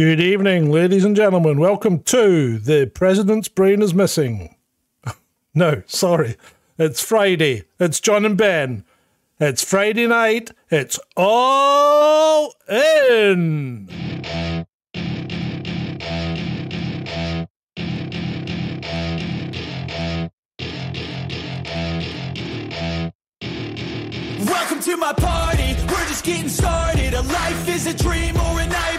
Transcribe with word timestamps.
Good 0.00 0.18
evening, 0.18 0.70
ladies 0.70 1.04
and 1.04 1.14
gentlemen. 1.14 1.60
Welcome 1.60 1.98
to 2.04 2.58
The 2.58 2.86
President's 2.86 3.48
Brain 3.48 3.82
is 3.82 3.92
Missing. 3.92 4.56
no, 5.54 5.82
sorry. 5.84 6.36
It's 6.78 7.04
Friday. 7.04 7.64
It's 7.78 8.00
John 8.00 8.24
and 8.24 8.34
Ben. 8.34 8.86
It's 9.38 9.62
Friday 9.62 10.06
night. 10.06 10.52
It's 10.70 10.98
all 11.18 12.54
in. 12.66 13.90
Welcome 24.46 24.80
to 24.80 24.96
my 24.96 25.12
party, 25.12 25.76
we're 25.90 26.08
just 26.08 26.24
getting 26.24 26.48
started 26.48 27.12
A 27.12 27.20
life 27.20 27.68
is 27.68 27.86
a 27.86 27.92
dream 27.92 28.38
or 28.38 28.60
a 28.60 28.66
me 28.66 28.89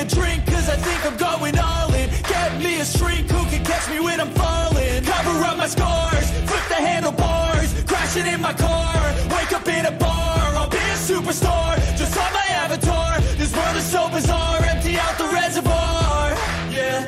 a 0.00 0.04
drink 0.04 0.46
cause 0.46 0.68
I 0.68 0.76
think 0.76 1.00
I'm 1.04 1.16
going 1.16 1.58
all 1.58 1.92
in. 1.92 2.08
Get 2.24 2.58
me 2.58 2.80
a 2.80 2.84
shrink 2.84 3.30
who 3.30 3.44
can 3.50 3.62
catch 3.64 3.88
me 3.90 4.00
when 4.00 4.18
I'm 4.20 4.32
falling. 4.32 5.04
Cover 5.04 5.44
up 5.44 5.56
my 5.58 5.66
scars, 5.66 6.30
flip 6.48 6.64
the 6.68 6.80
handlebars 6.88 7.70
Crashing 7.84 8.26
in 8.26 8.40
my 8.40 8.54
car, 8.54 8.96
wake 9.34 9.52
up 9.52 9.66
in 9.68 9.84
a 9.86 9.92
bar 9.92 10.40
I'll 10.58 10.70
be 10.70 10.84
a 10.96 10.98
superstar, 11.10 11.76
just 11.98 12.16
on 12.16 12.32
my 12.32 12.46
avatar 12.64 13.20
This 13.36 13.54
world 13.54 13.76
is 13.76 13.84
so 13.84 14.08
bizarre, 14.08 14.64
empty 14.64 14.96
out 14.96 15.18
the 15.18 15.28
reservoir. 15.28 16.30
Yeah. 16.70 17.04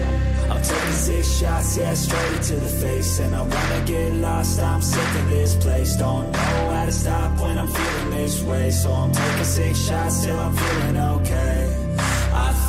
I'm 0.50 0.62
taking 0.62 1.00
six 1.08 1.38
shots, 1.38 1.76
yeah, 1.78 1.94
straight 1.94 2.42
to 2.42 2.56
the 2.56 2.72
face. 2.82 3.20
And 3.20 3.34
I 3.34 3.42
wanna 3.42 3.82
get 3.86 4.12
lost, 4.14 4.60
I'm 4.60 4.82
sick 4.82 5.14
of 5.20 5.30
this 5.30 5.54
place. 5.56 5.96
Don't 5.96 6.30
know 6.30 6.70
how 6.74 6.84
to 6.84 6.92
stop 6.92 7.40
when 7.40 7.56
I'm 7.58 7.68
feeling 7.68 8.10
this 8.10 8.42
way. 8.42 8.70
So 8.70 8.92
I'm 8.92 9.12
taking 9.12 9.44
six 9.44 9.78
shots 9.78 10.24
till 10.24 10.38
I'm 10.38 10.54
feeling 10.54 10.96
okay 11.16 11.81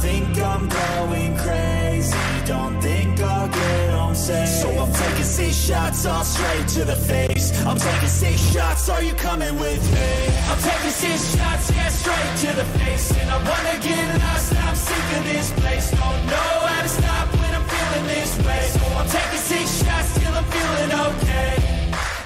think 0.04 0.38
I'm 0.38 0.68
going 0.68 1.34
crazy. 1.38 2.18
Don't 2.46 2.76
think 2.82 3.22
I'll 3.22 3.48
get 3.48 3.90
on 3.94 4.14
safe. 4.14 4.50
So 4.50 4.68
I'm 4.82 4.92
taking 4.92 5.24
six 5.24 5.56
shots 5.56 6.06
all 6.06 6.26
straight 6.26 6.68
to 6.76 6.84
the 6.84 6.98
face. 7.12 7.48
I'm 7.66 7.78
taking 7.78 8.10
six 8.10 8.36
shots, 8.52 8.90
are 8.90 9.02
you 9.02 9.14
coming 9.14 9.56
with 9.58 9.84
me? 9.96 10.12
I'm 10.50 10.60
taking 10.60 10.96
six 11.04 11.20
shots, 11.36 11.72
yeah, 11.72 11.88
straight 11.88 12.34
to 12.44 12.50
the 12.60 12.68
face. 12.80 13.18
And 13.20 13.30
I 13.30 13.38
wanna 13.50 13.76
get 13.80 14.06
lost, 14.20 14.54
I'm 14.68 14.76
sick 14.76 15.08
of 15.18 15.24
this 15.24 15.50
place. 15.62 15.92
Don't 15.92 16.22
know 16.34 16.54
how 16.72 16.82
to 16.82 16.90
stop 16.90 17.28
when 17.40 17.52
I'm 17.58 17.66
feeling 17.74 18.06
this 18.14 18.32
way. 18.46 18.64
So 18.76 18.84
I'm 19.00 19.08
taking 19.08 19.44
six 19.52 19.66
shots 19.84 20.10
till 20.20 20.34
I'm 20.40 20.48
feeling 20.56 20.92
okay. 21.08 21.54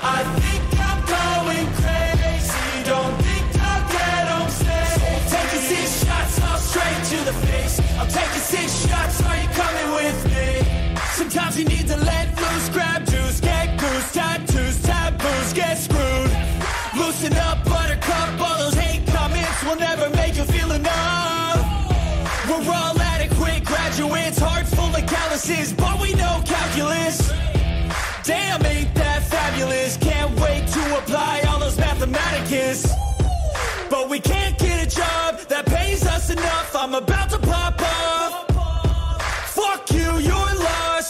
I 0.01 0.23
think 0.39 0.66
the 7.27 7.33
face. 7.47 7.79
I'm 7.99 8.07
taking 8.07 8.39
six 8.39 8.87
shots, 8.87 9.21
are 9.23 9.35
you 9.35 9.49
coming 9.49 9.89
with 9.99 10.19
me? 10.31 10.95
Sometimes 11.11 11.59
you 11.59 11.65
need 11.65 11.85
to 11.87 11.97
let 11.97 12.27
loose, 12.39 12.69
grab 12.69 13.05
juice, 13.05 13.41
get 13.41 13.77
goose, 13.77 14.13
tattoos, 14.13 14.81
taboos, 14.81 15.51
get 15.51 15.77
screwed. 15.77 16.31
Loosen 16.95 17.33
up, 17.47 17.65
buttercup, 17.65 18.39
all 18.39 18.57
those 18.59 18.75
hate 18.75 19.05
comments 19.07 19.61
will 19.65 19.75
never 19.75 20.09
make 20.11 20.37
you 20.37 20.45
feel 20.45 20.71
enough. 20.71 21.59
We're 22.47 22.71
all 22.71 22.97
adequate 22.97 23.65
graduates, 23.65 24.39
heart 24.39 24.65
full 24.65 24.95
of 24.95 25.05
calluses, 25.05 25.73
but 25.73 25.99
we 25.99 26.13
know 26.13 26.41
calculus. 26.45 27.27
Damn, 28.23 28.65
ain't 28.65 28.93
that 28.95 29.23
fabulous? 29.23 29.97
Can't 29.97 30.31
wait 30.39 30.65
to 30.67 30.97
apply 30.97 31.41
all 31.49 31.59
those 31.59 31.77
mathematicus 31.77 33.06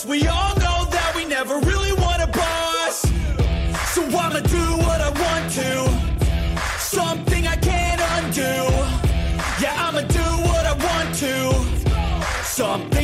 We 0.08 0.26
all 0.26 0.56
know 0.56 0.86
that 0.90 1.12
we 1.18 1.26
never 1.26 1.60
really 1.60 1.92
want 1.92 2.22
a 2.22 2.28
boss. 2.28 3.02
So 3.94 4.04
I'ma 4.06 4.40
do 4.40 4.66
what 4.86 5.02
I 5.02 5.10
want 5.10 5.52
to. 5.60 6.80
Something 6.80 7.46
I 7.46 7.58
can't 7.58 8.00
undo. 8.16 8.56
Yeah, 9.62 9.76
I'ma 9.76 10.02
do 10.08 10.28
what 10.48 10.66
I 10.66 10.76
want 10.88 11.14
to. 11.16 12.44
Something 12.46 12.97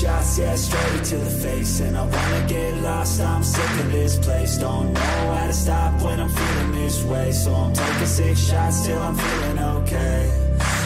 shots, 0.00 0.38
yeah, 0.38 0.54
straight 0.56 1.04
to 1.04 1.16
the 1.16 1.30
face. 1.30 1.80
And 1.80 1.96
I 1.96 2.04
wanna 2.04 2.44
get 2.48 2.74
lost, 2.82 3.20
I'm 3.20 3.42
sick 3.42 3.70
of 3.84 3.92
this 3.92 4.16
place. 4.18 4.56
Don't 4.58 4.92
know 4.92 5.34
how 5.34 5.46
to 5.46 5.52
stop 5.52 6.00
when 6.02 6.20
I'm 6.20 6.28
feeling 6.28 6.72
this 6.72 7.02
way. 7.04 7.32
So 7.32 7.54
I'm 7.54 7.72
taking 7.72 8.06
six 8.06 8.40
shots 8.48 8.86
till 8.86 9.00
I'm 9.00 9.16
feeling 9.16 9.58
okay. 9.78 10.44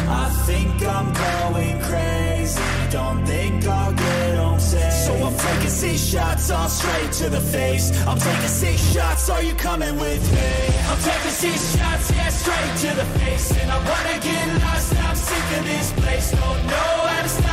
I 0.08 0.28
think 0.46 0.82
I'm 0.96 1.12
going 1.26 1.80
crazy. 1.82 2.60
Don't 2.90 3.24
think 3.26 3.66
I'll 3.66 3.92
get 3.92 4.38
home 4.38 4.60
safe. 4.60 4.92
So 5.06 5.12
I'm 5.26 5.36
taking 5.36 5.74
six 5.82 6.00
shots 6.00 6.50
all 6.50 6.68
straight 6.68 7.12
to 7.20 7.28
the 7.28 7.40
face. 7.40 7.86
I'm 8.06 8.18
taking 8.18 8.54
six 8.62 8.76
shots, 8.92 9.28
are 9.30 9.42
you 9.42 9.54
coming 9.54 9.96
with 9.96 10.24
me? 10.32 10.50
I'm 10.88 11.00
taking 11.10 11.36
six 11.44 11.76
shots, 11.76 12.10
yeah, 12.10 12.30
straight 12.30 12.74
to 12.84 12.96
the 13.00 13.06
face. 13.18 13.50
And 13.60 13.70
I 13.70 13.78
wanna 13.90 14.16
get 14.28 14.62
lost, 14.62 14.96
I'm 14.96 15.16
sick 15.16 15.58
of 15.58 15.64
this 15.64 15.92
place. 16.00 16.30
Don't 16.30 16.66
know 16.66 16.92
how 17.12 17.22
to 17.22 17.28
stop 17.28 17.47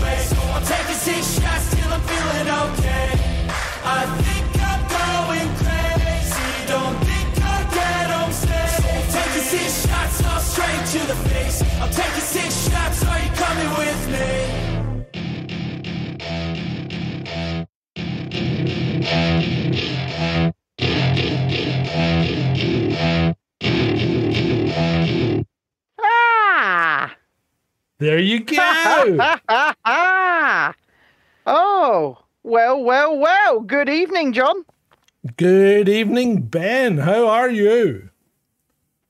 So 0.00 0.36
I'm 0.54 0.64
taking 0.64 1.00
six 1.06 1.38
shots 1.38 1.70
till 1.74 1.90
I'm 1.92 2.00
feeling 2.10 2.48
okay. 2.66 3.08
I 3.84 4.02
think 4.24 4.46
I'm 4.70 4.82
going 4.98 5.50
crazy. 5.62 6.50
Don't 6.66 6.98
think 7.08 7.28
I'll 7.44 7.66
get 7.70 8.10
home 8.10 8.32
safe 8.32 9.04
taking 9.14 9.46
six 9.54 9.86
shots 9.86 10.24
all 10.26 10.40
straight 10.40 10.84
to 10.94 11.00
the 11.06 11.18
face. 11.28 11.62
I'm 11.80 11.90
taking 11.90 12.23
There 27.98 28.18
you 28.18 28.40
go. 28.40 28.56
oh, 31.46 32.18
well, 32.42 32.82
well, 32.82 33.16
well. 33.16 33.60
Good 33.60 33.88
evening, 33.88 34.32
John. 34.32 34.64
Good 35.36 35.88
evening, 35.88 36.42
Ben. 36.42 36.98
How 36.98 37.28
are 37.28 37.48
you? 37.48 38.10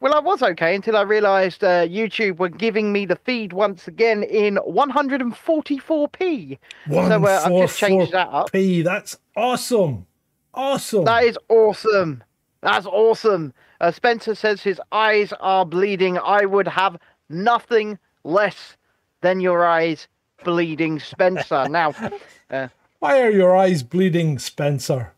Well, 0.01 0.15
I 0.15 0.21
was 0.21 0.43
okay 0.43 0.75
until 0.75 0.99
I 0.99 1.03
realised 1.03 1.65
uh, 1.65 1.87
YouTube 1.87 2.37
were 2.37 2.51
giving 2.51 2.93
me 2.93 3.07
the 3.07 3.17
feed 3.17 3.55
once 3.55 3.89
again 3.89 4.23
in 4.23 4.57
144p. 4.57 6.59
So 6.91 6.99
uh, 6.99 7.41
I've 7.43 7.53
just 7.53 7.79
changed 7.79 8.13
that 8.13 8.29
up. 8.29 8.53
144p. 8.53 8.85
That's 8.85 9.17
awesome. 9.35 10.07
Awesome. 10.53 11.07
That 11.07 11.25
is 11.25 11.39
awesome. 11.49 12.23
That's 12.61 12.85
awesome. 12.85 13.55
Uh, 13.81 13.91
Spencer 13.91 14.35
says 14.35 14.63
his 14.63 14.79
eyes 14.93 15.33
are 15.41 15.65
bleeding. 15.65 16.19
I 16.19 16.45
would 16.45 16.69
have 16.69 16.99
nothing 17.31 17.99
less 18.25 18.77
than 19.21 19.41
your 19.41 19.65
eyes 19.65 20.09
bleeding, 20.43 20.99
Spencer. 20.99 21.69
now, 21.69 21.95
uh, 22.51 22.69
Why 22.99 23.23
are 23.23 23.31
your 23.31 23.57
eyes 23.57 23.83
bleeding, 23.83 24.39
Spencer? 24.39 25.13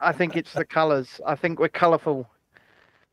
I 0.00 0.12
think 0.12 0.36
it's 0.36 0.52
the 0.52 0.64
colours. 0.64 1.20
I 1.26 1.34
think 1.34 1.58
we're 1.58 1.68
colourful. 1.68 2.28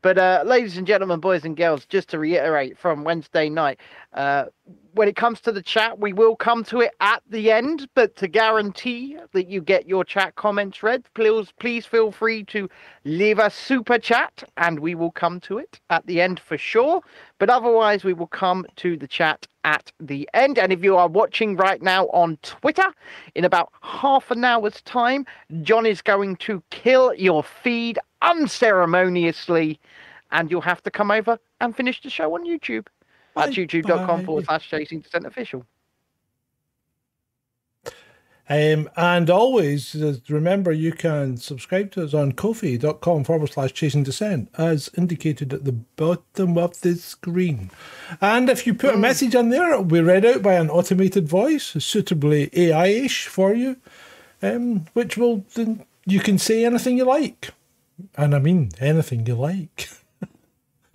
But, 0.01 0.19
uh, 0.19 0.43
ladies 0.45 0.77
and 0.77 0.85
gentlemen, 0.85 1.19
boys 1.19 1.43
and 1.45 1.57
girls, 1.57 1.85
just 1.85 2.09
to 2.09 2.19
reiterate 2.19 2.77
from 2.77 3.03
Wednesday 3.03 3.49
night, 3.49 3.79
uh, 4.13 4.45
when 4.95 5.09
it 5.09 5.17
comes 5.17 5.41
to 5.41 5.51
the 5.51 5.61
chat, 5.61 5.99
we 5.99 6.13
will 6.13 6.37
come 6.37 6.63
to 6.63 6.79
it 6.79 6.93
at 7.01 7.21
the 7.29 7.51
end. 7.51 7.87
But 7.95 8.15
to 8.15 8.27
guarantee 8.29 9.17
that 9.33 9.49
you 9.49 9.61
get 9.61 9.87
your 9.87 10.05
chat 10.05 10.35
comments 10.35 10.81
read, 10.81 11.03
please, 11.13 11.51
please 11.59 11.85
feel 11.85 12.11
free 12.11 12.45
to 12.45 12.69
leave 13.03 13.37
a 13.37 13.49
super 13.49 13.99
chat 13.99 14.43
and 14.55 14.79
we 14.79 14.95
will 14.95 15.11
come 15.11 15.41
to 15.41 15.57
it 15.57 15.81
at 15.89 16.07
the 16.07 16.21
end 16.21 16.39
for 16.39 16.57
sure. 16.57 17.01
But 17.39 17.49
otherwise, 17.49 18.05
we 18.05 18.13
will 18.13 18.27
come 18.27 18.65
to 18.77 18.95
the 18.95 19.07
chat 19.07 19.45
at 19.65 19.91
the 19.99 20.29
end. 20.33 20.57
And 20.57 20.71
if 20.71 20.81
you 20.81 20.95
are 20.95 21.09
watching 21.09 21.57
right 21.57 21.81
now 21.81 22.05
on 22.07 22.37
Twitter, 22.41 22.93
in 23.35 23.43
about 23.43 23.73
half 23.81 24.31
an 24.31 24.45
hour's 24.45 24.81
time, 24.83 25.25
John 25.61 25.85
is 25.85 26.01
going 26.01 26.37
to 26.37 26.63
kill 26.69 27.13
your 27.15 27.43
feed 27.43 27.99
unceremoniously, 28.21 29.77
and 30.31 30.49
you'll 30.49 30.61
have 30.61 30.81
to 30.83 30.91
come 30.91 31.11
over 31.11 31.37
and 31.59 31.75
finish 31.75 32.01
the 32.01 32.09
show 32.09 32.33
on 32.33 32.45
YouTube 32.45 32.87
at 33.35 33.49
youtube.com 33.51 34.25
forward 34.25 34.45
slash 34.45 34.69
chasing 34.69 35.01
dissent 35.01 35.25
official. 35.25 35.65
Um, 38.47 38.91
and 38.95 39.27
always 39.31 39.95
uh, 39.95 40.17
remember 40.29 40.71
you 40.71 40.91
can 40.91 41.37
subscribe 41.37 41.91
to 41.93 42.03
us 42.03 42.13
on 42.13 42.33
kofi.com 42.33 43.23
forward 43.23 43.51
slash 43.51 43.73
chasing 43.73 44.03
dissent 44.03 44.49
as 44.55 44.87
indicated 44.95 45.51
at 45.51 45.65
the 45.65 45.71
bottom 45.71 46.55
of 46.55 46.79
the 46.81 46.93
screen. 46.95 47.71
And 48.21 48.47
if 48.47 48.67
you 48.67 48.75
put 48.75 48.93
a 48.93 48.99
message 48.99 49.33
in 49.33 49.49
there, 49.49 49.71
it'll 49.71 49.83
be 49.83 49.99
read 49.99 50.25
out 50.25 50.43
by 50.43 50.53
an 50.53 50.69
automated 50.69 51.27
voice, 51.27 51.75
suitably 51.79 52.51
AI 52.53 52.87
ish 52.87 53.25
for 53.25 53.55
you, 53.55 53.77
um, 54.43 54.85
which 54.93 55.17
will 55.17 55.43
then 55.55 55.83
you 56.05 56.19
can 56.19 56.37
say 56.37 56.65
anything 56.65 56.97
you 56.97 57.05
like. 57.05 57.49
And 58.15 58.35
I 58.35 58.39
mean 58.39 58.71
anything 58.79 59.25
you 59.25 59.35
like. 59.35 59.89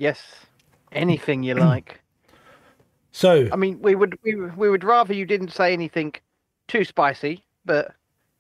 Yes. 0.00 0.46
Anything 0.92 1.42
you 1.42 1.52
like. 1.52 1.99
So 3.12 3.48
I 3.52 3.56
mean, 3.56 3.80
we 3.80 3.94
would 3.94 4.18
we, 4.22 4.34
would- 4.34 4.56
we 4.56 4.70
would 4.70 4.84
rather 4.84 5.12
you 5.14 5.26
didn't 5.26 5.50
say 5.52 5.72
anything 5.72 6.14
too 6.68 6.84
spicy, 6.84 7.44
but 7.64 7.92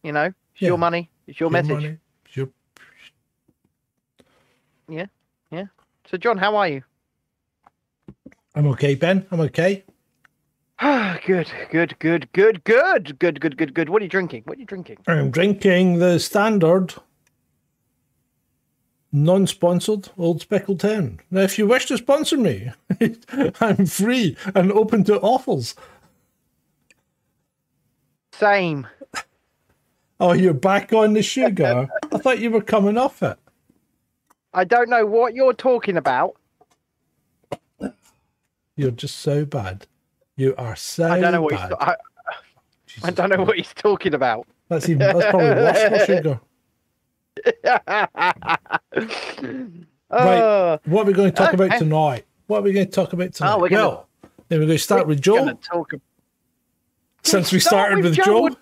you 0.02 0.12
know, 0.12 0.26
it's 0.26 0.62
Yeah. 0.62 0.68
your 0.68 0.78
money, 0.78 1.10
it's 1.26 1.40
your, 1.40 1.46
your 1.48 1.50
message. 1.62 1.70
money, 1.70 1.96
your- 2.34 2.48
So, 6.10 6.16
John, 6.16 6.38
how 6.38 6.56
are 6.56 6.66
you? 6.66 6.82
I'm 8.56 8.66
okay, 8.68 8.96
Ben. 8.96 9.24
I'm 9.30 9.38
okay. 9.42 9.84
good, 11.24 11.48
good, 11.70 11.96
good, 12.00 12.32
good, 12.32 12.64
good, 12.64 13.18
good, 13.20 13.40
good, 13.40 13.56
good, 13.56 13.74
good. 13.74 13.88
What 13.88 14.02
are 14.02 14.04
you 14.04 14.08
drinking? 14.08 14.42
What 14.46 14.56
are 14.56 14.60
you 14.60 14.66
drinking? 14.66 14.96
I'm 15.06 15.30
drinking 15.30 16.00
the 16.00 16.18
standard 16.18 16.94
non-sponsored 19.12 20.08
Old 20.16 20.40
Speckled 20.40 20.82
Hen. 20.82 21.20
Now, 21.30 21.40
if 21.40 21.58
you 21.58 21.66
wish 21.66 21.86
to 21.86 21.98
sponsor 21.98 22.36
me, 22.36 22.70
I'm 23.60 23.86
free 23.86 24.36
and 24.54 24.70
open 24.72 25.04
to 25.04 25.20
offers. 25.20 25.74
Same. 28.32 28.86
Oh, 30.18 30.32
you're 30.32 30.54
back 30.54 30.92
on 30.92 31.14
the 31.14 31.22
sugar? 31.22 31.88
I 32.12 32.18
thought 32.18 32.40
you 32.40 32.50
were 32.50 32.62
coming 32.62 32.98
off 32.98 33.22
it. 33.22 33.38
I 34.52 34.64
don't 34.64 34.88
know 34.88 35.06
what 35.06 35.34
you're 35.34 35.54
talking 35.54 35.96
about. 35.96 36.36
You're 38.76 38.90
just 38.90 39.16
so 39.16 39.44
bad. 39.44 39.86
You 40.36 40.54
are 40.56 40.76
so 40.76 41.10
I 41.10 41.20
don't 41.20 41.32
know 41.32 41.42
what 41.42 41.52
he's. 41.52 41.60
bad. 41.60 41.72
I, 41.80 41.96
I 43.04 43.10
don't 43.10 43.28
know 43.30 43.44
what 43.44 43.56
he's 43.56 43.74
talking 43.74 44.14
about. 44.14 44.46
That's 44.68 44.88
even 44.88 45.00
that's 45.00 45.30
probably 45.30 45.48
worse 45.50 45.88
for 45.88 46.06
sugar. 46.14 46.40
Uh, 50.10 50.78
What 50.86 51.02
are 51.02 51.06
we 51.06 51.12
going 51.12 51.30
to 51.30 51.36
talk 51.36 51.52
about 51.52 51.78
tonight? 51.78 52.24
What 52.48 52.58
are 52.58 52.62
we 52.62 52.72
going 52.72 52.86
to 52.86 52.92
talk 52.92 53.12
about 53.12 53.32
tonight? 53.32 53.54
Oh, 53.54 53.58
we're 53.60 53.68
gonna- 53.68 53.88
well, 53.88 54.08
then 54.48 54.58
we're 54.58 54.66
going 54.66 54.78
to 54.78 54.82
start 54.82 55.06
with 55.06 55.20
Joe. 55.20 55.52
talk 55.62 55.92
Since 57.22 57.52
we 57.52 57.60
start 57.60 57.86
started 57.86 57.96
with 57.98 58.16
with, 58.18 58.26
Joe? 58.26 58.48
Joe. 58.48 58.56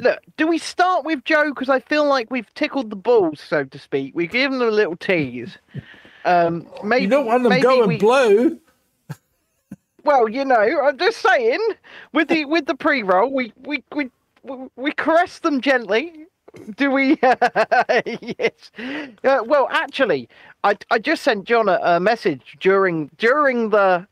Look, 0.00 0.18
do 0.36 0.46
we 0.48 0.58
start 0.58 1.04
with 1.04 1.24
Joe? 1.24 1.50
Because 1.50 1.68
I 1.68 1.80
feel 1.80 2.04
like 2.04 2.30
we've 2.30 2.52
tickled 2.54 2.90
the 2.90 2.96
balls, 2.96 3.40
so 3.40 3.64
to 3.64 3.78
speak. 3.78 4.12
We've 4.14 4.30
given 4.30 4.58
them 4.58 4.68
a 4.68 4.72
little 4.72 4.96
tease. 4.96 5.56
Um, 6.24 6.66
maybe 6.82 7.02
You 7.04 7.08
don't 7.08 7.26
want 7.26 7.44
them 7.44 7.60
going 7.60 7.88
we, 7.88 7.98
blue. 7.98 8.58
Well, 10.04 10.28
you 10.28 10.44
know, 10.44 10.80
I'm 10.82 10.98
just 10.98 11.18
saying. 11.18 11.60
With 12.12 12.28
the 12.28 12.44
with 12.44 12.66
the 12.66 12.74
pre-roll, 12.74 13.32
we 13.32 13.52
we 13.62 13.82
we 13.94 14.10
we, 14.42 14.68
we 14.76 14.92
caress 14.92 15.40
them 15.40 15.60
gently. 15.60 16.26
Do 16.76 16.90
we? 16.90 17.18
yes. 17.22 18.70
Uh, 19.24 19.42
well, 19.46 19.68
actually, 19.70 20.28
I 20.64 20.76
I 20.90 20.98
just 20.98 21.22
sent 21.22 21.44
John 21.44 21.68
a, 21.68 21.78
a 21.82 22.00
message 22.00 22.56
during 22.60 23.10
during 23.18 23.70
the 23.70 24.06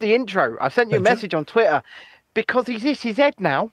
the 0.00 0.14
intro. 0.14 0.56
I 0.60 0.68
sent 0.68 0.90
you 0.90 0.96
a 0.96 0.98
Did 0.98 1.08
you? 1.08 1.14
message 1.14 1.34
on 1.34 1.44
Twitter 1.44 1.82
because 2.34 2.66
he's 2.66 2.82
hit 2.82 2.98
his 2.98 3.16
head 3.16 3.34
now. 3.38 3.70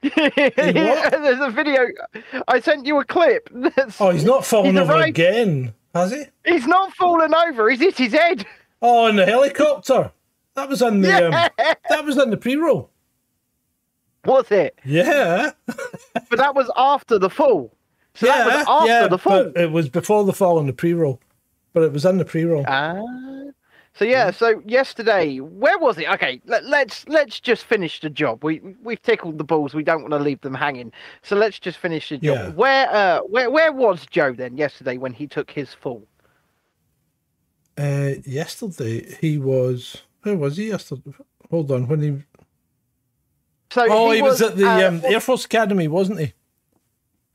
There's 0.02 1.40
a 1.40 1.50
video. 1.50 1.86
I 2.46 2.60
sent 2.60 2.86
you 2.86 2.98
a 3.00 3.04
clip. 3.04 3.48
That's, 3.52 4.00
Oh, 4.00 4.10
he's 4.10 4.24
not 4.24 4.44
falling 4.44 4.72
He's 4.72 4.80
over 4.80 4.92
arrived- 4.92 5.08
again, 5.08 5.74
has 5.94 6.12
he? 6.12 6.24
he's 6.44 6.66
not 6.66 6.92
fallen 6.94 7.34
over. 7.34 7.68
He's 7.70 7.80
hit 7.80 7.98
his 7.98 8.12
head. 8.12 8.46
Oh, 8.80 9.06
in 9.08 9.16
the 9.16 9.26
helicopter. 9.26 10.12
That 10.54 10.68
was 10.68 10.82
in 10.82 11.00
the 11.00 11.26
um, 11.26 11.30
that 11.88 12.04
was 12.04 12.16
in 12.16 12.30
the 12.30 12.36
pre-roll. 12.36 12.90
Was 14.24 14.50
it? 14.50 14.78
Yeah, 14.84 15.52
But 16.14 16.38
that 16.38 16.54
was 16.54 16.70
after 16.76 17.18
the 17.18 17.30
fall. 17.30 17.72
So 18.14 18.26
yeah, 18.26 18.44
that 18.44 18.46
was 18.46 18.66
after 18.68 18.86
yeah. 18.86 19.08
the 19.08 19.18
fall. 19.18 19.52
It 19.56 19.70
was 19.70 19.88
before 19.88 20.24
the 20.24 20.32
fall 20.32 20.58
in 20.58 20.66
the 20.66 20.72
pre-roll, 20.72 21.20
but 21.72 21.82
it 21.82 21.92
was 21.92 22.04
in 22.04 22.18
the 22.18 22.24
pre-roll. 22.24 22.64
Ah. 22.66 23.00
So 23.94 24.04
yeah, 24.04 24.30
so 24.30 24.62
yesterday, 24.64 25.38
where 25.38 25.76
was 25.76 25.98
it? 25.98 26.08
Okay, 26.08 26.40
let, 26.46 26.64
let's 26.64 27.04
let's 27.08 27.40
just 27.40 27.64
finish 27.64 28.00
the 28.00 28.10
job. 28.10 28.44
We 28.44 28.60
we've 28.82 29.02
tickled 29.02 29.38
the 29.38 29.44
balls. 29.44 29.74
We 29.74 29.82
don't 29.82 30.02
want 30.02 30.12
to 30.12 30.20
leave 30.20 30.40
them 30.40 30.54
hanging. 30.54 30.92
So 31.22 31.34
let's 31.34 31.58
just 31.58 31.78
finish 31.78 32.08
the 32.08 32.18
job. 32.18 32.36
Yeah. 32.36 32.48
Where 32.50 32.94
uh 32.94 33.20
where 33.22 33.50
where 33.50 33.72
was 33.72 34.06
Joe 34.06 34.32
then 34.32 34.56
yesterday 34.56 34.98
when 34.98 35.12
he 35.12 35.26
took 35.26 35.50
his 35.50 35.74
fall? 35.74 36.06
Uh, 37.76 38.14
yesterday 38.24 39.16
he 39.20 39.38
was. 39.38 40.02
Where 40.22 40.36
was 40.36 40.56
he 40.56 40.68
yesterday? 40.68 41.12
Hold 41.50 41.70
on, 41.72 41.88
when 41.88 42.00
he. 42.00 42.22
So 43.70 43.86
Oh, 43.90 44.10
he, 44.10 44.22
was, 44.22 44.40
at 44.40 44.56
the 44.56 44.66
uh, 44.66 44.88
um, 44.88 45.02
Air 45.04 45.20
Force 45.20 45.44
Academy, 45.44 45.88
wasn't 45.88 46.20
he? 46.20 46.32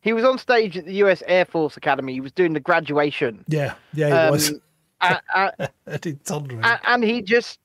he 0.01 0.13
was 0.13 0.25
on 0.25 0.37
stage 0.37 0.77
at 0.77 0.85
the 0.85 0.93
U.S. 0.95 1.21
Air 1.27 1.45
Force 1.45 1.77
Academy. 1.77 2.13
He 2.13 2.19
was 2.21 2.31
doing 2.31 2.53
the 2.53 2.59
graduation. 2.59 3.45
Yeah, 3.47 3.75
yeah, 3.93 4.07
he 4.07 4.13
Um, 4.13 4.31
was. 4.31 4.53
And 5.85 6.03
he 6.05 6.13
turned 6.13 6.53
round. 6.53 6.79
and 6.85 7.03
he 7.03 7.21
just 7.21 7.59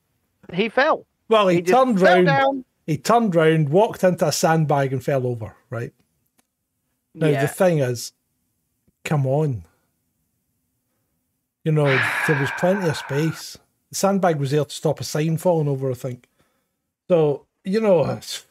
he 0.52 0.68
fell. 0.68 1.06
well, 1.28 1.46
he, 1.48 1.56
He 1.56 1.62
turned 1.62 2.00
round. 2.00 2.26
down. 2.26 2.64
He 2.86 2.96
turned 2.98 3.34
round, 3.34 3.68
walked 3.68 4.02
into 4.02 4.26
a 4.26 4.32
sandbag, 4.32 4.92
and 4.92 5.02
fell 5.04 5.26
over. 5.26 5.54
Right 5.70 5.92
now, 7.14 7.28
yeah. 7.28 7.42
the 7.42 7.48
thing 7.48 7.78
is, 7.78 8.12
come 9.04 9.26
on. 9.26 9.64
You 11.64 11.72
know, 11.72 11.84
there 12.26 12.40
was 12.40 12.50
plenty 12.58 12.88
of 12.88 12.96
space. 12.96 13.56
The 13.90 13.94
sandbag 13.96 14.36
was 14.40 14.50
there 14.50 14.64
to 14.64 14.74
stop 14.74 15.00
a 15.00 15.04
sign 15.04 15.36
falling 15.36 15.68
over, 15.68 15.90
I 15.90 15.94
think. 15.94 16.28
So, 17.08 17.46
you 17.64 17.80
know, 17.80 18.00
it's- 18.04 18.44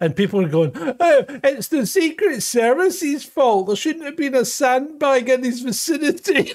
and 0.00 0.16
people 0.16 0.44
are 0.44 0.48
going, 0.48 0.72
oh, 0.76 1.24
it's 1.44 1.68
the 1.68 1.86
Secret 1.86 2.42
Service's 2.42 3.24
fault. 3.24 3.66
There 3.68 3.76
shouldn't 3.76 4.04
have 4.04 4.16
been 4.16 4.34
a 4.34 4.44
sandbag 4.44 5.28
in 5.28 5.44
his 5.44 5.60
vicinity. 5.60 6.54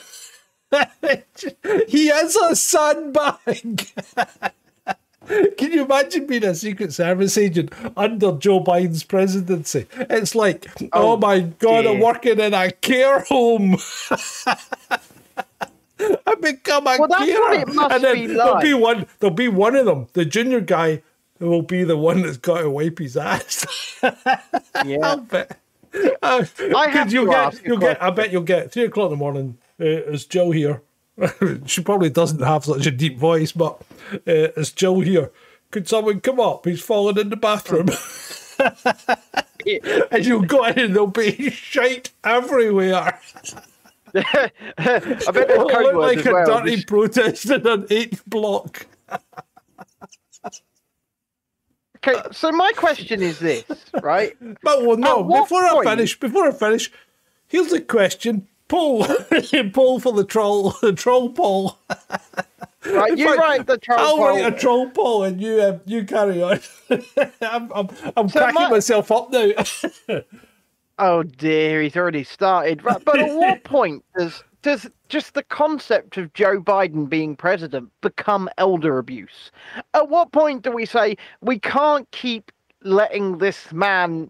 he 1.88 2.08
has 2.08 2.36
a 2.36 2.56
sandbag. 2.56 3.88
Can 5.58 5.74
you 5.74 5.84
imagine 5.84 6.26
being 6.26 6.46
a 6.46 6.56
Secret 6.56 6.94
Service 6.94 7.38
agent 7.38 7.74
under 7.98 8.32
Joe 8.34 8.64
Biden's 8.64 9.04
presidency? 9.04 9.86
It's 10.10 10.36
like, 10.36 10.68
oh, 10.94 11.14
Oh, 11.14 11.18
my 11.18 11.42
God, 11.42 11.86
I'm 11.86 12.00
working 12.00 12.40
in 12.40 12.54
a 12.54 12.72
care 12.72 13.20
home. 13.22 13.76
I 16.00 16.36
become 16.40 16.88
a 16.88 16.98
Well, 16.98 17.08
that's 17.10 17.26
carer. 17.26 17.42
what 17.42 17.58
it 17.58 17.68
must 17.74 17.96
and 17.96 18.04
then 18.04 18.16
be 18.16 18.28
there'll 18.28 18.62
be 18.62 18.74
one. 18.74 19.06
There'll 19.20 19.36
be 19.36 19.48
one 19.48 19.76
of 19.76 19.86
them. 19.86 20.08
The 20.14 20.26
junior 20.26 20.62
guy 20.62 21.02
will 21.40 21.62
be 21.62 21.84
the 21.84 21.98
one 21.98 22.22
that's 22.22 22.38
got 22.38 22.62
to 22.62 22.70
wipe 22.70 23.00
his 23.00 23.18
ass. 23.18 23.66
yeah. 24.86 25.16
Bet. 25.16 25.60
Uh, 26.22 26.46
I 26.76 26.90
have 26.90 27.12
you'll 27.12 27.28
get, 27.28 27.66
you'll 27.66 27.78
get. 27.78 28.02
I 28.02 28.10
bet 28.10 28.32
you'll 28.32 28.44
get 28.44 28.72
three 28.72 28.84
o'clock 28.86 29.06
in 29.06 29.12
the 29.12 29.18
morning. 29.18 29.58
Uh, 29.80 30.12
it's 30.12 30.26
Joe 30.26 30.52
here. 30.52 30.82
she 31.66 31.82
probably 31.82 32.10
doesn't 32.10 32.42
have 32.42 32.66
such 32.66 32.86
a 32.86 32.92
deep 32.92 33.18
voice, 33.18 33.52
but 33.52 33.82
uh, 34.14 34.54
it's 34.56 34.72
Joe 34.72 35.00
here. 35.00 35.32
Could 35.72 35.88
someone 35.88 36.22
come 36.22 36.40
up? 36.40 36.66
He's 36.66 36.82
fallen 36.82 37.18
in 37.18 37.30
the 37.30 37.36
bathroom. 37.36 37.90
and 40.12 40.26
you'll 40.26 40.44
go 40.44 40.66
in 40.66 40.80
and 40.80 40.96
there'll 40.96 41.08
be 41.08 41.50
shite 41.50 42.12
everywhere. 42.24 43.20
I 44.16 44.22
bet 44.78 45.50
It'll 45.50 45.68
look 45.68 45.94
like 45.94 46.26
a 46.26 46.32
well. 46.32 46.60
dirty 46.60 46.84
protest 46.84 47.50
in 47.50 47.68
an 47.68 47.86
H-Block. 47.90 48.86
Okay, 52.08 52.22
so 52.32 52.52
my 52.52 52.72
question 52.76 53.22
is 53.22 53.40
this, 53.40 53.64
right? 54.02 54.36
But 54.64 54.84
well, 54.86 54.98
no. 54.98 55.24
Before 55.24 55.64
I 55.66 55.84
finish, 55.84 56.20
before 56.20 56.48
I 56.48 56.52
finish, 56.52 56.92
here's 57.48 57.74
a 57.74 57.82
question. 57.82 58.48
Poll, 58.68 59.06
poll 59.74 60.00
for 60.00 60.12
the 60.14 60.26
troll, 60.26 60.72
the 60.82 60.94
troll 60.94 61.30
poll. 61.30 61.78
Right, 62.86 63.18
you 63.18 63.28
fact, 63.28 63.40
write 63.40 63.66
the 63.68 63.78
troll 63.78 64.00
I'll 64.00 64.18
poll. 64.18 64.28
write 64.28 64.54
a 64.54 64.58
troll 64.58 64.90
poll, 64.90 65.24
and 65.24 65.42
you 65.42 65.62
um, 65.62 65.82
you 65.86 66.04
carry 66.06 66.42
on. 66.42 66.60
I'm 67.42 67.72
I'm, 67.74 67.90
I'm 68.16 68.30
So 68.30 68.40
cracking 68.40 68.54
my- 68.56 68.70
myself 68.70 69.12
up 69.12 69.32
now. 69.32 69.52
Oh 71.00 71.22
dear, 71.22 71.84
he's 71.84 71.96
already 71.96 72.24
started. 72.24 72.84
Right, 72.84 73.04
but 73.06 73.20
at 73.20 73.32
what 73.36 73.64
point 73.64 74.04
does 74.18 74.44
does 74.68 74.86
just 75.08 75.34
the 75.34 75.44
concept 75.44 76.18
of 76.18 76.34
Joe 76.34 76.60
Biden 76.60 77.08
being 77.08 77.38
president 77.38 77.90
become 78.02 78.50
elder 78.58 78.98
abuse? 78.98 79.50
At 79.94 80.10
what 80.10 80.34
point 80.34 80.64
do 80.64 80.72
we 80.72 80.86
say 80.86 81.16
we 81.40 81.58
can't 81.58 82.12
keep 82.12 82.52
letting 82.84 83.38
this 83.38 83.72
man 83.72 84.30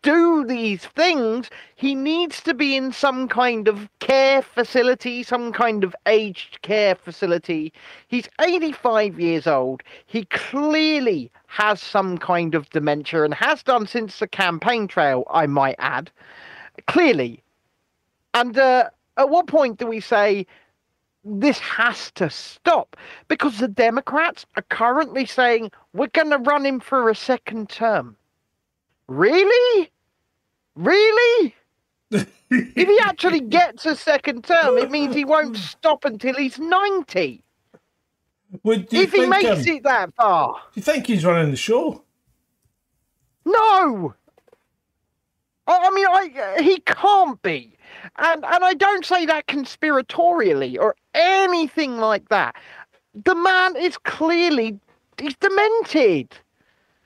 do 0.00 0.46
these 0.46 0.86
things? 0.86 1.50
He 1.74 1.94
needs 1.94 2.40
to 2.44 2.54
be 2.54 2.74
in 2.74 2.90
some 2.90 3.28
kind 3.28 3.68
of 3.68 3.86
care 3.98 4.40
facility, 4.40 5.22
some 5.22 5.52
kind 5.52 5.84
of 5.84 5.94
aged 6.06 6.62
care 6.62 6.94
facility. 6.94 7.74
He's 8.08 8.30
85 8.40 9.20
years 9.20 9.46
old. 9.46 9.82
He 10.06 10.24
clearly 10.24 11.30
has 11.48 11.82
some 11.82 12.16
kind 12.16 12.54
of 12.54 12.70
dementia 12.70 13.24
and 13.24 13.34
has 13.34 13.62
done 13.62 13.86
since 13.86 14.20
the 14.20 14.26
campaign 14.26 14.88
trail, 14.88 15.24
I 15.30 15.46
might 15.46 15.76
add. 15.78 16.10
Clearly. 16.86 17.42
And 18.36 18.58
uh, 18.58 18.90
at 19.16 19.30
what 19.30 19.46
point 19.46 19.78
do 19.78 19.86
we 19.86 20.00
say 20.00 20.46
this 21.24 21.58
has 21.58 22.10
to 22.12 22.28
stop? 22.28 22.94
Because 23.28 23.58
the 23.58 23.66
Democrats 23.66 24.44
are 24.56 24.62
currently 24.68 25.24
saying 25.24 25.70
we're 25.94 26.08
going 26.08 26.28
to 26.28 26.38
run 26.38 26.66
him 26.66 26.78
for 26.78 27.08
a 27.08 27.14
second 27.14 27.70
term. 27.70 28.14
Really? 29.08 29.90
Really? 30.74 31.54
if 32.10 32.28
he 32.50 32.98
actually 33.00 33.40
gets 33.40 33.86
a 33.86 33.96
second 33.96 34.44
term, 34.44 34.76
it 34.76 34.90
means 34.90 35.14
he 35.14 35.24
won't 35.24 35.56
stop 35.72 36.04
until 36.04 36.34
he's 36.34 36.58
90. 36.58 37.42
Would 38.64 38.90
do 38.90 38.98
you 38.98 39.02
If 39.04 39.12
he 39.12 39.24
makes 39.24 39.66
um, 39.66 39.74
it 39.74 39.82
that 39.84 40.14
far. 40.14 40.60
Do 40.74 40.78
you 40.78 40.82
think 40.82 41.06
he's 41.06 41.24
running 41.24 41.50
the 41.50 41.56
show? 41.56 42.02
No. 43.46 44.14
I, 45.66 45.78
I 45.84 45.90
mean, 45.90 46.06
I, 46.06 46.62
he 46.62 46.80
can't 46.80 47.40
be. 47.40 47.75
And, 48.18 48.44
and 48.44 48.64
I 48.64 48.74
don't 48.74 49.04
say 49.04 49.26
that 49.26 49.46
conspiratorially 49.46 50.78
or 50.78 50.94
anything 51.14 51.98
like 51.98 52.28
that. 52.28 52.56
The 53.24 53.34
man 53.34 53.76
is 53.76 53.96
clearly 53.98 54.78
he's 55.18 55.36
demented. 55.36 56.36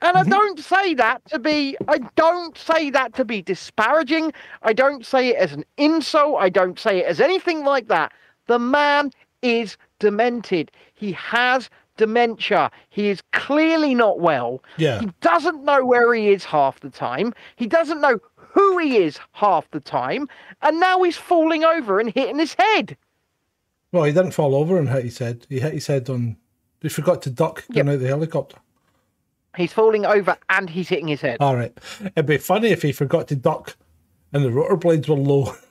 And 0.03 0.17
I 0.17 0.21
mm-hmm. 0.21 0.31
don't 0.31 0.59
say 0.59 0.93
that 0.95 1.23
to 1.25 1.39
be 1.39 1.77
I 1.87 1.99
don't 2.15 2.57
say 2.57 2.89
that 2.89 3.13
to 3.15 3.25
be 3.25 3.41
disparaging. 3.41 4.33
I 4.63 4.73
don't 4.73 5.05
say 5.05 5.29
it 5.29 5.35
as 5.37 5.53
an 5.53 5.63
insult. 5.77 6.37
I 6.39 6.49
don't 6.49 6.79
say 6.79 6.99
it 6.99 7.05
as 7.05 7.21
anything 7.21 7.63
like 7.63 7.87
that. 7.87 8.11
The 8.47 8.59
man 8.59 9.11
is 9.41 9.77
demented. 9.99 10.71
He 10.93 11.11
has 11.13 11.69
dementia. 11.97 12.71
He 12.89 13.09
is 13.09 13.21
clearly 13.31 13.93
not 13.93 14.19
well. 14.19 14.63
Yeah. 14.77 15.01
He 15.01 15.11
doesn't 15.21 15.63
know 15.63 15.85
where 15.85 16.13
he 16.15 16.29
is 16.29 16.43
half 16.43 16.79
the 16.79 16.89
time. 16.89 17.33
He 17.55 17.67
doesn't 17.67 18.01
know 18.01 18.17
who 18.53 18.77
he 18.77 18.97
is 18.97 19.19
half 19.33 19.69
the 19.71 19.79
time. 19.79 20.27
And 20.61 20.79
now 20.79 21.01
he's 21.03 21.17
falling 21.17 21.63
over 21.63 21.99
and 21.99 22.11
hitting 22.11 22.39
his 22.39 22.53
head. 22.53 22.97
Well, 23.91 24.03
he 24.03 24.11
didn't 24.13 24.31
fall 24.31 24.55
over 24.55 24.77
and 24.77 24.89
hit 24.89 25.03
his 25.05 25.17
head. 25.17 25.45
He 25.49 25.59
hit 25.59 25.73
his 25.73 25.87
head 25.87 26.09
on. 26.09 26.37
He 26.81 26.89
forgot 26.89 27.21
to 27.23 27.29
duck 27.29 27.63
Yep. 27.69 27.87
out 27.87 27.99
the 27.99 28.07
helicopter. 28.07 28.57
He's 29.57 29.73
falling 29.73 30.05
over 30.05 30.37
and 30.49 30.69
he's 30.69 30.87
hitting 30.89 31.07
his 31.09 31.21
head. 31.21 31.37
All 31.41 31.55
right. 31.55 31.77
It'd 32.15 32.25
be 32.25 32.37
funny 32.37 32.69
if 32.69 32.81
he 32.81 32.91
forgot 32.93 33.27
to 33.29 33.35
duck 33.35 33.75
and 34.31 34.43
the 34.45 34.51
rotor 34.51 34.77
blades 34.77 35.07
were 35.07 35.15
low. 35.15 35.53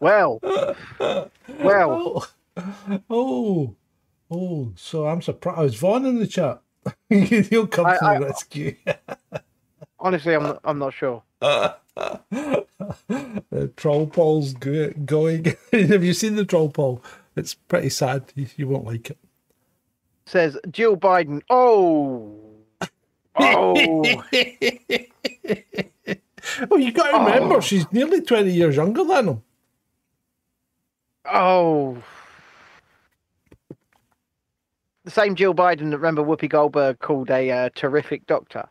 Well, 0.00 0.40
well, 0.40 0.40
Oh, 2.00 2.26
oh, 3.10 3.74
oh. 4.30 4.72
So 4.76 5.06
I'm 5.06 5.20
surprised. 5.22 5.58
I 5.58 5.62
was 5.62 5.74
Vaughn 5.76 6.06
in 6.06 6.18
the 6.18 6.26
chat. 6.26 6.60
He'll 7.08 7.66
come 7.66 7.86
to 7.86 7.98
the 8.00 8.26
rescue. 8.26 8.74
honestly, 10.00 10.34
I'm 10.34 10.42
not, 10.42 10.60
I'm 10.64 10.78
not 10.78 10.92
sure. 10.94 11.22
the 11.40 12.66
troll 13.76 14.06
poll's 14.06 14.52
go- 14.54 14.92
going. 15.04 15.44
Have 15.72 16.04
you 16.04 16.14
seen 16.14 16.36
the 16.36 16.44
troll 16.44 16.70
poll? 16.70 17.02
It's 17.36 17.54
pretty 17.54 17.88
sad. 17.90 18.32
You, 18.34 18.46
you 18.56 18.68
won't 18.68 18.84
like 18.86 19.10
it. 19.10 19.18
Says 20.26 20.58
Jill 20.70 20.96
Biden. 20.96 21.42
Oh, 21.50 22.36
oh, 23.36 24.22
Oh, 26.70 26.76
you 26.76 26.92
got 26.92 27.10
to 27.10 27.18
remember, 27.18 27.56
Oh. 27.56 27.60
she's 27.60 27.90
nearly 27.92 28.20
20 28.22 28.50
years 28.50 28.76
younger 28.76 29.04
than 29.04 29.28
him. 29.28 29.42
oh. 31.26 32.02
The 35.04 35.10
same 35.10 35.34
Jill 35.36 35.54
Biden 35.54 35.90
that 35.90 35.98
remember 35.98 36.22
Whoopi 36.22 36.48
Goldberg 36.50 36.98
called 36.98 37.30
a 37.30 37.50
uh, 37.50 37.70
terrific 37.74 38.26
doctor. 38.26 38.68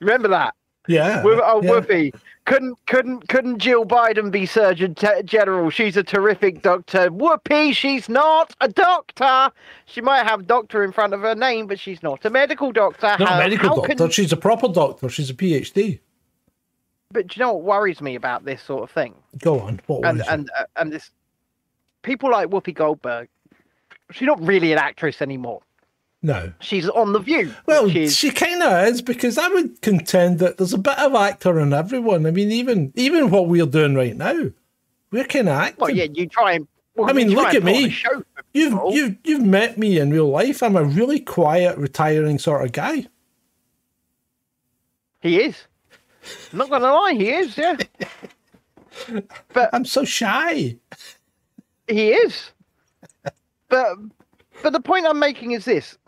Remember 0.00 0.28
that? 0.28 0.54
Yeah. 0.86 1.22
Whoop- 1.22 1.40
oh, 1.42 1.62
yeah. 1.62 1.70
Whoopi. 1.70 2.14
Couldn't 2.44 2.76
couldn't 2.86 3.26
couldn't 3.28 3.58
Jill 3.58 3.86
Biden 3.86 4.30
be 4.30 4.44
Surgeon 4.44 4.94
General? 5.24 5.70
She's 5.70 5.96
a 5.96 6.02
terrific 6.02 6.60
doctor. 6.60 7.10
Whoopi, 7.10 7.74
she's 7.74 8.06
not 8.10 8.54
a 8.60 8.68
doctor. 8.68 9.50
She 9.86 10.02
might 10.02 10.26
have 10.26 10.46
doctor 10.46 10.84
in 10.84 10.92
front 10.92 11.14
of 11.14 11.20
her 11.22 11.34
name, 11.34 11.66
but 11.66 11.78
she's 11.80 12.02
not 12.02 12.22
a 12.26 12.30
medical 12.30 12.70
doctor. 12.70 13.16
Not 13.18 13.32
a 13.32 13.38
medical 13.38 13.76
doctor. 13.76 13.94
can- 13.94 14.10
She's 14.10 14.30
a 14.32 14.36
proper 14.36 14.68
doctor. 14.68 15.08
She's 15.08 15.30
a 15.30 15.34
PhD. 15.34 16.00
But 17.12 17.28
do 17.28 17.40
you 17.40 17.46
know 17.46 17.54
what 17.54 17.62
worries 17.64 18.02
me 18.02 18.14
about 18.14 18.44
this 18.44 18.60
sort 18.62 18.82
of 18.82 18.90
thing? 18.90 19.14
Go 19.38 19.60
on. 19.60 19.80
What 19.86 20.04
And 20.04 20.20
and 20.28 20.50
uh, 20.58 20.64
and 20.76 20.92
this 20.92 21.10
people 22.02 22.30
like 22.30 22.48
Whoopi 22.50 22.74
Goldberg. 22.74 23.28
She's 24.14 24.26
not 24.26 24.40
really 24.40 24.72
an 24.72 24.78
actress 24.78 25.20
anymore. 25.20 25.60
No. 26.22 26.52
She's 26.60 26.88
on 26.88 27.12
the 27.12 27.18
View. 27.18 27.52
Well, 27.66 27.90
is, 27.94 28.16
she 28.16 28.30
kind 28.30 28.62
of 28.62 28.86
is 28.88 29.02
because 29.02 29.36
I 29.36 29.48
would 29.48 29.82
contend 29.82 30.38
that 30.38 30.56
there's 30.56 30.72
a 30.72 30.78
bit 30.78 30.98
of 30.98 31.14
actor 31.14 31.58
in 31.58 31.72
everyone. 31.72 32.24
I 32.24 32.30
mean, 32.30 32.50
even 32.52 32.92
even 32.94 33.30
what 33.30 33.48
we're 33.48 33.66
doing 33.66 33.94
right 33.94 34.16
now, 34.16 34.50
we're 35.10 35.24
kind 35.24 35.48
of 35.48 35.56
acting. 35.56 35.80
well, 35.80 35.90
yeah, 35.90 36.06
you 36.12 36.28
try 36.28 36.52
and. 36.52 36.68
Well, 36.94 37.10
I 37.10 37.12
mean, 37.12 37.30
look 37.30 37.52
at 37.54 37.64
me. 37.64 37.86
a 37.86 37.90
show 37.90 38.20
for 38.34 38.44
You've 38.54 38.94
you've 38.94 39.16
you've 39.24 39.44
met 39.44 39.76
me 39.76 39.98
in 39.98 40.12
real 40.12 40.30
life. 40.30 40.62
I'm 40.62 40.76
a 40.76 40.84
really 40.84 41.18
quiet, 41.18 41.76
retiring 41.76 42.38
sort 42.38 42.64
of 42.64 42.70
guy. 42.70 43.08
He 45.20 45.42
is. 45.42 45.66
I'm 46.52 46.58
not 46.58 46.70
gonna 46.70 46.92
lie, 46.92 47.14
he 47.14 47.30
is. 47.30 47.58
Yeah, 47.58 47.76
but 49.52 49.70
I'm 49.72 49.84
so 49.84 50.04
shy. 50.04 50.76
he 51.88 52.12
is. 52.12 52.50
But 53.74 53.96
but 54.62 54.72
the 54.72 54.78
point 54.78 55.04
I'm 55.04 55.18
making 55.18 55.50
is 55.50 55.64
this: 55.64 55.98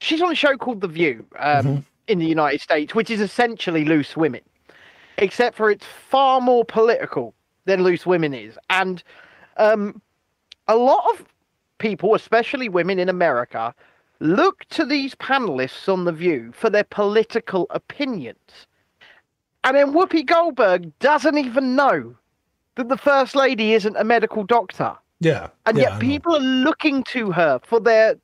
she's 0.00 0.20
on 0.20 0.30
a 0.30 0.34
show 0.34 0.58
called 0.58 0.82
The 0.82 0.88
View 0.88 1.24
um, 1.38 1.86
in 2.08 2.18
the 2.18 2.26
United 2.26 2.60
States, 2.60 2.94
which 2.94 3.08
is 3.08 3.22
essentially 3.22 3.86
Loose 3.86 4.18
Women, 4.18 4.42
except 5.16 5.56
for 5.56 5.70
it's 5.70 5.86
far 5.86 6.42
more 6.42 6.62
political 6.62 7.32
than 7.64 7.82
Loose 7.82 8.04
Women 8.04 8.34
is, 8.34 8.58
and 8.68 9.02
um, 9.56 10.02
a 10.68 10.76
lot 10.76 11.02
of 11.14 11.24
people, 11.78 12.14
especially 12.14 12.68
women 12.68 12.98
in 12.98 13.08
America, 13.08 13.74
look 14.20 14.66
to 14.66 14.84
these 14.84 15.14
panelists 15.14 15.90
on 15.90 16.04
The 16.04 16.12
View 16.12 16.52
for 16.52 16.68
their 16.68 16.84
political 16.84 17.66
opinions. 17.70 18.66
And 19.64 19.74
then 19.74 19.94
Whoopi 19.94 20.26
Goldberg 20.26 20.92
doesn't 20.98 21.38
even 21.38 21.76
know 21.76 22.14
that 22.74 22.90
the 22.90 22.98
First 22.98 23.34
Lady 23.34 23.72
isn't 23.72 23.96
a 23.96 24.04
medical 24.04 24.44
doctor. 24.44 24.98
Yeah, 25.20 25.48
And 25.64 25.78
yeah, 25.78 25.90
yet 25.90 26.00
people 26.00 26.36
are 26.36 26.40
looking 26.40 27.02
to 27.04 27.30
her 27.32 27.60
for 27.64 27.80
their 27.80 28.16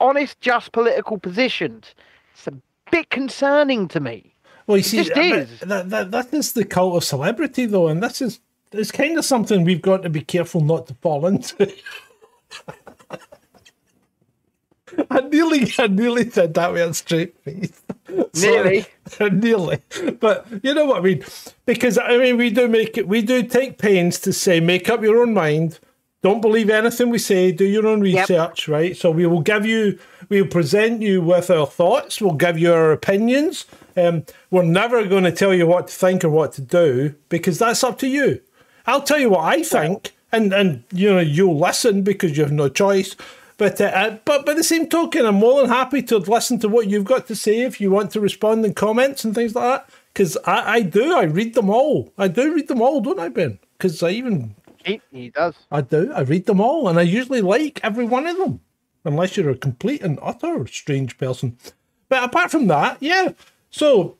honest, 0.00 0.40
just 0.40 0.72
political 0.72 1.18
positions. 1.18 1.94
It's 2.34 2.46
a 2.46 2.54
bit 2.90 3.10
concerning 3.10 3.88
to 3.88 4.00
me. 4.00 4.34
Well, 4.66 4.78
you 4.78 4.82
see, 4.82 5.02
that, 5.02 5.18
is. 5.18 5.60
That, 5.60 5.90
that, 5.90 6.10
that 6.10 6.34
is 6.34 6.52
the 6.52 6.64
cult 6.64 6.96
of 6.96 7.04
celebrity, 7.04 7.66
though, 7.66 7.88
and 7.88 8.02
this 8.02 8.20
is 8.20 8.40
it's 8.72 8.92
kind 8.92 9.16
of 9.18 9.24
something 9.24 9.64
we've 9.64 9.80
got 9.80 10.02
to 10.02 10.10
be 10.10 10.20
careful 10.20 10.60
not 10.60 10.86
to 10.88 10.94
fall 10.94 11.26
into. 11.26 11.72
I 15.10 15.20
nearly, 15.20 15.72
I 15.78 15.86
nearly 15.86 16.28
said 16.30 16.54
that 16.54 16.72
with 16.72 16.90
a 16.90 16.94
straight 16.94 17.38
face. 17.44 17.82
Nearly. 18.34 18.86
Nearly. 19.20 19.82
But 20.18 20.46
you 20.62 20.74
know 20.74 20.86
what 20.86 20.98
I 20.98 21.02
mean? 21.02 21.24
Because 21.66 21.98
I 21.98 22.16
mean, 22.16 22.36
we 22.36 22.50
do 22.50 22.66
make 22.68 22.96
it. 22.96 23.06
We 23.06 23.22
do 23.22 23.42
take 23.42 23.78
pains 23.78 24.18
to 24.20 24.32
say, 24.32 24.60
make 24.60 24.88
up 24.88 25.02
your 25.02 25.20
own 25.20 25.34
mind. 25.34 25.78
Don't 26.20 26.40
believe 26.40 26.68
anything 26.68 27.10
we 27.10 27.18
say. 27.18 27.52
Do 27.52 27.64
your 27.64 27.86
own 27.86 28.04
Yep. 28.04 28.28
research, 28.28 28.66
right? 28.68 28.96
So 28.96 29.10
we 29.12 29.24
will 29.26 29.40
give 29.40 29.64
you, 29.64 29.98
we 30.28 30.42
will 30.42 30.48
present 30.48 31.00
you 31.00 31.22
with 31.22 31.48
our 31.48 31.66
thoughts. 31.66 32.20
We'll 32.20 32.32
give 32.34 32.58
you 32.58 32.72
our 32.72 32.90
opinions. 32.90 33.66
Um, 33.96 34.24
we're 34.50 34.64
never 34.64 35.04
going 35.06 35.24
to 35.24 35.32
tell 35.32 35.54
you 35.54 35.66
what 35.66 35.86
to 35.88 35.94
think 35.94 36.24
or 36.24 36.30
what 36.30 36.52
to 36.54 36.60
do 36.60 37.14
because 37.28 37.58
that's 37.58 37.84
up 37.84 37.98
to 37.98 38.08
you. 38.08 38.40
I'll 38.86 39.02
tell 39.02 39.18
you 39.18 39.30
what 39.30 39.44
I 39.44 39.62
think, 39.62 40.12
and 40.32 40.52
and 40.52 40.82
you 40.92 41.12
know 41.12 41.20
you'll 41.20 41.58
listen 41.58 42.02
because 42.02 42.36
you 42.36 42.42
have 42.42 42.52
no 42.52 42.68
choice. 42.68 43.14
But 43.58 43.80
uh, 43.80 43.84
uh, 43.84 44.18
but 44.24 44.46
by 44.46 44.54
the 44.54 44.64
same 44.64 44.88
token, 44.88 45.26
I'm 45.26 45.34
more 45.34 45.60
than 45.60 45.68
happy 45.70 46.02
to 46.04 46.18
listen 46.18 46.58
to 46.60 46.68
what 46.68 46.88
you've 46.88 47.04
got 47.04 47.26
to 47.26 47.36
say 47.36 47.60
if 47.60 47.80
you 47.80 47.90
want 47.90 48.12
to 48.12 48.20
respond 48.20 48.64
in 48.64 48.72
comments 48.74 49.24
and 49.24 49.34
things 49.34 49.54
like 49.54 49.64
that. 49.86 49.90
Because 50.14 50.38
I, 50.46 50.74
I 50.76 50.80
do, 50.82 51.14
I 51.16 51.24
read 51.24 51.54
them 51.54 51.68
all. 51.70 52.12
I 52.16 52.28
do 52.28 52.54
read 52.54 52.68
them 52.68 52.80
all, 52.80 53.00
don't 53.00 53.18
I, 53.20 53.28
Ben? 53.28 53.58
Because 53.76 54.02
I 54.02 54.10
even 54.10 54.54
He, 54.84 55.00
he 55.10 55.30
does. 55.30 55.54
I 55.70 55.80
do. 55.80 56.12
I 56.12 56.20
read 56.20 56.46
them 56.46 56.60
all, 56.60 56.88
and 56.88 56.98
I 56.98 57.02
usually 57.02 57.40
like 57.40 57.80
every 57.82 58.04
one 58.04 58.26
of 58.26 58.36
them, 58.36 58.60
unless 59.04 59.36
you're 59.36 59.50
a 59.50 59.56
complete 59.56 60.02
and 60.02 60.18
utter 60.22 60.66
strange 60.66 61.18
person. 61.18 61.56
But 62.08 62.24
apart 62.24 62.50
from 62.50 62.66
that, 62.68 62.98
yeah. 63.00 63.32
So, 63.70 64.16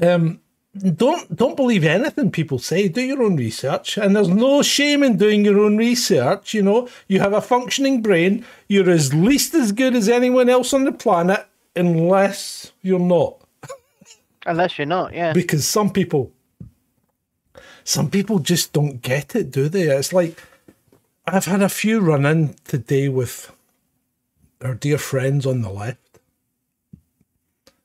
um, 0.00 0.40
don't 0.76 1.34
don't 1.34 1.56
believe 1.56 1.84
anything 1.84 2.30
people 2.30 2.58
say. 2.58 2.88
Do 2.88 3.00
your 3.00 3.22
own 3.22 3.36
research, 3.36 3.96
and 3.96 4.14
there's 4.14 4.28
no 4.28 4.62
shame 4.62 5.02
in 5.02 5.16
doing 5.16 5.44
your 5.44 5.58
own 5.58 5.76
research. 5.76 6.54
You 6.54 6.62
know, 6.62 6.88
you 7.08 7.20
have 7.20 7.32
a 7.32 7.40
functioning 7.40 8.02
brain. 8.02 8.44
You're 8.68 8.90
as 8.90 9.12
least 9.14 9.54
as 9.54 9.72
good 9.72 9.94
as 9.94 10.08
anyone 10.08 10.48
else 10.48 10.72
on 10.72 10.84
the 10.84 10.92
planet, 10.92 11.46
unless 11.74 12.72
you're 12.82 12.98
not 12.98 13.42
Unless 14.46 14.78
you're 14.78 14.86
not, 14.86 15.12
yeah. 15.12 15.32
because 15.32 15.66
some 15.66 15.90
people 15.90 16.32
some 17.88 18.10
people 18.10 18.38
just 18.38 18.72
don't 18.72 19.00
get 19.02 19.34
it 19.34 19.50
do 19.50 19.68
they? 19.68 19.82
It's 19.82 20.12
like 20.12 20.42
i've 21.26 21.46
had 21.46 21.62
a 21.62 21.68
few 21.68 22.00
run 22.00 22.24
in 22.24 22.54
today 22.64 23.08
with 23.08 23.52
our 24.62 24.74
dear 24.74 24.98
friends 24.98 25.44
on 25.46 25.62
the 25.62 25.70
left. 25.70 25.98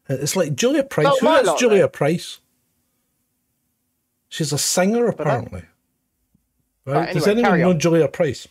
It's 0.07 0.35
like 0.35 0.55
julia 0.55 0.83
price. 0.83 1.19
Who 1.19 1.25
lot, 1.25 1.59
julia 1.59 1.83
mate. 1.83 1.93
price? 1.93 2.39
She's 4.29 4.53
a 4.53 4.57
singer 4.57 5.07
apparently. 5.07 5.63
Right, 6.85 6.95
Right, 6.95 7.13
does 7.13 7.27
anyone 7.27 7.59
know 7.59 7.73
julia 7.73 8.07
price? 8.07 8.47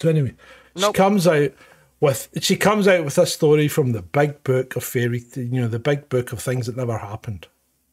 So 0.00 0.08
anyway 0.08 0.34
she 0.76 0.92
comes 0.92 1.26
out 1.26 1.52
with 2.00 2.28
she 2.40 2.56
comes 2.56 2.86
out 2.86 3.04
with 3.04 3.18
a 3.18 3.26
story 3.26 3.68
from 3.68 3.92
the 3.92 4.02
big 4.02 4.42
book 4.44 4.76
of 4.76 4.84
fairy, 4.84 5.24
you 5.34 5.60
know, 5.60 5.68
the 5.68 5.78
big 5.78 6.08
book 6.08 6.32
of 6.32 6.40
things 6.40 6.66
that 6.66 6.76
never 6.76 6.98
happened, 6.98 7.46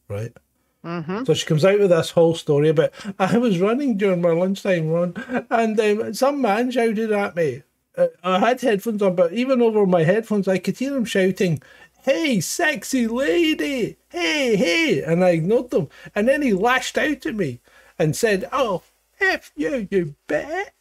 right? 0.08 0.36
Mm-hmm. 0.84 1.24
So 1.24 1.34
she 1.34 1.46
comes 1.46 1.64
out 1.64 1.78
with 1.78 1.90
this 1.90 2.10
whole 2.10 2.34
story 2.34 2.68
about 2.68 2.92
I 3.18 3.38
was 3.38 3.58
running 3.58 3.96
during 3.96 4.20
my 4.20 4.30
lunchtime 4.30 4.90
run, 4.90 5.14
and 5.50 5.80
um, 5.80 6.14
some 6.14 6.40
man 6.40 6.70
shouted 6.70 7.10
at 7.10 7.34
me. 7.34 7.62
Uh, 7.96 8.08
I 8.22 8.38
had 8.38 8.60
headphones 8.60 9.02
on, 9.02 9.14
but 9.14 9.32
even 9.32 9.62
over 9.62 9.86
my 9.86 10.04
headphones, 10.04 10.48
I 10.48 10.58
could 10.58 10.76
hear 10.76 10.96
him 10.96 11.04
shouting, 11.04 11.62
"Hey, 12.02 12.40
sexy 12.40 13.06
lady! 13.06 13.96
Hey, 14.10 14.56
hey!" 14.56 15.02
And 15.02 15.24
I 15.24 15.30
ignored 15.30 15.70
them, 15.70 15.88
and 16.14 16.28
then 16.28 16.42
he 16.42 16.52
lashed 16.52 16.98
out 16.98 17.24
at 17.24 17.34
me 17.34 17.60
and 17.98 18.14
said, 18.14 18.48
"Oh, 18.52 18.82
f 19.20 19.52
you, 19.56 19.88
you 19.90 20.14
bet." 20.26 20.74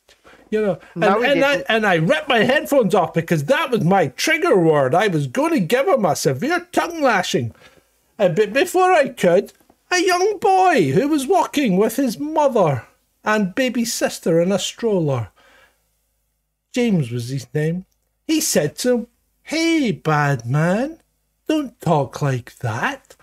You 0.49 0.61
know, 0.61 0.79
No, 0.95 1.23
and, 1.23 1.43
and 1.43 1.45
I 1.45 1.63
and 1.67 1.85
I 1.85 1.95
ripped 1.95 2.29
my 2.29 2.39
headphones 2.43 2.93
off 2.93 3.13
because 3.13 3.45
that 3.45 3.71
was 3.71 3.83
my 3.83 4.07
trigger 4.07 4.55
word. 4.57 4.93
I 4.93 5.07
was 5.07 5.25
going 5.25 5.53
to 5.53 5.59
give 5.59 5.87
him 5.87 6.05
a 6.05 6.15
severe 6.15 6.67
tongue 6.71 7.01
lashing. 7.01 7.55
Uh, 8.19 8.29
but 8.29 8.53
before 8.53 8.91
I 8.91 9.09
could, 9.09 9.51
a 9.93 10.03
young 10.03 10.39
boy 10.39 10.91
who 10.91 11.07
was 11.07 11.27
walking 11.27 11.77
with 11.77 11.97
his 11.97 12.19
mother 12.19 12.87
and 13.23 13.53
baby 13.53 13.85
sister 13.85 14.41
in 14.41 14.51
a 14.51 14.57
stroller, 14.57 15.29
James 16.73 17.11
was 17.11 17.29
his 17.29 17.47
name, 17.53 17.85
he 18.25 18.41
said 18.41 18.75
to 18.77 18.93
him, 18.93 19.07
Hey, 19.43 19.91
bad 19.91 20.45
man, 20.45 20.99
don't 21.47 21.79
talk 21.79 22.21
like 22.21 22.57
that. 22.59 23.15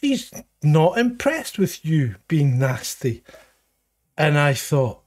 She's 0.00 0.32
not 0.62 0.98
impressed 0.98 1.58
with 1.58 1.84
you 1.84 2.16
being 2.28 2.58
nasty. 2.58 3.22
And 4.18 4.38
I 4.38 4.54
thought, 4.54 5.02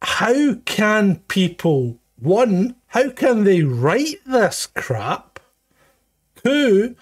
how 0.00 0.54
can 0.64 1.16
people, 1.28 1.98
one, 2.18 2.76
how 2.88 3.10
can 3.10 3.44
they 3.44 3.62
write 3.62 4.20
this 4.24 4.66
crap? 4.66 5.40
Two, 6.42 6.96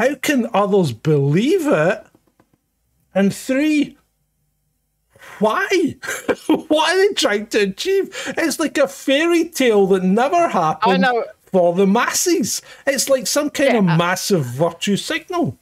how 0.00 0.14
can 0.14 0.48
others 0.54 0.92
believe 0.92 1.66
it? 1.66 2.06
And 3.14 3.34
three, 3.34 3.98
why? 5.40 5.68
what 6.46 6.90
are 6.90 6.96
they 6.96 7.12
trying 7.12 7.48
to 7.48 7.58
achieve? 7.64 8.08
It's 8.38 8.58
like 8.58 8.78
a 8.78 8.88
fairy 8.88 9.50
tale 9.50 9.86
that 9.88 10.02
never 10.02 10.48
happened 10.48 11.04
for 11.52 11.74
the 11.74 11.86
masses. 11.86 12.62
It's 12.86 13.10
like 13.10 13.26
some 13.26 13.50
kind 13.50 13.76
of 13.76 13.84
Yeah, 13.84 13.94
uh, 13.94 13.98
massive 13.98 14.46
virtue 14.46 14.96
signal. 14.96 15.58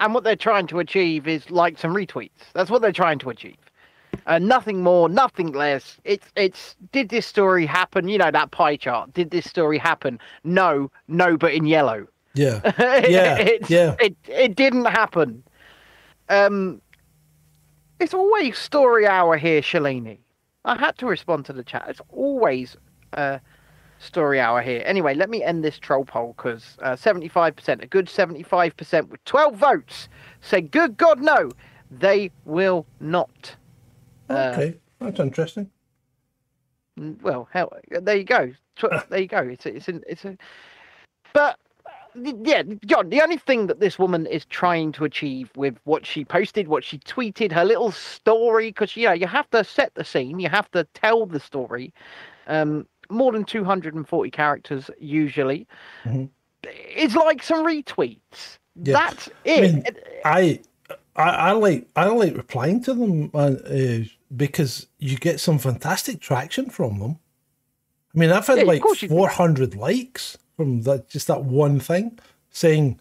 And 0.00 0.12
what 0.12 0.24
they're 0.24 0.34
trying 0.34 0.66
to 0.66 0.80
achieve 0.80 1.28
is 1.28 1.48
likes 1.48 1.84
and 1.84 1.94
retweets. 1.94 2.50
That's 2.52 2.68
what 2.68 2.82
they're 2.82 2.90
trying 2.90 3.20
to 3.20 3.30
achieve. 3.30 3.58
Uh, 4.26 4.40
nothing 4.40 4.82
more, 4.82 5.08
nothing 5.08 5.52
less. 5.52 5.98
It's 6.02 6.26
it's 6.34 6.74
did 6.90 7.10
this 7.10 7.26
story 7.26 7.64
happen? 7.64 8.08
You 8.08 8.18
know 8.18 8.32
that 8.32 8.50
pie 8.50 8.76
chart. 8.76 9.14
Did 9.14 9.30
this 9.30 9.48
story 9.48 9.78
happen? 9.78 10.18
No, 10.42 10.90
no, 11.06 11.36
but 11.36 11.54
in 11.54 11.64
yellow. 11.64 12.08
Yeah. 12.36 12.60
Yeah. 13.08 13.38
It's- 13.38 13.70
yeah. 13.70 13.96
It 14.00 14.16
it 14.28 14.54
didn't 14.56 14.84
happen. 14.86 15.42
Um, 16.28 16.80
it's 18.00 18.14
always 18.14 18.58
story 18.58 19.06
hour 19.06 19.36
here, 19.36 19.60
Shalini. 19.62 20.18
I 20.64 20.76
had 20.76 20.98
to 20.98 21.06
respond 21.06 21.46
to 21.46 21.52
the 21.52 21.62
chat. 21.64 21.86
It's 21.88 22.00
always 22.10 22.76
uh, 23.14 23.38
story 23.98 24.40
hour 24.40 24.60
here. 24.60 24.82
Anyway, 24.84 25.14
let 25.14 25.30
me 25.30 25.42
end 25.42 25.64
this 25.64 25.78
troll 25.78 26.04
poll 26.04 26.34
because 26.36 26.76
uh, 26.82 26.92
75%, 26.96 27.82
a 27.82 27.86
good 27.86 28.06
75% 28.06 29.08
with 29.08 29.24
12 29.24 29.54
votes, 29.54 30.08
say, 30.40 30.60
good 30.60 30.96
God, 30.96 31.20
no, 31.20 31.50
they 31.90 32.30
will 32.44 32.84
not. 33.00 33.54
Uh, 34.28 34.52
Okay. 34.54 34.76
That's 35.00 35.20
interesting. 35.20 35.70
Well, 36.96 37.48
hell, 37.52 37.72
there 37.90 38.16
you 38.16 38.24
go. 38.24 38.52
There 39.08 39.20
you 39.20 39.28
go. 39.28 39.38
It's 39.38 39.64
a, 39.66 39.74
it's 39.76 39.88
a, 39.88 40.00
it's 40.10 40.24
a. 40.26 40.36
But 41.32 41.58
yeah, 42.22 42.62
John. 42.86 43.10
The 43.10 43.22
only 43.22 43.38
thing 43.38 43.66
that 43.68 43.80
this 43.80 43.98
woman 43.98 44.26
is 44.26 44.44
trying 44.46 44.92
to 44.92 45.04
achieve 45.04 45.50
with 45.56 45.76
what 45.84 46.06
she 46.06 46.24
posted, 46.24 46.68
what 46.68 46.84
she 46.84 46.98
tweeted, 46.98 47.52
her 47.52 47.64
little 47.64 47.92
story, 47.92 48.68
because 48.70 48.96
you 48.96 49.06
know 49.06 49.12
you 49.12 49.26
have 49.26 49.50
to 49.50 49.64
set 49.64 49.94
the 49.94 50.04
scene, 50.04 50.38
you 50.40 50.48
have 50.48 50.70
to 50.72 50.84
tell 50.94 51.26
the 51.26 51.40
story. 51.40 51.92
Um, 52.48 52.86
more 53.10 53.32
than 53.32 53.44
two 53.44 53.64
hundred 53.64 53.94
and 53.94 54.08
forty 54.08 54.30
characters 54.30 54.90
usually. 54.98 55.66
Mhm. 56.04 56.30
It's 56.64 57.14
like 57.14 57.42
some 57.42 57.64
retweets. 57.64 58.58
Yeah. 58.76 58.94
That's 58.94 59.28
I 59.28 59.32
it. 59.44 59.60
mean, 59.60 59.84
I, 60.24 60.60
I, 61.16 61.30
I 61.30 61.52
like 61.52 61.88
I 61.96 62.06
like 62.08 62.36
replying 62.36 62.82
to 62.84 62.94
them 62.94 63.30
uh, 63.34 63.54
uh, 63.68 63.98
because 64.36 64.86
you 64.98 65.16
get 65.18 65.40
some 65.40 65.58
fantastic 65.58 66.20
traction 66.20 66.70
from 66.70 66.98
them. 66.98 67.18
I 68.14 68.18
mean, 68.18 68.30
I've 68.30 68.46
had 68.46 68.58
Yeah, 68.58 68.64
like 68.64 68.82
course 68.82 69.02
you 69.02 69.08
do. 69.08 69.14
four 69.14 69.28
hundred 69.28 69.74
likes 69.76 70.38
from 70.56 70.82
that 70.82 71.08
just 71.08 71.26
that 71.26 71.44
one 71.44 71.78
thing, 71.80 72.18
saying, 72.50 73.00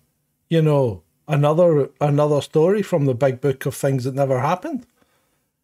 you 0.49 0.61
know, 0.61 1.03
another 1.27 1.89
another 2.01 2.41
story 2.41 2.81
from 2.81 3.05
the 3.05 3.15
big 3.15 3.41
book 3.41 3.65
of 3.65 3.75
things 3.75 4.03
that 4.03 4.13
never 4.13 4.39
happened. 4.39 4.85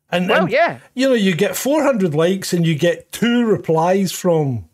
And 0.10 0.30
well, 0.30 0.44
and, 0.44 0.52
yeah. 0.52 0.80
you 0.94 1.10
know, 1.10 1.14
you 1.16 1.36
get 1.36 1.56
four 1.56 1.84
hundred 1.84 2.14
likes 2.14 2.54
and 2.54 2.66
you 2.66 2.76
get 2.76 3.12
two 3.12 3.46
replies 3.46 4.12
from 4.12 4.66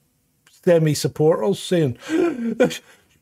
semi 0.63 0.93
supporters 0.93 1.59
saying, 1.59 1.97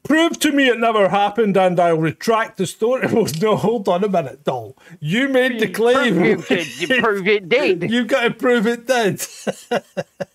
Prove 0.05 0.39
to 0.39 0.51
me 0.51 0.67
it 0.69 0.79
never 0.79 1.09
happened 1.09 1.57
and 1.57 1.79
I'll 1.79 1.97
retract 1.97 2.57
the 2.57 2.65
story. 2.67 3.07
Well, 3.15 3.27
no, 3.41 3.55
hold 3.55 3.87
on 3.87 4.03
a 4.03 4.09
minute, 4.09 4.43
doll. 4.43 4.77
You 4.99 5.29
made 5.29 5.59
the 5.59 5.67
claim. 5.67 6.15
Prove 6.15 6.51
it, 6.51 6.79
you 6.79 6.87
prove 7.01 7.27
it 7.27 7.49
did. 7.49 7.89
You've 7.89 8.07
got 8.07 8.21
to 8.23 8.31
prove 8.31 8.67
it 8.67 8.85
did. 8.87 9.25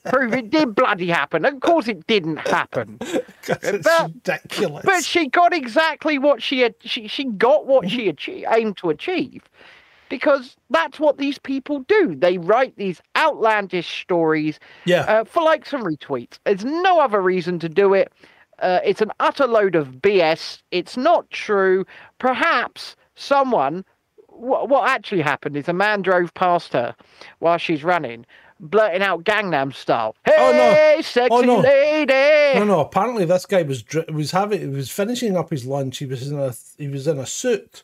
prove 0.04 0.32
it 0.34 0.50
did 0.50 0.74
bloody 0.74 1.08
happen. 1.08 1.44
Of 1.44 1.60
course, 1.60 1.88
it 1.88 2.06
didn't 2.06 2.38
happen. 2.38 2.98
it's 3.02 3.84
But- 3.86 4.06
ridiculous. 4.06 4.84
But 4.84 5.04
she 5.04 5.28
got 5.28 5.52
exactly 5.52 6.18
what 6.18 6.42
she 6.42 6.60
had. 6.60 6.74
She 6.80 7.06
she 7.06 7.24
got 7.24 7.66
what 7.66 7.88
she 7.90 8.08
achieved, 8.08 8.46
aimed 8.50 8.76
to 8.78 8.90
achieve, 8.90 9.42
because 10.08 10.56
that's 10.70 10.98
what 10.98 11.18
these 11.18 11.38
people 11.38 11.80
do. 11.80 12.14
They 12.16 12.38
write 12.38 12.76
these 12.76 13.00
outlandish 13.16 14.02
stories 14.02 14.58
yeah. 14.84 15.02
uh, 15.02 15.24
for 15.24 15.42
likes 15.42 15.72
and 15.72 15.84
retweets. 15.84 16.38
There's 16.44 16.64
no 16.64 17.00
other 17.00 17.20
reason 17.20 17.58
to 17.60 17.68
do 17.68 17.94
it. 17.94 18.12
Uh, 18.60 18.80
it's 18.84 19.00
an 19.00 19.10
utter 19.20 19.46
load 19.46 19.74
of 19.74 19.88
BS. 20.02 20.62
It's 20.70 20.96
not 20.96 21.28
true. 21.30 21.84
Perhaps 22.18 22.96
someone. 23.14 23.84
What, 24.28 24.68
what 24.70 24.88
actually 24.88 25.20
happened 25.20 25.56
is 25.56 25.68
a 25.68 25.72
man 25.74 26.00
drove 26.02 26.32
past 26.34 26.72
her 26.72 26.94
while 27.40 27.58
she's 27.58 27.84
running, 27.84 28.24
blurting 28.58 29.02
out 29.02 29.24
Gangnam 29.24 29.74
Style. 29.74 30.16
Hey, 30.24 30.32
Oh, 30.38 30.52
no. 30.96 31.02
sexy 31.02 31.28
Oh, 31.30 31.40
no. 31.42 31.58
lady! 31.60 32.58
no, 32.58 32.64
no. 32.64 32.80
Apparently, 32.80 33.26
this 33.26 33.44
guy 33.44 33.62
was 33.62 33.82
dr- 33.82 34.08
was 34.10 34.30
having 34.30 34.60
he 34.60 34.66
was 34.68 34.90
finishing 34.90 35.36
up 35.36 35.50
his 35.50 35.66
lunch. 35.66 35.98
He 35.98 36.06
was 36.06 36.26
in 36.30 36.38
a 36.38 36.54
he 36.78 36.88
was 36.88 37.06
in 37.06 37.18
a 37.18 37.26
suit, 37.26 37.82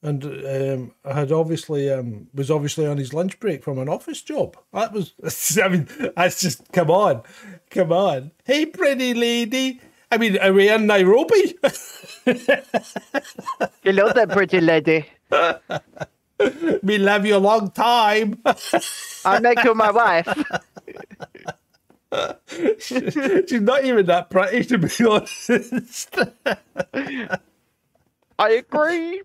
and 0.00 0.24
um, 0.24 0.92
had 1.12 1.32
obviously 1.32 1.90
um, 1.90 2.28
was 2.32 2.52
obviously 2.52 2.86
on 2.86 2.98
his 2.98 3.12
lunch 3.12 3.40
break 3.40 3.64
from 3.64 3.78
an 3.78 3.88
office 3.88 4.22
job. 4.22 4.56
That 4.72 4.92
was 4.92 5.12
I 5.60 5.68
mean 5.68 5.88
that's 6.16 6.40
just 6.40 6.70
come 6.72 6.90
on, 6.90 7.22
come 7.70 7.90
on. 7.90 8.30
Hey, 8.44 8.64
pretty 8.66 9.12
lady. 9.12 9.80
I 10.10 10.18
mean, 10.18 10.38
are 10.38 10.52
we 10.52 10.68
in 10.70 10.86
Nairobi? 10.86 11.56
Hello 13.82 14.12
that 14.12 14.28
pretty 14.30 14.60
lady. 14.60 15.06
we 16.82 16.98
love 16.98 17.26
you 17.26 17.36
a 17.36 17.38
long 17.38 17.70
time. 17.72 18.40
I'll 19.24 19.40
make 19.40 19.62
you 19.64 19.74
my 19.74 19.90
wife. 19.90 20.28
She's 22.78 23.60
not 23.60 23.84
even 23.84 24.06
that 24.06 24.30
pretty, 24.30 24.64
to 24.64 24.78
be 24.78 24.88
honest. 25.04 26.16
I 28.38 28.50
agree. 28.50 29.22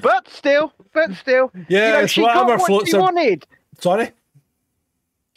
but 0.00 0.28
still, 0.28 0.72
but 0.92 1.14
still, 1.14 1.50
Yeah, 1.68 1.86
you 1.86 1.92
know, 2.02 2.06
she 2.06 2.20
got 2.22 2.46
what 2.46 2.62
floats 2.66 2.90
she 2.90 2.96
her- 2.96 3.00
wanted. 3.02 3.46
Sorry. 3.80 4.10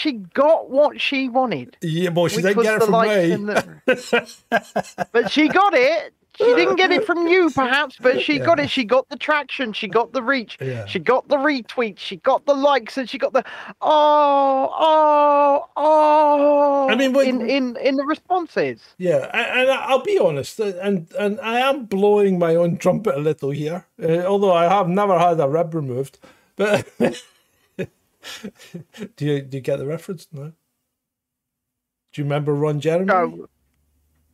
She 0.05 0.11
got 0.11 0.69
what 0.69 1.01
she 1.01 1.29
wanted. 1.29 1.77
Yeah, 1.81 2.11
boy, 2.11 2.27
she 2.27 2.43
didn't 2.43 2.61
get 2.61 2.75
it 2.75 2.83
from 2.83 3.01
me. 3.01 3.35
the- 3.35 5.07
but 5.11 5.31
she 5.31 5.47
got 5.47 5.73
it. 5.73 6.13
She 6.37 6.43
didn't 6.53 6.75
get 6.75 6.91
it 6.91 7.05
from 7.07 7.27
you, 7.27 7.49
perhaps, 7.49 7.97
but 7.99 8.21
she 8.21 8.37
got 8.37 8.59
it. 8.59 8.69
She 8.69 8.83
got 8.83 9.09
the 9.09 9.15
traction. 9.15 9.73
She 9.73 9.87
got 9.87 10.11
the 10.11 10.21
reach. 10.21 10.57
Yeah. 10.61 10.85
She 10.85 10.99
got 10.99 11.27
the 11.27 11.37
retweets. 11.37 11.97
She 11.97 12.17
got 12.17 12.45
the 12.45 12.53
likes, 12.53 12.97
and 12.99 13.09
she 13.09 13.17
got 13.17 13.33
the 13.33 13.43
oh, 13.81 14.69
oh, 14.77 15.65
oh. 15.75 16.87
I 16.89 16.95
mean, 16.95 17.13
when- 17.13 17.41
in 17.41 17.49
in 17.49 17.77
in 17.77 17.95
the 17.95 18.03
responses. 18.03 18.81
Yeah, 18.99 19.29
and 19.33 19.71
I'll 19.71 20.03
be 20.03 20.19
honest, 20.19 20.59
and 20.59 21.07
and 21.17 21.39
I 21.41 21.61
am 21.61 21.85
blowing 21.85 22.37
my 22.37 22.53
own 22.53 22.77
trumpet 22.77 23.15
a 23.15 23.19
little 23.21 23.49
here, 23.49 23.87
uh, 24.03 24.25
although 24.25 24.53
I 24.53 24.65
have 24.67 24.87
never 24.87 25.17
had 25.17 25.39
a 25.39 25.47
rib 25.49 25.73
removed. 25.73 26.19
But 26.57 26.85
do 29.15 29.25
you 29.25 29.41
do 29.41 29.57
you 29.57 29.61
get 29.61 29.77
the 29.79 29.85
reference? 29.85 30.27
No. 30.31 30.53
Do 32.13 32.21
you 32.21 32.23
remember 32.23 32.53
Ron 32.53 32.79
Jeremy 32.79 33.11
Oh, 33.11 33.47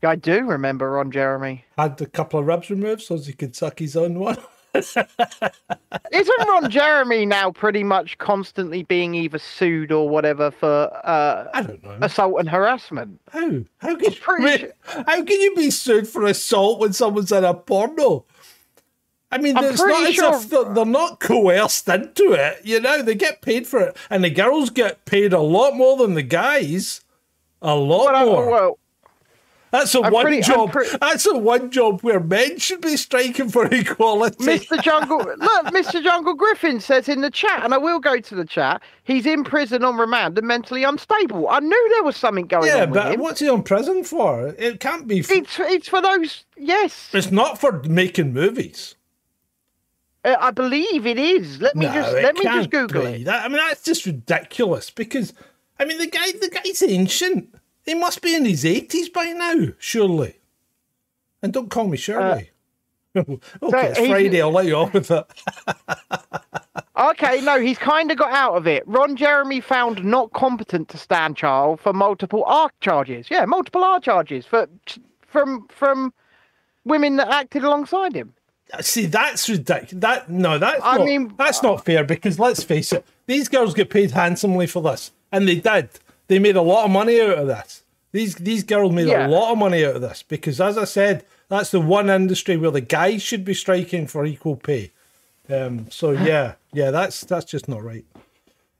I 0.04 0.16
do 0.16 0.46
remember 0.46 0.92
Ron 0.92 1.12
Jeremy. 1.12 1.66
had 1.78 2.00
a 2.02 2.06
couple 2.06 2.40
of 2.40 2.48
ribs 2.48 2.70
removed 2.70 3.02
so 3.02 3.18
he 3.18 3.34
could 3.34 3.56
suck 3.56 3.80
his 3.80 3.96
own 3.96 4.20
one? 4.20 4.38
Isn't 4.74 6.48
Ron 6.48 6.70
Jeremy 6.70 7.26
now 7.26 7.52
pretty 7.52 7.84
much 7.84 8.18
constantly 8.18 8.84
being 8.84 9.14
either 9.16 9.38
sued 9.38 9.92
or 9.92 10.08
whatever 10.08 10.50
for 10.50 10.90
uh, 11.04 11.48
I 11.54 11.62
don't 11.64 11.84
know. 11.84 11.98
assault 12.02 12.40
and 12.40 12.50
harassment? 12.50 13.20
How? 13.32 13.64
How 13.80 13.96
can, 13.96 14.12
you, 14.12 14.72
how 14.86 15.24
can 15.24 15.42
you 15.42 15.56
be 15.56 15.72
sued 15.72 16.08
for 16.08 16.26
assault 16.26 16.80
when 16.80 16.94
someone's 16.94 17.32
in 17.32 17.44
a 17.44 17.54
porno? 17.54 18.26
I 19.32 19.38
mean, 19.38 19.58
I'm 19.58 19.63
it's 19.65 19.80
not 19.80 19.86
pretty 19.86 20.20
as 20.20 20.44
if 20.46 20.50
they're, 20.50 20.74
they're 20.74 20.86
not 20.86 21.20
coerced 21.20 21.88
into 21.88 22.34
it. 22.34 22.62
You 22.65 22.80
know, 22.82 23.02
they 23.02 23.15
get 23.15 23.41
paid 23.41 23.65
for 23.67 23.80
it, 23.80 23.98
and 24.10 24.24
the 24.24 24.30
girls 24.30 24.70
get 24.70 25.06
paid 25.06 25.32
a 25.34 25.39
lot 25.39 25.76
more 25.76 25.96
than 25.98 26.13
the 26.15 26.24
guys. 26.24 27.02
A 27.62 27.76
lot 27.76 28.13
I- 28.15 28.26
more. 28.26 28.50
well, 28.50 28.78
that's 29.70 29.96
a 29.96 30.02
I'm 30.02 30.12
one 30.12 30.26
pretty- 30.26 30.41
job. 30.41 30.74
pretty- 30.74 30.98
That's 31.00 31.26
a 31.26 31.38
one 31.38 31.72
job 31.72 32.02
where 32.02 32.20
men 32.20 32.60
should 32.60 32.82
be 32.82 32.98
striking 32.98 33.48
for 33.48 33.65
equality. 33.74 34.44
Mr. 34.44 34.82
Jungle, 34.84 35.20
look, 35.20 35.65
Mr. 35.67 36.04
Jungle 36.04 36.34
Griffin 36.34 36.82
says 36.82 37.08
in 37.08 37.22
the 37.22 37.30
chat, 37.32 37.63
and 37.63 37.74
I 37.74 37.78
will 37.78 38.00
go 38.00 38.20
to 38.20 38.36
the 38.36 38.44
chat. 38.44 38.82
He's 39.06 39.26
in 39.26 39.46
prison 39.46 39.86
on 39.86 39.96
remand 39.98 40.38
and 40.38 40.46
mentally 40.46 40.84
unstable. 40.84 41.48
I 41.48 41.60
knew 41.62 41.89
there 41.94 42.04
was 42.04 42.17
something 42.17 42.48
going 42.48 42.67
yeah, 42.67 42.82
on 42.84 42.89
with 42.89 43.00
but 43.02 43.13
him. 43.13 43.20
what's 43.22 43.39
he 43.39 43.48
on 43.48 43.63
prison 43.63 44.04
for? 44.04 44.48
It 44.58 44.82
can't 44.82 45.08
be. 45.08 45.20
f- 45.22 45.32
It's 45.32 45.58
it's 45.58 45.88
for 45.88 46.02
those. 46.02 46.44
Yes, 46.58 47.10
It's 47.13 47.32
not 47.32 47.58
for 47.62 47.82
making 47.84 48.34
movies. 48.34 48.96
Uh, 50.24 50.36
I 50.40 50.52
believe 50.52 51.06
it 51.08 51.18
is. 51.18 51.60
Let 51.62 51.76
me 51.76 51.86
No, 51.88 51.94
just 51.94 52.14
let 52.14 52.36
me 52.36 52.44
just 52.44 52.70
Google 52.70 53.04
be. 53.04 53.08
it. 53.22 53.26
That, 53.26 53.44
I 53.46 53.48
mean, 53.48 53.58
that's 53.58 53.84
just 53.84 54.06
ridiculous 54.06 54.90
because, 54.92 55.34
I 55.80 55.86
mean, 55.86 55.98
the 55.98 56.08
guy, 56.08 56.32
the 56.32 56.50
guy's 56.50 56.84
ancient. 56.84 57.56
He 57.86 57.96
must 57.96 58.22
be 58.22 58.36
in 58.36 58.46
his 58.46 58.64
eighties 58.66 59.10
by 59.10 59.26
now, 59.26 59.70
surely. 59.80 60.36
And 61.42 61.52
don't 61.52 61.70
call 61.72 61.88
me 61.88 61.98
Shirley. 61.98 62.52
okay, 63.16 63.40
it's 63.64 64.00
Uh, 64.00 64.06
Friday. 64.08 64.42
I'll 64.42 64.52
let 64.52 64.68
you 64.68 64.76
off 64.76 64.94
with 64.94 65.10
it. 65.12 65.26
Okay, 66.98 67.42
no, 67.42 67.60
he's 67.60 67.80
kind 67.80 68.12
of 68.12 68.18
got 68.18 68.32
out 68.32 68.54
of 68.54 68.68
it. 68.68 68.84
Ron 68.86 69.16
Jeremy 69.16 69.60
found 69.60 70.04
not 70.04 70.32
competent 70.34 70.88
to 70.90 70.98
stand 71.00 71.36
trial 71.36 71.78
for 71.78 71.94
multiple 71.94 72.44
R 72.46 72.70
charges. 72.80 73.28
Yeah, 73.32 73.46
multiple 73.46 73.84
R 73.84 74.00
charges 74.00 74.46
for 74.46 74.68
from 75.26 75.68
from 75.70 76.14
women 76.86 77.16
that 77.16 77.28
acted 77.30 77.64
alongside 77.64 78.14
him. 78.14 78.34
See, 78.80 79.06
that's 79.06 79.50
ridiculous. 79.50 79.92
That 80.02 80.30
no, 80.30 80.58
that's 80.58 80.82
I 80.84 80.98
not, 80.98 81.06
mean- 81.06 81.34
that's 81.38 81.62
not 81.62 81.84
fair 81.84 82.04
because 82.06 82.40
let's 82.40 82.64
face 82.64 82.94
it, 82.94 83.06
these 83.28 83.50
girls 83.50 83.74
get 83.74 83.90
paid 83.90 84.12
handsomely 84.12 84.66
for 84.68 84.82
this, 84.82 85.12
and 85.32 85.48
they 85.48 85.56
did. 85.60 85.90
They 86.28 86.40
made 86.40 86.56
a 86.56 86.62
lot 86.62 86.86
of 86.86 86.92
money 86.92 87.20
out 87.20 87.38
of 87.40 87.48
this. 87.48 87.84
These 88.14 88.36
these 88.36 88.64
girls 88.64 88.94
made 88.94 89.08
Yeah. 89.08 89.28
a 89.28 89.30
lot 89.30 89.52
of 89.52 89.58
money 89.58 89.84
out 89.86 89.96
of 89.98 90.02
this 90.02 90.24
because, 90.24 90.62
as 90.62 90.78
I 90.78 90.86
said, 90.86 91.26
that's 91.50 91.72
the 91.72 91.82
one 91.82 92.10
industry 92.10 92.56
where 92.58 92.72
the 92.72 92.82
guys 92.82 93.22
should 93.22 93.44
be 93.44 93.54
striking 93.54 94.08
for 94.08 94.26
equal 94.26 94.56
pay. 94.56 94.92
Um, 95.50 95.88
so 95.90 96.12
yeah, 96.12 96.54
yeah, 96.72 96.92
that's 96.92 97.22
that's 97.22 97.46
just 97.46 97.68
not 97.68 97.84
right. 97.84 98.06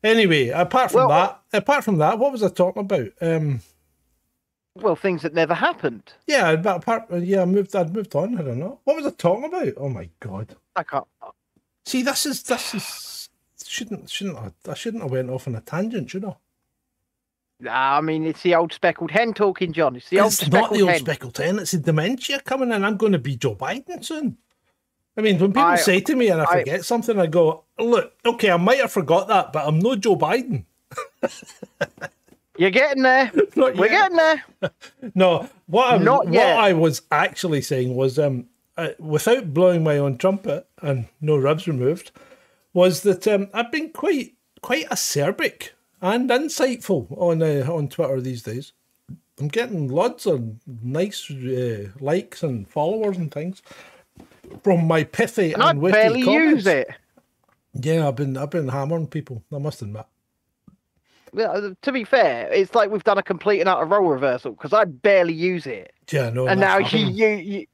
Anyway, 0.04 0.48
apart 0.50 0.92
from 0.92 1.08
Well- 1.08 1.40
that, 1.52 1.58
apart 1.58 1.84
from 1.84 1.98
that, 1.98 2.18
what 2.18 2.32
was 2.32 2.42
I 2.44 2.50
talking 2.50 2.82
about? 2.82 3.10
Um, 3.22 3.60
Well, 4.76 4.96
things 4.96 5.22
that 5.24 5.34
never 5.34 5.54
happened. 5.54 6.14
yeah, 6.28 6.56
but 6.56 6.78
apart, 6.78 7.06
uh, 7.12 7.18
yeah, 7.18 7.42
I 7.42 7.46
moved, 7.46 7.76
I'd 7.76 7.94
moved 7.94 8.16
on. 8.16 8.38
I 8.38 8.42
don't 8.42 8.60
know. 8.60 8.80
What 8.86 8.96
was 8.96 9.06
I 9.06 9.12
talking 9.12 9.46
about? 9.46 9.74
Oh 9.78 9.90
my 9.90 10.10
god. 10.22 10.56
I 10.76 10.84
can't. 10.84 11.06
See, 11.86 12.04
this 12.04 12.26
is 12.26 12.44
this 12.44 12.74
is 12.74 13.30
shouldn't 13.66 14.10
shouldn't 14.10 14.38
I, 14.38 14.52
I 14.70 14.74
shouldn't 14.74 15.04
have 15.04 15.12
went 15.12 15.30
off 15.30 15.48
on 15.48 15.56
a 15.56 15.62
tangent, 15.62 16.10
should 16.10 16.24
I? 16.26 16.36
Nah, 17.60 17.98
I 17.98 18.02
mean, 18.02 18.26
it's 18.26 18.42
the 18.42 18.56
old 18.56 18.72
speckled 18.74 19.12
hen 19.12 19.34
talking, 19.34 19.72
John. 19.74 19.96
It's 19.96 20.10
the 20.10 20.20
old 20.22 20.32
it's 20.32 20.38
speckled 20.46 20.62
not 20.72 20.74
the 20.74 20.82
old 20.82 20.92
hen. 20.92 21.00
speckled 21.02 21.38
hen. 21.38 21.60
It's 21.60 21.72
the 21.72 21.78
dementia 21.80 22.40
coming 22.40 22.72
in. 22.72 22.84
I'm 22.84 22.98
going 22.98 23.12
to 23.12 23.20
be 23.20 23.36
Joe 23.36 23.56
Biden 23.56 24.04
soon. 24.04 24.38
I 25.18 25.22
mean, 25.22 25.38
when 25.38 25.52
people 25.52 25.64
I- 25.64 25.76
say 25.76 26.00
to 26.00 26.16
me 26.16 26.30
and 26.30 26.42
I 26.42 26.46
I- 26.46 26.60
forget 26.60 26.86
something, 26.86 27.20
I 27.20 27.28
go, 27.28 27.66
"Look, 27.78 28.14
okay, 28.26 28.50
I 28.52 28.58
might 28.58 28.80
have 28.80 28.92
forgot 28.92 29.28
that, 29.28 29.52
but 29.54 29.68
I'm 29.68 29.80
no 29.80 29.96
Joe 29.96 30.16
Biden." 30.16 30.64
You're 32.62 32.70
getting 32.70 33.02
there. 33.02 33.32
Not 33.56 33.76
We're 33.76 33.88
yet. 33.88 34.12
getting 34.12 34.18
there. 34.18 34.44
No, 35.16 35.50
what, 35.66 35.94
I'm, 35.96 36.04
Not 36.04 36.28
what. 36.28 36.38
I 36.46 36.74
was 36.74 37.02
actually 37.12 37.64
saying 37.64 37.96
was, 37.96 38.20
um, 38.20 38.46
uh, 38.78 38.90
without 39.00 39.52
blowing 39.52 39.84
my 39.84 39.98
own 39.98 40.20
trumpet 40.20 40.68
and 40.80 41.08
no 41.20 41.38
rubs 41.38 41.68
removed, 41.68 42.12
was 42.72 43.02
that 43.02 43.28
um, 43.28 43.50
I've 43.52 43.72
been 43.72 43.90
quite 43.90 44.36
quite 44.62 44.88
acerbic 44.90 45.70
and 46.04 46.30
insightful 46.30 47.08
on 47.18 47.42
uh, 47.42 47.66
on 47.68 47.90
Twitter 47.90 48.22
these 48.22 48.44
days. 48.44 48.74
I'm 49.40 49.48
getting 49.48 49.88
lots 49.88 50.28
of 50.28 50.58
nice 50.84 51.32
uh, 51.32 51.88
likes 52.00 52.44
and 52.44 52.70
followers 52.70 53.18
and 53.18 53.32
things 53.32 53.64
from 54.64 54.86
my 54.86 55.04
pithy 55.04 55.54
And 55.54 55.64
I 55.64 55.72
and 55.72 55.82
witty 55.82 55.94
barely 55.94 56.22
comments. 56.22 56.58
use 56.58 56.68
it. 56.68 56.90
Yeah, 57.74 58.08
I've 58.08 58.16
been 58.18 58.38
I've 58.38 58.52
been 58.52 58.68
hammering 58.68 59.08
people. 59.08 59.44
I 59.52 59.58
must 59.58 59.82
admit. 59.82 60.06
Well, 61.34 61.76
To 61.82 61.92
be 61.92 62.04
fair, 62.04 62.50
it's 62.52 62.76
like 62.76 62.90
we've 62.92 63.04
done 63.04 63.18
a 63.18 63.24
complete 63.24 63.60
and 63.62 63.70
utter 63.70 63.86
role 63.86 64.08
reversal 64.08 64.52
because 64.52 64.74
I 64.74 64.86
barely 64.86 65.34
use 65.34 65.66
it, 65.66 65.94
Yeah, 66.12 66.30
no. 66.30 66.48
and 66.48 66.60
now 66.60 66.78
you 66.80 67.00
you 67.08 67.28
you, 67.28 67.66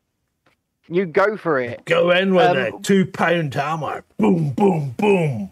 you 0.89 1.05
go 1.05 1.37
for 1.37 1.59
it. 1.59 1.83
Go 1.85 2.11
in 2.11 2.35
with 2.35 2.45
Um, 2.51 2.57
a 2.57 2.79
two 2.81 3.05
pound 3.05 3.53
hammer. 3.53 4.03
Boom, 4.17 4.51
boom, 4.51 4.93
boom. 4.97 5.51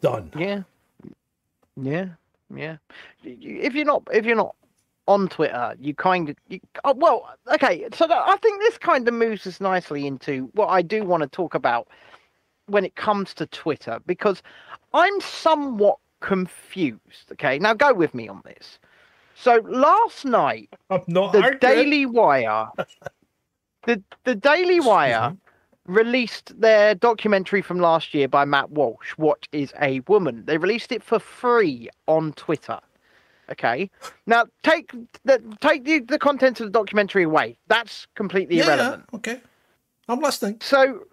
Done. 0.00 0.30
Yeah, 0.36 0.62
yeah, 1.80 2.06
yeah. 2.54 2.76
If 3.24 3.74
you're 3.74 3.84
not, 3.84 4.02
if 4.12 4.24
you're 4.24 4.36
not 4.36 4.54
on 5.06 5.28
Twitter, 5.28 5.74
you 5.80 5.94
kind 5.94 6.28
of, 6.28 6.36
you, 6.48 6.60
oh, 6.84 6.94
well, 6.94 7.28
okay. 7.54 7.88
So 7.94 8.06
that, 8.06 8.22
I 8.26 8.36
think 8.36 8.60
this 8.60 8.78
kind 8.78 9.08
of 9.08 9.14
moves 9.14 9.46
us 9.46 9.60
nicely 9.60 10.06
into 10.06 10.50
what 10.54 10.68
I 10.68 10.82
do 10.82 11.02
want 11.04 11.22
to 11.22 11.28
talk 11.28 11.54
about 11.54 11.88
when 12.66 12.84
it 12.84 12.94
comes 12.94 13.32
to 13.34 13.46
Twitter 13.46 13.98
because 14.06 14.42
I'm 14.92 15.20
somewhat 15.20 15.96
confused. 16.20 17.32
Okay, 17.32 17.58
now 17.58 17.74
go 17.74 17.92
with 17.92 18.14
me 18.14 18.28
on 18.28 18.42
this. 18.44 18.78
So 19.34 19.62
last 19.68 20.24
night, 20.24 20.68
I'm 20.90 21.02
not 21.06 21.32
the 21.32 21.42
arguing. 21.42 21.58
Daily 21.60 22.06
Wire, 22.06 22.68
the 23.86 24.02
the 24.24 24.34
Daily 24.34 24.80
Wire 24.80 25.36
released 25.86 26.60
their 26.60 26.94
documentary 26.94 27.62
from 27.62 27.80
last 27.80 28.12
year 28.14 28.28
by 28.28 28.44
Matt 28.44 28.70
Walsh. 28.70 29.12
What 29.16 29.48
is 29.52 29.72
a 29.80 30.00
woman? 30.00 30.44
They 30.44 30.58
released 30.58 30.92
it 30.92 31.02
for 31.02 31.18
free 31.18 31.88
on 32.06 32.32
Twitter. 32.34 32.78
Okay. 33.50 33.90
Now 34.26 34.44
take 34.62 34.92
the 35.24 35.42
take 35.60 35.84
the, 35.84 36.00
the 36.00 36.18
contents 36.18 36.60
of 36.60 36.66
the 36.66 36.72
documentary 36.72 37.22
away. 37.22 37.56
That's 37.68 38.06
completely 38.14 38.58
yeah, 38.58 38.66
irrelevant. 38.66 39.04
okay. 39.14 39.40
I'm 40.08 40.20
listening. 40.20 40.58
So 40.60 41.04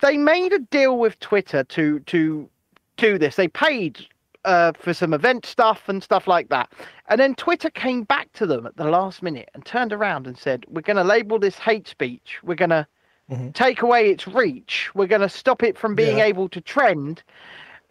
they 0.00 0.16
made 0.16 0.52
a 0.52 0.58
deal 0.58 0.98
with 0.98 1.18
Twitter 1.20 1.64
to 1.64 2.00
to 2.00 2.48
do 2.96 3.18
this. 3.18 3.36
They 3.36 3.48
paid 3.48 4.06
uh, 4.44 4.72
for 4.78 4.94
some 4.94 5.12
event 5.12 5.44
stuff 5.44 5.88
and 5.88 6.02
stuff 6.02 6.26
like 6.26 6.48
that. 6.48 6.72
And 7.08 7.20
then 7.20 7.34
Twitter 7.34 7.70
came 7.70 8.04
back 8.04 8.32
to 8.34 8.46
them 8.46 8.66
at 8.66 8.76
the 8.76 8.84
last 8.84 9.22
minute 9.22 9.48
and 9.54 9.64
turned 9.64 9.92
around 9.92 10.26
and 10.26 10.38
said, 10.38 10.64
"We're 10.68 10.82
going 10.82 10.96
to 10.96 11.04
label 11.04 11.38
this 11.38 11.58
hate 11.58 11.88
speech. 11.88 12.38
We're 12.42 12.54
going 12.54 12.70
to 12.70 12.86
Mhm. 13.30 13.52
take 13.54 13.82
away 13.82 14.10
its 14.10 14.26
reach. 14.26 14.90
We're 14.94 15.06
going 15.06 15.20
to 15.20 15.28
stop 15.28 15.62
it 15.62 15.76
from 15.76 15.94
being 15.94 16.18
Yeah. 16.18 16.24
able 16.24 16.48
to 16.50 16.60
trend 16.60 17.22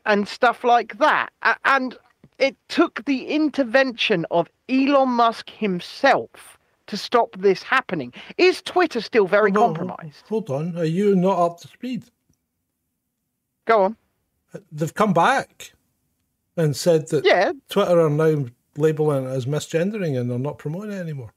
and 0.06 0.28
stuff 0.28 0.64
like 0.64 0.98
that." 0.98 1.32
And 1.66 1.98
it 2.40 2.56
took 2.70 3.04
the 3.06 3.28
intervention 3.28 4.26
of 4.32 4.50
Elon 4.70 5.10
Musk 5.10 5.50
himself 5.50 6.58
to 6.88 6.98
stop 6.98 7.36
this 7.38 7.62
happening. 7.62 8.14
Is 8.38 8.62
Twitter 8.62 9.02
still 9.02 9.28
very 9.28 9.52
on, 9.52 9.76
compromised? 9.76 10.26
Hold 10.30 10.50
on. 10.50 10.78
Are 10.78 10.86
you 10.86 11.16
not 11.16 11.38
up 11.38 11.60
to 11.60 11.68
speed? 11.68 12.06
Go 13.66 13.84
on. 13.84 13.98
They've 14.72 14.94
come 14.94 15.14
back 15.14 15.74
and 16.58 16.76
said 16.76 17.08
that 17.10 17.24
Yeah, 17.26 17.54
Twitter 17.70 18.00
are 18.02 18.10
now 18.10 18.46
labeling 18.76 19.26
it 19.26 19.30
as 19.30 19.46
misgendering 19.46 20.20
and 20.20 20.30
they're 20.30 20.38
not 20.40 20.58
promoting 20.58 20.92
it 20.92 21.00
anymore. 21.00 21.32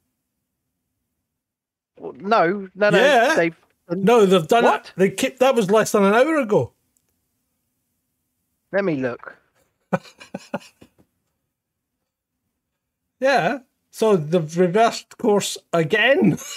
No, 2.01 2.69
no, 2.75 2.91
no. 2.91 2.99
Yeah. 2.99 3.35
They've 3.37 3.57
No, 3.91 4.25
they've 4.27 4.47
done 4.49 4.65
What? 4.65 4.87
it. 4.87 4.93
They 4.97 5.11
kept 5.11 5.39
that 5.41 5.55
was 5.55 5.71
less 5.71 5.93
than 5.93 6.05
an 6.05 6.15
hour 6.15 6.37
ago. 6.39 6.73
let 8.73 8.85
me 8.85 8.97
look. 8.97 9.37
Yeah. 13.21 13.59
So 13.91 14.17
they've 14.17 14.57
reversed 14.57 15.19
course 15.19 15.59
again. 15.73 16.39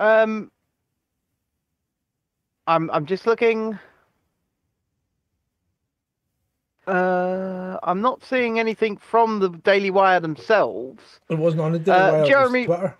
Um, 0.00 0.50
I'm 2.66 2.90
I'm 2.90 3.04
just 3.04 3.26
looking. 3.26 3.78
Uh, 6.90 7.78
I'm 7.82 8.00
not 8.00 8.24
seeing 8.24 8.58
anything 8.58 8.96
from 8.96 9.38
the 9.40 9.48
Daily 9.50 9.90
Wire 9.90 10.20
themselves. 10.20 11.02
It 11.28 11.38
wasn't 11.38 11.62
on 11.62 11.72
the 11.72 11.78
Daily 11.78 11.98
Uh, 11.98 12.12
Wire, 12.12 12.26
Jeremy- 12.26 12.66
Twitter. 12.66 12.96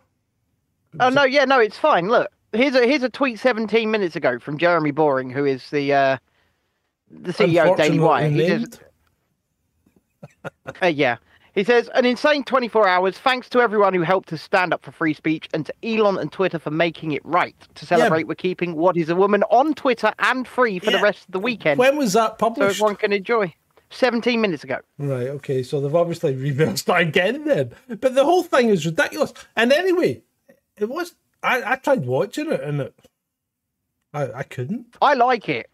Oh 0.98 1.09
no, 1.09 1.24
yeah, 1.24 1.44
no, 1.44 1.61
it's 1.61 1.79
fine. 1.79 2.09
Look, 2.09 2.31
here's 2.53 2.74
a 2.74 2.87
here's 2.87 3.03
a 3.05 3.09
tweet 3.11 3.38
17 3.38 3.90
minutes 3.90 4.16
ago 4.16 4.38
from 4.38 4.59
Jeremy 4.59 4.90
Boring, 4.90 5.31
who 5.31 5.44
is 5.44 5.70
the 5.70 5.92
uh, 5.92 6.16
the 7.11 7.33
CEO 7.33 7.70
of 7.72 7.76
Daily 7.76 8.00
Wire. 8.00 8.29
He 8.29 8.46
just, 8.46 8.81
uh, 10.83 10.87
yeah, 10.87 11.16
he 11.55 11.62
says, 11.64 11.88
an 11.94 12.05
insane 12.05 12.42
24 12.44 12.88
hours. 12.88 13.18
Thanks 13.18 13.48
to 13.50 13.61
everyone 13.61 13.94
who 13.94 14.03
helped 14.03 14.29
to 14.31 14.38
stand 14.38 14.72
up 14.74 14.83
for 14.83 14.90
free 14.92 15.14
speech 15.14 15.48
and 15.55 15.64
to 15.66 15.74
Elon 15.85 16.18
and 16.18 16.31
Twitter 16.33 16.59
for 16.59 16.70
making 16.70 17.12
it 17.12 17.24
right. 17.24 17.55
To 17.76 17.87
celebrate, 17.87 18.26
we're 18.26 18.35
keeping 18.35 18.74
What 18.76 18.96
is 18.96 19.09
a 19.11 19.14
Woman 19.16 19.42
on 19.44 19.74
Twitter 19.74 20.12
and 20.18 20.46
free 20.46 20.79
for 20.81 20.90
Yeah. 20.90 20.96
the 20.98 21.03
rest 21.03 21.26
of 21.26 21.33
the 21.33 21.40
weekend 21.40 21.79
When 21.79 21.96
was 21.96 22.12
that 22.14 22.38
published? 22.38 22.79
so 22.79 22.85
everyone 22.87 22.96
can 22.96 23.12
enjoy. 23.12 23.55
17 23.90 24.40
minutes 24.40 24.64
ago. 24.64 24.79
Right, 24.98 25.29
okay, 25.29 25.62
so 25.62 25.81
they've 25.81 25.94
obviously 25.94 26.35
reversed 26.35 26.87
that 26.87 27.00
again 27.00 27.44
then. 27.44 27.72
But 27.88 28.14
the 28.14 28.24
whole 28.24 28.42
thing 28.42 28.68
is 28.68 28.87
ridiculous. 28.87 29.33
And 29.57 29.72
anyway, 29.72 30.22
it 30.76 30.88
was 30.88 31.14
I, 31.42 31.72
I 31.72 31.76
tried 31.76 32.07
watching 32.07 32.50
it 32.53 32.61
and 32.62 32.81
it 32.83 32.94
I, 34.12 34.33
I 34.33 34.42
couldn't. 34.42 34.96
I 35.00 35.14
like 35.14 35.48
it. 35.48 35.70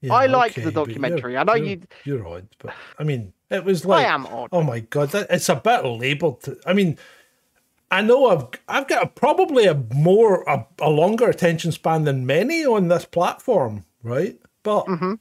Yeah, 0.00 0.12
I 0.14 0.26
like 0.26 0.54
the 0.54 0.70
documentary. 0.72 1.36
I 1.36 1.44
know 1.44 1.54
you're- 1.54 1.70
you- 1.70 1.82
You're 2.04 2.26
odd, 2.26 2.46
but 2.58 2.74
I 2.98 3.04
mean, 3.04 3.32
it 3.50 3.64
was 3.64 3.84
like 3.84 4.04
I 4.06 4.08
am 4.14 4.26
odd. 4.26 4.48
Oh 4.52 4.62
my 4.62 4.80
god, 4.80 5.10
that, 5.10 5.26
it's 5.30 5.48
a 5.48 5.56
bit 5.56 5.84
labelled. 5.84 6.42
To, 6.42 6.58
I 6.66 6.72
mean, 6.72 6.98
I 7.90 8.02
know 8.02 8.26
I've 8.28 8.46
I've 8.68 8.88
got 8.88 9.02
a, 9.04 9.06
probably 9.06 9.66
a 9.66 9.74
more 9.94 10.42
a, 10.48 10.66
a 10.80 10.90
longer 10.90 11.28
attention 11.28 11.72
span 11.72 12.04
than 12.04 12.26
many 12.26 12.64
on 12.64 12.88
this 12.88 13.04
platform, 13.04 13.84
right? 14.02 14.38
But 14.62 14.86
Mm-hmm. 14.86 15.14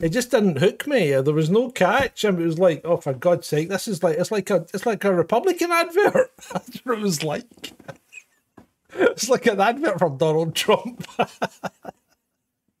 It 0.00 0.10
just 0.10 0.30
didn't 0.30 0.58
hook 0.58 0.86
me. 0.86 1.10
There 1.12 1.34
was 1.34 1.50
no 1.50 1.70
catch, 1.70 2.24
and 2.24 2.38
it 2.38 2.44
was 2.44 2.58
like, 2.58 2.82
oh, 2.84 2.96
for 2.96 3.12
God's 3.12 3.46
sake, 3.46 3.68
this 3.68 3.88
is 3.88 4.02
like 4.02 4.18
it's 4.18 4.30
like 4.32 4.50
a 4.50 4.66
it's 4.74 4.86
like 4.86 5.04
a 5.04 5.14
Republican 5.14 5.70
advert. 5.70 6.32
That's 6.52 6.84
what 6.84 6.98
it 6.98 7.02
was 7.02 7.22
like. 7.22 7.72
It's 8.96 9.28
like 9.28 9.46
an 9.46 9.60
advert 9.60 9.98
from 9.98 10.18
Donald 10.18 10.54
Trump. 10.54 11.04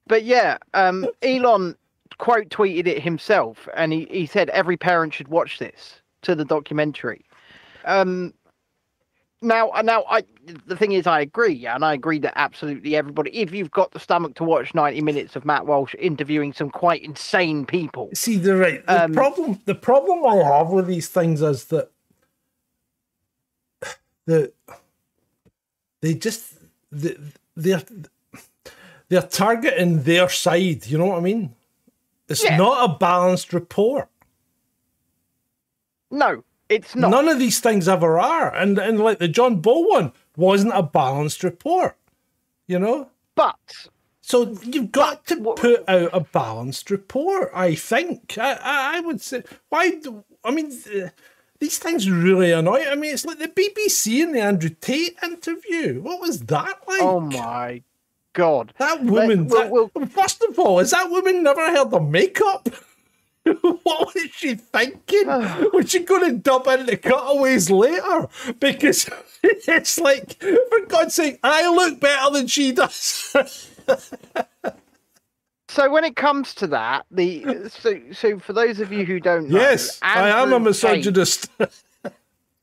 But 0.06 0.24
yeah, 0.24 0.58
um, 0.74 1.06
Elon 1.22 1.76
quote 2.18 2.48
tweeted 2.48 2.86
it 2.86 3.02
himself, 3.02 3.68
and 3.74 3.92
he, 3.92 4.06
he 4.10 4.26
said 4.26 4.50
every 4.50 4.76
parent 4.76 5.14
should 5.14 5.28
watch 5.28 5.58
this 5.58 6.00
to 6.22 6.34
the 6.34 6.44
documentary. 6.44 7.24
Um, 7.84 8.34
now, 9.44 9.70
uh, 9.70 9.82
now, 9.82 10.04
I 10.10 10.24
the 10.66 10.76
thing 10.76 10.92
is, 10.92 11.06
I 11.06 11.20
agree, 11.20 11.52
yeah, 11.52 11.74
and 11.74 11.84
I 11.84 11.92
agree 11.94 12.18
that 12.20 12.32
absolutely 12.36 12.96
everybody, 12.96 13.30
if 13.36 13.52
you've 13.52 13.70
got 13.70 13.92
the 13.92 14.00
stomach 14.00 14.34
to 14.36 14.44
watch 14.44 14.74
ninety 14.74 15.00
minutes 15.00 15.36
of 15.36 15.44
Matt 15.44 15.66
Walsh 15.66 15.94
interviewing 15.98 16.52
some 16.52 16.70
quite 16.70 17.02
insane 17.02 17.64
people, 17.66 18.10
See, 18.14 18.36
the 18.38 18.56
right 18.56 18.84
the 18.86 19.04
Um, 19.04 19.12
problem. 19.12 19.60
The 19.64 19.74
problem 19.74 20.24
I 20.26 20.36
have 20.36 20.70
with 20.70 20.86
these 20.86 21.08
things 21.08 21.42
is 21.42 21.66
that 21.66 21.90
the 24.26 24.52
they 26.00 26.14
just 26.14 26.54
the, 26.90 27.16
they're 27.56 27.82
they're 29.08 29.22
targeting 29.22 30.02
their 30.02 30.28
side. 30.28 30.86
You 30.86 30.98
know 30.98 31.06
what 31.06 31.18
I 31.18 31.22
mean? 31.22 31.54
It's 32.28 32.42
Yeah. 32.42 32.56
not 32.56 32.90
a 32.90 32.98
balanced 32.98 33.52
report. 33.52 34.08
no, 36.10 36.44
it's 36.68 36.94
not. 36.96 37.10
None 37.10 37.28
of 37.28 37.38
these 37.38 37.60
things 37.60 37.88
ever 37.88 38.18
are, 38.18 38.54
and 38.54 38.78
and 38.78 38.98
like 39.00 39.18
the 39.18 39.28
John 39.28 39.60
Bull 39.60 39.88
one 39.88 40.12
wasn't 40.36 40.72
a 40.74 40.82
balanced 40.82 41.44
report. 41.44 41.96
You 42.66 42.78
know. 42.78 43.10
But 43.34 43.88
So 44.20 44.56
you've 44.62 44.92
got 44.92 45.26
to 45.26 45.36
what- 45.36 45.56
put 45.56 45.88
out 45.88 46.10
a 46.12 46.20
balanced 46.20 46.90
report. 46.90 47.50
I 47.54 47.74
think. 47.74 48.38
I, 48.38 48.52
I, 48.54 48.96
I 48.96 49.00
would 49.00 49.20
say. 49.20 49.42
Why? 49.68 49.90
Do, 49.96 50.24
I 50.44 50.50
mean, 50.50 50.72
uh, 50.94 51.08
these 51.60 51.78
things 51.78 52.08
really 52.10 52.52
annoy. 52.52 52.84
I 52.88 52.94
mean, 52.94 53.12
it's 53.14 53.24
like 53.24 53.38
the 53.38 53.48
BBC 53.48 54.22
and 54.22 54.34
the 54.34 54.40
Andrew 54.40 54.70
Tate 54.70 55.16
interview. 55.22 56.00
What 56.00 56.20
was 56.20 56.40
that 56.46 56.78
like? 56.88 57.02
oh 57.02 57.20
my 57.20 57.82
god, 58.32 58.72
That 58.78 59.02
woman. 59.04 59.46
we'll- 59.48 59.60
that- 59.60 59.70
we'll- 59.70 60.06
first 60.08 60.42
of 60.42 60.58
all, 60.58 60.78
is 60.80 60.90
that 60.92 61.10
woman 61.10 61.42
never 61.42 61.70
heard 61.70 61.90
the 61.90 62.00
makeup? 62.00 62.68
what 63.82 64.14
was 64.14 64.28
she 64.32 64.54
thinking? 64.54 65.26
was 65.72 65.90
she 65.90 66.00
going 66.00 66.30
to 66.30 66.36
dub 66.38 66.66
in 66.68 66.86
the 66.86 66.96
cutaways 66.96 67.70
later? 67.70 68.28
Because 68.58 69.08
it's 69.42 69.98
like, 70.00 70.40
for 70.40 70.86
God's 70.88 71.14
sake, 71.14 71.38
I 71.42 71.68
look 71.68 72.00
better 72.00 72.32
than 72.32 72.46
she 72.46 72.72
does. 72.72 73.34
So 75.68 75.90
when 75.90 76.04
it 76.04 76.14
comes 76.14 76.54
to 76.56 76.68
that, 76.68 77.04
the 77.10 77.68
so 77.68 78.00
so 78.12 78.38
for 78.38 78.52
those 78.52 78.78
of 78.78 78.92
you 78.92 79.04
who 79.04 79.18
don't 79.18 79.48
know, 79.48 79.58
yes, 79.58 79.98
I 80.02 80.28
am 80.28 80.52
a 80.52 80.56
Andrew 80.56 80.58
Tate- 80.58 80.64
misogynist. 80.66 81.50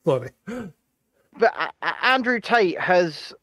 Sorry. 0.06 0.30
but 0.46 1.52
A- 1.54 1.72
A- 1.82 2.04
Andrew 2.06 2.40
Tate 2.40 2.80
has 2.80 3.34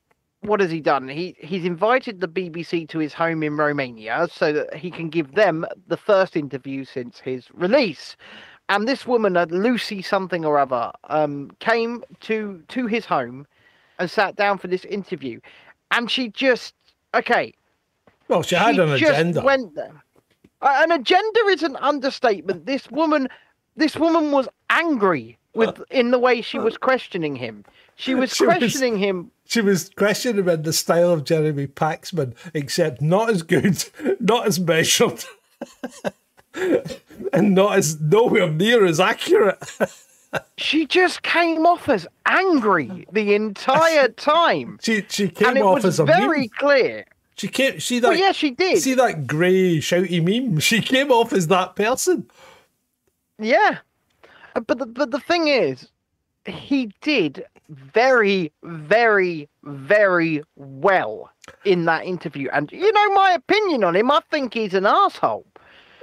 what 0.42 0.60
has 0.60 0.72
he 0.72 0.80
done? 0.80 1.08
He 1.08 1.36
he's 1.40 1.66
invited 1.66 2.22
the 2.22 2.28
BBC 2.28 2.88
to 2.90 3.00
his 3.00 3.14
home 3.14 3.44
in 3.44 3.58
Romania 3.58 4.28
so 4.32 4.54
that 4.54 4.74
he 4.74 4.90
can 4.90 5.10
give 5.10 5.36
them 5.36 5.66
the 5.88 5.98
first 5.98 6.36
interview 6.36 6.86
since 6.86 7.20
his 7.20 7.48
release. 7.54 8.16
And 8.70 8.88
this 8.88 9.06
woman, 9.08 9.36
uh, 9.36 9.48
Lucy 9.50 10.02
something 10.02 10.46
or 10.46 10.58
other, 10.58 10.92
um, 11.06 11.52
came 11.60 12.04
to 12.22 12.64
to 12.70 12.88
his 12.88 13.06
home 13.06 13.48
and 13.98 14.10
sat 14.10 14.36
down 14.36 14.58
for 14.58 14.68
this 14.68 14.86
interview, 14.86 15.40
and 15.92 16.10
she 16.10 16.30
just 16.30 16.74
okay. 17.14 17.54
Well, 18.28 18.44
she 18.44 18.56
had 18.56 18.76
she 18.76 18.82
an 18.82 18.98
just 18.98 19.12
agenda. 19.12 19.42
Went 19.42 19.76
there. 19.76 20.04
An 20.62 20.92
agenda 20.92 21.40
is 21.48 21.64
an 21.64 21.78
understatement. 21.78 22.66
This 22.66 22.92
woman, 22.92 23.28
this 23.76 23.96
woman 23.96 24.32
was 24.32 24.48
angry 24.70 25.39
with 25.60 25.82
in 25.92 26.12
the 26.12 26.20
way 26.20 26.42
she 26.42 26.58
was 26.60 26.78
questioning 26.78 27.36
him. 27.36 27.66
She 27.96 28.16
was 28.16 28.36
She 28.36 28.46
was- 28.46 28.58
questioning 28.58 28.98
him. 28.98 29.32
She 29.46 29.62
was 29.62 29.90
questioning 29.96 30.44
him 30.44 30.50
in 30.50 30.62
the 30.62 30.74
style 30.74 31.12
of 31.12 31.24
Jeremy 31.24 31.66
Paxman, 31.68 32.36
except 32.54 33.02
not 33.02 33.30
as 33.32 33.42
good, 33.42 33.84
not 34.20 34.46
as 34.46 34.60
measured, 34.60 35.24
and 37.34 37.56
not 37.56 37.76
as 37.78 38.00
nowhere 38.00 38.50
near 38.52 38.86
as 38.86 39.00
accurate. 39.00 39.58
She 40.58 40.86
just 40.86 41.24
came 41.24 41.66
off 41.66 41.90
as 41.90 42.08
angry 42.28 43.08
the 43.12 43.34
entire 43.34 44.10
time, 44.10 44.78
She 44.84 45.04
she 45.10 45.30
came 45.30 45.48
and 45.50 45.58
it 45.58 45.64
off 45.64 45.76
was 45.78 45.86
as 45.86 46.00
a 46.00 46.06
very 46.06 46.42
meme. 46.42 46.50
clear. 46.60 47.06
She 47.36 47.48
came. 47.48 47.80
See 47.80 48.00
that? 48.00 48.10
Well, 48.10 48.18
yeah, 48.18 48.32
she 48.34 48.52
did. 48.52 48.78
See 48.80 48.94
that 48.96 49.26
grey 49.26 49.78
shouty 49.78 50.22
meme? 50.24 50.60
She 50.60 50.82
came 50.82 51.10
off 51.10 51.34
as 51.34 51.48
that 51.48 51.76
person. 51.76 52.30
Yeah, 53.40 53.58
Uh, 53.72 53.76
but 54.60 54.80
the, 54.80 54.86
but 54.86 55.12
the 55.12 55.20
thing 55.20 55.48
is, 55.48 55.88
he 56.46 56.92
did 57.02 57.46
very, 57.70 58.52
very, 58.64 59.48
very 59.64 60.44
well 60.56 61.30
in 61.66 61.86
that 61.86 62.06
interview. 62.06 62.50
And 62.52 62.72
you 62.72 62.92
know 62.92 63.14
my 63.14 63.32
opinion 63.32 63.84
on 63.84 63.96
him. 63.96 64.12
I 64.12 64.22
think 64.32 64.54
he's 64.54 64.74
an 64.74 64.86
asshole. 64.86 65.46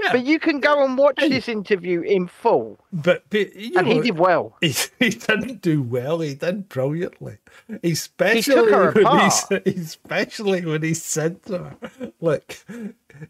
Yeah. 0.03 0.13
But 0.13 0.27
you 0.27 0.39
can 0.39 0.61
go 0.61 0.85
and 0.85 0.99
watch 0.99 1.17
this 1.17 1.49
interview 1.49 2.03
in 2.03 2.27
full, 2.29 2.79
But, 2.93 3.25
but 3.31 3.57
you 3.57 3.79
and 3.79 3.89
know, 3.89 3.95
he 3.95 4.01
did 4.03 4.19
well. 4.19 4.55
He, 4.61 4.75
he 4.99 5.09
didn't 5.11 5.63
do 5.63 5.83
well. 5.83 6.21
He 6.21 6.35
did 6.35 6.69
brilliantly. 6.69 7.39
Especially 7.83 8.71
her 8.71 8.93
when 8.93 9.31
he 9.65 9.71
especially 9.81 10.65
when 10.67 10.83
he 10.83 10.93
said 10.95 11.43
to 11.45 11.59
her, 11.59 11.77
"Look, 12.21 12.59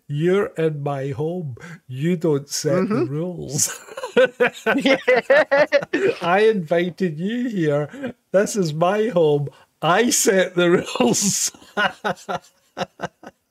you're 0.08 0.46
in 0.58 0.82
my 0.82 1.10
home. 1.10 1.54
You 1.86 2.16
don't 2.16 2.48
set 2.48 2.82
Mm-hmm. 2.82 2.94
the 2.94 3.04
rules. 3.06 3.70
I 6.22 6.40
invited 6.50 7.18
you 7.20 7.48
here. 7.48 8.14
This 8.32 8.56
is 8.56 8.74
my 8.74 9.06
home. 9.08 9.48
I 9.80 10.10
set 10.10 10.56
the 10.56 10.70
rules." 10.82 11.52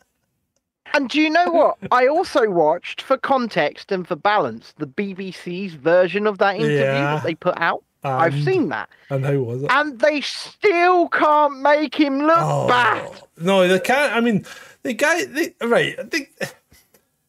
And 0.96 1.10
do 1.10 1.22
you 1.22 1.30
know 1.30 1.52
what? 1.52 1.78
I 1.92 2.08
also 2.08 2.50
watched, 2.50 3.02
for 3.02 3.18
context 3.18 3.92
and 3.92 4.08
for 4.08 4.16
balance, 4.16 4.74
the 4.78 4.88
BBC's 4.88 5.74
version 5.74 6.26
of 6.26 6.38
that 6.40 6.56
interview 6.56 6.78
Yeah. 6.78 7.16
that 7.16 7.24
they 7.24 7.36
put 7.36 7.60
out. 7.60 7.84
I've 8.04 8.44
seen 8.44 8.70
that. 8.70 8.88
and 9.10 9.26
who 9.26 9.44
was 9.44 9.64
it? 9.64 9.72
And 9.72 10.00
they 10.00 10.22
still 10.22 11.10
can't 11.10 11.60
make 11.62 11.96
him 11.96 12.20
look 12.20 12.38
Oh. 12.40 12.68
bad. 12.68 13.12
No, 13.38 13.68
they 13.68 13.80
can't. 13.80 14.14
I 14.16 14.20
mean, 14.22 14.46
the 14.84 14.94
guy, 14.94 15.26
they, 15.26 15.56
right? 15.62 15.96
I 16.00 16.04
think 16.04 16.32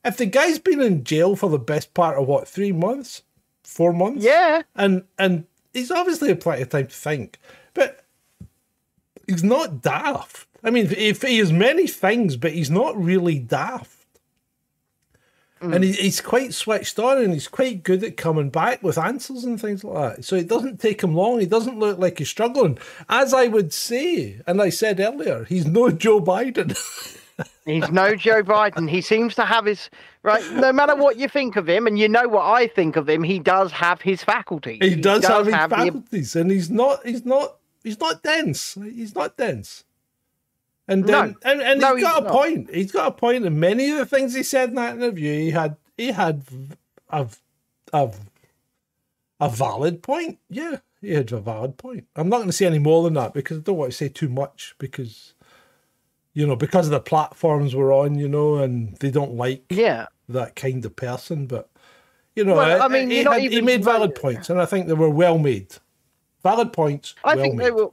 if 0.05 0.17
the 0.19 0.27
guy's 0.27 0.59
been 0.59 0.81
in 0.83 1.03
jail 1.03 1.35
for 1.35 1.49
the 1.49 1.59
best 1.59 1.95
part 1.95 2.19
of 2.19 2.27
what 2.29 2.47
three 2.47 2.73
months, 2.73 3.23
four 3.65 3.93
months, 3.95 4.23
Yeah. 4.23 4.63
and 4.75 5.05
and 5.19 5.47
he's 5.73 5.91
obviously 5.91 6.29
had 6.29 6.41
plenty 6.43 6.63
of 6.63 6.69
time 6.69 6.89
to 6.89 6.95
think, 6.95 7.39
but 7.73 8.05
he's 9.27 9.43
not 9.43 9.81
daft. 9.81 10.47
I 10.67 10.71
mean, 10.71 10.93
if 10.97 11.23
he 11.23 11.39
has 11.39 11.53
many 11.53 11.87
things, 11.87 12.37
but 12.37 12.53
he's 12.53 12.71
not 12.71 13.01
really 13.01 13.39
daft. 13.39 13.97
Mm. 15.63 15.77
And 15.77 15.85
he, 15.85 15.93
he's 15.93 16.21
quite 16.21 16.53
switched 16.53 16.99
on 16.99 17.19
and 17.19 17.33
he's 17.33 17.47
quite 17.47 17.85
good 17.85 18.03
at 18.03 18.17
coming 18.17 18.51
back 18.51 18.83
with 18.83 18.99
answers 18.99 19.45
and 19.45 19.61
things 19.61 19.85
like 19.85 20.17
that. 20.17 20.25
So 20.25 20.35
it 20.35 20.49
doesn't 20.49 20.81
take 20.81 21.03
him 21.03 21.15
long. 21.15 21.39
He 21.39 21.47
doesn't 21.47 21.79
look 21.79 22.01
like 22.01 22.19
he's 22.19 22.29
struggling. 22.29 22.79
As 23.09 23.33
I 23.33 23.47
would 23.47 23.73
say, 23.73 24.41
and 24.45 24.61
I 24.61 24.71
said 24.71 24.99
earlier, 24.99 25.45
he's 25.45 25.67
no 25.67 25.89
Joe 25.93 26.21
Biden. 26.21 26.77
He's 27.65 27.89
no 27.91 28.17
Joe 28.17 28.43
Biden. 28.43 28.91
He 28.91 29.01
seems 29.01 29.37
to 29.37 29.45
have 29.45 29.67
his 29.67 29.89
right. 30.25 30.43
No 30.53 30.73
matter 30.73 30.97
what 30.97 31.17
you 31.19 31.29
think 31.29 31.57
of 31.57 31.69
him, 31.69 31.87
and 31.87 31.99
you 31.99 32.09
know 32.09 32.27
what 32.27 32.45
I 32.45 32.67
think 32.67 32.97
of 32.97 33.09
him, 33.09 33.23
he 33.23 33.39
does 33.39 33.73
have 33.73 34.01
his 34.01 34.25
faculties. 34.25 34.79
he, 34.81 34.97
does, 34.97 35.25
have 35.27 35.45
his 35.45 35.55
the- 35.55 35.69
faculties, 35.69 36.35
and 36.35 36.51
he's 36.51 36.71
not. 36.71 37.07
He's 37.07 37.27
not. 37.27 37.57
He's 37.85 38.01
not 38.01 38.23
dense. 38.23 38.75
He's 38.83 39.15
not 39.15 39.37
dense. 39.37 39.85
And 40.89 41.05
No. 41.05 41.23
then, 41.23 41.37
and, 41.45 41.61
and 41.63 41.81
No, 41.81 41.95
he's 41.97 42.05
got 42.05 42.15
he's 42.15 42.21
a 42.21 42.25
not. 42.25 42.33
point. 42.33 42.75
He's 42.75 42.93
got 42.93 43.09
a 43.09 43.11
point 43.13 43.45
in 43.45 43.59
many 43.59 43.91
of 43.91 43.99
the 43.99 44.07
things 44.07 44.35
he 44.35 44.43
said 44.43 44.69
in 44.71 44.75
that 44.77 44.97
interview. 44.97 45.33
He 45.33 45.51
had 45.51 45.77
he 45.97 46.13
had 46.13 46.43
a 47.11 47.27
a 47.93 48.11
a 49.41 49.49
valid 49.51 50.03
point. 50.03 50.39
Yeah, 50.49 50.77
he 51.01 51.11
had 51.15 51.33
a 51.33 51.41
valid 51.41 51.77
point. 51.77 52.07
I'm 52.15 52.29
not 52.29 52.37
going 52.39 52.49
to 52.49 52.53
say 52.53 52.67
any 52.67 52.79
more 52.79 53.03
than 53.03 53.15
that 53.15 53.35
because 53.35 53.59
I 53.59 53.61
don't 53.63 53.77
want 53.77 53.91
to 53.93 53.97
say 53.97 54.09
too 54.09 54.29
much 54.29 54.75
because, 54.79 55.35
you 56.33 56.47
know, 56.47 56.57
because 56.57 56.87
of 56.87 56.93
the 56.93 57.01
platforms 57.01 57.75
we're 57.75 57.93
on, 57.95 58.17
you 58.19 58.29
know, 58.29 58.57
and 58.57 58.97
they 58.99 59.11
don't 59.11 59.35
like 59.35 59.65
Yeah. 59.71 60.07
that 60.29 60.55
kind 60.57 60.85
of 60.85 60.95
person. 60.97 61.47
But 61.47 61.69
you 62.37 62.45
know, 62.45 62.55
Well, 62.57 62.83
I 62.83 62.89
mean, 62.89 63.11
he, 63.11 63.25
had- 63.25 63.41
he 63.43 63.61
made 63.61 63.85
valid 63.85 64.15
points, 64.15 64.51
and 64.51 64.61
I 64.61 64.67
think 64.67 64.87
they 64.87 64.93
were 64.95 65.11
well 65.11 65.39
made. 65.39 65.75
Valid 66.43 66.73
points. 66.73 67.15
I 67.25 67.35
well 67.35 67.43
think 67.45 67.57
made. 67.57 67.67
they 67.67 67.71
will. 67.73 67.93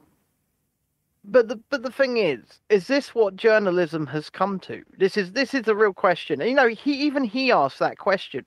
But 1.25 1.47
the 1.49 1.57
but 1.69 1.83
the 1.83 1.91
thing 1.91 2.17
is, 2.17 2.41
is 2.69 2.87
this 2.87 3.15
what 3.15 3.35
journalism 3.35 4.07
has 4.07 4.29
come 4.29 4.59
to? 4.61 4.83
This 4.97 5.17
is 5.17 5.33
this 5.33 5.53
is 5.53 5.63
the 5.63 5.75
real 5.75 5.93
question. 5.93 6.41
You 6.41 6.55
know, 6.55 6.67
he 6.69 6.93
even 7.05 7.23
he 7.23 7.51
asked 7.51 7.79
that 7.79 7.97
question. 7.99 8.45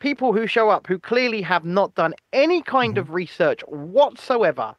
People 0.00 0.32
who 0.32 0.46
show 0.46 0.70
up 0.70 0.86
who 0.86 0.98
clearly 0.98 1.42
have 1.42 1.64
not 1.64 1.94
done 1.94 2.14
any 2.32 2.62
kind 2.62 2.94
Mm-hmm. 2.94 2.98
of 2.98 3.10
research 3.12 3.62
whatsoever, 3.68 4.74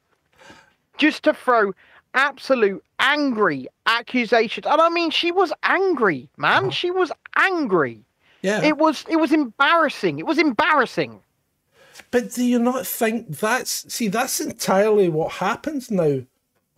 just 0.97 1.23
to 1.23 1.33
throw 1.33 1.73
absolute 2.15 2.83
angry 2.99 3.67
accusations. 3.87 4.65
And 4.67 4.81
I 4.81 4.89
mean, 4.89 5.11
she 5.11 5.31
was 5.31 5.53
angry, 5.63 6.29
man. 6.37 6.65
Uh-huh. 6.65 6.71
She 6.71 6.91
was 6.91 7.11
angry. 7.37 8.03
Yeah, 8.41 8.61
It 8.61 8.77
was 8.77 9.05
it 9.09 9.17
was 9.17 9.31
embarrassing. 9.33 10.19
It 10.19 10.25
was 10.27 10.39
embarrassing. 10.39 11.21
But 12.11 12.33
do 12.33 12.43
you 12.43 12.59
not 12.59 12.87
think 12.87 13.29
that's 13.39 13.93
see 13.93 14.07
that's 14.09 14.39
entirely 14.41 15.09
what 15.09 15.33
happens 15.33 15.91
now 15.91 16.21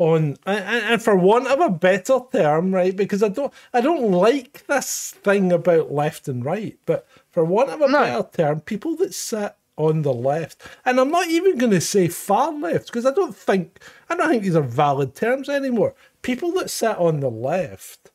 on 0.02 0.36
and, 0.48 0.66
and 0.66 1.02
for 1.02 1.16
want 1.16 1.48
of 1.48 1.60
a 1.60 1.70
better 1.70 2.20
term, 2.32 2.74
right? 2.74 2.96
Because 2.96 3.22
I 3.22 3.30
don't 3.30 3.54
I 3.72 3.82
don't 3.82 4.12
like 4.12 4.66
this 4.66 5.12
thing 5.12 5.52
about 5.52 5.92
left 5.92 6.28
and 6.28 6.44
right, 6.44 6.78
but 6.88 7.08
for 7.30 7.46
want 7.46 7.70
of 7.70 7.82
a 7.82 7.88
No. 7.88 8.00
better 8.00 8.30
term, 8.36 8.62
people 8.62 8.96
that 8.98 9.14
sit 9.14 9.56
on 9.78 10.02
the 10.02 10.14
left, 10.14 10.62
and 10.86 11.00
I'm 11.00 11.12
not 11.12 11.28
even 11.28 11.58
going 11.58 11.72
to 11.72 11.82
say 11.82 12.08
far 12.08 12.52
left 12.52 12.88
because 12.88 13.06
I 13.06 13.12
don't 13.12 13.36
think 13.36 13.80
I 14.10 14.16
don't 14.16 14.30
think 14.30 14.44
these 14.44 14.56
are 14.56 14.64
valid 14.64 15.14
terms 15.14 15.48
anymore. 15.48 15.94
People 16.24 16.52
that 16.54 16.72
sit 16.72 16.98
on 16.98 17.20
the 17.20 17.30
left 17.32 18.10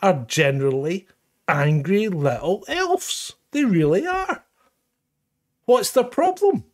are 0.00 0.24
generally 0.28 1.08
angry 1.48 2.08
little 2.08 2.64
elves. 2.68 3.34
They 3.50 3.64
really 3.64 4.06
are. 4.06 4.44
What's 5.64 5.90
the 5.90 6.04
problem? 6.04 6.64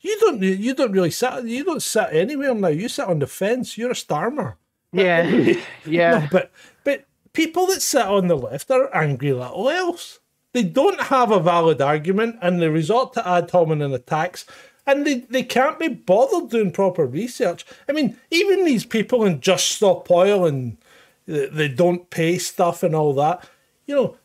You 0.00 0.18
don't. 0.20 0.42
You 0.42 0.74
don't 0.74 0.92
really 0.92 1.10
sit. 1.10 1.44
You 1.44 1.64
don't 1.64 1.82
sit 1.82 2.08
anywhere 2.12 2.54
now. 2.54 2.68
You 2.68 2.88
sit 2.88 3.08
on 3.08 3.18
the 3.18 3.26
fence. 3.26 3.76
You're 3.76 3.90
a 3.90 3.94
starmer. 3.94 4.54
Yeah. 4.92 5.54
yeah. 5.86 6.18
No, 6.18 6.28
but 6.30 6.52
but 6.84 7.06
people 7.32 7.66
that 7.66 7.82
sit 7.82 8.06
on 8.06 8.28
the 8.28 8.36
left 8.36 8.70
are 8.70 8.94
angry 8.94 9.32
little 9.32 9.68
elves. 9.68 10.20
They 10.52 10.62
don't 10.62 11.00
have 11.00 11.30
a 11.30 11.40
valid 11.40 11.80
argument, 11.82 12.36
and 12.40 12.60
they 12.60 12.68
resort 12.68 13.12
to 13.14 13.28
ad 13.28 13.50
hominem 13.50 13.92
attacks, 13.92 14.46
and 14.86 15.06
they, 15.06 15.20
they 15.20 15.42
can't 15.42 15.78
be 15.78 15.88
bothered 15.88 16.50
doing 16.50 16.72
proper 16.72 17.04
research. 17.04 17.66
I 17.88 17.92
mean, 17.92 18.16
even 18.30 18.64
these 18.64 18.86
people 18.86 19.24
in 19.24 19.40
Just 19.40 19.66
Stop 19.66 20.10
Oil 20.10 20.46
and 20.46 20.78
they, 21.26 21.46
they 21.46 21.68
don't 21.68 22.08
pay 22.08 22.38
stuff 22.38 22.82
and 22.82 22.94
all 22.94 23.12
that, 23.14 23.46
you 23.86 23.94
know, 23.94 24.16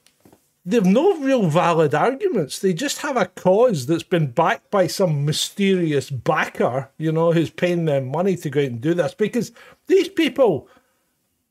they've 0.66 0.86
no 0.86 1.18
real 1.18 1.48
valid 1.48 1.94
arguments. 1.94 2.60
They 2.60 2.74
just 2.74 3.00
have 3.00 3.18
a 3.18 3.26
cause 3.26 3.86
that's 3.86 4.04
been 4.04 4.32
backed 4.32 4.72
by 4.72 4.88
some 4.88 5.26
mysterious 5.26 6.10
backer, 6.10 6.90
you 6.98 7.12
know, 7.12 7.32
who's 7.32 7.50
paying 7.50 7.86
them 7.86 8.08
money 8.10 8.36
to 8.38 8.50
go 8.50 8.62
out 8.62 8.68
and 8.68 8.82
do 8.82 8.94
this. 8.94 9.14
Because 9.14 9.52
these 9.88 10.08
people 10.08 10.68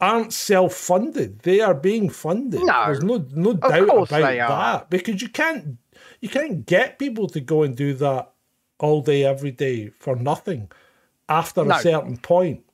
aren't 0.00 0.32
self-funded; 0.32 1.40
they 1.40 1.60
are 1.60 1.74
being 1.74 2.08
funded. 2.08 2.60
No. 2.64 2.86
There's 2.86 3.02
no 3.04 3.24
no 3.32 3.52
doubt 3.54 3.88
about 3.88 4.08
that. 4.08 4.90
Because 4.90 5.22
you 5.22 5.28
can't 5.28 5.78
you 6.20 6.28
can't 6.28 6.66
get 6.66 6.98
people 6.98 7.28
to 7.28 7.40
go 7.40 7.62
and 7.62 7.76
do 7.76 7.94
that 7.94 8.30
all 8.78 9.00
day 9.02 9.24
every 9.24 9.52
day 9.52 9.88
for 10.00 10.16
nothing 10.16 10.70
after 11.28 11.64
No. 11.64 11.76
a 11.76 11.80
certain 11.80 12.16
point. 12.16 12.64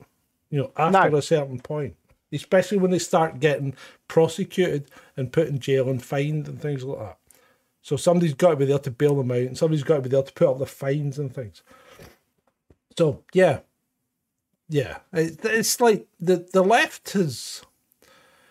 You 0.51 0.63
know, 0.63 0.73
after 0.77 1.11
No. 1.11 1.19
a 1.19 1.23
certain 1.23 1.61
point. 1.61 1.97
Especially 2.33 2.79
when 2.79 2.91
they 2.91 2.99
start 2.99 3.41
getting 3.41 3.75
prosecuted 4.07 4.91
and 5.17 5.33
put 5.33 5.49
in 5.49 5.59
jail 5.59 5.89
and 5.89 6.03
fined 6.03 6.47
and 6.47 6.61
things 6.61 6.85
like 6.85 6.99
that. 6.99 7.19
So 7.83 7.97
somebody's 7.97 8.35
got 8.35 8.51
to 8.51 8.57
be 8.57 8.67
there 8.67 8.79
to 8.79 8.91
bail 8.91 9.17
them 9.17 9.31
out, 9.31 9.39
and 9.39 9.57
somebody's 9.57 9.85
got 9.85 9.97
to 9.97 10.03
be 10.03 10.11
there 10.11 10.23
to 10.23 10.33
put 10.33 10.49
up 10.49 10.59
the 10.59 10.67
fines 10.67 11.19
and 11.19 11.35
things. 11.35 11.63
So 12.99 13.23
yeah, 13.33 13.61
yeah, 14.69 14.99
it, 15.13 15.39
it's 15.45 15.81
like 15.81 16.07
the 16.21 16.49
the 16.53 16.63
left 16.63 17.13
has 17.13 17.63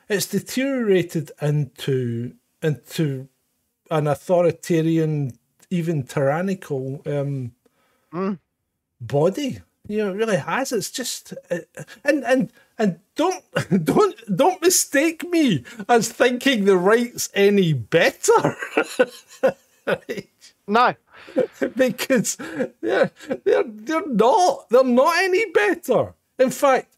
it's 0.10 0.28
deteriorated 0.28 1.32
into 1.42 2.34
into 2.64 3.28
an 3.92 4.08
authoritarian, 4.08 5.34
even 5.70 6.04
tyrannical 6.04 7.02
um, 7.06 7.52
body. 9.00 9.60
You 9.88 10.00
know, 10.00 10.12
it 10.12 10.16
really 10.16 10.38
has. 10.38 10.72
It's 10.72 10.92
just 10.92 11.34
uh, 11.50 11.60
and 12.04 12.24
and 12.26 12.52
and 12.78 13.00
don't 13.16 13.44
don't 13.86 14.16
don't 14.36 14.62
mistake 14.62 15.24
me 15.30 15.64
as 15.88 16.12
thinking 16.12 16.66
the 16.66 16.78
right's 16.78 17.30
any 17.34 17.74
better. 17.74 18.56
Right? 19.86 20.30
No. 20.70 20.96
because 21.78 22.36
they're, 22.82 23.10
they're 23.46 23.64
they're 23.64 24.08
not 24.08 24.70
they're 24.70 24.84
not 24.84 25.24
any 25.24 25.50
better. 25.52 26.14
In 26.38 26.50
fact, 26.50 26.94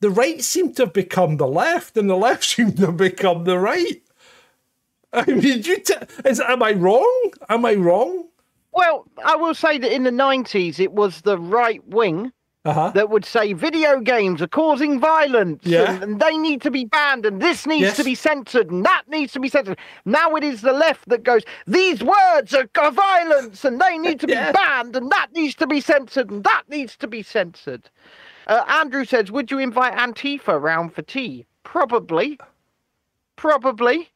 the 0.00 0.10
right 0.10 0.42
seem 0.42 0.72
to 0.74 0.86
have 0.86 0.92
become 0.92 1.36
the 1.36 1.46
left, 1.46 1.96
and 1.96 2.10
the 2.10 2.16
left 2.16 2.42
seem 2.52 2.72
to 2.72 2.86
have 2.86 2.96
become 2.96 3.44
the 3.44 3.58
right. 3.60 4.02
I 5.12 5.24
mean, 5.26 5.62
you 5.62 5.78
t- 5.78 5.94
is 6.24 6.40
am 6.40 6.64
I 6.64 6.72
wrong? 6.72 7.30
Am 7.48 7.64
I 7.64 7.74
wrong? 7.74 8.26
Well, 8.72 9.06
I 9.24 9.36
will 9.36 9.54
say 9.54 9.78
that 9.78 9.92
in 9.92 10.04
the 10.04 10.10
90s, 10.10 10.80
it 10.80 10.92
was 10.92 11.22
the 11.22 11.38
right 11.38 11.86
wing 11.88 12.32
Uh 12.64 12.72
huh. 12.72 12.92
that 12.94 13.10
would 13.10 13.24
say 13.24 13.52
video 13.52 14.00
games 14.00 14.40
are 14.40 14.46
causing 14.48 15.00
violence 15.00 15.62
Yeah. 15.64 15.92
and, 15.94 16.02
and 16.04 16.20
they 16.20 16.36
need 16.38 16.62
to 16.62 16.70
be 16.70 16.84
banned 16.84 17.26
and 17.26 17.42
this 17.42 17.66
needs 17.66 17.82
Yes. 17.82 17.96
to 17.96 18.04
be 18.04 18.14
censored 18.14 18.70
and 18.70 18.84
that 18.86 19.02
needs 19.08 19.32
to 19.34 19.40
be 19.40 19.48
censored. 19.48 19.78
Now 20.04 20.34
it 20.36 20.44
is 20.44 20.60
the 20.62 20.72
left 20.72 21.08
that 21.08 21.22
goes, 21.24 21.42
these 21.66 22.02
words 22.02 22.54
are, 22.54 22.68
are 22.78 22.92
violence 22.92 23.64
and 23.64 23.80
they 23.80 23.98
need 23.98 24.20
to 24.20 24.26
be 24.26 24.32
Yeah. 24.42 24.52
banned 24.52 24.96
and 24.96 25.10
that 25.10 25.28
needs 25.34 25.54
to 25.56 25.66
be 25.66 25.80
censored 25.80 26.30
and 26.30 26.44
that 26.44 26.62
needs 26.68 26.96
to 26.98 27.06
be 27.08 27.22
censored. 27.22 27.90
Uh, 28.46 28.64
Andrew 28.68 29.04
says, 29.04 29.30
would 29.30 29.50
you 29.50 29.58
invite 29.58 29.94
Antifa 29.94 30.60
round 30.60 30.94
for 30.94 31.02
tea? 31.02 31.46
Probably. 31.64 32.38
Probably. 33.36 34.08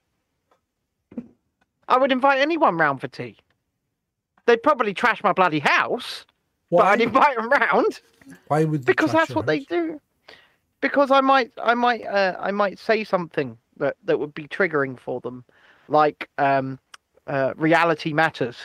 I 1.89 1.99
would 1.99 2.11
invite 2.13 2.41
anyone 2.41 2.77
round 2.79 3.01
for 3.01 3.09
tea. 3.09 3.37
They'd 4.47 4.63
probably 4.63 4.95
trash 4.95 5.23
my 5.23 5.33
bloody 5.33 5.59
house, 5.59 6.25
but 6.71 6.87
I'd 6.87 7.01
invite 7.01 7.37
them 7.37 7.49
round 7.51 8.01
Why 8.49 8.65
would 8.65 8.85
they 8.85 8.93
because 8.93 9.13
that's 9.13 9.35
what 9.35 9.47
they 9.47 9.61
do. 9.61 10.01
Because 10.81 11.11
I 11.11 11.21
might, 11.21 11.53
I 11.63 11.75
might, 11.75 12.05
uh, 12.07 12.37
I 12.39 12.51
might 12.51 12.79
say 12.79 13.03
something 13.03 13.57
that 13.79 13.97
that 14.05 14.19
would 14.19 14.35
be 14.35 14.47
triggering 14.47 14.99
for 14.99 15.21
them, 15.21 15.45
like 15.89 16.29
um, 16.39 16.79
uh, 17.27 17.55
reality 17.57 18.13
matters. 18.13 18.57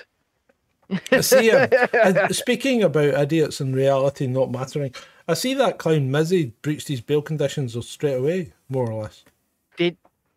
I 1.12 1.22
see. 1.22 1.52
uh, 1.52 1.68
uh, 1.94 2.28
speaking 2.30 2.84
about 2.84 3.14
idiots 3.14 3.60
and 3.60 3.76
reality 3.76 4.28
not 4.28 4.52
mattering, 4.52 4.94
I 5.28 5.34
see 5.34 5.54
that 5.56 5.78
clown 5.78 6.10
Mizzy 6.10 6.52
breached 6.62 6.90
his 6.90 7.02
bail 7.02 7.22
conditions 7.22 7.76
straight 7.88 8.16
away, 8.16 8.54
more 8.70 8.90
or 8.90 9.04
less. 9.04 9.24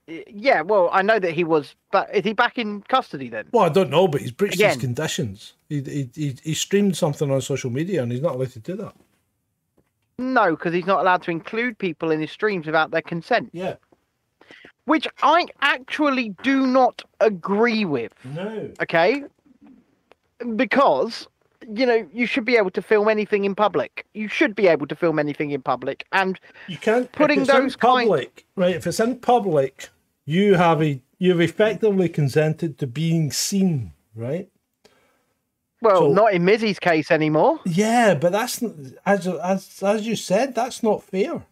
Yeah? 0.06 0.60
Well, 0.62 0.90
I 0.92 1.02
know 1.02 1.18
that 1.18 1.32
he 1.32 1.44
was, 1.44 1.74
but 1.90 2.14
is 2.14 2.24
he 2.24 2.32
back 2.34 2.58
in 2.58 2.82
custody 2.82 3.28
then? 3.28 3.46
Well, 3.52 3.64
I 3.64 3.68
don't 3.70 3.90
know, 3.90 4.06
but 4.06 4.20
he's 4.20 4.30
breached 4.32 4.60
his 4.60 4.76
conditions. 4.76 5.54
He, 5.68 5.80
he 5.82 6.10
he 6.14 6.36
he 6.42 6.54
streamed 6.54 6.96
something 6.96 7.30
on 7.30 7.40
social 7.40 7.70
media, 7.70 8.02
and 8.02 8.12
he's 8.12 8.20
not 8.20 8.34
allowed 8.34 8.50
to 8.52 8.58
do 8.60 8.76
that. 8.76 8.94
No, 10.18 10.50
because 10.50 10.72
he's 10.74 10.86
not 10.86 11.00
allowed 11.00 11.22
to 11.22 11.30
include 11.30 11.78
people 11.78 12.10
in 12.10 12.20
his 12.20 12.30
streams 12.30 12.66
without 12.66 12.90
their 12.92 13.02
consent, 13.02 13.50
Yeah. 13.52 13.74
which 14.84 15.08
I 15.22 15.46
actually 15.60 16.28
do 16.44 16.66
not 16.66 17.02
agree 17.20 17.84
with. 17.84 18.12
No. 18.24 18.70
okay? 18.82 19.24
Because 20.56 21.26
you 21.66 21.86
know 21.86 22.06
you 22.12 22.26
should 22.26 22.44
be 22.44 22.56
able 22.56 22.70
to 22.72 22.82
film 22.82 23.08
anything 23.08 23.44
in 23.44 23.54
public. 23.54 24.04
You 24.14 24.28
should 24.28 24.54
be 24.54 24.66
able 24.66 24.86
to 24.86 24.94
film 24.94 25.18
anything 25.18 25.50
in 25.52 25.62
public, 25.62 26.04
and 26.12 26.38
You 26.68 26.76
can't 26.76 27.10
Putting 27.12 27.38
if 27.40 27.48
it's 27.48 27.54
in 27.56 27.62
those 27.62 27.76
kind- 27.76 28.06
public, 28.08 28.44
right? 28.56 28.74
If 28.76 28.86
it's 28.86 29.00
in 29.00 29.18
public, 29.18 29.88
you 30.24 30.54
have 30.54 30.82
a 30.82 31.00
you've 31.18 31.40
effectively 31.40 32.08
consented 32.08 32.78
to 32.78 32.86
being 32.86 33.30
seen, 33.32 33.92
right? 34.14 34.48
well, 35.80 36.00
So- 36.00 36.12
not 36.12 36.32
in 36.32 36.44
Mizzy's 36.44 36.78
case 36.78 37.10
anymore. 37.10 37.60
Yeah, 37.66 38.14
but 38.14 38.32
that's 38.32 38.62
as 39.04 39.26
as 39.26 39.82
as 39.82 40.06
you 40.06 40.16
said, 40.16 40.54
that's 40.54 40.82
not 40.82 41.02
fair. 41.02 41.42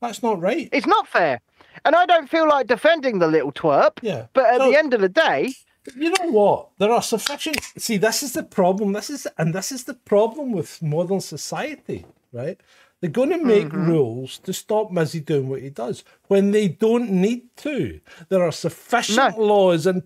That's 0.00 0.22
not 0.22 0.40
right. 0.40 0.68
It's 0.72 0.86
not 0.86 1.06
fair, 1.08 1.40
and 1.84 1.94
I 1.94 2.04
don't 2.06 2.28
feel 2.28 2.46
like 2.48 2.66
defending 2.66 3.18
the 3.18 3.26
little 3.28 3.52
twerp. 3.52 3.98
Yeah. 4.02 4.26
But 4.34 4.46
at 4.46 4.58
No. 4.58 4.70
the 4.70 4.78
end 4.78 4.94
of 4.94 5.00
the 5.00 5.08
day, 5.08 5.54
You 5.94 6.10
know 6.18 6.30
what? 6.30 6.68
There 6.78 6.90
are 6.90 7.02
sufficient. 7.02 7.60
See, 7.76 7.98
this 7.98 8.22
is 8.22 8.32
the 8.32 8.42
problem. 8.42 8.94
This 8.94 9.10
is 9.10 9.26
and 9.36 9.54
this 9.54 9.70
is 9.70 9.84
the 9.84 9.92
problem 9.94 10.52
with 10.52 10.80
modern 10.82 11.20
society, 11.20 12.06
right? 12.32 12.58
They're 13.00 13.10
going 13.10 13.30
to 13.30 13.44
make 13.44 13.66
mm-hmm. 13.66 13.90
rules 13.90 14.38
to 14.38 14.52
stop 14.52 14.90
Mizzy 14.90 15.24
doing 15.24 15.48
what 15.48 15.60
he 15.60 15.70
does 15.70 16.04
when 16.28 16.52
they 16.52 16.68
don't 16.68 17.10
need 17.10 17.54
to. 17.58 18.00
There 18.30 18.42
are 18.42 18.52
sufficient 18.52 19.36
No. 19.38 19.44
laws 19.44 19.86
in, 19.86 20.02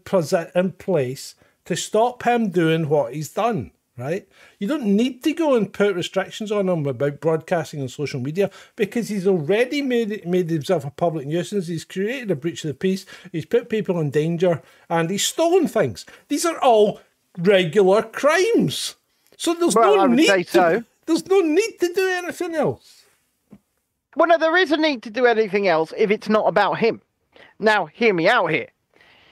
in 0.54 0.72
place 0.72 1.34
to 1.66 1.76
stop 1.76 2.24
him 2.24 2.50
doing 2.50 2.88
what 2.88 3.14
he's 3.14 3.28
done. 3.30 3.70
Right? 3.96 4.28
You 4.60 4.68
don't 4.68 4.84
need 4.84 5.24
to 5.24 5.32
go 5.32 5.56
and 5.56 5.72
put 5.72 5.96
restrictions 5.96 6.52
on 6.52 6.68
him 6.68 6.86
about 6.86 7.20
broadcasting 7.20 7.82
on 7.82 7.88
social 7.88 8.20
media 8.20 8.48
because 8.76 9.08
he's 9.08 9.26
already 9.26 9.82
made 9.82 10.24
made 10.24 10.48
himself 10.48 10.84
a 10.84 10.90
public 10.90 11.26
nuisance. 11.26 11.66
He's 11.66 11.84
created 11.84 12.30
a 12.30 12.36
breach 12.36 12.62
of 12.64 12.68
the 12.68 12.74
peace. 12.74 13.06
He's 13.32 13.44
put 13.44 13.68
people 13.68 13.98
in 13.98 14.10
danger, 14.10 14.62
and 14.88 15.10
he's 15.10 15.26
stolen 15.26 15.66
things. 15.66 16.06
These 16.28 16.46
are 16.46 16.60
all 16.60 17.00
regular 17.36 18.02
crimes. 18.02 18.94
So 19.36 19.54
there's 19.54 19.74
Well, 19.74 19.96
no 19.96 20.02
I 20.02 20.06
would 20.06 20.16
need 20.16 20.26
say 20.26 20.42
to, 20.44 20.50
so. 20.50 20.84
There's 21.08 21.26
no 21.26 21.40
need 21.40 21.80
to 21.80 21.90
do 21.94 22.06
anything 22.06 22.54
else. 22.54 23.06
Well, 24.14 24.28
no, 24.28 24.36
there 24.36 24.58
is 24.58 24.72
a 24.72 24.76
need 24.76 25.02
to 25.04 25.10
do 25.10 25.24
anything 25.24 25.66
else 25.66 25.94
if 25.96 26.10
it's 26.10 26.28
not 26.28 26.46
about 26.46 26.74
him. 26.74 27.00
Now, 27.58 27.86
hear 27.86 28.12
me 28.12 28.28
out 28.28 28.48
here. 28.48 28.68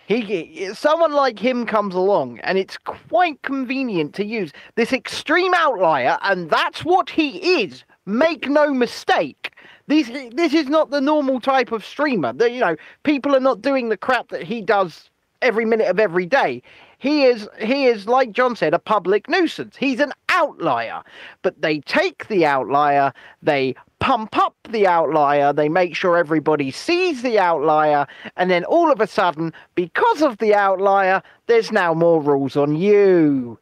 He, 0.07 0.73
someone 0.73 1.13
like 1.13 1.39
him 1.39 1.67
comes 1.67 1.95
along, 1.95 2.39
and 2.41 2.57
it's 2.57 2.79
quite 2.79 3.43
convenient 3.43 4.15
to 4.15 4.25
use 4.25 4.53
this 4.77 4.95
extreme 4.95 5.53
outlier, 5.53 6.17
and 6.23 6.49
that's 6.49 6.83
what 6.83 7.11
he 7.11 7.61
is. 7.61 7.85
Make 8.07 8.49
no 8.49 8.73
mistake. 8.73 9.53
This, 9.87 10.09
this 10.33 10.55
is 10.55 10.69
not 10.69 10.89
the 10.89 11.03
normal 11.03 11.41
type 11.43 11.73
of 11.73 11.85
streamer. 11.85 12.33
The, 12.33 12.51
you 12.51 12.61
know, 12.61 12.77
people 13.03 13.37
are 13.37 13.41
not 13.41 13.61
doing 13.61 13.91
the 13.91 13.99
crap 13.99 14.29
that 14.29 14.45
he 14.45 14.63
does 14.63 15.11
every 15.43 15.67
minute 15.67 15.89
of 15.89 16.01
every 16.01 16.25
day. 16.25 16.63
He 17.07 17.23
is, 17.23 17.49
he 17.61 17.87
is, 17.87 18.09
like 18.09 18.33
John 18.33 18.57
said, 18.57 18.75
a 18.75 18.81
public 18.81 19.29
nuisance. 19.29 19.77
He's 19.77 20.01
an 20.01 20.13
outlier. 20.29 21.05
But 21.43 21.63
they 21.63 21.79
take 21.79 22.27
the 22.27 22.45
outlier, 22.45 23.13
they 23.41 23.77
pump 24.01 24.37
up 24.37 24.57
the 24.69 24.89
outlier, 24.89 25.53
they 25.53 25.69
make 25.69 25.95
sure 25.95 26.17
everybody 26.17 26.73
sees 26.73 27.23
the 27.23 27.39
outlier, 27.39 28.09
and 28.37 28.51
then 28.51 28.65
all 28.65 28.91
of 28.91 29.01
a 29.01 29.07
sudden, 29.07 29.53
because 29.77 30.21
of 30.21 30.39
the 30.39 30.53
outlier, 30.53 31.23
there's 31.47 31.71
now 31.71 31.95
more 31.95 32.21
rules 32.21 32.57
on 32.57 32.75
you. 32.75 33.57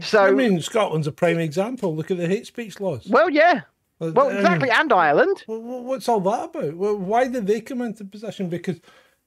So, 0.00 0.24
I 0.24 0.30
mean, 0.30 0.62
Scotland's 0.62 1.06
a 1.06 1.12
prime 1.12 1.38
example. 1.38 1.94
Look 1.94 2.10
at 2.10 2.16
the 2.16 2.28
hate 2.28 2.46
speech 2.46 2.80
laws. 2.80 3.06
well, 3.10 3.28
yeah. 3.28 3.60
Well, 3.98 4.30
Um, 4.30 4.36
exactly, 4.36 4.70
and 4.70 4.90
Ireland. 4.90 5.44
What's 5.46 6.08
all 6.08 6.20
that 6.20 6.44
about? 6.44 6.76
Well, 6.76 6.96
why 6.96 7.28
did 7.28 7.46
they 7.46 7.60
come 7.60 7.82
into 7.82 8.06
position? 8.06 8.48
Because 8.48 8.80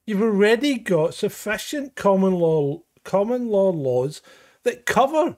you've 0.08 0.24
already 0.24 0.80
got 0.80 1.14
sufficient 1.14 1.94
common 1.96 2.34
law 2.34 2.82
common 3.04 3.50
law 3.50 3.70
laws 3.70 4.22
that 4.64 4.86
cover 4.86 5.38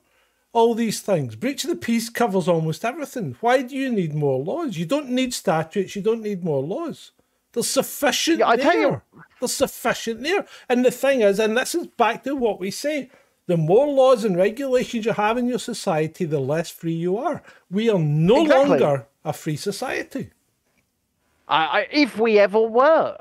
all 0.53 0.74
these 0.74 1.01
things. 1.01 1.36
Breach 1.36 1.63
of 1.66 1.70
the 1.70 1.76
peace 1.76 2.09
covers 2.09 2.47
almost 2.47 2.86
everything. 2.86 3.36
Why 3.41 3.61
do 3.61 3.76
you 3.76 3.91
need 3.91 4.13
more 4.13 4.39
laws? 4.41 4.78
You 4.78 4.86
don't 4.86 5.09
need 5.09 5.34
statutes. 5.34 5.95
You 5.95 6.01
don't 6.01 6.22
need 6.22 6.43
more 6.43 6.61
laws. 6.63 7.11
There's 7.51 7.68
sufficient 7.68 8.39
Yeah, 8.39 8.47
I 8.47 8.55
there. 8.55 8.66
tell 8.66 8.80
you- 8.80 9.01
There's 9.39 9.53
sufficient 9.53 10.24
there. 10.24 10.45
And 10.70 10.86
the 10.86 10.91
thing 10.91 11.22
is, 11.22 11.39
and 11.39 11.57
this 11.57 11.76
is 11.76 11.88
back 11.88 12.24
to 12.24 12.36
what 12.36 12.59
we 12.59 12.72
say. 12.72 13.09
The 13.47 13.57
more 13.57 13.88
laws 13.88 14.24
and 14.24 14.36
regulations 14.36 15.05
you 15.05 15.13
have 15.13 15.38
in 15.38 15.47
your 15.47 15.59
society, 15.59 16.26
the 16.26 16.39
less 16.39 16.70
free 16.72 16.93
you 16.93 17.18
are. 17.18 17.43
We 17.70 17.89
are 17.89 17.99
no 17.99 18.41
Exactly. 18.43 18.80
longer 18.80 19.07
a 19.24 19.34
free 19.34 19.57
society. 19.57 20.32
I, 21.47 21.66
I, 21.66 21.88
if 21.91 22.18
we 22.18 22.39
ever 22.39 22.61
were, 22.61 23.18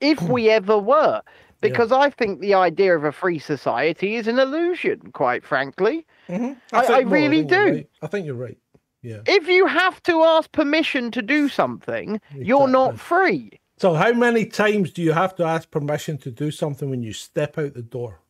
if 0.00 0.18
hmm. 0.20 0.32
we 0.32 0.48
ever 0.48 0.78
were, 0.78 1.22
because 1.60 1.92
I 1.92 2.10
think 2.10 2.40
the 2.40 2.54
idea 2.54 2.96
of 2.96 3.04
a 3.04 3.12
free 3.12 3.38
society 3.38 4.14
is 4.16 4.26
an 4.28 4.38
illusion, 4.38 5.10
quite 5.12 5.44
frankly. 5.44 6.06
I- 6.28 6.34
think 6.36 6.56
I 6.72 7.02
more, 7.02 7.12
really 7.14 7.44
do. 7.44 7.64
right. 7.64 7.88
I 8.02 8.06
think 8.06 8.26
you're 8.26 8.34
right. 8.34 8.58
Yeah. 9.02 9.20
If 9.26 9.46
you 9.48 9.66
have 9.66 10.02
to 10.04 10.22
ask 10.24 10.50
permission 10.52 11.10
to 11.12 11.22
do 11.22 11.48
something, 11.48 12.20
you're 12.34 12.68
not 12.68 12.98
free. 12.98 13.60
So, 13.78 13.94
how 13.94 14.12
many 14.12 14.44
times 14.44 14.90
do 14.90 15.02
you 15.02 15.12
have 15.12 15.36
to 15.36 15.44
ask 15.44 15.70
permission 15.70 16.18
to 16.18 16.30
do 16.32 16.50
something 16.50 16.90
when 16.90 17.02
you 17.02 17.12
step 17.12 17.56
out 17.58 17.74
the 17.74 17.82
door? 17.82 18.20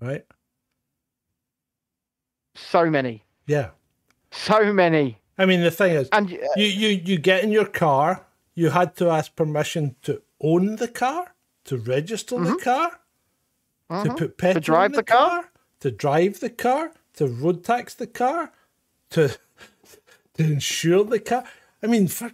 Right? 0.00 0.24
So 2.54 2.90
many, 2.90 3.24
Yeah. 3.46 3.70
so 4.30 4.72
many, 4.72 5.18
I 5.38 5.46
mean, 5.46 5.62
the 5.62 5.70
thing 5.70 5.92
is, 5.94 6.08
and 6.12 6.30
uh, 6.32 6.36
you, 6.56 6.66
you, 6.66 6.88
you 7.04 7.18
get 7.18 7.42
in 7.44 7.50
your 7.52 7.64
car, 7.66 8.26
you 8.54 8.70
had 8.70 8.96
to 8.96 9.08
ask 9.08 9.34
permission 9.36 9.96
to 10.02 10.22
own 10.40 10.76
the 10.76 10.88
car, 10.88 11.34
to 11.70 11.78
register 11.78 12.36
the 12.36 12.56
car, 12.56 13.00
to 14.02 14.12
put 14.14 14.36
petrol 14.38 14.56
in 14.56 14.62
Mm-hmm. 14.62 14.62
drive 14.62 14.90
the, 14.92 14.96
the 14.96 15.02
car? 15.04 15.50
to 15.78 15.90
drive 15.92 16.40
the 16.40 16.50
car, 16.50 16.92
to 17.14 17.28
road 17.28 17.62
tax 17.62 17.94
the 17.94 18.08
car, 18.08 18.50
to 19.10 19.28
to 20.34 20.42
insure 20.42 21.04
the 21.04 21.20
car. 21.20 21.44
I 21.80 21.86
mean, 21.86 22.08
for, 22.08 22.32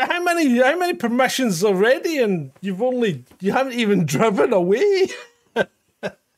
how 0.00 0.22
many 0.22 0.58
how 0.60 0.78
many 0.78 0.94
permissions 0.94 1.62
already, 1.62 2.16
and 2.22 2.52
you've 2.62 2.80
only 2.80 3.24
you 3.40 3.52
haven't 3.52 3.74
even 3.74 4.06
driven 4.14 4.54
away. 4.54 5.08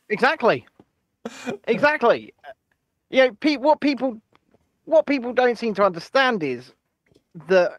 exactly, 0.09 0.67
exactly. 1.69 2.35
You 3.11 3.27
know, 3.29 3.33
pe- 3.39 3.57
what 3.57 3.81
people, 3.81 4.21
what 4.85 5.07
people 5.07 5.33
don't 5.33 5.57
seem 5.57 5.75
to 5.75 5.85
understand 5.85 6.43
is 6.43 6.73
that 7.47 7.79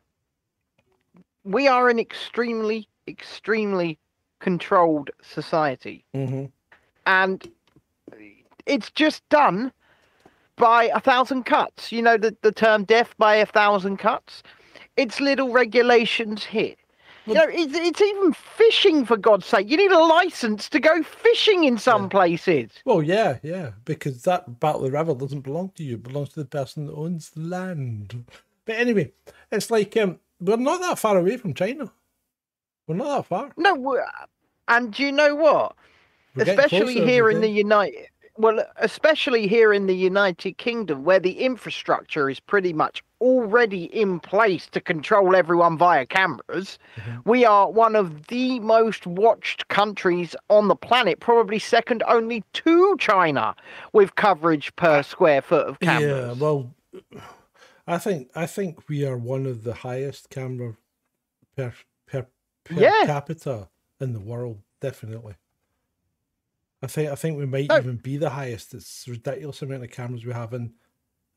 we 1.43 1.67
are 1.67 1.89
an 1.89 1.99
extremely, 1.99 2.87
extremely 3.09 3.99
controlled 4.39 5.09
society. 5.21 6.05
Mm-hmm. 6.15 6.45
and 7.05 7.51
it's 8.65 8.91
just 8.91 9.27
done 9.29 9.71
by 10.57 10.85
a 10.85 10.99
thousand 10.99 11.43
cuts. 11.43 11.91
You 11.91 12.01
know 12.01 12.17
the, 12.17 12.35
the 12.41 12.51
term 12.51 12.83
death 12.83 13.15
by 13.17 13.35
a 13.35 13.45
thousand 13.45 13.97
cuts? 13.97 14.43
It's 14.97 15.19
little 15.19 15.51
regulations 15.51 16.43
here. 16.43 16.75
You 17.27 17.33
know, 17.33 17.45
it's, 17.49 17.75
it's 17.75 18.01
even 18.01 18.31
fishing 18.31 19.05
for 19.05 19.17
God's 19.17 19.45
sake. 19.45 19.69
You 19.69 19.75
need 19.75 19.91
a 19.91 19.99
license 19.99 20.69
to 20.69 20.79
go 20.79 21.03
fishing 21.03 21.65
in 21.65 21.77
some 21.77 22.07
places. 22.07 22.71
Well, 22.85 23.03
yeah, 23.03 23.39
yeah, 23.43 23.71
because 23.83 24.23
that 24.23 24.61
Battle 24.61 24.85
of 24.85 24.91
the 24.91 24.97
River 24.97 25.13
doesn't 25.13 25.41
belong 25.41 25.71
to 25.75 25.83
you; 25.83 25.95
it 25.95 26.03
belongs 26.03 26.29
to 26.29 26.39
the 26.39 26.45
person 26.45 26.87
that 26.87 26.93
owns 26.93 27.31
the 27.31 27.41
land. 27.41 28.23
But 28.63 28.77
anyway, 28.77 29.11
it's 29.51 29.69
like 29.69 29.97
um, 29.97 30.19
we're 30.39 30.55
not 30.55 30.79
that 30.79 30.99
far 30.99 31.17
away 31.17 31.35
from 31.35 31.53
China. 31.53 31.91
We're 32.87 32.95
not 32.95 33.17
that 33.17 33.25
far. 33.25 33.51
No, 33.57 34.01
and 34.67 34.93
do 34.93 35.03
you 35.03 35.11
know 35.11 35.35
what? 35.35 35.75
We're 36.35 36.43
especially 36.43 37.05
here 37.05 37.29
in 37.29 37.41
the. 37.41 37.49
United, 37.49 38.07
well, 38.37 38.63
especially 38.77 39.47
here 39.47 39.73
in 39.73 39.87
the 39.87 39.95
United 39.95 40.57
Kingdom, 40.57 41.03
where 41.03 41.19
the 41.19 41.39
infrastructure 41.39 42.29
is 42.29 42.39
pretty 42.39 42.71
much 42.71 43.03
already 43.19 43.85
in 43.85 44.19
place 44.19 44.67
to 44.67 44.79
control 44.79 45.35
everyone 45.35 45.77
via 45.77 46.05
cameras. 46.05 46.77
Mm-hmm. 46.97 47.29
We 47.29 47.45
are 47.45 47.71
one 47.71 47.95
of 47.95 48.27
the 48.27 48.59
most 48.59 49.07
watched 49.07 49.67
countries 49.69 50.35
on 50.49 50.67
the 50.67 50.75
planet, 50.75 51.19
probably 51.19 51.59
second 51.59 52.03
only 52.07 52.43
to 52.53 52.95
China, 52.99 53.55
with 53.91 54.15
coverage 54.15 54.75
per 54.75 55.01
square 55.01 55.41
foot 55.41 55.67
of 55.67 55.79
cameras. 55.79 56.37
Yeah, 56.37 56.43
well, 56.43 56.71
I 57.87 57.97
think 57.97 58.29
I 58.35 58.45
think 58.45 58.87
we 58.87 59.03
are 59.05 59.17
one 59.17 59.45
of 59.45 59.63
the 59.63 59.73
highest 59.73 60.29
camera 60.29 60.77
per 61.55 61.73
per, 62.67 62.81
Yeah. 62.81 63.03
capita 63.05 63.69
in 63.99 64.13
the 64.13 64.19
world. 64.19 64.61
Definitely. 64.79 65.35
I 66.81 66.87
think 66.87 67.09
I 67.11 67.15
think 67.15 67.37
we 67.37 67.45
might 67.47 67.69
No. 67.69 67.77
even 67.77 67.97
be 67.97 68.17
the 68.17 68.29
highest. 68.31 68.73
It's 68.73 69.07
ridiculous 69.07 69.61
amount 69.61 69.83
of 69.83 69.91
cameras 69.91 70.25
we 70.25 70.33
have, 70.33 70.53
and 70.53 70.73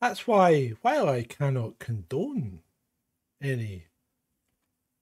that's 0.01 0.27
why 0.27 0.69
while 0.83 1.09
I 1.09 1.23
cannot 1.23 1.79
condone 1.79 2.61
any 3.41 3.87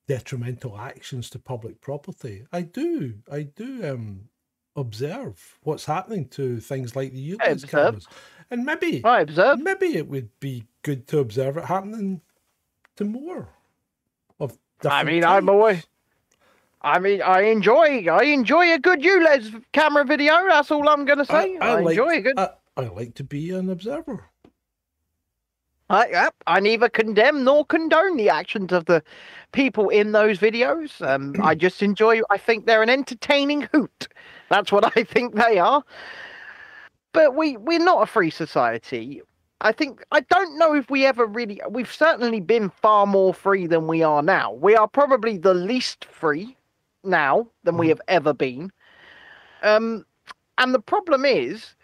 detrimental 0.07 0.79
actions 0.79 1.29
to 1.31 1.39
public 1.39 1.81
property, 1.81 2.47
I 2.53 2.63
do 2.63 3.15
I 3.31 3.43
do 3.43 3.87
um 3.89 4.29
observe 4.77 5.59
what's 5.65 5.85
happening 5.87 6.29
to 6.29 6.61
things 6.61 6.95
like 6.95 7.13
the 7.13 7.33
ULEZ 7.37 7.69
cameras, 7.69 8.07
and 8.51 8.65
maybe 8.65 9.05
I 9.05 9.23
observe. 9.23 9.59
maybe 9.59 9.97
it 9.97 10.07
would 10.09 10.31
be 10.39 10.65
good 10.83 11.09
to 11.09 11.19
observe 11.19 11.57
it 11.57 11.65
happening 11.65 12.21
to 12.97 13.05
more 13.05 13.49
of. 14.39 14.57
I 14.85 15.03
mean, 15.03 15.25
I'm 15.25 15.47
types. 15.47 15.87
I 16.83 16.99
mean, 16.99 17.23
I 17.23 17.43
enjoy. 17.43 18.07
I 18.09 18.25
enjoy 18.25 18.73
a 18.73 18.79
good 18.79 19.01
ULEZ 19.03 19.63
camera 19.73 20.05
video. 20.05 20.35
That's 20.49 20.71
all 20.71 20.89
I'm 20.89 21.05
gonna 21.05 21.25
say. 21.25 21.59
I, 21.59 21.81
like, 21.81 21.93
enjoy 21.93 22.17
a 22.17 22.21
good. 22.21 22.39
I, 22.39 22.51
I 22.77 22.83
like 22.89 23.15
to 23.15 23.25
be 23.25 23.51
an 23.51 23.69
observer. 23.69 24.25
I, 25.91 26.09
yep, 26.09 26.35
I 26.47 26.61
neither 26.61 26.89
condemn 26.89 27.45
nor 27.45 27.65
condone 27.65 28.17
the 28.17 28.29
actions 28.29 28.73
of 28.73 28.85
the 28.85 29.03
people 29.53 29.89
in 29.89 30.13
those 30.13 30.39
videos. 30.39 31.07
Um, 31.07 31.35
I 31.43 31.55
just 31.55 31.83
enjoy. 31.83 32.21
I 32.31 32.39
think 32.39 32.67
they're 32.67 32.83
an 32.83 32.91
entertaining 32.91 33.63
hoot. 33.73 34.09
That's 34.49 34.71
what 34.71 34.93
I 34.97 35.03
think 35.03 35.35
they 35.35 35.59
are. 35.59 35.83
But 37.13 37.35
we 37.35 37.57
we're 37.57 37.79
not 37.81 38.03
a 38.03 38.07
free 38.07 38.31
society. 38.31 39.23
I 39.61 39.73
think 39.73 40.05
I 40.13 40.21
don't 40.21 40.57
know 40.59 40.75
if 40.75 40.89
we 40.91 41.05
ever 41.07 41.27
really. 41.27 41.61
We've 41.69 41.93
certainly 41.93 42.39
been 42.39 42.71
far 42.71 43.07
more 43.07 43.35
free 43.35 43.67
than 43.67 43.89
we 43.89 44.05
are 44.05 44.23
now. 44.23 44.53
We 44.53 44.77
are 44.77 44.87
probably 44.87 45.39
the 45.39 45.55
least 45.55 46.05
free 46.05 46.57
now 47.09 47.49
than 47.65 47.77
we 47.77 47.89
have 47.89 48.01
ever 48.07 48.33
been. 48.33 48.71
Um, 49.63 50.05
and 50.59 50.75
the 50.75 50.81
problem 50.81 51.25
is 51.25 51.75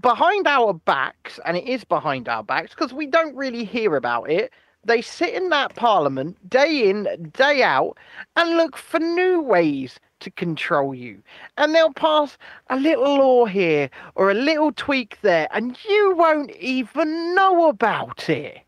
behind 0.00 0.46
our 0.46 0.74
backs, 0.74 1.38
and 1.44 1.56
it 1.56 1.66
is 1.66 1.84
behind 1.84 2.28
our 2.28 2.42
backs 2.42 2.70
because 2.74 2.92
we 2.92 3.06
don't 3.06 3.34
really 3.36 3.64
hear 3.64 3.96
about 3.96 4.30
it. 4.30 4.52
They 4.86 5.00
sit 5.00 5.32
in 5.32 5.48
that 5.48 5.76
parliament 5.76 6.50
day 6.50 6.90
in, 6.90 7.30
day 7.32 7.62
out, 7.62 7.96
and 8.36 8.56
look 8.56 8.76
for 8.76 9.00
new 9.00 9.40
ways 9.40 9.98
to 10.20 10.30
control 10.30 10.94
you. 10.94 11.22
And 11.56 11.74
they'll 11.74 11.92
pass 11.92 12.36
a 12.68 12.76
little 12.76 13.16
law 13.16 13.44
here 13.46 13.88
or 14.14 14.30
a 14.30 14.34
little 14.34 14.72
tweak 14.72 15.18
there, 15.22 15.48
and 15.52 15.78
you 15.88 16.14
won't 16.16 16.50
even 16.56 17.34
know 17.34 17.68
about 17.68 18.28
it. 18.28 18.58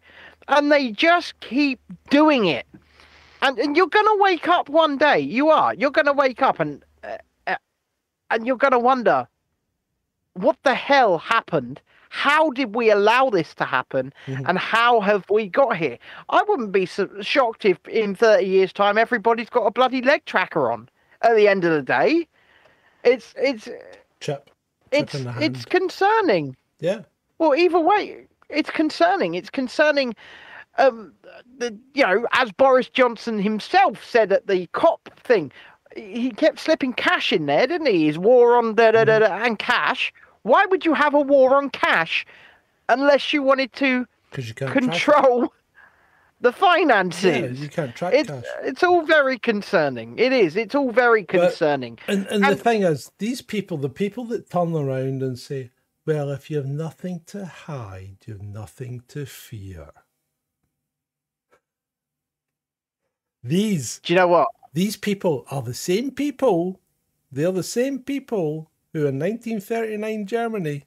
And 0.49 0.71
they 0.71 0.93
just 0.93 1.39
keep 1.41 1.81
doing 2.09 2.47
it. 2.47 2.67
And, 3.47 3.59
and 3.59 3.77
you're 3.77 3.87
going 3.87 4.07
to 4.07 4.17
wake 4.21 4.49
up 4.49 4.69
one 4.69 4.99
day. 4.99 5.21
You 5.21 5.51
are. 5.51 5.73
You're 5.75 5.93
going 5.93 6.07
to 6.07 6.13
wake 6.13 6.43
up 6.43 6.59
and 6.59 6.83
uh, 7.05 7.19
uh, 7.47 7.57
and 8.31 8.47
you're 8.47 8.57
going 8.57 8.73
to 8.73 8.79
wonder 8.79 9.29
what 10.35 10.57
the 10.65 10.75
hell 10.75 11.19
happened 11.19 11.81
how 12.09 12.51
did 12.51 12.75
we 12.75 12.91
allow 12.91 13.31
this 13.31 13.55
to 13.55 13.65
happen 13.65 14.13
Mhm. 14.27 14.49
and 14.49 14.59
how 14.59 15.01
have 15.01 15.25
we 15.31 15.49
got 15.49 15.77
here 15.77 15.99
i 16.29 16.43
wouldn't 16.49 16.73
be 16.73 16.87
so 16.87 17.09
shocked 17.21 17.65
if 17.65 17.79
in 17.89 18.15
30 18.15 18.45
years 18.47 18.73
time 18.73 18.97
everybody's 18.99 19.49
got 19.51 19.67
a 19.67 19.71
bloody 19.71 20.03
leg 20.03 20.25
tracker 20.25 20.71
on 20.71 20.89
at 21.23 21.35
the 21.35 21.49
end 21.49 21.65
of 21.65 21.73
the 21.73 21.83
day 21.83 22.29
it's 23.03 23.35
it's 23.37 23.69
Chip. 24.21 24.51
it's 24.93 25.15
it's 25.41 25.65
concerning 25.65 26.57
Yeah. 26.81 27.01
well 27.39 27.55
either 27.55 27.81
way 27.81 28.27
it's 28.51 28.71
concerning 28.71 29.35
it's 29.35 29.51
concerning 29.51 30.15
um 30.79 31.13
the 31.59 31.77
you 31.95 32.03
know 32.03 32.27
as 32.33 32.53
boris 32.53 32.89
johnson 32.89 33.39
himself 33.39 34.05
said 34.05 34.33
at 34.33 34.47
the 34.47 34.67
cop 34.69 35.09
thing 35.21 35.51
he 35.97 36.31
kept 36.31 36.59
slipping 36.61 36.93
cash 36.93 37.33
in 37.33 37.47
there 37.47 37.67
didn't 37.67 37.87
he? 37.87 38.07
His 38.07 38.19
war 38.19 38.57
on 38.57 38.75
da, 38.75 38.91
da, 38.91 39.05
da, 39.05 39.21
da, 39.21 39.45
and 39.45 39.59
cash. 39.59 40.13
Why 40.43 40.67
would 40.67 40.85
you 40.85 40.95
have 40.95 41.15
a 41.15 41.21
war 41.21 41.57
on 41.57 41.71
cash 41.71 42.27
unless 42.89 43.33
you 43.33 43.43
wanted 43.43 43.73
to 43.75 44.07
you 44.37 44.43
it. 44.51 44.73
control 44.73 45.53
the 46.41 46.53
Yeah, 46.53 46.59
finances 46.59 47.61
you 47.61 47.69
can't 47.69 47.95
track 47.95 48.13
it's 48.13 48.29
cash. 48.29 48.45
it's 48.63 48.83
all 48.83 49.03
very 49.03 49.39
concerning. 49.39 50.19
It 50.19 50.33
is. 50.33 50.57
It's 50.57 50.75
all 50.75 50.93
very 50.93 51.25
concerning. 51.25 51.99
And, 52.07 52.27
and 52.27 52.45
the 52.45 52.57
thing 52.57 52.83
is, 52.83 53.11
these 53.19 53.43
people, 53.43 53.79
the 53.79 53.89
people 53.89 54.25
that 54.27 54.51
turn 54.51 54.75
around 54.75 55.23
and 55.23 55.39
say, 55.39 55.71
well, 56.05 56.31
if 56.31 56.51
you 56.51 56.59
have 56.59 56.67
nothing 56.67 57.23
to 57.27 57.47
hide, 57.47 58.19
you 58.27 58.35
have 58.35 58.43
nothing 58.43 59.03
to 59.09 59.27
fear. 59.27 59.91
These 63.47 64.01
do 64.03 64.13
you 64.13 64.19
know 64.19 64.29
what 64.29 64.49
these 64.75 64.97
people 64.97 65.47
are 65.51 65.63
the 65.63 65.75
same 65.75 66.11
people. 66.11 66.81
They're 67.33 67.53
the 67.53 67.63
same 67.63 68.01
people 68.01 68.71
who 68.93 69.07
in 69.07 69.19
1939 69.19 70.27
Germany 70.27 70.85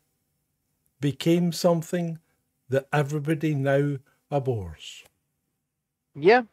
became 0.99 1.51
something 1.51 2.19
that 2.69 2.87
everybody 2.93 3.55
now 3.55 3.97
abhors. 4.29 5.03
Yeah. 6.15 6.43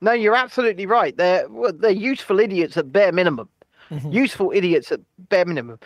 No, 0.00 0.12
you're 0.12 0.36
absolutely 0.36 0.86
right. 0.86 1.16
They're 1.16 1.48
well, 1.48 1.72
they're 1.72 1.90
useful 1.90 2.40
idiots 2.40 2.76
at 2.76 2.92
bare 2.92 3.12
minimum. 3.12 3.48
Mhm. 3.90 4.12
Useful 4.12 4.52
idiots 4.54 4.92
at 4.92 5.00
bare 5.28 5.44
minimum. 5.44 5.78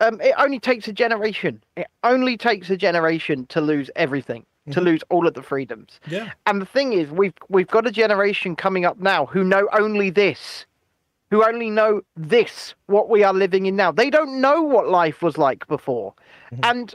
Um, 0.00 0.20
it 0.20 0.34
only 0.38 0.58
takes 0.58 0.88
a 0.88 0.92
generation. 0.92 1.62
It 1.76 1.86
only 2.04 2.36
takes 2.36 2.70
a 2.70 2.76
generation 2.76 3.46
to 3.46 3.60
lose 3.60 3.90
everything, 3.96 4.46
to 4.70 4.80
Mhm. 4.80 4.84
lose 4.84 5.02
all 5.10 5.26
of 5.26 5.34
the 5.34 5.42
freedoms. 5.42 6.00
Yeah. 6.06 6.30
And 6.46 6.60
the 6.60 6.66
thing 6.66 6.92
is, 6.92 7.10
we've 7.10 7.34
we've 7.48 7.68
got 7.68 7.86
a 7.86 7.90
generation 7.90 8.56
coming 8.56 8.84
up 8.84 8.98
now 8.98 9.26
who 9.26 9.44
know 9.44 9.68
only 9.72 10.10
this, 10.10 10.66
who 11.30 11.44
only 11.44 11.70
know 11.70 12.02
this, 12.16 12.74
what 12.86 13.08
we 13.08 13.22
are 13.24 13.32
living 13.34 13.66
in 13.66 13.76
now. 13.76 13.92
They 13.92 14.10
don't 14.10 14.40
know 14.40 14.62
what 14.62 14.88
life 14.88 15.22
was 15.22 15.36
like 15.38 15.66
before, 15.68 16.14
and 16.62 16.94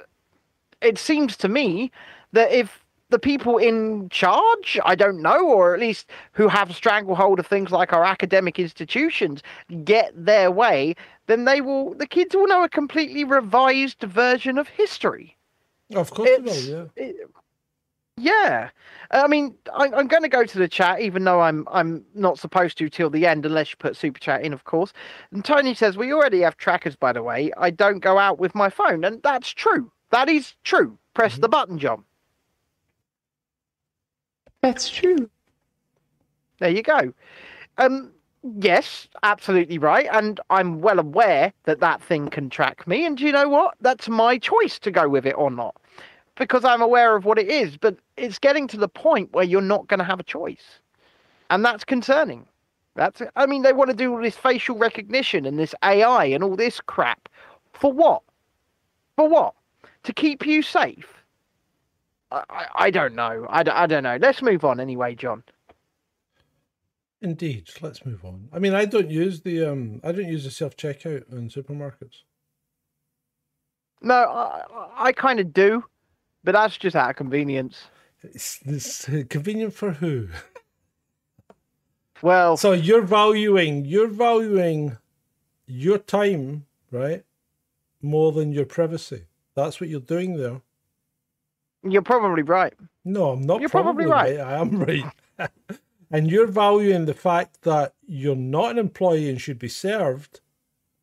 it 0.81 0.97
seems 0.97 1.37
to 1.37 1.47
me 1.49 1.91
that 2.33 2.51
if 2.51 2.81
the 3.09 3.19
people 3.19 3.57
in 3.57 4.09
charge, 4.09 4.79
I 4.83 4.95
don't 4.95 5.21
know, 5.21 5.47
or 5.47 5.73
at 5.75 5.79
least 5.79 6.09
who 6.33 6.47
have 6.47 6.75
stranglehold 6.75 7.39
of 7.39 7.45
things 7.45 7.71
like 7.71 7.93
our 7.93 8.03
academic 8.03 8.57
institutions, 8.59 9.43
get 9.83 10.11
their 10.15 10.49
way, 10.49 10.95
then 11.27 11.45
they 11.45 11.61
will. 11.61 11.93
The 11.93 12.07
kids 12.07 12.35
will 12.35 12.47
know 12.47 12.63
a 12.63 12.69
completely 12.69 13.23
revised 13.23 14.01
version 14.01 14.57
of 14.57 14.67
history. 14.69 15.37
Of 15.93 16.09
course 16.09 16.29
they 16.29 16.41
will, 16.41 16.55
yeah. 16.67 16.85
it- 16.95 17.29
yeah. 18.17 18.69
I 19.11 19.27
mean, 19.27 19.55
I, 19.73 19.85
I'm 19.85 20.07
going 20.07 20.23
to 20.23 20.29
go 20.29 20.45
to 20.45 20.57
the 20.57 20.67
chat, 20.67 21.01
even 21.01 21.23
though 21.23 21.41
I'm 21.41 21.67
I'm 21.71 22.03
not 22.13 22.39
supposed 22.39 22.77
to 22.79 22.89
till 22.89 23.09
the 23.09 23.25
end, 23.27 23.45
unless 23.45 23.71
you 23.71 23.77
put 23.77 23.95
super 23.95 24.19
chat 24.19 24.43
in, 24.43 24.53
of 24.53 24.63
course. 24.63 24.93
And 25.31 25.43
Tony 25.43 25.73
says 25.73 25.97
we 25.97 26.13
already 26.13 26.41
have 26.41 26.57
trackers, 26.57 26.95
by 26.95 27.13
the 27.13 27.23
way. 27.23 27.51
I 27.57 27.69
don't 27.69 27.99
go 27.99 28.17
out 28.17 28.39
with 28.39 28.55
my 28.55 28.69
phone, 28.69 29.03
and 29.03 29.21
that's 29.23 29.49
true. 29.49 29.91
That 30.11 30.29
is 30.29 30.55
true. 30.63 30.97
Press 31.13 31.37
the 31.37 31.49
button, 31.49 31.77
John. 31.77 32.03
That's 34.61 34.89
true. 34.89 35.29
There 36.59 36.71
you 36.71 36.81
go. 36.81 37.13
Um, 37.77 38.11
yes, 38.59 39.07
absolutely 39.23 39.77
right, 39.77 40.07
and 40.11 40.39
I'm 40.49 40.81
well 40.81 40.99
aware 40.99 41.53
that 41.65 41.81
that 41.81 42.01
thing 42.01 42.29
can 42.29 42.49
track 42.49 42.87
me. 42.87 43.05
And 43.05 43.17
do 43.17 43.25
you 43.25 43.31
know 43.31 43.49
what? 43.49 43.75
That's 43.81 44.07
my 44.09 44.37
choice 44.37 44.79
to 44.79 44.91
go 44.91 45.07
with 45.09 45.25
it 45.25 45.35
or 45.37 45.51
not, 45.51 45.75
because 46.35 46.63
I'm 46.63 46.81
aware 46.81 47.15
of 47.15 47.25
what 47.25 47.39
it 47.39 47.47
is. 47.49 47.77
But 47.77 47.97
it's 48.17 48.39
getting 48.39 48.67
to 48.69 48.77
the 48.77 48.87
point 48.87 49.33
where 49.33 49.43
you're 49.43 49.61
not 49.61 49.87
going 49.87 49.99
to 49.99 50.03
have 50.03 50.19
a 50.19 50.23
choice, 50.23 50.79
and 51.49 51.63
that's 51.63 51.83
concerning. 51.83 52.45
That's. 52.95 53.21
I 53.35 53.45
mean, 53.45 53.63
they 53.63 53.73
want 53.73 53.89
to 53.89 53.95
do 53.95 54.11
all 54.13 54.21
this 54.21 54.35
facial 54.37 54.77
recognition 54.77 55.45
and 55.45 55.59
this 55.59 55.75
AI 55.83 56.25
and 56.25 56.43
all 56.43 56.55
this 56.55 56.79
crap, 56.81 57.29
for 57.73 57.91
what? 57.91 58.21
For 59.15 59.27
what? 59.27 59.53
To 60.03 60.13
keep 60.13 60.45
you 60.45 60.61
safe? 60.61 61.07
I, 62.31 62.43
I, 62.49 62.65
I 62.75 62.91
don't 62.91 63.15
know. 63.15 63.45
I, 63.49 63.63
I 63.69 63.87
don't 63.87 64.03
know. 64.03 64.17
Let's 64.21 64.41
move 64.41 64.63
on 64.63 64.79
anyway, 64.79 65.15
John. 65.15 65.43
Indeed. 67.21 67.69
Let's 67.81 68.05
move 68.05 68.23
on. 68.23 68.49
I 68.53 68.59
mean, 68.59 68.73
I 68.75 68.85
don't 68.85 69.09
use 69.09 69.41
the 69.41 69.65
um, 69.65 69.99
I 70.03 70.11
don't 70.11 70.27
use 70.27 70.43
the 70.43 70.51
self 70.51 70.77
checkout 70.77 71.31
in 71.31 71.49
supermarkets. 71.49 72.21
No, 74.01 74.13
I, 74.13 74.63
I 74.95 75.11
kind 75.11 75.39
of 75.39 75.51
do, 75.53 75.83
but 76.45 76.53
that's 76.53 76.77
just 76.77 76.95
out 76.95 77.09
of 77.09 77.15
convenience. 77.17 77.85
It's, 78.23 78.59
it's 78.65 79.09
uh, 79.09 79.23
convenient 79.29 79.73
for 79.73 79.91
who? 79.91 80.29
Well, 82.21 82.55
So 82.57 82.71
you're 82.71 83.01
valuing 83.01 83.85
you're 83.85 84.07
valuing 84.07 84.97
your 85.67 85.97
time, 85.97 86.65
right? 86.89 87.23
More 88.01 88.31
than 88.31 88.51
your 88.53 88.65
privacy. 88.65 89.25
That's 89.53 89.79
what 89.81 89.89
you're 89.89 89.99
doing 89.99 90.37
there. 90.37 90.61
you're 91.83 92.01
probably 92.01 92.41
right. 92.41 92.73
No, 93.03 93.31
I'm 93.31 93.41
not 93.43 93.59
You're 93.59 93.69
probably 93.69 94.05
right. 94.05 94.39
I 94.39 94.59
am 94.59 94.79
right. 94.85 95.05
and 96.09 96.31
you're 96.31 96.47
valuing 96.47 97.05
the 97.05 97.13
fact 97.13 97.61
that 97.63 97.93
you're 98.07 98.35
not 98.35 98.71
an 98.71 98.79
employee 98.79 99.29
and 99.29 99.39
should 99.39 99.59
be 99.59 99.67
served 99.69 100.39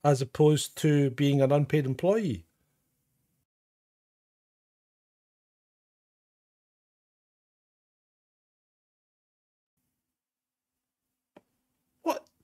as 0.03 0.20
opposed 0.22 0.76
to 0.78 1.11
being 1.11 1.40
an 1.40 1.53
unpaid 1.53 1.86
employee. 1.86 2.47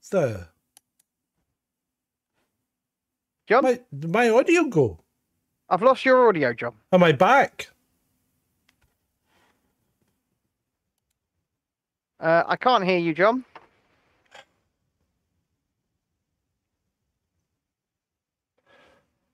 The? 0.09 0.47
John, 3.47 3.63
My, 3.63 3.79
my 3.91 4.29
audio 4.29 4.65
go? 4.65 4.99
I've 5.69 5.81
lost 5.81 6.05
your 6.05 6.27
audio, 6.27 6.53
John. 6.53 6.73
Am 6.91 7.03
I 7.03 7.11
back? 7.11 7.69
Uh, 12.19 12.43
I 12.47 12.55
can't 12.57 12.83
hear 12.83 12.97
you, 12.99 13.13
John. 13.13 13.45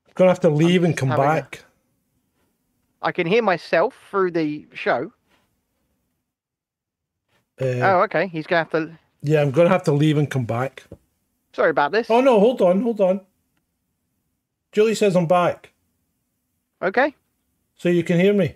I'm 0.07 0.13
Gonna 0.13 0.29
have 0.29 0.39
to 0.41 0.49
leave 0.49 0.83
and 0.83 0.95
come 0.95 1.09
back. 1.09 1.63
I 3.01 3.11
can 3.11 3.27
hear 3.27 3.41
myself 3.41 3.95
through 4.09 4.31
the 4.31 4.65
show. 4.73 5.11
Uh, 7.61 7.65
Oh, 7.65 8.01
okay. 8.03 8.27
He's 8.27 8.47
gonna 8.47 8.63
have 8.63 8.71
to. 8.71 8.97
Yeah, 9.25 9.41
I'm 9.41 9.49
gonna 9.49 9.69
have 9.69 9.83
to 9.85 9.91
leave 9.91 10.17
and 10.17 10.29
come 10.29 10.45
back. 10.45 10.83
Sorry 11.53 11.71
about 11.71 11.91
this. 11.91 12.11
Oh 12.11 12.21
no, 12.21 12.39
hold 12.39 12.61
on, 12.61 12.83
hold 12.83 13.01
on. 13.01 13.21
Julie 14.71 14.93
says 14.93 15.15
I'm 15.15 15.25
back. 15.25 15.71
Okay. 16.79 17.15
So 17.75 17.89
you 17.89 18.03
can 18.03 18.19
hear 18.19 18.33
me. 18.33 18.55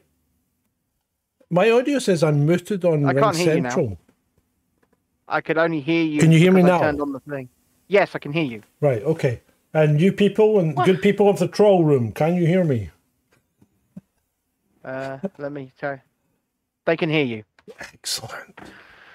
My 1.49 1.71
audio 1.71 1.97
says 1.97 2.23
I'm 2.23 2.45
muted 2.45 2.85
on 2.85 3.03
I 3.03 3.13
Ring 3.13 3.23
can't 3.23 3.35
hear 3.35 3.55
you 3.55 3.61
now. 3.61 3.69
Central. 3.69 3.97
I 5.27 5.41
could 5.41 5.57
only 5.57 5.81
hear 5.81 6.03
you. 6.03 6.19
Can 6.19 6.31
you 6.31 6.37
hear 6.37 6.51
me 6.51 6.61
because 6.61 6.71
I 6.71 6.77
now? 6.77 6.81
Turned 6.81 7.01
on 7.01 7.13
the 7.13 7.19
thing. 7.21 7.49
Yes, 7.87 8.11
I 8.13 8.19
can 8.19 8.31
hear 8.31 8.43
you. 8.43 8.61
Right, 8.79 9.01
okay. 9.01 9.41
And 9.73 9.99
you 9.99 10.11
people 10.13 10.59
and 10.59 10.75
good 10.75 11.01
people 11.01 11.29
of 11.29 11.39
the 11.39 11.47
troll 11.47 11.83
room, 11.83 12.11
can 12.11 12.35
you 12.35 12.45
hear 12.45 12.63
me? 12.63 12.91
Uh, 14.85 15.17
let 15.39 15.51
me 15.51 15.71
try. 15.79 16.01
They 16.85 16.95
can 16.95 17.09
hear 17.09 17.25
you. 17.25 17.43
Excellent. 17.79 18.59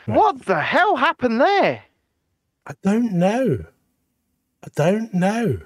What 0.07 0.45
the 0.45 0.61
hell 0.61 0.97
happened 0.97 1.41
there? 1.41 1.83
I 2.67 2.75
don't 2.83 3.13
know. 3.13 3.65
I 4.63 4.69
don't 4.75 5.13
know. 5.13 5.61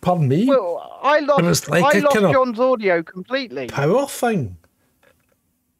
Pardon 0.00 0.28
me. 0.28 0.46
Well, 0.46 0.98
I 1.02 1.20
lost. 1.20 1.68
like 1.68 1.82
I 1.84 2.00
lost 2.00 2.16
kind 2.16 2.32
John's 2.32 2.58
audio 2.58 3.02
completely. 3.02 3.68
Power 3.68 4.06
thing. 4.06 4.56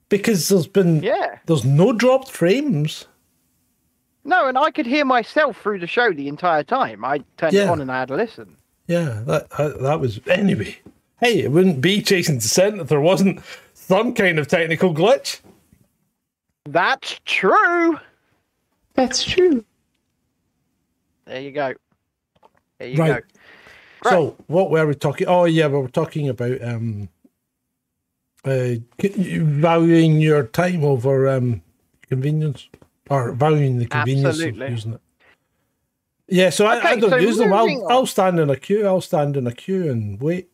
Because 0.08 0.48
there's 0.48 0.66
been 0.68 1.02
Yeah. 1.02 1.38
there's 1.46 1.64
no 1.64 1.92
dropped 1.92 2.30
frames. 2.30 3.06
No, 4.24 4.46
and 4.46 4.56
I 4.56 4.70
could 4.70 4.86
hear 4.86 5.04
myself 5.04 5.60
through 5.60 5.80
the 5.80 5.88
show 5.88 6.12
the 6.12 6.28
entire 6.28 6.62
time. 6.62 7.04
I 7.04 7.24
turned 7.36 7.54
it 7.54 7.68
on 7.68 7.80
and 7.80 7.90
I 7.90 8.00
had 8.00 8.10
a 8.10 8.14
listen. 8.16 8.56
Yeah, 8.86 9.22
that 9.26 9.50
that 9.50 9.80
that 9.80 10.00
was 10.00 10.20
anyway. 10.28 10.78
Hey, 11.18 11.40
it 11.40 11.50
wouldn't 11.50 11.80
be 11.80 12.02
chasing 12.02 12.36
dissent 12.38 12.80
if 12.80 12.88
there 12.88 13.00
wasn't 13.00 13.40
some 13.74 14.14
kind 14.14 14.38
of 14.38 14.46
technical 14.46 14.94
glitch. 14.94 15.40
That's 16.64 17.20
true. 17.24 17.98
That's 18.94 19.24
true. 19.24 19.64
There 21.24 21.40
you 21.40 21.52
go. 21.52 21.74
There 22.78 22.88
you 22.88 22.98
Right. 22.98 23.22
go. 24.02 24.10
So 24.10 24.36
what 24.48 24.70
were 24.70 24.86
we 24.86 24.94
talking? 24.94 25.28
Oh 25.28 25.44
yeah, 25.44 25.68
we 25.68 25.78
were 25.78 25.88
talking 25.88 26.28
about 26.28 26.62
um, 26.62 27.08
uh, 28.44 28.74
valuing 28.98 30.20
your 30.20 30.44
time 30.44 30.84
over 30.84 31.28
um, 31.28 31.62
convenience, 32.08 32.68
or 33.08 33.32
valuing 33.32 33.78
the 33.78 33.86
convenience 33.86 34.40
Absolutely. 34.40 34.66
of 34.66 34.72
using 34.72 34.94
it. 34.94 35.00
Yeah, 36.28 36.50
so 36.50 36.66
I, 36.66 36.90
I 36.90 36.96
don't 36.96 37.10
so 37.10 37.16
use 37.16 37.36
them. 37.38 37.52
I'll, 37.52 37.68
on. 37.68 37.92
I'll 37.92 38.06
stand 38.06 38.40
in 38.40 38.50
a 38.50 38.56
queue. 38.56 38.86
I'll 38.86 39.00
stand 39.00 39.36
in 39.36 39.46
a 39.46 39.52
queue 39.52 39.90
and 39.90 40.20
wait. 40.20 40.48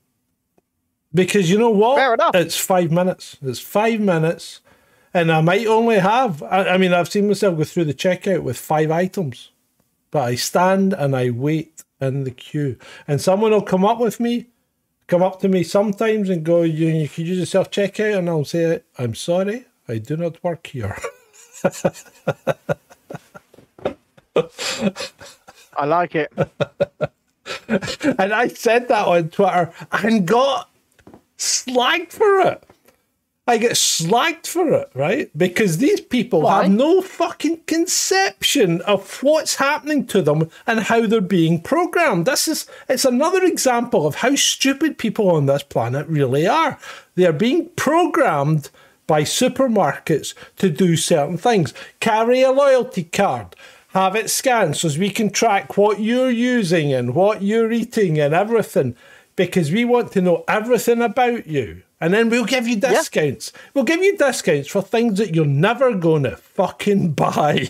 Because 1.14 1.50
you 1.50 1.58
know 1.58 1.70
what? 1.70 1.96
Fair 1.96 2.14
enough. 2.14 2.34
It's 2.34 2.58
five 2.58 2.90
minutes. 2.90 3.38
It's 3.42 3.60
five 3.60 4.00
minutes. 4.00 4.60
And 5.14 5.32
I 5.32 5.40
might 5.40 5.66
only 5.66 5.98
have, 5.98 6.42
I, 6.42 6.70
I 6.70 6.78
mean, 6.78 6.92
I've 6.92 7.08
seen 7.08 7.28
myself 7.28 7.56
go 7.56 7.64
through 7.64 7.86
the 7.86 7.94
checkout 7.94 8.42
with 8.42 8.58
five 8.58 8.90
items, 8.90 9.50
but 10.10 10.22
I 10.24 10.34
stand 10.34 10.92
and 10.92 11.16
I 11.16 11.30
wait 11.30 11.82
in 12.00 12.24
the 12.24 12.30
queue. 12.30 12.78
And 13.06 13.20
someone 13.20 13.52
will 13.52 13.62
come 13.62 13.84
up 13.84 13.98
with 13.98 14.20
me, 14.20 14.46
come 15.06 15.22
up 15.22 15.40
to 15.40 15.48
me 15.48 15.62
sometimes 15.62 16.28
and 16.28 16.44
go, 16.44 16.62
You, 16.62 16.88
you 16.88 17.08
could 17.08 17.26
use 17.26 17.40
a 17.40 17.46
self 17.46 17.70
checkout. 17.70 18.18
And 18.18 18.28
I'll 18.28 18.44
say, 18.44 18.82
I'm 18.98 19.14
sorry, 19.14 19.64
I 19.88 19.98
do 19.98 20.16
not 20.16 20.42
work 20.44 20.66
here. 20.66 20.96
I 25.76 25.84
like 25.84 26.14
it. 26.14 26.32
And 28.18 28.32
I 28.32 28.48
said 28.48 28.88
that 28.88 29.06
on 29.06 29.30
Twitter 29.30 29.72
and 29.92 30.26
got 30.26 30.70
slagged 31.38 32.12
for 32.12 32.40
it. 32.40 32.62
I 33.48 33.56
get 33.56 33.72
slagged 33.72 34.46
for 34.46 34.70
it, 34.74 34.90
right? 34.92 35.30
Because 35.34 35.78
these 35.78 36.02
people 36.02 36.42
Why? 36.42 36.64
have 36.64 36.70
no 36.70 37.00
fucking 37.00 37.62
conception 37.66 38.82
of 38.82 39.22
what's 39.22 39.54
happening 39.54 40.06
to 40.08 40.20
them 40.20 40.50
and 40.66 40.80
how 40.80 41.06
they're 41.06 41.22
being 41.22 41.62
programmed. 41.62 42.26
This 42.26 42.46
is 42.46 42.66
it's 42.90 43.06
another 43.06 43.42
example 43.42 44.06
of 44.06 44.16
how 44.16 44.34
stupid 44.34 44.98
people 44.98 45.30
on 45.30 45.46
this 45.46 45.62
planet 45.62 46.06
really 46.08 46.46
are. 46.46 46.78
They 47.14 47.24
are 47.24 47.32
being 47.32 47.70
programmed 47.70 48.68
by 49.06 49.22
supermarkets 49.22 50.34
to 50.56 50.68
do 50.68 50.94
certain 50.98 51.38
things. 51.38 51.72
Carry 52.00 52.42
a 52.42 52.52
loyalty 52.52 53.04
card. 53.04 53.56
Have 53.94 54.14
it 54.14 54.28
scanned 54.28 54.76
so 54.76 54.88
as 54.88 54.98
we 54.98 55.08
can 55.08 55.30
track 55.30 55.78
what 55.78 56.00
you're 56.00 56.30
using 56.30 56.92
and 56.92 57.14
what 57.14 57.40
you're 57.40 57.72
eating 57.72 58.20
and 58.20 58.34
everything 58.34 58.94
because 59.36 59.72
we 59.72 59.86
want 59.86 60.12
to 60.12 60.20
know 60.20 60.44
everything 60.46 61.00
about 61.00 61.46
you. 61.46 61.82
And 62.00 62.14
then 62.14 62.28
we'll 62.30 62.44
give 62.44 62.68
you 62.68 62.76
discounts. 62.76 63.52
We'll 63.74 63.84
give 63.84 64.02
you 64.02 64.16
discounts 64.16 64.68
for 64.68 64.82
things 64.82 65.18
that 65.18 65.34
you're 65.34 65.44
never 65.46 65.94
going 65.94 66.22
to 66.24 66.36
fucking 66.36 67.12
buy. 67.14 67.68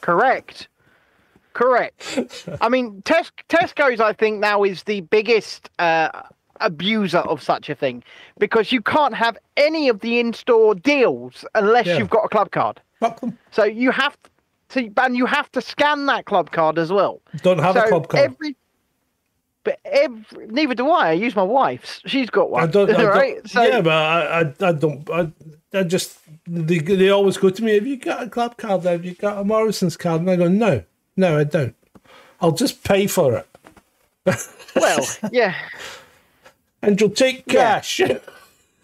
Correct. 0.00 0.68
Correct. 1.54 2.48
I 2.60 2.68
mean, 2.68 3.00
Tes- 3.02 3.30
Tesco's, 3.48 4.00
I 4.00 4.12
think, 4.12 4.40
now 4.40 4.62
is 4.62 4.82
the 4.82 5.00
biggest 5.02 5.70
uh, 5.78 6.10
abuser 6.60 7.18
of 7.20 7.42
such 7.42 7.70
a 7.70 7.74
thing 7.74 8.02
because 8.38 8.72
you 8.72 8.82
can't 8.82 9.14
have 9.14 9.38
any 9.56 9.88
of 9.88 10.00
the 10.00 10.18
in 10.20 10.34
store 10.34 10.74
deals 10.74 11.44
unless 11.54 11.86
Yeah. 11.86 11.96
you've 11.98 12.10
got 12.10 12.24
a 12.24 12.28
club 12.28 12.50
card. 12.50 12.80
Fuck 13.00 13.20
them. 13.20 13.38
So 13.52 13.64
you 13.64 13.90
have 13.90 14.18
to, 14.70 14.90
and 14.98 15.16
you 15.16 15.24
have 15.24 15.50
to 15.52 15.62
scan 15.62 16.04
that 16.06 16.26
club 16.26 16.50
card 16.50 16.78
as 16.78 16.92
well. 16.92 17.22
Don't 17.42 17.58
have 17.58 17.76
a 17.76 17.88
club 17.88 18.08
card. 18.08 18.24
Every, 18.24 18.56
but 19.66 19.80
every, 19.84 20.46
neither 20.46 20.76
do 20.76 20.88
I. 20.88 21.08
I 21.08 21.12
use 21.12 21.34
my 21.34 21.42
wife's. 21.42 22.00
She's 22.06 22.30
got 22.30 22.50
one. 22.50 22.62
I 22.62 22.66
don't, 22.68 22.88
I 22.88 22.92
don't 22.92 23.06
right? 23.16 23.48
So, 23.48 23.62
yeah, 23.64 23.80
but 23.80 23.92
I, 23.92 24.40
I, 24.40 24.68
I 24.68 24.72
don't. 24.72 25.10
I, 25.10 25.32
I 25.74 25.82
just 25.82 26.18
they, 26.46 26.78
they 26.78 27.10
always 27.10 27.36
go 27.36 27.50
to 27.50 27.64
me. 27.64 27.74
Have 27.74 27.86
you 27.86 27.96
got 27.96 28.22
a 28.22 28.30
club 28.30 28.56
card? 28.56 28.84
Have 28.84 29.04
you 29.04 29.14
got 29.14 29.38
a 29.38 29.44
Morrison's 29.44 29.96
card? 29.96 30.20
And 30.20 30.30
I 30.30 30.36
go, 30.36 30.46
no, 30.46 30.84
no, 31.16 31.36
I 31.36 31.42
don't. 31.42 31.74
I'll 32.40 32.52
just 32.52 32.84
pay 32.84 33.08
for 33.08 33.34
it, 33.36 33.48
well, 34.76 35.04
yeah, 35.32 35.56
and 36.80 37.00
you'll 37.00 37.10
take 37.10 37.42
Yeah. 37.52 37.80
cash. 37.80 38.00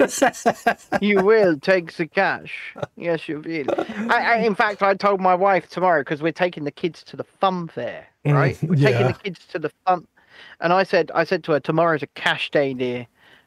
you 1.00 1.22
will 1.22 1.58
take 1.60 1.92
the 1.96 2.06
cash. 2.06 2.74
Yes, 2.96 3.28
you 3.28 3.40
will. 3.40 3.66
I, 4.10 4.34
I, 4.34 4.36
in 4.38 4.56
fact, 4.56 4.82
I 4.82 4.94
told 4.94 5.20
my 5.20 5.34
wife 5.34 5.68
tomorrow 5.68 6.00
because 6.00 6.22
we're 6.22 6.32
taking 6.32 6.64
the 6.64 6.72
kids 6.72 7.04
to 7.04 7.16
the 7.16 7.22
fun 7.24 7.68
fair, 7.68 8.06
right? 8.24 8.56
Mm, 8.56 8.68
we're 8.68 8.76
taking 8.76 9.06
the 9.06 9.12
kids 9.12 9.46
to 9.52 9.58
the 9.60 9.70
fun, 9.86 10.06
and 10.60 10.72
I 10.72 10.82
said, 10.82 11.10
I 11.14 11.24
said 11.24 11.44
to 11.44 11.52
her, 11.52 11.60
tomorrow's 11.60 12.02
a 12.02 12.06
cash 12.08 12.50
day, 12.50 12.74
dear. 12.74 13.06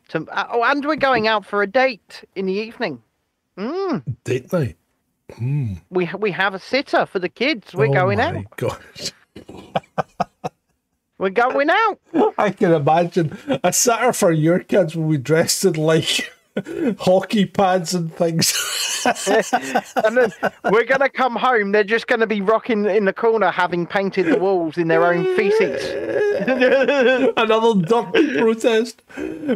To, 0.09 0.25
oh, 0.31 0.63
and 0.63 0.85
we're 0.85 0.95
going 0.95 1.27
out 1.27 1.45
for 1.45 1.63
a 1.63 1.67
date 1.67 2.23
in 2.35 2.45
the 2.45 2.53
evening. 2.53 3.01
Mm, 3.57 4.03
Date 4.23 4.51
night. 4.53 4.77
we 5.89 6.09
we 6.19 6.31
have 6.31 6.53
a 6.53 6.59
sitter 6.59 7.05
for 7.05 7.19
the 7.19 7.29
kids. 7.29 7.73
We're 7.73 7.87
oh 7.87 7.93
going 7.93 8.17
my 8.19 8.25
out. 8.25 8.57
gosh. 8.57 9.11
We're 11.17 11.29
going 11.29 11.69
out. 11.69 11.99
I 12.37 12.49
can 12.51 12.73
imagine 12.73 13.37
a 13.63 13.71
sitter 13.71 14.11
for 14.11 14.31
your 14.31 14.59
kids 14.59 14.95
will 14.95 15.09
be 15.09 15.17
dressed 15.17 15.63
in 15.63 15.73
like 15.73 16.31
hockey 16.99 17.45
pads 17.45 17.93
and 17.93 18.13
things. 18.13 18.53
and 19.05 20.17
then 20.17 20.31
we're 20.71 20.83
gonna 20.85 21.09
come 21.09 21.35
home. 21.35 21.71
They're 21.71 21.83
just 21.83 22.07
gonna 22.07 22.27
be 22.27 22.41
rocking 22.41 22.85
in 22.85 23.05
the 23.05 23.13
corner, 23.13 23.51
having 23.51 23.85
painted 23.85 24.25
the 24.27 24.37
walls 24.39 24.77
in 24.77 24.87
their 24.87 25.03
own 25.05 25.25
feces. 25.35 25.83
Another 27.37 27.81
dirty 27.81 28.37
protest. 28.39 29.01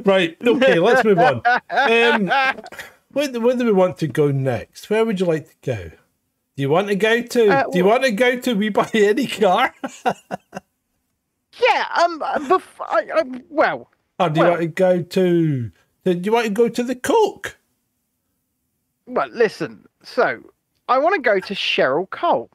Right. 0.05 0.37
Okay. 0.45 0.79
Let's 0.79 1.03
move 1.03 1.19
on. 1.19 1.41
Um, 1.69 2.31
where, 3.11 3.27
do- 3.27 3.41
where 3.41 3.55
do 3.55 3.65
we 3.65 3.71
want 3.71 3.97
to 3.99 4.07
go 4.07 4.31
next? 4.31 4.89
Where 4.89 5.03
would 5.05 5.19
you 5.19 5.25
like 5.25 5.49
to 5.49 5.55
go? 5.65 5.83
Do 6.55 6.61
you 6.63 6.69
want 6.69 6.87
to 6.89 6.95
go 6.95 7.21
to? 7.21 7.49
Uh, 7.49 7.63
do 7.71 7.77
you 7.77 7.85
want 7.85 8.03
to 8.03 8.11
go 8.11 8.37
to 8.39 8.53
We 8.53 8.69
Buy 8.69 8.89
Any 8.93 9.27
Car, 9.27 9.73
Yeah. 11.61 11.85
Um. 12.03 12.19
Bef- 12.19 12.61
I, 12.81 13.07
I, 13.15 13.23
well, 13.49 13.89
or 14.19 14.29
do 14.29 14.39
you 14.39 14.43
Well- 14.43 14.51
want 14.51 14.61
to 14.61 14.67
go 14.67 15.01
to? 15.01 15.71
Do 16.05 16.13
you 16.13 16.31
want 16.31 16.45
to 16.45 16.51
go 16.51 16.69
to 16.69 16.83
the 16.83 16.95
cook? 16.95 17.57
well. 19.05 19.27
Listen. 19.29 19.85
So, 20.03 20.41
I 20.87 20.97
want 20.97 21.15
to 21.15 21.21
go 21.21 21.39
to 21.39 21.53
Cheryl 21.53 22.09
Cole. 22.09 22.49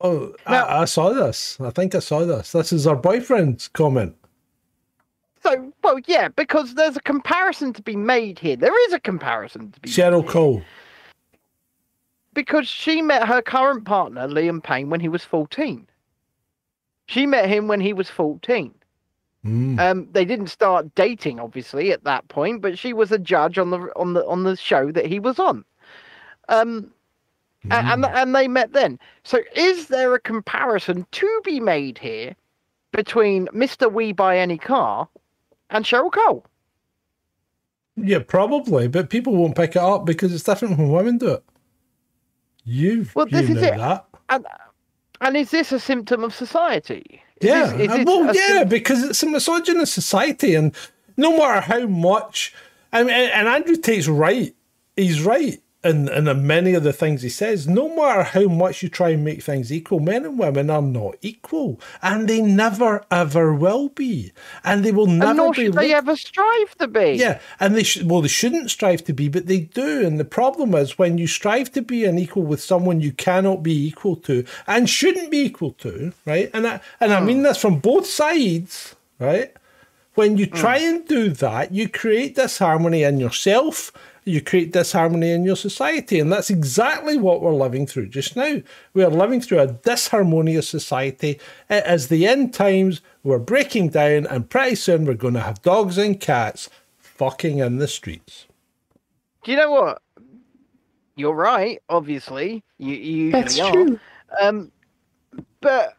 Oh, 0.00 0.34
Now- 0.48 0.64
I, 0.66 0.82
I 0.82 0.84
saw 0.84 1.10
this. 1.12 1.58
I 1.60 1.70
think 1.70 1.94
I 1.94 1.98
saw 1.98 2.24
this. 2.24 2.52
This 2.52 2.72
is 2.72 2.86
our 2.86 2.96
boyfriend's 2.96 3.68
comment. 3.68 4.14
So, 5.42 5.72
well, 5.82 5.98
yeah, 6.06 6.28
because 6.28 6.74
there's 6.74 6.96
a 6.96 7.00
comparison 7.00 7.72
to 7.72 7.82
be 7.82 7.96
made 7.96 8.38
here. 8.38 8.56
There 8.56 8.86
is 8.88 8.92
a 8.92 9.00
comparison 9.00 9.72
to 9.72 9.80
be 9.80 9.88
made 9.88 9.94
Cheryl 9.94 10.22
here. 10.22 10.30
Cole. 10.30 10.62
because 12.34 12.68
she 12.68 13.02
met 13.02 13.26
her 13.26 13.42
current 13.42 13.84
partner 13.84 14.28
Liam 14.28 14.62
Payne 14.62 14.90
when 14.90 15.00
he 15.00 15.08
was 15.08 15.24
14. 15.24 15.86
She 17.06 17.26
met 17.26 17.48
him 17.48 17.66
when 17.68 17.80
he 17.80 17.92
was 17.92 18.08
14. 18.10 18.72
Mm. 19.44 19.80
Um, 19.80 20.08
they 20.12 20.24
didn't 20.26 20.48
start 20.48 20.94
dating, 20.94 21.40
obviously, 21.40 21.92
at 21.92 22.04
that 22.04 22.28
point, 22.28 22.60
but 22.60 22.78
she 22.78 22.92
was 22.92 23.10
a 23.10 23.18
judge 23.18 23.56
on 23.58 23.70
the 23.70 23.78
on 23.96 24.12
the 24.12 24.26
on 24.26 24.42
the 24.42 24.54
show 24.56 24.92
that 24.92 25.06
he 25.06 25.18
was 25.18 25.38
on. 25.38 25.64
Um, 26.50 26.90
a- 27.70 27.74
and 27.74 28.04
and 28.04 28.34
they 28.34 28.48
met 28.48 28.72
then. 28.74 28.98
So, 29.24 29.40
is 29.56 29.86
there 29.86 30.14
a 30.14 30.20
comparison 30.20 31.06
to 31.12 31.40
be 31.44 31.58
made 31.58 31.96
here 31.96 32.36
between 32.92 33.48
Mister 33.52 33.88
We 33.88 34.12
Buy 34.12 34.36
Any 34.36 34.58
Car 34.58 35.08
and 35.70 35.86
Cheryl 35.86 36.12
Cole? 36.12 36.44
Yeah, 37.96 38.20
probably, 38.26 38.88
but 38.88 39.10
people 39.10 39.34
won't 39.36 39.56
pick 39.56 39.70
it 39.70 39.82
up 39.82 40.04
because 40.04 40.34
it's 40.34 40.44
different 40.44 40.78
when 40.78 40.90
women 40.90 41.18
do 41.18 41.28
it. 41.34 41.44
You, 42.64 43.06
Well, 43.14 43.26
you 43.28 43.40
this 43.40 43.50
is 43.50 43.62
know 43.62 43.68
it. 43.68 43.76
that. 43.78 44.06
And 44.28 44.46
and 45.22 45.36
is 45.36 45.50
this 45.50 45.72
a 45.72 45.80
symptom 45.80 46.24
of 46.24 46.34
society? 46.34 47.22
Is 47.40 47.48
Yeah, 47.48 47.66
this- 47.72 47.80
is. 47.92 48.00
uh, 48.00 48.04
well, 48.06 48.34
yeah, 48.34 48.58
sym- 48.58 48.68
because 48.68 49.02
it's 49.04 49.22
a 49.22 49.26
misogynist 49.26 49.94
society, 49.94 50.54
and 50.54 50.74
no 51.16 51.36
matter 51.36 51.60
how 51.60 51.86
much, 51.86 52.52
I 52.92 53.02
mean, 53.02 53.14
and 53.14 53.48
Andrew 53.48 53.76
Tate's 53.76 54.08
right. 54.08 54.54
He's 54.96 55.22
right 55.22 55.60
in 55.82 56.08
in 56.08 56.46
many 56.46 56.74
of 56.74 56.82
the 56.82 56.92
things 56.92 57.22
he 57.22 57.28
says. 57.28 57.66
No 57.66 57.94
matter 57.94 58.22
how 58.22 58.48
much 58.48 58.82
you 58.82 58.88
try 58.88 59.10
and 59.10 59.24
make 59.24 59.42
things 59.42 59.72
equal, 59.72 60.00
men 60.00 60.24
and 60.24 60.38
women 60.38 60.70
are 60.70 60.82
not 60.82 61.16
equal, 61.22 61.80
and 62.02 62.28
they 62.28 62.40
never 62.40 63.04
ever 63.10 63.54
will 63.54 63.88
be, 63.88 64.32
and 64.64 64.84
they 64.84 64.92
will 64.92 65.06
never 65.06 65.30
and 65.30 65.36
nor 65.38 65.52
be. 65.52 65.66
should 65.66 65.74
they 65.74 65.94
ever 65.94 66.16
strive 66.16 66.74
to 66.78 66.88
be. 66.88 67.12
yeah, 67.12 67.40
and 67.58 67.74
they 67.74 67.82
should. 67.82 68.10
Well, 68.10 68.22
they 68.22 68.28
shouldn't 68.28 68.70
strive 68.70 69.04
to 69.04 69.12
be, 69.12 69.28
but 69.28 69.46
they 69.46 69.60
do. 69.60 70.06
And 70.06 70.20
the 70.20 70.24
problem 70.24 70.74
is 70.74 70.98
when 70.98 71.18
you 71.18 71.26
strive 71.26 71.72
to 71.72 71.82
be 71.82 72.04
an 72.04 72.18
equal 72.18 72.42
with 72.42 72.62
someone 72.62 73.00
you 73.00 73.12
cannot 73.12 73.62
be 73.62 73.86
equal 73.86 74.16
to 74.16 74.44
and 74.66 74.88
shouldn't 74.88 75.30
be 75.30 75.38
equal 75.38 75.72
to, 75.72 76.12
right? 76.26 76.50
And 76.52 76.66
I, 76.66 76.80
and 77.00 77.12
I 77.12 77.20
hmm. 77.20 77.26
mean 77.26 77.42
this 77.42 77.58
from 77.58 77.78
both 77.78 78.06
sides, 78.06 78.94
right? 79.18 79.54
When 80.14 80.36
you 80.36 80.46
hmm. 80.46 80.56
try 80.56 80.78
and 80.78 81.06
do 81.06 81.30
that, 81.30 81.72
you 81.72 81.88
create 81.88 82.34
disharmony 82.34 83.02
in 83.02 83.20
yourself, 83.20 83.92
you 84.30 84.40
create 84.40 84.72
disharmony 84.72 85.32
in 85.32 85.44
your 85.44 85.56
society. 85.56 86.20
And 86.20 86.32
that's 86.32 86.50
exactly 86.50 87.16
what 87.16 87.42
we're 87.42 87.52
living 87.52 87.86
through 87.86 88.08
just 88.08 88.36
now. 88.36 88.62
We 88.94 89.02
are 89.02 89.10
living 89.10 89.40
through 89.40 89.60
a 89.60 89.68
disharmonious 89.68 90.64
society. 90.64 91.38
It 91.68 91.86
is 91.86 92.08
the 92.08 92.26
end 92.26 92.54
times. 92.54 93.00
We're 93.22 93.38
breaking 93.38 93.90
down, 93.90 94.26
and 94.26 94.48
pretty 94.48 94.76
soon 94.76 95.04
we're 95.04 95.14
going 95.14 95.34
to 95.34 95.40
have 95.40 95.62
dogs 95.62 95.98
and 95.98 96.18
cats 96.18 96.70
fucking 96.98 97.58
in 97.58 97.76
the 97.78 97.88
streets. 97.88 98.46
Do 99.42 99.52
you 99.52 99.58
know 99.58 99.70
what? 99.70 100.02
You're 101.16 101.34
right. 101.34 101.82
Obviously, 101.88 102.62
you, 102.78 102.94
you 102.94 103.24
usually 103.24 103.30
That's 103.32 103.58
are. 103.58 103.72
true. 103.72 104.00
Um, 104.40 104.72
but 105.60 105.96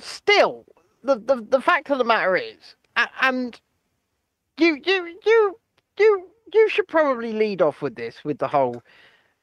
still, 0.00 0.66
the, 1.02 1.16
the 1.16 1.46
the 1.48 1.60
fact 1.60 1.90
of 1.90 1.98
the 1.98 2.04
matter 2.04 2.36
is, 2.36 2.76
and 3.22 3.58
you 4.58 4.80
you 4.84 5.18
you 5.24 5.58
you 5.98 6.28
you 6.52 6.68
should 6.68 6.88
probably 6.88 7.32
lead 7.32 7.62
off 7.62 7.82
with 7.82 7.94
this 7.96 8.16
with 8.24 8.38
the 8.38 8.48
whole 8.48 8.82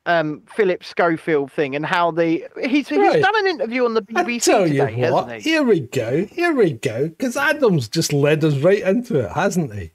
um 0.07 0.43
Philip 0.55 0.83
Schofield 0.83 1.51
thing 1.51 1.75
and 1.75 1.85
how 1.85 2.11
the 2.11 2.45
he's 2.61 2.87
he's 2.89 3.21
done 3.21 3.37
an 3.37 3.47
interview 3.47 3.85
on 3.85 3.93
the 3.95 4.05
I 4.15 4.23
BBC 4.23 4.43
tell 4.43 4.67
you 4.67 4.85
today, 4.85 5.09
what, 5.11 5.25
hasn't 5.25 5.41
he? 5.43 5.49
here 5.49 5.63
we 5.63 5.79
go, 5.81 6.25
here 6.25 6.53
we 6.53 6.71
go, 6.73 7.09
because 7.09 7.35
Adam's 7.37 7.87
just 7.89 8.13
led 8.13 8.43
us 8.43 8.55
right 8.57 8.81
into 8.83 9.19
it, 9.19 9.31
hasn't 9.31 9.73
he? 9.73 9.91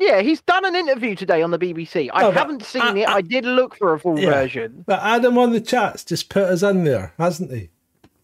Yeah, 0.00 0.20
he's 0.20 0.40
done 0.42 0.64
an 0.64 0.76
interview 0.76 1.16
today 1.16 1.42
on 1.42 1.50
the 1.50 1.58
BBC. 1.58 2.08
I 2.12 2.22
No, 2.22 2.30
haven't 2.30 2.62
seen 2.62 2.82
I- 2.82 2.98
it. 3.00 3.08
I- 3.08 3.14
I 3.16 3.20
did 3.20 3.44
look 3.44 3.74
for 3.76 3.92
a 3.94 3.98
full 3.98 4.18
Yeah. 4.18 4.30
version. 4.30 4.84
But 4.86 5.00
Adam 5.02 5.36
on 5.38 5.52
the 5.52 5.60
chats 5.60 6.04
just 6.04 6.28
put 6.28 6.44
us 6.44 6.62
in 6.62 6.84
there, 6.84 7.14
hasn't 7.18 7.50
he? 7.50 7.70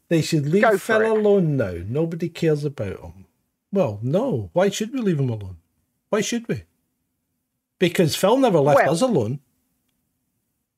They 0.09 0.23
should 0.23 0.47
leave 0.47 0.81
Phil 0.81 1.01
it. 1.01 1.09
alone 1.11 1.57
now. 1.57 1.75
Nobody 1.89 2.29
cares 2.29 2.65
about 2.65 3.01
him. 3.01 3.25
Well, 3.73 3.99
no. 4.03 4.51
Why 4.53 4.69
should 4.69 4.93
we 4.93 5.01
leave 5.01 5.19
him 5.19 5.31
alone? 5.31 5.57
Why 6.11 6.21
should 6.21 6.47
we? 6.49 6.63
Because 7.79 8.15
Phil 8.17 8.37
never 8.39 8.61
left 8.61 8.83
Well- 8.85 8.93
us 8.93 9.01
alone. 9.03 9.41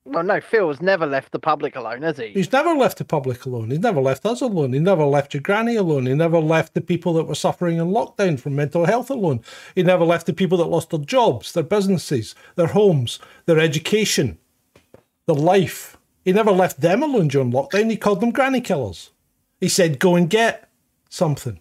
Well, 0.09 0.23
no, 0.23 0.41
Phil's 0.41 0.81
never 0.81 1.05
left 1.05 1.33
the 1.33 1.41
public 1.41 1.75
alone, 1.75 2.03
has 2.03 2.17
he? 2.17 2.29
He's 2.29 2.53
never 2.53 2.75
left 2.75 2.99
the 2.99 3.05
public 3.05 3.45
alone. 3.45 3.71
He's 3.71 3.81
never 3.81 4.01
left 4.01 4.25
us 4.25 4.41
alone. 4.41 4.73
He 4.73 4.79
never 4.79 5.05
left 5.05 5.35
your 5.35 5.41
granny 5.41 5.75
alone. 5.75 6.07
He 6.07 6.15
never 6.15 6.39
left 6.39 6.75
the 6.75 6.81
people 6.81 7.13
that 7.15 7.25
were 7.25 7.35
suffering 7.35 7.79
in 7.79 7.89
lockdown 7.89 8.39
from 8.39 8.55
mental 8.55 8.85
health 8.87 9.11
alone. 9.11 9.41
He 9.75 9.83
never 9.83 10.05
left 10.05 10.27
the 10.27 10.33
people 10.33 10.59
that 10.59 10.67
lost 10.67 10.91
their 10.91 11.01
jobs, 11.01 11.53
their 11.53 11.65
businesses, 11.65 12.37
their 12.55 12.69
homes, 12.69 13.19
their 13.47 13.59
education, 13.59 14.39
their 15.27 15.35
life. 15.35 15.97
He 16.25 16.33
never 16.33 16.53
left 16.53 16.81
them 16.83 17.03
alone 17.03 17.27
during 17.27 17.51
lockdown. 17.51 17.91
He 17.91 17.97
called 17.97 18.21
them 18.21 18.31
granny 18.31 18.61
killers. 18.61 19.11
He 19.61 19.69
said, 19.69 19.99
go 19.99 20.15
and 20.15 20.31
get 20.31 20.69
something. 21.09 21.59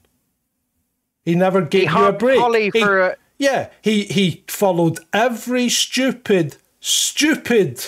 He 1.23 1.33
never 1.33 1.61
gave 1.63 1.89
you 1.91 2.05
a 2.05 2.13
break. 2.13 2.39
Holly 2.39 2.69
He- 2.71 2.79
for 2.79 2.99
a- 3.01 3.15
yeah, 3.38 3.69
he, 3.81 4.05
he 4.05 4.43
followed 4.47 4.99
every 5.13 5.69
stupid, 5.69 6.57
stupid 6.79 7.83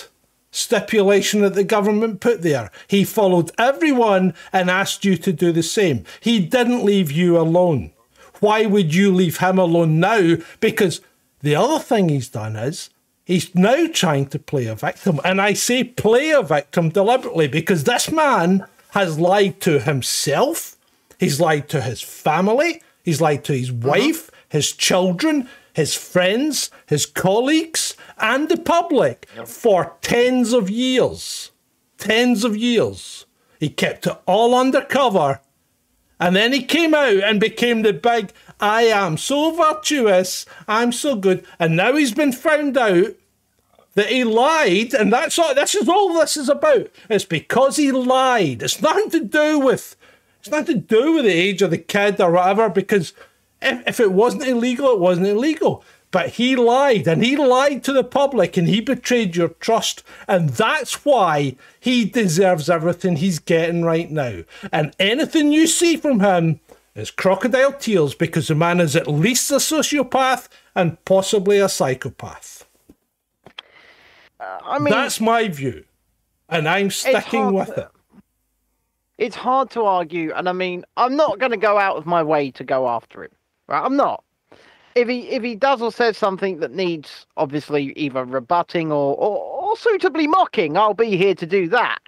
stipulation 0.50 1.42
that 1.42 1.54
the 1.54 1.64
government 1.64 2.20
put 2.20 2.42
there. 2.42 2.70
He 2.86 3.04
followed 3.04 3.50
everyone 3.58 4.34
and 4.52 4.70
asked 4.70 5.04
you 5.04 5.16
to 5.16 5.32
do 5.32 5.52
the 5.52 5.62
same. 5.62 6.04
He 6.20 6.40
didn't 6.40 6.84
leave 6.84 7.12
you 7.12 7.38
alone. 7.38 7.92
Why 8.40 8.66
would 8.66 8.94
you 8.94 9.12
leave 9.12 9.38
him 9.38 9.58
alone 9.58 10.00
now? 10.00 10.36
Because 10.60 11.00
the 11.40 11.56
other 11.56 11.78
thing 11.78 12.08
he's 12.08 12.28
done 12.28 12.56
is 12.56 12.90
he's 13.24 13.54
now 13.54 13.86
trying 13.92 14.26
to 14.26 14.38
play 14.38 14.66
a 14.66 14.74
victim. 14.74 15.20
And 15.24 15.40
I 15.40 15.52
say 15.52 15.84
play 15.84 16.30
a 16.30 16.42
victim 16.42 16.90
deliberately 16.90 17.48
because 17.48 17.84
this 17.84 18.10
man 18.10 18.64
has 18.90 19.18
lied 19.18 19.60
to 19.60 19.80
himself, 19.80 20.76
he's 21.18 21.40
lied 21.40 21.68
to 21.68 21.80
his 21.80 22.00
family, 22.00 22.82
he's 23.04 23.20
lied 23.20 23.44
to 23.44 23.52
his 23.52 23.70
mm-hmm. 23.70 23.88
wife, 23.88 24.30
his 24.48 24.72
children, 24.72 25.48
his 25.72 25.94
friends, 25.94 26.70
his 26.86 27.06
colleagues, 27.06 27.96
and 28.18 28.48
the 28.48 28.56
public 28.56 29.28
for 29.44 29.96
tens 30.00 30.52
of 30.52 30.70
years. 30.70 31.50
Tens 31.98 32.44
of 32.44 32.56
years. 32.56 33.26
He 33.60 33.68
kept 33.68 34.06
it 34.06 34.16
all 34.26 34.54
undercover. 34.54 35.40
And 36.20 36.34
then 36.34 36.52
he 36.52 36.62
came 36.62 36.94
out 36.94 37.22
and 37.22 37.40
became 37.40 37.82
the 37.82 37.92
big, 37.92 38.32
I 38.60 38.82
am 38.82 39.16
so 39.16 39.52
virtuous, 39.52 40.46
I'm 40.66 40.90
so 40.90 41.14
good. 41.14 41.44
And 41.60 41.76
now 41.76 41.94
he's 41.94 42.14
been 42.14 42.32
found 42.32 42.76
out 42.76 43.14
that 43.94 44.08
he 44.08 44.24
lied, 44.24 44.94
and 44.94 45.12
that's 45.12 45.38
all 45.38 45.54
this 45.54 45.74
is 45.74 45.88
all 45.88 46.12
this 46.14 46.36
is 46.36 46.48
about. 46.48 46.88
It's 47.08 47.24
because 47.24 47.76
he 47.76 47.90
lied. 47.90 48.62
It's 48.62 48.80
nothing 48.80 49.10
to 49.10 49.24
do 49.24 49.58
with 49.58 49.96
it's 50.40 50.50
nothing 50.50 50.66
to 50.66 50.74
do 50.80 51.14
with 51.14 51.24
the 51.24 51.32
age 51.32 51.62
of 51.62 51.70
the 51.70 51.78
kid 51.78 52.20
or 52.20 52.30
whatever, 52.30 52.68
because 52.68 53.12
if, 53.62 53.86
if 53.88 54.00
it 54.00 54.12
wasn't 54.12 54.44
illegal, 54.44 54.92
it 54.92 55.00
wasn't 55.00 55.26
illegal. 55.26 55.84
But 56.10 56.30
he 56.30 56.56
lied, 56.56 57.06
and 57.06 57.22
he 57.22 57.36
lied 57.36 57.84
to 57.84 57.92
the 57.92 58.02
public, 58.02 58.56
and 58.56 58.66
he 58.66 58.80
betrayed 58.80 59.36
your 59.36 59.50
trust, 59.50 60.02
and 60.26 60.48
that's 60.48 61.04
why 61.04 61.56
he 61.78 62.06
deserves 62.06 62.70
everything 62.70 63.16
he's 63.16 63.38
getting 63.38 63.82
right 63.84 64.10
now. 64.10 64.44
And 64.72 64.94
anything 64.98 65.52
you 65.52 65.66
see 65.66 65.98
from 65.98 66.20
him 66.20 66.60
is 66.94 67.10
crocodile 67.10 67.74
tears, 67.74 68.14
because 68.14 68.48
the 68.48 68.54
man 68.54 68.80
is 68.80 68.96
at 68.96 69.06
least 69.06 69.50
a 69.50 69.56
sociopath 69.56 70.48
and 70.74 71.02
possibly 71.04 71.58
a 71.58 71.68
psychopath. 71.68 72.66
Uh, 74.40 74.58
I 74.64 74.78
mean, 74.78 74.94
That's 74.94 75.20
my 75.20 75.48
view, 75.48 75.84
and 76.48 76.66
I'm 76.66 76.90
sticking 76.90 77.52
with 77.52 77.74
to- 77.74 77.80
it. 77.82 77.88
it's 79.18 79.36
hard 79.36 79.68
to 79.72 79.82
argue, 79.82 80.32
and 80.34 80.48
I 80.48 80.52
mean, 80.52 80.86
I'm 80.96 81.16
not 81.16 81.38
going 81.38 81.50
to 81.52 81.58
go 81.58 81.76
out 81.78 81.96
of 81.96 82.06
my 82.06 82.22
way 82.22 82.50
to 82.52 82.64
go 82.64 82.88
after 82.88 83.24
him. 83.24 83.30
Right? 83.68 83.84
I'm 83.84 83.96
not. 83.96 84.24
If 84.94 85.08
he 85.08 85.28
if 85.28 85.42
he 85.42 85.54
does 85.54 85.80
or 85.80 85.92
says 85.92 86.16
something 86.16 86.58
that 86.58 86.72
needs 86.72 87.26
obviously 87.36 87.92
either 87.92 88.24
rebutting 88.24 88.90
or, 88.90 89.14
or, 89.16 89.38
or 89.38 89.76
suitably 89.76 90.26
mocking, 90.26 90.76
I'll 90.76 90.94
be 90.94 91.16
here 91.16 91.34
to 91.36 91.46
do 91.46 91.68
that. 91.68 91.98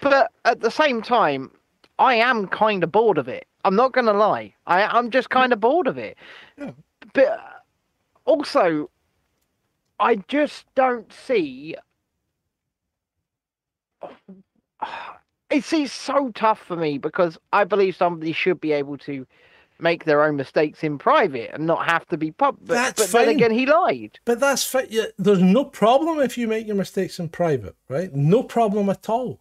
But 0.00 0.30
at 0.44 0.60
the 0.60 0.70
same 0.70 1.02
time, 1.02 1.50
I 1.98 2.14
am 2.14 2.46
kind 2.46 2.84
of 2.84 2.92
bored 2.92 3.18
of 3.18 3.26
it. 3.26 3.46
I'm 3.64 3.74
not 3.74 3.92
going 3.92 4.06
to 4.06 4.12
lie. 4.12 4.54
I, 4.66 4.84
I'm 4.84 5.10
just 5.10 5.30
kind 5.30 5.52
of 5.52 5.58
bored 5.60 5.88
of 5.88 5.98
it. 5.98 6.16
But 7.12 7.40
also, 8.24 8.88
I 9.98 10.16
just 10.28 10.66
don't 10.76 11.12
see 11.12 11.74
it's, 15.50 15.72
it's 15.72 15.92
so 15.92 16.30
tough 16.34 16.60
for 16.60 16.76
me 16.76 16.98
because 16.98 17.38
I 17.52 17.64
believe 17.64 17.96
somebody 17.96 18.32
should 18.32 18.60
be 18.60 18.72
able 18.72 18.98
to 18.98 19.26
make 19.80 20.04
their 20.04 20.22
own 20.24 20.36
mistakes 20.36 20.82
in 20.82 20.98
private 20.98 21.50
and 21.54 21.66
not 21.66 21.88
have 21.88 22.06
to 22.08 22.16
be 22.16 22.30
public. 22.30 22.66
But, 22.68 22.96
but 22.96 23.08
then 23.08 23.28
again, 23.28 23.50
he 23.50 23.66
lied. 23.66 24.18
But 24.24 24.40
that's 24.40 24.64
fit. 24.64 24.90
Yeah, 24.90 25.06
there's 25.18 25.40
no 25.40 25.64
problem 25.64 26.20
if 26.20 26.36
you 26.36 26.48
make 26.48 26.66
your 26.66 26.76
mistakes 26.76 27.18
in 27.18 27.28
private, 27.28 27.76
right? 27.88 28.12
No 28.14 28.42
problem 28.42 28.88
at 28.90 29.08
all. 29.08 29.40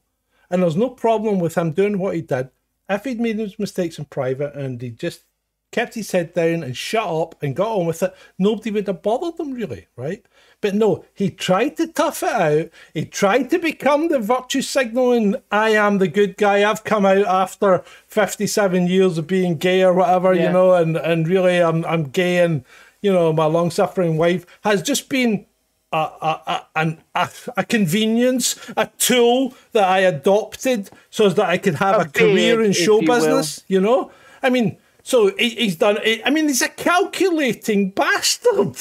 And 0.50 0.64
there's 0.64 0.76
no 0.76 0.90
problem 0.90 1.40
with 1.40 1.58
him 1.58 1.72
doing 1.72 1.98
what 1.98 2.16
he 2.16 2.22
did. 2.22 2.50
If 2.90 3.04
he'd 3.04 3.20
made 3.20 3.38
his 3.38 3.60
mistakes 3.60 4.00
in 4.00 4.06
private 4.06 4.56
and 4.56 4.82
he 4.82 4.92
just 4.92 5.24
kept 5.72 5.96
his 5.96 6.12
head 6.12 6.34
down 6.34 6.64
and 6.64 6.78
shut 6.78 7.06
up 7.08 7.36
and 7.44 7.56
got 7.56 7.76
on 7.76 7.86
with 7.86 8.02
it, 8.02 8.16
nobody 8.40 8.72
would 8.72 8.88
have 8.88 9.02
bothered 9.02 9.40
him 9.40 9.54
really, 9.54 9.88
right? 9.96 10.26
But 10.60 10.74
no, 10.74 11.06
he 11.14 11.30
tried 11.30 11.78
to 11.78 11.88
tough 11.88 12.24
it 12.24 12.30
out. 12.30 12.70
He 12.94 13.06
tried 13.06 13.50
to 13.52 13.60
become 13.60 14.08
the 14.08 14.20
virtue 14.20 14.64
signaling, 14.64 15.36
I 15.52 15.70
am 15.70 16.00
the 16.00 16.08
good 16.08 16.36
guy. 16.38 16.68
I've 16.68 16.84
come 16.84 17.06
out 17.06 17.26
after 17.28 17.84
57 18.08 18.88
years 18.88 19.20
of 19.20 19.28
being 19.28 19.58
gay 19.58 19.84
or 19.84 19.94
whatever, 19.94 20.34
you 20.34 20.50
know, 20.50 20.74
and, 20.74 20.98
and 20.98 21.28
really 21.28 21.62
I'm, 21.62 21.86
I'm 21.86 22.06
gay 22.06 22.44
and, 22.44 22.66
you 23.02 23.14
know, 23.14 23.32
my 23.32 23.46
long 23.46 23.70
suffering 23.70 24.18
wife 24.18 24.48
has 24.64 24.82
just 24.82 25.10
been 25.10 25.46
a, 25.94 25.98
a, 25.98 26.42
a, 26.48 26.66
an, 26.76 27.04
a, 27.14 27.30
a 27.58 27.64
convenience, 27.64 28.56
a 28.76 28.90
tool 28.98 29.54
that 29.74 29.88
I 29.88 30.00
adopted 30.00 30.90
so 31.12 31.30
that 31.30 31.46
I 31.48 31.60
could 31.60 31.76
have 31.76 31.96
A 31.98 32.00
a, 32.00 32.10
career 32.10 32.64
in 32.64 32.74
show 32.74 33.00
you 33.00 33.08
will. 33.08 33.16
business, 33.16 33.64
you 33.68 33.80
know? 33.80 34.12
I 34.42 34.50
mean, 34.50 34.78
so 35.04 35.36
he, 35.38 35.52
he's 35.52 35.76
done, 35.76 36.00
I 36.26 36.30
mean, 36.32 36.48
he's 36.48 36.64
a 36.64 36.70
calculating 36.70 37.92
bastard. 37.92 38.76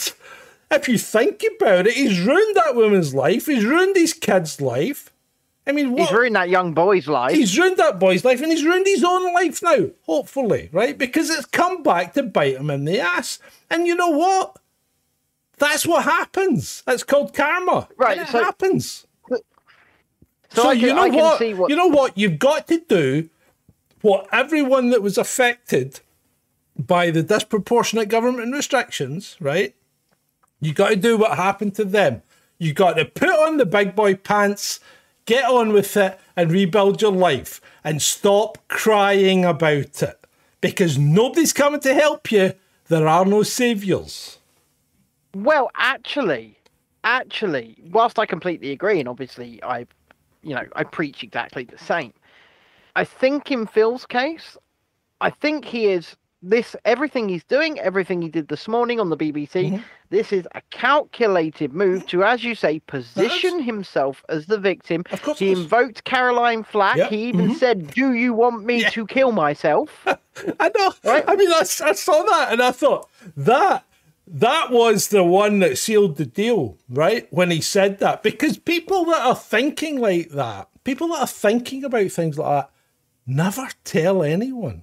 If 0.71 0.89
you 0.89 0.99
think 0.99 1.43
about 1.57 1.87
it, 1.87 1.95
he's 1.95 2.21
ruined 2.21 2.57
that 2.57 2.75
woman's 2.75 3.15
life, 3.15 3.47
he's 3.47 3.65
ruined 3.65 3.97
his 3.97 4.13
kid's 4.13 4.61
life. 4.61 5.13
I 5.69 5.73
mean, 5.73 5.93
what? 5.93 6.01
He's 6.03 6.13
ruined 6.13 6.37
that 6.37 6.49
young 6.49 6.75
boy's 6.75 7.09
life. 7.09 7.35
He's 7.35 7.59
ruined 7.59 7.77
that 7.79 7.99
boy's 7.99 8.25
life 8.25 8.41
and 8.41 8.53
he's 8.53 8.65
ruined 8.65 8.87
his 8.87 9.03
own 9.03 9.33
life 9.35 9.63
now, 9.63 9.91
hopefully, 10.07 10.69
right? 10.73 10.97
Because 10.97 11.29
it's 11.31 11.45
come 11.47 11.83
back 11.83 12.15
to 12.15 12.23
bite 12.23 12.57
him 12.57 12.71
in 12.71 12.85
the 12.85 13.01
ass. 13.01 13.39
And 13.71 13.87
you 13.87 13.97
know 13.97 14.11
what? 14.11 14.59
That's 15.59 15.87
what 15.87 16.05
happens. 16.05 16.83
That's 16.87 17.03
called 17.03 17.35
karma. 17.35 17.89
Right, 17.97 18.19
And 18.19 18.29
it 18.29 18.31
so- 18.33 18.45
happens. 18.45 19.07
so 19.29 19.37
So, 20.51 20.69
I 20.71 20.73
you 20.75 20.95
know 20.95 21.05
can 21.11 21.15
what? 21.15 21.41
what 21.59 21.71
You 21.71 21.77
know 21.77 21.87
what? 21.89 22.17
You've 22.17 22.39
got 22.39 22.69
to 22.69 22.79
do 22.79 23.29
what 24.03 24.29
everyone 24.31 24.91
that 24.91 25.03
was 25.03 25.19
affected 25.19 25.99
by 26.79 27.11
the 27.11 27.23
disproportionate 27.25 28.09
government 28.09 28.53
restrictions, 28.53 29.37
right? 29.41 29.75
You 30.61 30.73
got 30.73 30.91
to 30.91 30.97
do 30.97 31.17
what 31.17 31.37
happened 31.37 31.75
to 31.77 31.85
them. 31.85 32.23
You 32.59 32.73
got 32.73 32.95
to 32.95 33.05
put 33.05 33.29
on 33.29 33.59
the 33.59 33.67
big 33.67 33.95
boy 33.95 34.15
pants, 34.15 34.81
get 35.27 35.45
on 35.45 35.73
with 35.73 35.97
it, 35.97 36.19
and 36.35 36.51
rebuild 36.51 37.03
your 37.03 37.13
life, 37.13 37.61
and 37.85 38.01
stop 38.01 38.59
crying 38.69 39.45
about 39.45 40.03
it 40.03 40.19
because 40.61 40.99
nobody's 40.99 41.53
coming 41.53 41.81
to 41.81 41.95
help 41.95 42.33
you. 42.33 42.55
There 42.89 43.07
are 43.07 43.25
no 43.25 43.43
saviors. 43.43 44.39
Well, 45.35 45.71
actually, 45.77 46.59
actually, 47.05 47.77
whilst 47.91 48.19
I 48.19 48.27
completely 48.27 48.71
agree, 48.73 48.99
and 49.01 49.09
obviously 49.09 49.63
I, 49.63 49.87
you 50.43 50.55
know, 50.55 50.67
I 50.75 50.85
preach 50.85 51.23
exactly 51.23 51.65
the 51.65 51.79
same. 51.79 52.13
I 52.95 53.05
think 53.05 53.51
in 53.51 53.67
Phil's 53.67 54.07
case, 54.07 54.57
I 55.21 55.29
think 55.29 55.67
he 55.67 55.87
is 55.87 56.17
this 56.49 56.77
everything 56.85 57.29
he's 57.29 57.45
doing, 57.45 57.79
everything 57.81 58.23
he 58.23 58.29
did 58.29 58.49
this 58.49 58.69
morning 58.69 59.01
on 59.01 59.11
the 59.11 59.17
BBC. 59.17 59.71
Mhm. 59.73 59.83
This 60.11 60.33
is 60.33 60.47
a 60.55 60.61
calculated 60.71 61.73
move 61.73 62.07
to, 62.09 62.23
as 62.23 62.45
you 62.45 62.55
say, 62.55 62.79
position 62.81 63.61
himself 63.63 64.25
as 64.29 64.47
the 64.47 64.59
victim. 64.59 65.03
Of 65.11 65.23
course 65.23 65.39
He 65.39 65.51
invoked 65.53 66.05
Caroline 66.05 66.63
Flack. 66.63 66.97
Yeah, 66.97 67.09
He 67.09 67.25
even 67.29 67.51
mhm. 67.51 67.57
said, 67.57 67.93
"Do 67.93 68.13
you 68.13 68.33
want 68.33 68.65
me 68.65 68.83
Yeah. 68.83 68.91
to 68.91 69.07
kill 69.07 69.33
myself?" 69.33 69.91
I 70.61 70.71
know. 70.77 70.93
Right? 71.05 71.25
I 71.27 71.35
mean, 71.37 71.51
I, 71.51 71.61
I 71.61 71.93
saw 71.93 72.23
that 72.23 72.49
and 72.53 72.63
I 72.63 72.71
thought 72.71 73.09
that 73.37 73.85
that 74.29 74.71
was 74.71 75.09
the 75.09 75.25
one 75.25 75.59
that 75.61 75.79
sealed 75.79 76.17
the 76.17 76.27
deal, 76.27 76.77
right? 76.89 77.27
When 77.31 77.51
he 77.51 77.61
said 77.61 77.99
that, 78.01 78.23
because 78.23 78.59
people 78.59 79.05
that 79.07 79.21
are 79.25 79.37
thinking 79.37 79.99
like 80.01 80.31
that, 80.31 80.69
people 80.85 81.09
that 81.09 81.21
are 81.21 81.27
thinking 81.27 81.85
about 81.85 82.11
things 82.11 82.37
like 82.39 82.49
that, 82.67 82.71
never 83.27 83.69
tell 83.85 84.23
anyone. 84.23 84.83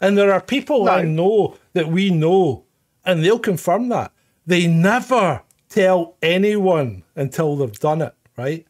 And 0.00 0.16
there 0.16 0.32
are 0.32 0.40
people 0.40 0.88
I 0.88 1.02
know 1.02 1.56
that 1.72 1.88
we 1.88 2.10
know, 2.10 2.64
and 3.04 3.22
they'll 3.24 3.38
confirm 3.38 3.88
that 3.88 4.12
they 4.46 4.66
never 4.66 5.42
tell 5.68 6.16
anyone 6.22 7.02
until 7.16 7.56
they've 7.56 7.78
done 7.78 8.00
it, 8.02 8.14
right? 8.36 8.66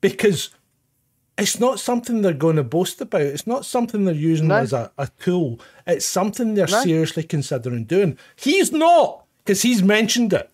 Because 0.00 0.50
it's 1.36 1.58
not 1.60 1.80
something 1.80 2.22
they're 2.22 2.32
going 2.32 2.56
to 2.56 2.64
boast 2.64 3.00
about. 3.00 3.22
It's 3.22 3.46
not 3.46 3.66
something 3.66 4.04
they're 4.04 4.14
using 4.14 4.48
No. 4.48 4.56
as 4.56 4.72
a, 4.72 4.90
a 4.98 5.08
tool. 5.18 5.60
It's 5.86 6.06
something 6.06 6.54
they're 6.54 6.66
No. 6.68 6.82
seriously 6.82 7.22
considering 7.22 7.84
doing. 7.84 8.16
He's 8.36 8.72
not, 8.72 9.24
because 9.44 9.62
he's 9.62 9.82
mentioned 9.82 10.32
it. 10.32 10.50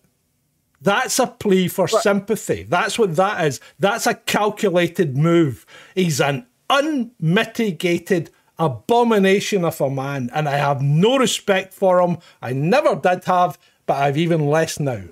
That's 0.81 1.17
a 1.19 1.27
plea 1.27 1.67
for 1.69 1.87
sympathy. 1.87 2.63
That's 2.63 2.99
what 2.99 3.15
that 3.15 3.45
is. 3.45 3.59
That's 3.79 4.05
a 4.07 4.13
calculated 4.13 5.17
move. 5.17 5.65
He's 5.95 6.21
an 6.21 6.45
unmitigated 6.69 8.29
abomination 8.59 9.63
of 9.65 9.79
a 9.81 9.89
man, 9.89 10.29
and 10.33 10.47
I 10.47 10.57
have 10.57 10.81
no 10.81 11.17
respect 11.17 11.73
for 11.73 12.01
him. 12.01 12.17
I 12.41 12.53
never 12.53 12.95
did 12.95 13.25
have, 13.25 13.57
but 13.85 13.97
I've 13.97 14.17
even 14.17 14.47
less 14.47 14.79
now. 14.79 15.03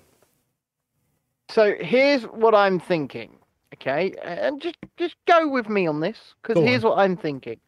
So 1.50 1.76
here's 1.80 2.24
what 2.24 2.56
I'm 2.56 2.80
thinking, 2.80 3.38
okay? 3.76 4.14
And 4.24 4.62
just 4.62 4.78
just 4.98 5.16
go 5.28 5.48
with 5.48 5.70
me 5.70 5.88
on 5.88 6.00
this 6.00 6.18
because 6.41 6.64
here's 6.64 6.84
on. 6.84 6.91
what 6.91 7.00
I'm 7.00 7.18
thinking. 7.18 7.60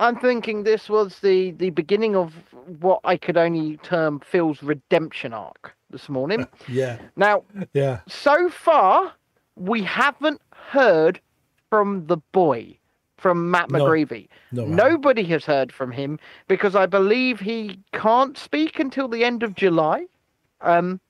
I'm 0.00 0.18
thinking 0.18 0.64
this 0.64 0.88
was 0.88 1.18
the 1.20 1.50
the 1.52 1.70
beginning 1.70 2.16
of 2.16 2.32
what 2.80 3.00
I 3.04 3.16
could 3.16 3.36
only 3.36 3.76
term 3.78 4.20
Phil's 4.20 4.62
redemption 4.62 5.34
arc 5.34 5.74
this 5.90 6.08
morning. 6.08 6.42
Uh, 6.42 6.46
yeah, 6.68 6.98
now, 7.16 7.44
yeah. 7.74 8.00
so 8.08 8.48
far 8.48 9.12
we 9.56 9.82
haven't 9.82 10.40
heard 10.54 11.20
from 11.68 12.06
the 12.06 12.16
boy, 12.32 12.78
from 13.20 13.50
Matt 13.50 13.70
No. 13.70 13.84
McGreevy. 13.84 14.28
No. 14.52 14.64
Nobody 14.64 15.24
has 15.24 15.44
heard 15.44 15.72
from 15.72 15.92
him 15.92 16.18
because 16.48 16.74
I 16.74 16.86
believe 16.86 17.38
he 17.40 17.78
can't 17.92 18.36
speak 18.38 18.78
until 18.80 19.08
the 19.08 19.24
end 19.24 19.42
of 19.42 19.54
July. 19.54 20.06
Um, 20.62 21.00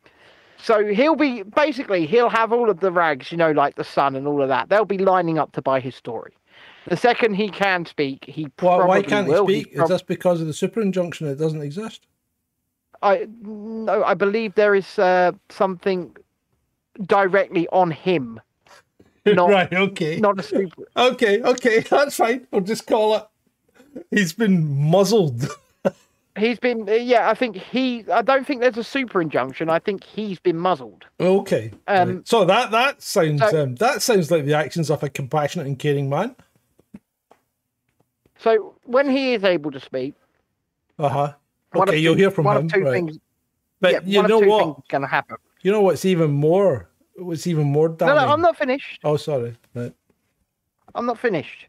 so 0.58 0.84
he'll 0.86 1.16
be 1.16 1.42
basically 1.42 2.06
he'll 2.06 2.28
have 2.28 2.52
all 2.52 2.68
of 2.68 2.80
the 2.80 2.92
rags, 2.92 3.30
you 3.32 3.38
know, 3.38 3.52
like 3.52 3.76
the 3.76 3.84
sun 3.84 4.14
and 4.16 4.26
all 4.26 4.42
of 4.42 4.48
that. 4.48 4.68
They'll 4.68 4.84
be 4.84 4.98
lining 4.98 5.38
up 5.38 5.52
to 5.52 5.62
buy 5.62 5.80
his 5.80 5.94
story. 5.94 6.34
The 6.88 6.96
second 6.96 7.34
he 7.34 7.48
can 7.48 7.86
speak, 7.86 8.24
he 8.24 8.48
probably 8.56 8.86
why 8.88 9.02
can't 9.02 9.28
will. 9.28 9.46
he 9.46 9.54
He 9.56 9.60
speak? 9.62 9.76
prob- 9.76 9.84
Is 9.84 9.90
this 9.90 10.02
because 10.02 10.40
of 10.40 10.46
the 10.46 10.52
super 10.54 10.80
injunction? 10.80 11.28
It 11.28 11.36
doesn't 11.36 11.62
exist. 11.62 12.06
I 13.02 13.26
no, 13.42 14.02
I 14.04 14.14
believe 14.14 14.54
there 14.56 14.74
is 14.74 14.98
uh, 14.98 15.32
something 15.48 16.14
directly 17.06 17.66
on 17.68 17.90
him, 17.90 18.40
not 19.26 19.50
right, 19.50 19.72
okay. 19.72 20.18
not 20.18 20.38
a 20.38 20.42
super. 20.42 20.84
Okay, 20.96 21.42
okay, 21.42 21.80
that's 21.90 22.16
fine. 22.16 22.46
We'll 22.50 22.62
just 22.62 22.86
call 22.86 23.16
it. 23.16 23.26
He's 24.10 24.32
been 24.32 24.66
muzzled. 24.90 25.48
He's 26.38 26.60
been 26.60 26.88
uh, 26.88 26.92
yeah. 26.92 27.28
I 27.28 27.34
think 27.34 27.56
he. 27.56 28.04
I 28.10 28.22
don't 28.22 28.46
think 28.46 28.60
there's 28.60 28.78
a 28.78 28.84
super 28.84 29.20
injunction. 29.20 29.68
I 29.68 29.80
think 29.80 30.04
he's 30.04 30.38
been 30.38 30.56
muzzled. 30.56 31.04
Okay. 31.18 31.72
Um, 31.88 32.16
right. 32.16 32.28
So 32.28 32.44
that 32.44 32.70
that 32.70 33.02
sounds 33.02 33.40
so- 33.40 33.64
um, 33.64 33.74
that 33.76 34.00
sounds 34.00 34.30
like 34.30 34.44
the 34.44 34.54
actions 34.54 34.90
of 34.90 35.02
a 35.02 35.10
compassionate 35.10 35.66
and 35.66 35.76
caring 35.78 36.08
man. 36.08 36.36
So 38.38 38.76
when 38.84 39.10
he 39.10 39.34
is 39.34 39.44
able 39.44 39.70
to 39.72 39.80
speak, 39.80 40.14
Uh 40.98 41.08
huh. 41.08 41.32
Okay, 41.74 41.98
you'll 41.98 42.14
hear 42.14 42.30
from 42.30 42.44
one 42.44 42.56
him. 42.56 42.66
of 42.66 42.72
two 42.72 42.80
right. 42.82 42.92
things. 42.92 43.18
But 43.80 43.92
yeah, 43.92 44.22
you 44.22 44.28
know 44.28 44.38
what? 44.38 44.88
going 44.88 45.02
to 45.02 45.08
happen. 45.08 45.36
You 45.62 45.72
know 45.72 45.80
what's 45.82 46.04
even 46.04 46.30
more? 46.30 46.88
What's 47.20 47.46
even 47.46 47.66
more 47.66 47.88
No, 47.90 47.94
damning? 47.96 48.16
no, 48.16 48.26
no, 48.26 48.32
I'm 48.32 48.40
not 48.40 48.56
finished. 48.56 49.00
Oh, 49.04 49.16
sorry. 49.16 49.54
Right. 49.74 49.92
I'm 50.94 51.06
not 51.06 51.18
finished. 51.18 51.66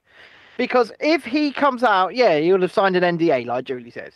Because 0.58 0.92
if 1.00 1.26
he 1.26 1.52
comes 1.52 1.84
out, 1.84 2.16
yeah, 2.16 2.38
he'll 2.40 2.62
have 2.62 2.72
signed 2.72 2.96
an 2.96 3.18
NDA, 3.18 3.46
like 3.46 3.66
Julie 3.66 3.92
says. 3.92 4.14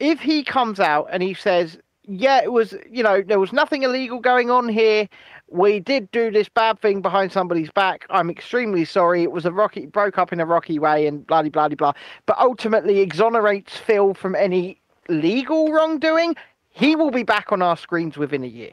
If 0.00 0.20
he 0.20 0.44
comes 0.44 0.78
out 0.80 1.08
and 1.10 1.22
he 1.22 1.34
says, 1.34 1.78
yeah, 2.04 2.42
it 2.42 2.52
was, 2.52 2.74
you 2.90 3.02
know, 3.02 3.22
there 3.22 3.40
was 3.40 3.52
nothing 3.52 3.82
illegal 3.82 4.20
going 4.20 4.50
on 4.50 4.68
here. 4.68 5.08
We 5.50 5.80
did 5.80 6.10
do 6.10 6.30
this 6.30 6.48
bad 6.48 6.80
thing 6.80 7.00
behind 7.02 7.32
somebody's 7.32 7.70
back. 7.70 8.06
I'm 8.10 8.30
extremely 8.30 8.84
sorry. 8.84 9.22
It 9.22 9.32
was 9.32 9.44
a 9.46 9.52
rocky, 9.52 9.86
broke 9.86 10.18
up 10.18 10.32
in 10.32 10.40
a 10.40 10.46
rocky 10.46 10.78
way 10.78 11.06
and 11.06 11.26
blah, 11.26 11.42
blah, 11.42 11.50
blah, 11.50 11.68
blah. 11.68 11.92
But 12.26 12.38
ultimately 12.38 13.00
exonerates 13.00 13.76
Phil 13.76 14.14
from 14.14 14.34
any 14.34 14.80
legal 15.08 15.72
wrongdoing. 15.72 16.36
He 16.70 16.96
will 16.96 17.10
be 17.10 17.22
back 17.24 17.50
on 17.50 17.62
our 17.62 17.76
screens 17.76 18.16
within 18.16 18.44
a 18.44 18.48
year. 18.48 18.72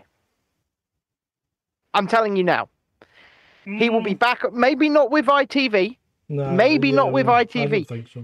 I'm 1.96 2.08
telling 2.08 2.36
you 2.36 2.43
now. 2.43 2.70
He 3.64 3.89
will 3.89 4.04
be 4.04 4.14
mm. 4.14 4.20
back, 4.20 4.54
maybe 4.54 4.89
not 4.89 5.10
with 5.10 5.26
ITV, 5.26 5.98
Nah, 6.28 6.52
Maybe 6.52 6.91
not 6.91 7.12
with 7.12 7.28
no, 7.28 7.34
I 7.34 7.46
ITV. 7.46 7.70
don't 7.70 7.88
think 7.88 8.08
so. 8.12 8.24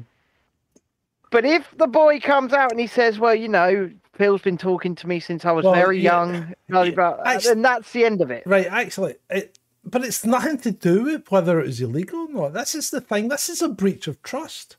But 1.30 1.46
if 1.46 1.68
the 1.78 1.88
boy 1.88 2.20
comes 2.20 2.52
out 2.52 2.72
and 2.72 2.80
he 2.80 2.88
says, 2.88 3.20
"Well, 3.20 3.36
you 3.36 3.48
know, 3.48 3.92
Phil's 4.14 4.42
been 4.42 4.58
talking 4.58 4.96
to 4.96 5.08
me 5.08 5.20
since 5.20 5.46
I 5.46 5.52
was 5.52 5.66
Well, 5.66 5.76
very 5.76 6.00
yeah, 6.00 6.12
young," 6.12 6.56
blah, 6.68 6.84
yeah, 6.84 6.92
blah, 6.92 7.16
blah, 7.16 7.24
actu- 7.26 7.50
then 7.50 7.62
that's 7.62 7.92
the 7.92 8.06
end 8.06 8.22
of 8.22 8.32
it. 8.32 8.44
Right, 8.46 8.66
actually, 8.66 9.16
it, 9.30 9.60
but 9.86 10.04
it's 10.04 10.26
nothing 10.26 10.58
to 10.60 10.72
do 10.72 11.04
with 11.04 11.32
whether 11.32 11.60
it 11.60 11.68
was 11.68 11.80
illegal 11.80 12.22
or 12.22 12.30
not. 12.30 12.54
This 12.54 12.76
is 12.76 12.90
the 12.90 13.02
thing. 13.02 13.28
This 13.28 13.50
is 13.50 13.62
a 13.62 13.70
breach 13.70 14.08
of 14.08 14.22
trust. 14.24 14.78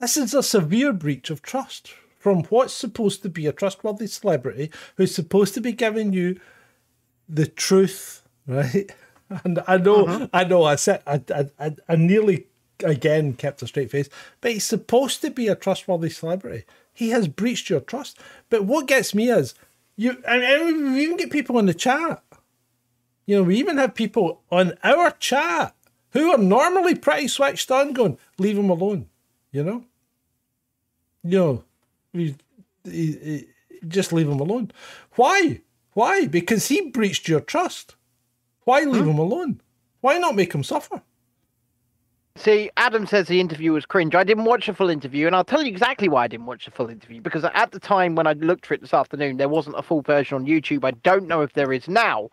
This 0.00 0.16
is 0.16 0.34
a 0.34 0.42
severe 0.42 0.92
breach 0.92 1.30
of 1.30 1.42
trust 1.42 1.94
from 2.18 2.42
what's 2.44 2.74
supposed 2.74 3.22
to 3.22 3.28
be 3.28 3.46
a 3.46 3.52
trustworthy 3.52 4.08
celebrity 4.08 4.70
who's 4.96 5.14
supposed 5.14 5.54
to 5.54 5.60
be 5.60 5.72
giving 5.72 6.12
you 6.12 6.38
the 7.28 7.46
truth, 7.46 8.22
right? 8.46 8.90
And 9.44 9.60
I 9.66 9.76
know, 9.78 10.06
uh-huh. 10.06 10.28
I 10.32 10.44
know, 10.44 10.64
I 10.64 10.76
said, 10.76 11.02
I, 11.06 11.20
I, 11.34 11.46
I, 11.58 11.76
I 11.88 11.96
nearly 11.96 12.46
again 12.84 13.32
kept 13.32 13.62
a 13.62 13.66
straight 13.66 13.90
face, 13.90 14.08
but 14.40 14.52
he's 14.52 14.64
supposed 14.64 15.20
to 15.22 15.30
be 15.30 15.48
a 15.48 15.54
trustworthy 15.56 16.10
celebrity. 16.10 16.64
He 16.92 17.10
has 17.10 17.28
breached 17.28 17.68
your 17.68 17.80
trust. 17.80 18.18
But 18.50 18.64
what 18.64 18.86
gets 18.86 19.14
me 19.14 19.30
is 19.30 19.54
you. 19.96 20.22
I 20.28 20.38
mean, 20.38 20.92
we 20.92 21.00
even 21.02 21.16
get 21.16 21.30
people 21.30 21.58
in 21.58 21.66
the 21.66 21.74
chat. 21.74 22.22
You 23.26 23.36
know, 23.36 23.42
we 23.42 23.56
even 23.56 23.78
have 23.78 23.94
people 23.94 24.42
on 24.50 24.74
our 24.84 25.10
chat 25.12 25.74
who 26.10 26.30
are 26.30 26.38
normally 26.38 26.94
pretty 26.94 27.28
switched 27.28 27.70
on, 27.70 27.92
going, 27.92 28.18
"Leave 28.38 28.56
him 28.56 28.70
alone," 28.70 29.08
you 29.50 29.64
know. 29.64 29.84
You 31.24 31.38
know, 31.38 31.64
we 32.12 32.36
he- 32.84 33.18
he- 33.18 33.46
just 33.88 34.12
leave 34.12 34.28
him 34.28 34.40
alone. 34.40 34.70
Why? 35.16 35.60
Why? 35.96 36.26
Because 36.26 36.68
he 36.68 36.90
breached 36.90 37.26
your 37.26 37.40
trust. 37.40 37.96
Why 38.64 38.82
leave 38.82 39.06
him 39.06 39.18
alone? 39.18 39.62
Why 40.02 40.18
not 40.18 40.34
make 40.34 40.54
him 40.54 40.62
suffer? 40.62 41.00
See, 42.34 42.70
Adam 42.76 43.06
says 43.06 43.28
the 43.28 43.40
interview 43.40 43.72
was 43.72 43.86
cringe. 43.86 44.14
I 44.14 44.22
didn't 44.22 44.44
watch 44.44 44.66
the 44.66 44.74
full 44.74 44.90
interview, 44.90 45.26
and 45.26 45.34
I'll 45.34 45.42
tell 45.42 45.62
you 45.62 45.68
exactly 45.68 46.10
why 46.10 46.24
I 46.24 46.28
didn't 46.28 46.44
watch 46.44 46.66
the 46.66 46.70
full 46.70 46.90
interview. 46.90 47.22
Because 47.22 47.44
at 47.44 47.70
the 47.70 47.80
time 47.80 48.14
when 48.14 48.26
I 48.26 48.34
looked 48.34 48.66
for 48.66 48.74
it 48.74 48.82
this 48.82 48.92
afternoon, 48.92 49.38
there 49.38 49.48
wasn't 49.48 49.78
a 49.78 49.82
full 49.82 50.02
version 50.02 50.34
on 50.34 50.44
YouTube. 50.44 50.84
I 50.84 50.90
don't 50.90 51.26
know 51.26 51.40
if 51.40 51.54
there 51.54 51.72
is 51.72 51.88
now. 51.88 52.28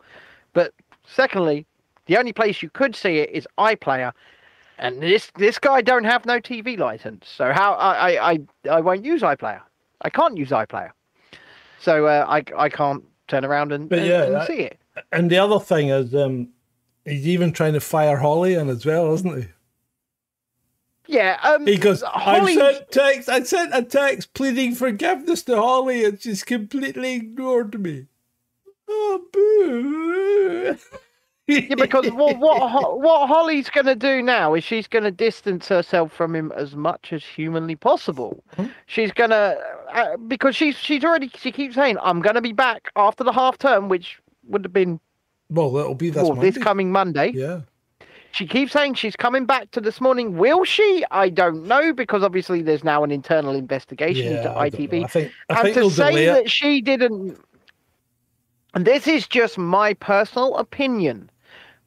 But 0.51 0.73
secondly, 1.07 1.65
the 2.07 2.17
only 2.17 2.33
place 2.33 2.61
you 2.61 2.69
could 2.69 2.97
see 2.97 3.19
it 3.19 3.29
is 3.29 3.47
iPlayer, 3.57 4.11
and 4.77 5.01
this 5.01 5.31
this 5.37 5.57
guy 5.57 5.81
don't 5.81 6.03
have 6.03 6.25
no 6.25 6.41
TV 6.41 6.77
license. 6.77 7.29
So 7.29 7.53
how 7.53 7.75
I 7.75 7.93
I 7.93 8.31
I, 8.31 8.39
I 8.69 8.81
won't 8.81 9.05
use 9.05 9.21
iPlayer. 9.21 9.61
I 10.01 10.09
can't 10.09 10.35
use 10.35 10.49
iPlayer. 10.49 10.91
So 11.79 12.07
uh, 12.07 12.25
I 12.27 12.43
I 12.57 12.67
can't 12.67 13.05
turn 13.33 13.45
around 13.45 13.71
and, 13.71 13.89
But 13.89 13.99
and- 13.99 14.07
yeah, 14.07 14.23
and 14.23 14.35
that- 14.35 14.47
see 14.47 14.59
it. 14.61 14.79
And 15.11 15.29
the 15.29 15.37
other 15.39 15.59
thing 15.59 15.89
is, 15.89 16.13
um, 16.13 16.49
he's 17.05 17.27
even 17.27 17.51
trying 17.51 17.73
to 17.73 17.79
fire 17.79 18.17
Holly 18.17 18.53
in 18.53 18.69
as 18.69 18.85
well, 18.85 19.13
isn't 19.13 19.41
he? 19.41 19.47
Yeah. 21.07 21.37
Um, 21.43 21.65
He 21.67 21.77
goes, 21.77 22.03
I 22.03 22.53
sent 22.53 22.91
text, 22.91 23.27
I 23.29 23.43
sent 23.43 23.75
a 23.75 23.83
text 23.83 24.33
pleading 24.33 24.75
forgiveness 24.75 25.41
to 25.43 25.55
Holly, 25.57 26.05
and 26.05 26.21
she's 26.21 26.43
completely 26.43 27.15
ignored 27.15 27.79
me. 27.81 28.05
Oh, 28.87 29.21
boo! 29.33 30.77
Yeah, 31.45 31.75
because 31.75 32.09
what 32.11 32.37
what 32.39 33.01
what 33.01 33.27
Holly's 33.27 33.69
going 33.69 33.85
to 33.87 33.95
do 33.95 34.21
now 34.21 34.53
is 34.53 34.63
she's 34.63 34.87
going 34.87 35.03
to 35.03 35.11
distance 35.11 35.67
herself 35.67 36.13
from 36.13 36.33
him 36.35 36.53
as 36.55 36.73
much 36.73 37.11
as 37.11 37.21
humanly 37.25 37.75
possible. 37.75 38.41
Hmm? 38.55 38.67
She's 38.85 39.11
going 39.11 39.31
to 39.31 39.57
uh, 39.93 40.17
because 40.17 40.55
she's 40.55 40.75
she's 40.75 41.03
already 41.03 41.29
she 41.37 41.51
keeps 41.51 41.75
saying 41.75 41.97
I'm 42.01 42.21
going 42.21 42.35
to 42.35 42.41
be 42.41 42.53
back 42.53 42.91
after 42.95 43.23
the 43.23 43.31
half 43.31 43.57
term, 43.57 43.89
which 43.89 44.19
would 44.47 44.65
have 44.65 44.73
been 44.73 44.99
Well, 45.49 45.71
that'll 45.71 45.95
be 45.95 46.09
this 46.09 46.23
well, 46.23 46.35
this 46.35 46.57
coming 46.57 46.91
Monday. 46.91 47.31
Yeah. 47.33 47.61
She 48.31 48.47
keeps 48.47 48.71
saying 48.71 48.95
she's 48.95 49.15
coming 49.15 49.45
back 49.45 49.69
to 49.71 49.81
this 49.81 50.01
morning. 50.01 50.37
Will 50.37 50.63
she? 50.63 51.05
I 51.11 51.29
don't 51.29 51.67
know 51.67 51.93
because 51.93 52.23
obviously 52.23 52.63
there's 52.63 52.83
now 52.83 53.03
an 53.03 53.11
internal 53.11 53.53
investigation 53.53 54.31
Yeah, 54.31 54.37
into. 54.63 54.77
ITV. 54.77 55.03
I 55.03 55.07
think, 55.07 55.31
I 55.49 55.61
and 55.67 55.73
to 55.75 55.89
say 55.91 56.25
that 56.25 56.49
she 56.49 56.81
didn't, 56.81 57.37
and 58.73 58.85
this 58.85 59.07
is 59.07 59.27
just 59.27 59.59
my 59.59 59.93
personal 59.93 60.57
opinion, 60.57 61.29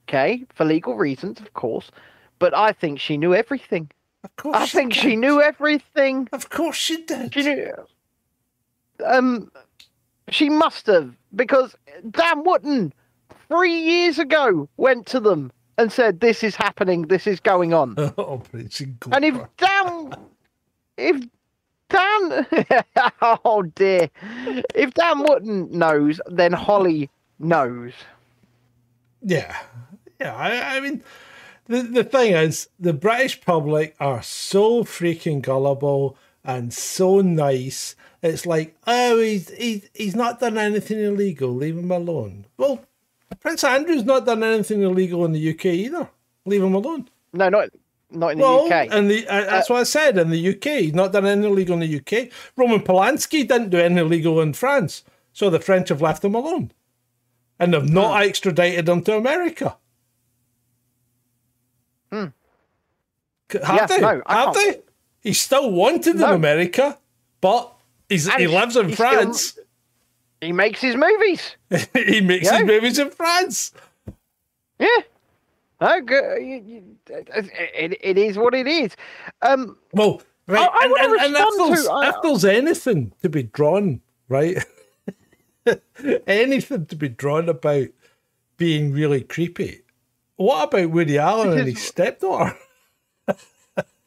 okay, 0.08 0.44
for 0.54 0.64
legal 0.64 0.96
reasons, 0.96 1.40
of 1.40 1.52
course, 1.54 1.90
but 2.38 2.54
I 2.54 2.70
think 2.70 3.00
she 3.00 3.16
knew 3.16 3.34
everything. 3.34 3.90
Of 4.22 4.36
course 4.36 4.56
I 4.56 4.66
think 4.66 4.94
she 4.94 5.16
knew 5.16 5.42
everything. 5.42 6.28
Of 6.32 6.48
course 6.50 6.76
she 6.76 7.02
did. 7.02 7.34
She 7.34 7.42
knew. 7.42 7.72
Um, 9.04 9.50
she 10.28 10.48
must 10.48 10.86
have 10.86 11.14
because 11.34 11.74
Dan 12.10 12.44
Wootton 12.44 12.92
three 13.48 13.78
years 13.78 14.18
ago 14.18 14.68
went 14.76 15.06
to 15.06 15.20
them 15.20 15.52
and 15.78 15.92
said, 15.92 16.20
"This 16.20 16.42
is 16.42 16.56
happening. 16.56 17.02
This 17.02 17.26
is 17.26 17.40
going 17.40 17.74
on." 17.74 17.98
Operation 18.18 18.98
And 19.12 19.24
if 19.24 19.36
Dan, 19.56 20.14
if 20.96 21.24
Dan, 21.88 22.46
oh 23.22 23.62
dear, 23.74 24.10
if 24.74 24.94
Dan 24.94 25.20
Wootton 25.20 25.70
knows, 25.70 26.20
then 26.26 26.52
Holly 26.52 27.10
knows. 27.38 27.92
Yeah, 29.22 29.56
yeah. 30.20 30.34
I, 30.34 30.76
I 30.76 30.80
mean, 30.80 31.02
the 31.66 31.82
the 31.82 32.04
thing 32.04 32.32
is, 32.32 32.68
the 32.78 32.92
British 32.92 33.40
public 33.40 33.94
are 34.00 34.22
so 34.22 34.84
freaking 34.84 35.42
gullible 35.42 36.16
and 36.44 36.72
so 36.72 37.20
nice. 37.20 37.96
It's 38.22 38.46
like, 38.46 38.76
oh, 38.86 39.18
he's 39.20 39.50
he's 39.50 39.88
he's 39.94 40.16
not 40.16 40.40
done 40.40 40.58
anything 40.58 40.98
illegal. 41.00 41.54
Leave 41.54 41.76
him 41.76 41.90
alone. 41.90 42.46
Well, 42.56 42.80
Prince 43.40 43.62
Andrew's 43.64 44.04
not 44.04 44.26
done 44.26 44.42
anything 44.42 44.82
illegal 44.82 45.24
in 45.24 45.32
the 45.32 45.50
UK 45.50 45.66
either. 45.66 46.08
Leave 46.44 46.62
him 46.62 46.74
alone. 46.74 47.08
No, 47.32 47.48
not 47.48 47.68
not 48.10 48.32
in 48.32 48.38
the 48.38 48.44
Well, 48.44 48.66
UK. 48.66 48.88
and 48.90 49.10
the 49.10 49.26
uh, 49.28 49.44
that's 49.44 49.70
uh, 49.70 49.74
what 49.74 49.80
I 49.80 49.84
said 49.84 50.18
in 50.18 50.30
the 50.30 50.48
UK. 50.56 50.64
He's 50.80 50.94
not 50.94 51.12
done 51.12 51.26
anything 51.26 51.50
illegal 51.50 51.80
in 51.80 51.88
the 51.88 51.96
UK. 51.98 52.30
Roman 52.56 52.80
Polanski 52.80 53.46
didn't 53.46 53.70
do 53.70 53.78
anything 53.78 53.98
illegal 54.06 54.40
in 54.40 54.52
France, 54.54 55.04
so 55.32 55.50
the 55.50 55.60
French 55.60 55.90
have 55.90 56.00
left 56.02 56.24
him 56.24 56.34
alone, 56.34 56.72
and 57.58 57.74
they've 57.74 57.88
not 57.88 58.16
hmm. 58.22 58.28
extradited 58.28 58.88
him 58.88 59.02
to 59.02 59.16
America. 59.16 59.76
Hmm. 62.10 62.26
C- 63.52 63.58
Have 63.64 63.76
Yeah, 63.76 63.86
they? 63.86 64.00
no, 64.00 64.22
have 64.26 64.54
can't- 64.54 64.56
they? 64.56 64.82
He's 65.20 65.40
still 65.40 65.70
wanted 65.72 66.16
No. 66.16 66.28
in 66.28 66.34
America, 66.34 66.98
but 67.40 67.74
he's, 68.08 68.28
And 68.28 68.40
he 68.40 68.46
lives 68.46 68.76
in 68.76 68.86
he's 68.88 68.94
still- 68.96 69.08
France. 69.10 69.58
he 70.40 70.52
makes 70.52 70.80
his 70.80 70.96
movies. 70.96 71.56
he 71.94 72.20
makes 72.20 72.46
Yeah. 72.46 72.58
his 72.58 72.66
movies 72.66 72.98
in 72.98 73.10
France. 73.10 73.72
Yeah. 74.78 74.88
You- 75.80 76.96
It, 77.08 77.98
it 78.00 78.18
is 78.18 78.38
what 78.38 78.54
it 78.54 78.66
is. 78.66 78.96
Um, 79.42 79.76
Well, 79.92 80.22
right, 80.46 80.68
I 80.72 80.84
and, 80.84 80.90
wanna 80.92 81.02
and, 81.24 81.36
and 81.36 81.36
if, 81.36 81.70
respond 81.70 81.76
to- 81.84 81.92
I- 81.92 82.08
if 82.10 82.14
there's 82.22 82.44
anything 82.44 83.12
to 83.22 83.28
be 83.28 83.42
drawn, 83.42 84.00
right, 84.28 84.64
anything 86.26 86.86
to 86.86 86.96
be 86.96 87.08
drawn 87.08 87.48
about 87.48 87.88
being 88.56 88.92
really 88.92 89.20
creepy, 89.22 89.82
what 90.36 90.64
about 90.72 90.90
Woody 90.90 91.18
Allen 91.18 91.58
and 91.58 91.68
his 91.68 91.82
stepdaughter? 91.82 92.56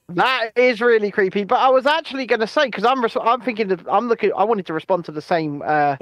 That 0.09 0.51
is 0.55 0.81
really 0.81 1.11
creepy. 1.11 1.43
But 1.43 1.59
I 1.59 1.69
was 1.69 1.85
actually 1.85 2.25
going 2.25 2.39
to 2.39 2.47
say 2.47 2.65
because 2.65 2.83
I'm 2.83 3.01
res- 3.01 3.15
I'm 3.21 3.41
thinking 3.41 3.71
of, 3.71 3.87
I'm 3.87 4.07
looking. 4.07 4.31
I 4.35 4.43
wanted 4.43 4.65
to 4.67 4.73
respond 4.73 5.05
to 5.05 5.11
the 5.11 5.21
same 5.21 5.61
uh, 5.65 5.97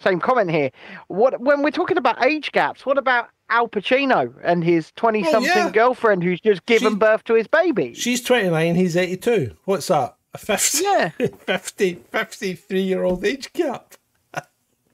same 0.00 0.20
comment 0.20 0.50
here. 0.50 0.70
What 1.08 1.40
when 1.40 1.62
we're 1.62 1.70
talking 1.70 1.98
about 1.98 2.24
age 2.24 2.52
gaps? 2.52 2.86
What 2.86 2.98
about 2.98 3.28
Al 3.50 3.68
Pacino 3.68 4.32
and 4.42 4.64
his 4.64 4.92
twenty 4.96 5.24
something 5.24 5.50
yeah. 5.54 5.70
girlfriend 5.70 6.22
who's 6.24 6.40
just 6.40 6.64
given 6.66 6.92
She- 6.94 6.98
birth 6.98 7.24
to 7.24 7.34
his 7.34 7.46
baby? 7.46 7.94
She's 7.94 8.22
29, 8.22 8.74
he's 8.76 8.96
82. 8.96 9.54
What's 9.64 9.88
that? 9.88 10.16
A 10.32 10.38
50, 10.38 10.84
Yeah. 10.84 11.08
50 11.46 11.94
53 12.12 12.80
year 12.80 13.02
old 13.02 13.24
age 13.24 13.52
gap. 13.52 13.94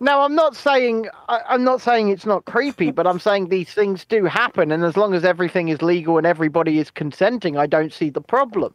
Now, 0.00 0.22
I'm 0.22 0.34
not 0.34 0.56
saying 0.56 1.08
I, 1.28 1.40
I'm 1.48 1.64
not 1.64 1.80
saying 1.80 2.10
it's 2.10 2.26
not 2.26 2.44
creepy, 2.44 2.90
but 2.90 3.06
I'm 3.06 3.20
saying 3.20 3.48
these 3.48 3.72
things 3.72 4.04
do 4.04 4.24
happen, 4.26 4.72
and 4.72 4.84
as 4.84 4.96
long 4.96 5.14
as 5.14 5.24
everything 5.24 5.68
is 5.68 5.82
legal 5.82 6.18
and 6.18 6.26
everybody 6.26 6.78
is 6.78 6.90
consenting, 6.90 7.56
I 7.56 7.66
don't 7.66 7.92
see 7.92 8.10
the 8.10 8.20
problem. 8.20 8.74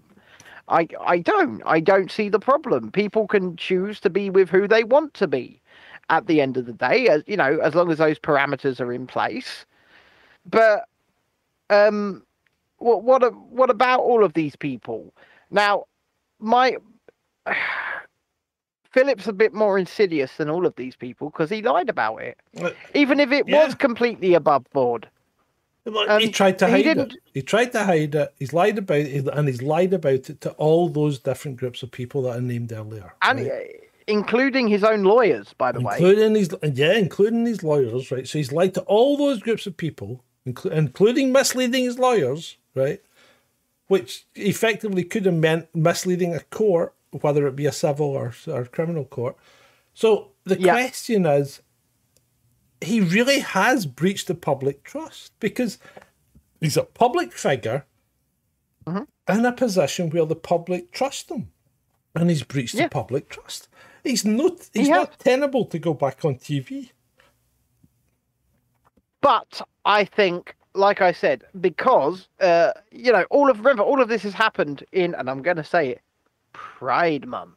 I 0.69 0.87
I 1.05 1.19
don't 1.19 1.61
I 1.65 1.79
don't 1.79 2.11
see 2.11 2.29
the 2.29 2.39
problem. 2.39 2.91
People 2.91 3.27
can 3.27 3.55
choose 3.57 3.99
to 4.01 4.09
be 4.09 4.29
with 4.31 4.49
who 4.49 4.67
they 4.67 4.83
want 4.83 5.13
to 5.15 5.27
be. 5.27 5.61
At 6.09 6.27
the 6.27 6.41
end 6.41 6.57
of 6.57 6.65
the 6.67 6.73
day, 6.73 7.07
as 7.07 7.23
you 7.27 7.37
know, 7.37 7.59
as 7.59 7.75
long 7.75 7.91
as 7.91 7.99
those 7.99 8.19
parameters 8.19 8.81
are 8.81 8.93
in 8.93 9.07
place. 9.07 9.65
But 10.45 10.85
um, 11.69 12.23
what 12.77 13.03
what 13.03 13.23
what 13.51 13.69
about 13.69 14.01
all 14.01 14.23
of 14.23 14.33
these 14.33 14.55
people? 14.55 15.13
Now, 15.51 15.85
my 16.39 16.77
Philip's 18.91 19.27
a 19.27 19.33
bit 19.33 19.53
more 19.53 19.77
insidious 19.77 20.35
than 20.37 20.49
all 20.49 20.65
of 20.65 20.75
these 20.75 20.95
people 20.95 21.29
because 21.29 21.49
he 21.49 21.61
lied 21.61 21.89
about 21.89 22.17
it, 22.21 22.37
even 22.93 23.19
if 23.19 23.31
it 23.31 23.47
Yeah. 23.47 23.65
was 23.65 23.75
completely 23.75 24.33
above 24.33 24.65
board. 24.73 25.07
Well, 25.85 26.09
Um, 26.09 26.21
he 26.21 26.29
tried 26.29 26.59
to 26.59 26.67
hide 26.67 26.85
it. 26.85 27.13
He 27.33 27.41
tried 27.41 27.71
to 27.71 27.83
hide 27.83 28.13
it. 28.13 28.33
He's 28.37 28.53
lied 28.53 28.77
about 28.77 28.99
it, 28.99 29.27
and 29.27 29.47
he's 29.47 29.61
lied 29.63 29.93
about 29.93 30.29
it 30.29 30.41
to 30.41 30.51
all 30.51 30.89
those 30.89 31.17
different 31.19 31.57
groups 31.57 31.81
of 31.81 31.89
people 31.91 32.21
that 32.23 32.37
I 32.37 32.39
named 32.39 32.71
earlier. 32.71 33.13
and 33.23 33.39
right? 33.39 33.51
uh, 33.51 33.77
including 34.07 34.67
his 34.67 34.83
own 34.83 35.03
lawyers, 35.03 35.53
by 35.57 35.71
the 35.71 35.79
way. 35.79 35.93
including 35.95 36.35
his 36.35 36.49
yeah, 36.73 36.93
including 36.93 37.45
his 37.45 37.63
lawyers, 37.63 38.11
right? 38.11 38.27
So 38.27 38.37
he's 38.37 38.51
lied 38.51 38.73
to 38.75 38.81
all 38.81 39.17
those 39.17 39.39
groups 39.39 39.65
of 39.65 39.75
people, 39.77 40.23
inclu- 40.45 40.71
including 40.71 41.31
misleading 41.31 41.83
his 41.85 41.97
lawyers, 41.97 42.57
right? 42.75 43.01
Which 43.87 44.25
effectively 44.35 45.03
could 45.03 45.25
have 45.25 45.33
meant 45.35 45.67
misleading 45.73 46.35
a 46.35 46.41
court, 46.41 46.93
whether 47.11 47.45
it 47.47 47.55
be 47.55 47.65
a 47.65 47.71
civil 47.71 48.07
or, 48.07 48.33
or 48.47 48.65
criminal 48.65 49.05
court. 49.05 49.35
So 49.93 50.31
the 50.45 50.59
Yeah. 50.59 50.73
question 50.73 51.25
is, 51.25 51.61
he 52.79 52.99
really 53.01 53.39
has 53.39 53.85
breached 53.85 54.27
the 54.27 54.35
public 54.35 54.83
trust 54.83 55.33
because 55.39 55.77
he's 56.59 56.77
a 56.77 56.83
public 56.83 57.33
figure 57.33 57.85
Mm-hmm. 58.87 59.03
in 59.37 59.45
a 59.45 59.51
position 59.51 60.09
where 60.09 60.25
the 60.25 60.35
public 60.35 60.91
trust 60.91 61.29
him, 61.29 61.51
and 62.15 62.29
he's 62.31 62.41
breached 62.41 62.73
Yeah. 62.73 62.85
the 62.85 62.89
public 62.89 63.29
trust. 63.29 63.67
He's 64.03 64.25
not. 64.25 64.69
He's 64.73 64.87
has. 64.87 64.95
not 64.97 65.19
tenable 65.19 65.65
to 65.65 65.77
go 65.77 65.93
back 65.93 66.25
on 66.25 66.35
TV. 66.35 66.89
But 69.21 69.61
I 69.85 70.05
think, 70.05 70.55
like 70.73 71.01
I 71.01 71.11
said, 71.11 71.43
because 71.59 72.27
uh, 72.39 72.71
you 72.91 73.11
know, 73.11 73.23
all 73.29 73.51
of 73.51 73.59
remember, 73.59 73.83
all 73.83 74.01
of 74.01 74.07
this 74.09 74.23
has 74.23 74.33
happened 74.33 74.83
in, 74.91 75.13
and 75.13 75.29
I'm 75.29 75.43
going 75.43 75.57
to 75.57 75.63
say 75.63 75.89
it, 75.89 76.01
Pride 76.53 77.27
Month. 77.27 77.55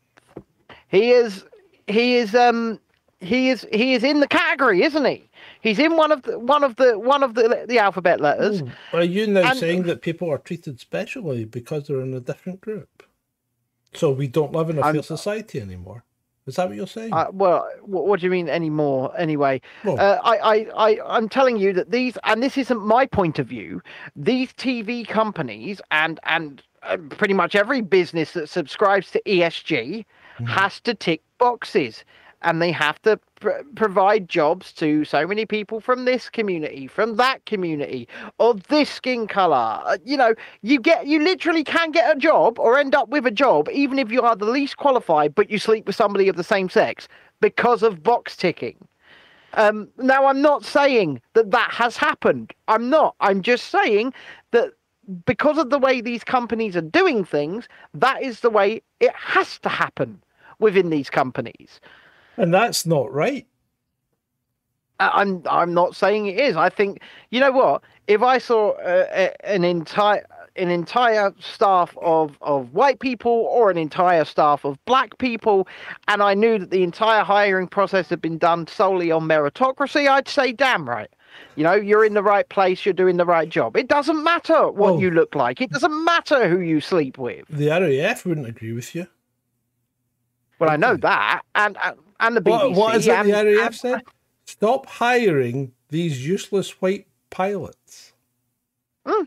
He 0.89 1.11
is, 1.11 1.45
he 1.87 2.17
is, 2.17 2.35
um, 2.35 2.79
he 3.21 3.49
is, 3.51 3.67
he 3.73 3.95
is 3.95 4.05
in 4.05 4.21
the 4.21 4.29
category, 4.29 4.83
isn't 4.83 5.05
he? 5.05 5.29
He's 5.61 5.79
in 5.79 5.97
one 5.97 6.13
of 6.13 6.23
the 6.23 6.39
one 6.39 6.63
of 6.63 6.77
the 6.77 6.99
one 6.99 7.23
of 7.23 7.35
the 7.35 7.65
the 7.67 7.79
alphabet 7.79 8.21
letters. 8.21 8.63
Are 8.93 9.03
you 9.03 9.27
now 9.27 9.51
And- 9.51 9.59
saying 9.59 9.85
that 9.85 10.03
people 10.03 10.31
are 10.31 10.39
treated 10.39 10.79
specially 10.79 11.45
because 11.47 11.87
they're 11.89 12.03
in 12.03 12.13
a 12.15 12.21
different 12.21 12.61
group? 12.61 13.03
So 13.95 14.11
we 14.11 14.29
don't 14.29 14.53
live 14.53 14.71
in 14.71 14.79
a 14.79 14.83
fair 14.93 15.03
society 15.03 15.61
anymore. 15.61 16.05
Is 16.47 16.57
that 16.57 16.69
what 16.69 16.77
you're 16.77 16.87
saying? 16.87 17.15
Uh, 17.15 17.29
well, 17.33 17.67
what, 17.81 18.07
what 18.07 18.21
do 18.21 18.27
you 18.27 18.31
mean 18.31 18.51
anymore? 18.51 19.15
Anyway, 19.17 19.63
Well- 19.85 19.99
uh, 19.99 20.19
I, 20.23 20.37
I, 20.37 20.67
I, 20.77 20.99
I'm 21.17 21.29
telling 21.31 21.57
you 21.57 21.73
that 21.73 21.91
these, 21.91 22.19
and 22.25 22.43
this 22.43 22.59
isn't 22.59 22.81
my 22.85 23.07
point 23.07 23.39
of 23.39 23.47
view. 23.47 23.81
These 24.15 24.53
TV 24.53 25.09
companies 25.09 25.81
and 25.91 26.21
and 26.25 26.61
uh, 26.61 26.74
pretty 27.11 27.35
much 27.35 27.55
every 27.55 27.81
business 27.81 28.33
that 28.33 28.49
subscribes 28.49 29.11
to 29.13 29.23
ESG 29.27 30.05
has 30.47 30.81
to 30.81 30.95
tick 30.95 31.23
boxes, 31.39 32.05
and 32.43 32.61
they 32.61 32.73
have 32.73 33.01
to 33.03 33.19
pr- 33.41 33.63
provide 33.75 34.29
jobs 34.29 34.73
to 34.73 35.05
so 35.05 35.27
many 35.27 35.47
people 35.47 35.81
from 35.81 36.05
this 36.05 36.29
community, 36.29 36.87
from 36.87 37.17
that 37.17 37.45
community, 37.47 38.09
of 38.39 38.63
this 38.65 38.91
skin 38.91 39.27
color. 39.27 39.81
Uh, 39.85 39.97
you 40.05 40.17
know, 40.17 40.35
you 40.63 40.81
get, 40.81 41.07
you 41.07 41.23
literally 41.23 41.65
can 41.65 41.91
get 41.91 42.15
a 42.15 42.19
job 42.19 42.59
or 42.59 42.79
end 42.79 42.95
up 42.95 43.09
with 43.09 43.27
a 43.27 43.31
job, 43.31 43.69
even 43.73 43.99
if 43.99 44.11
you 44.11 44.23
are 44.23 44.37
the 44.37 44.45
least 44.45 44.77
qualified, 44.77 45.35
but 45.35 45.51
you 45.51 45.59
sleep 45.59 45.87
with 45.87 45.97
somebody 45.97 46.29
of 46.29 46.37
the 46.37 46.45
same 46.45 46.69
sex 46.69 47.09
because 47.41 47.83
of 47.83 48.03
box 48.03 48.37
ticking. 48.37 48.77
Um, 49.55 49.89
now, 49.99 50.27
I'm 50.27 50.43
not 50.43 50.65
saying 50.65 51.21
that 51.35 51.53
that 51.53 51.71
has 51.71 51.97
happened. 51.97 52.53
I'm 52.67 52.91
not. 52.91 53.15
I'm 53.21 53.41
just 53.41 53.71
saying 53.71 54.13
that 54.51 54.73
because 55.27 55.59
of 55.59 55.71
the 55.71 55.79
way 55.79 56.01
these 56.01 56.25
companies 56.25 56.77
are 56.77 56.81
doing 56.81 57.25
things, 57.25 57.69
that 57.93 58.23
is 58.23 58.41
the 58.41 58.51
way 58.51 58.83
it 59.01 59.13
has 59.15 59.59
to 59.61 59.69
happen 59.69 60.23
within 60.59 60.91
these 60.91 61.11
companies. 61.11 61.81
and 62.37 62.53
that's 62.53 62.87
not 62.87 63.13
right. 63.13 63.47
I'm 65.01 65.43
I'm 65.51 65.75
not 65.75 65.97
saying 65.97 66.27
it 66.27 66.39
is. 66.39 66.57
I 66.57 66.69
think 66.69 67.01
you 67.31 67.41
know 67.41 67.51
what? 67.51 67.83
If 68.07 68.23
I 68.23 68.39
saw 68.39 68.71
uh, 68.73 69.31
an 69.43 69.65
entire 69.65 70.25
an 70.57 70.71
entire 70.71 71.35
staff 71.41 71.97
of, 72.01 72.39
of 72.41 72.73
white 72.73 73.01
people 73.01 73.49
or 73.51 73.71
an 73.71 73.79
entire 73.79 74.25
staff 74.25 74.65
of 74.65 74.83
black 74.85 75.19
people, 75.19 75.67
and 76.07 76.23
I 76.23 76.35
knew 76.35 76.59
that 76.59 76.71
the 76.71 76.83
entire 76.85 77.25
hiring 77.25 77.67
process 77.67 78.09
had 78.09 78.21
been 78.21 78.39
done 78.39 78.67
solely 78.67 79.11
on 79.11 79.23
meritocracy, 79.23 80.09
I'd 80.09 80.29
say, 80.29 80.53
damn 80.53 80.89
right. 80.89 81.11
You 81.57 81.65
know, 81.65 81.75
you're 81.75 82.05
in 82.05 82.15
the 82.15 82.23
right 82.23 82.49
place, 82.49 82.85
you're 82.85 82.93
doing 82.95 83.17
the 83.17 83.25
right 83.25 83.49
job. 83.49 83.77
It 83.77 83.89
doesn't 83.89 84.23
matter 84.25 84.65
what 84.71 84.77
Well- 84.95 85.01
you 85.01 85.11
look 85.11 85.35
like, 85.35 85.61
it 85.61 85.71
doesn't 85.71 86.05
matter 86.05 86.49
who 86.49 86.61
you 86.61 86.81
sleep 86.81 87.19
with. 87.19 87.47
The 87.49 87.69
RAF 87.69 88.25
wouldn't 88.27 88.47
agree 88.49 88.73
with 88.73 88.95
you. 88.95 89.07
Well, 90.59 90.71
I 90.71 90.77
know 90.77 90.97
that, 90.97 91.43
and 91.55 91.77
and, 91.83 91.97
and 92.21 92.37
the 92.37 92.41
BBC. 92.41 92.71
What, 92.71 92.73
what 92.77 92.97
is 92.97 93.07
it 93.07 93.13
and, 93.13 93.29
the 93.29 93.33
RAF 93.33 93.67
and- 93.67 93.75
said? 93.75 94.03
Stop 94.47 94.87
hiring 94.87 95.73
these 95.89 96.27
useless 96.27 96.71
white 96.83 97.07
pilots. 97.31 98.13
Hmm. 99.07 99.25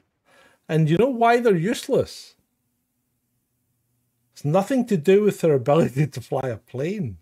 And 0.69 0.89
you 0.89 0.97
know 0.97 1.09
why 1.09 1.39
they're 1.39 1.55
useless? 1.55 2.35
It's 4.33 4.45
nothing 4.45 4.85
to 4.87 4.97
do 4.97 5.23
with 5.23 5.41
their 5.41 5.53
ability 5.63 6.07
to 6.07 6.21
fly 6.21 6.49
a 6.49 6.57
plane. 6.57 7.17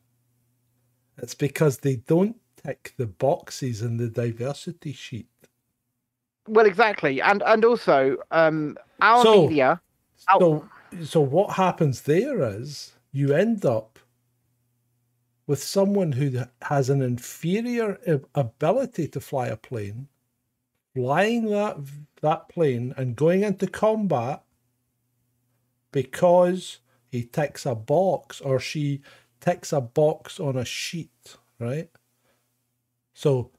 It's 1.17 1.36
because 1.36 1.77
they 1.79 1.95
don't 1.95 2.36
tick 2.66 2.93
the 2.97 3.05
boxes 3.05 3.82
in 3.82 3.97
the 3.97 4.07
diversity 4.07 4.93
sheet. 4.93 5.28
Well, 6.47 6.66
exactly, 6.66 7.22
and 7.22 7.41
and 7.43 7.66
also, 7.66 8.18
um, 8.32 8.78
our 9.01 9.24
So- 9.24 9.47
media. 9.47 9.82
Oh. 10.30 10.39
So, 10.91 11.05
so 11.05 11.22
what 11.22 11.55
happens 11.55 12.01
there 12.01 12.41
is 12.43 12.93
you 13.11 13.34
end 13.34 13.66
up 13.66 13.99
with 15.47 15.61
someone 15.61 16.13
who 16.13 16.43
has 16.63 16.89
an 16.89 17.01
inferior 17.01 17.99
ability 18.34 19.07
to 19.09 19.20
fly 19.20 19.47
a 19.47 19.57
plane, 19.57 20.07
flying 20.93 21.45
that 21.45 21.78
that 22.22 22.49
plane 22.49 22.93
and 22.97 23.16
going 23.16 23.43
into 23.43 23.68
combat 23.68 24.41
because 25.91 26.80
he 27.11 27.24
ticks 27.24 27.66
a 27.66 27.76
box 27.76 28.41
or 28.41 28.59
she 28.59 29.01
ticks 29.39 29.72
a 29.72 29.82
box 29.82 30.39
on 30.39 30.57
a 30.57 30.66
sheet, 30.66 31.36
right? 31.59 31.89
So 33.16 33.49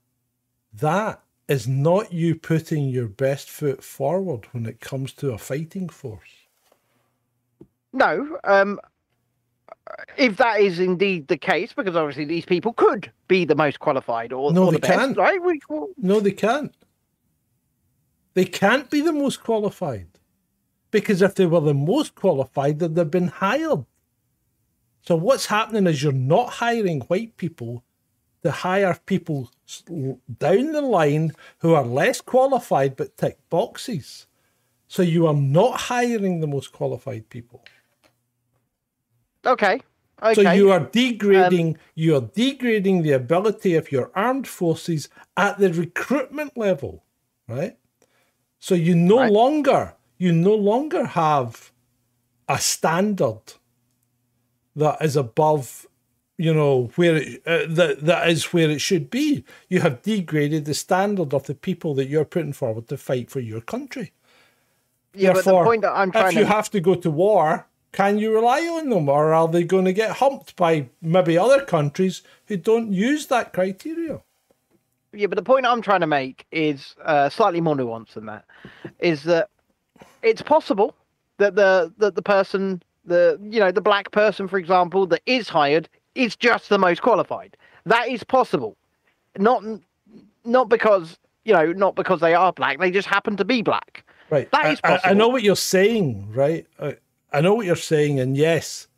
that 0.75 1.23
is 1.49 1.67
not 1.67 2.13
you 2.13 2.37
putting 2.37 2.89
your 2.89 3.09
best 3.09 3.51
foot 3.51 3.83
forward 3.83 4.47
when 4.53 4.67
it 4.67 4.81
comes 4.81 5.13
to 5.15 5.33
a 5.33 5.39
fighting 5.39 5.89
force. 5.89 6.47
No, 7.93 8.39
um, 8.45 8.79
if 10.19 10.37
that 10.37 10.61
is 10.61 10.79
indeed 10.79 11.29
the 11.29 11.39
case, 11.39 11.73
because 11.73 11.97
obviously 11.97 12.27
these 12.27 12.45
people 12.45 12.75
could 12.75 13.11
be 13.29 13.47
the 13.47 13.55
most 13.55 13.81
qualified 13.81 14.33
or, 14.33 14.53
No, 14.53 14.67
or 14.67 14.73
they 14.73 14.77
the 14.77 14.81
best, 14.81 14.95
can't. 14.99 15.17
right? 15.17 15.43
We, 15.43 15.61
well, 15.69 15.89
No, 15.97 16.21
they 16.21 16.33
can't. 16.33 16.75
They 18.35 18.45
can't 18.45 18.91
be 18.91 19.01
the 19.01 19.13
most 19.13 19.43
qualified. 19.43 20.09
Because 20.91 21.23
if 21.23 21.35
they 21.35 21.47
were 21.47 21.61
the 21.61 21.73
most 21.73 22.15
qualified, 22.15 22.79
then 22.79 22.93
they'd 22.95 23.01
have 23.03 23.11
been 23.11 23.29
hired. 23.29 23.87
So 25.01 25.17
what's 25.17 25.47
happening 25.47 25.87
is 25.87 26.03
you're 26.03 26.13
not 26.13 26.51
hiring 26.51 27.01
white 27.03 27.37
people 27.39 27.83
to 28.47 28.53
hire 28.53 28.97
people 29.07 29.51
down 30.39 30.71
the 30.73 30.81
line 30.81 31.33
who 31.59 31.75
are 31.75 31.85
less 31.85 32.21
qualified 32.21 32.95
but 32.97 33.17
tick 33.17 33.39
boxes. 33.51 34.27
So 34.87 35.03
you 35.03 35.27
are 35.27 35.35
not 35.35 35.81
hiring 35.93 36.41
the 36.41 36.47
most 36.47 36.73
qualified 36.73 37.29
people. 37.29 37.65
okay, 39.45 39.81
okay. 40.23 40.35
So 40.35 40.43
you 40.43 40.71
are 40.71 40.81
degrading 40.81 41.69
um, 41.75 41.81
you 41.97 42.15
are 42.17 42.21
degrading 42.21 43.03
the 43.03 43.13
ability 43.13 43.75
of 43.75 43.91
your 43.91 44.13
armed 44.15 44.47
forces 44.47 45.09
at 45.37 45.59
the 45.59 45.73
recruitment 45.73 46.57
level, 46.57 47.05
right? 47.49 47.77
So 48.61 48.75
you 48.77 48.95
no 48.95 49.19
Right. 49.19 49.33
longer 49.33 49.95
you 50.19 50.33
no 50.33 50.55
longer 50.55 51.05
have 51.05 51.73
a 52.49 52.59
standard 52.59 53.55
that 54.77 55.03
is 55.03 55.17
above 55.17 55.87
you 56.39 56.53
know 56.53 56.91
where 56.97 57.17
it, 57.17 57.43
uh, 57.47 57.67
that 57.69 58.05
that 58.05 58.29
is 58.29 58.53
where 58.53 58.71
it 58.71 58.81
should 58.81 59.11
be. 59.11 59.45
You 59.69 59.81
have 59.81 60.03
degraded 60.03 60.65
the 60.65 60.75
standard 60.75 61.33
of 61.33 61.47
the 61.47 61.55
people 61.55 61.95
that 61.95 62.09
you're 62.09 62.25
putting 62.25 62.53
forward 62.53 62.89
to 62.89 62.97
fight 62.97 63.31
for 63.31 63.41
your 63.41 63.61
country. 63.61 64.13
yeah, 65.15 65.33
but 65.33 65.45
the 65.45 65.65
point 65.65 65.83
that 65.83 65.93
I'm 65.93 66.13
trying 66.13 66.29
if 66.29 66.35
you 66.35 66.41
to 66.41 66.47
have 66.47 66.71
to 66.71 66.81
go 66.81 66.95
to 66.95 67.11
war, 67.11 67.67
can 67.93 68.19
you 68.19 68.35
rely 68.35 68.61
on 68.61 68.91
them, 68.91 69.09
or 69.09 69.33
are 69.33 69.49
they 69.49 69.65
going 69.65 69.87
to 69.87 69.93
get 69.93 70.17
humped 70.17 70.57
by 70.57 70.89
maybe 71.01 71.39
other 71.39 71.65
countries 71.65 72.23
who 72.47 72.57
don't 72.57 72.93
use 72.93 73.27
that 73.27 73.53
criteria? 73.53 74.21
yeah, 75.17 75.27
but 75.27 75.37
the 75.37 75.43
point 75.43 75.67
I'm 75.67 75.83
trying 75.83 76.01
to 76.01 76.07
make 76.07 76.47
is 76.53 76.95
uh, 77.05 77.29
slightly 77.29 77.61
more 77.61 77.75
nuanced 77.75 78.15
than 78.15 78.27
that. 78.27 78.45
Is 78.99 79.25
that 79.25 79.49
it's 80.23 80.43
possible 80.43 80.95
that 81.39 81.55
the 81.55 81.93
that 81.99 82.15
the 82.15 82.23
person, 82.23 82.83
the 83.05 83.39
you 83.43 83.61
know, 83.61 83.73
the 83.73 83.81
black 83.81 84.11
person, 84.13 84.47
for 84.49 84.59
example, 84.59 85.07
that 85.07 85.23
is 85.27 85.49
hired 85.49 85.89
is 86.17 86.37
just 86.37 86.69
the 86.69 86.79
most 86.79 87.03
qualified. 87.03 87.57
That 87.85 88.09
is 88.09 88.25
possible. 88.25 88.77
Not 89.39 89.63
not 90.45 90.69
because 90.69 91.19
you 91.45 91.53
know, 91.53 91.73
not 91.73 91.95
because 91.95 92.21
they 92.21 92.35
are 92.35 92.53
black. 92.53 92.81
They 92.81 92.91
just 92.91 93.07
happen 93.07 93.37
to 93.37 93.45
be 93.45 93.63
black. 93.63 94.05
Right. 94.31 94.51
That 94.51 94.65
I- 94.65 94.73
is 94.73 94.81
I, 94.83 95.01
I 95.05 95.13
know 95.15 95.29
what 95.29 95.43
you're 95.43 95.57
saying, 95.57 96.33
right? 96.33 96.67
I, 96.81 96.97
I 97.33 97.41
know 97.41 97.55
what 97.55 97.67
you're 97.67 97.77
saying, 97.77 98.19
and 98.19 98.37
yes, 98.37 98.89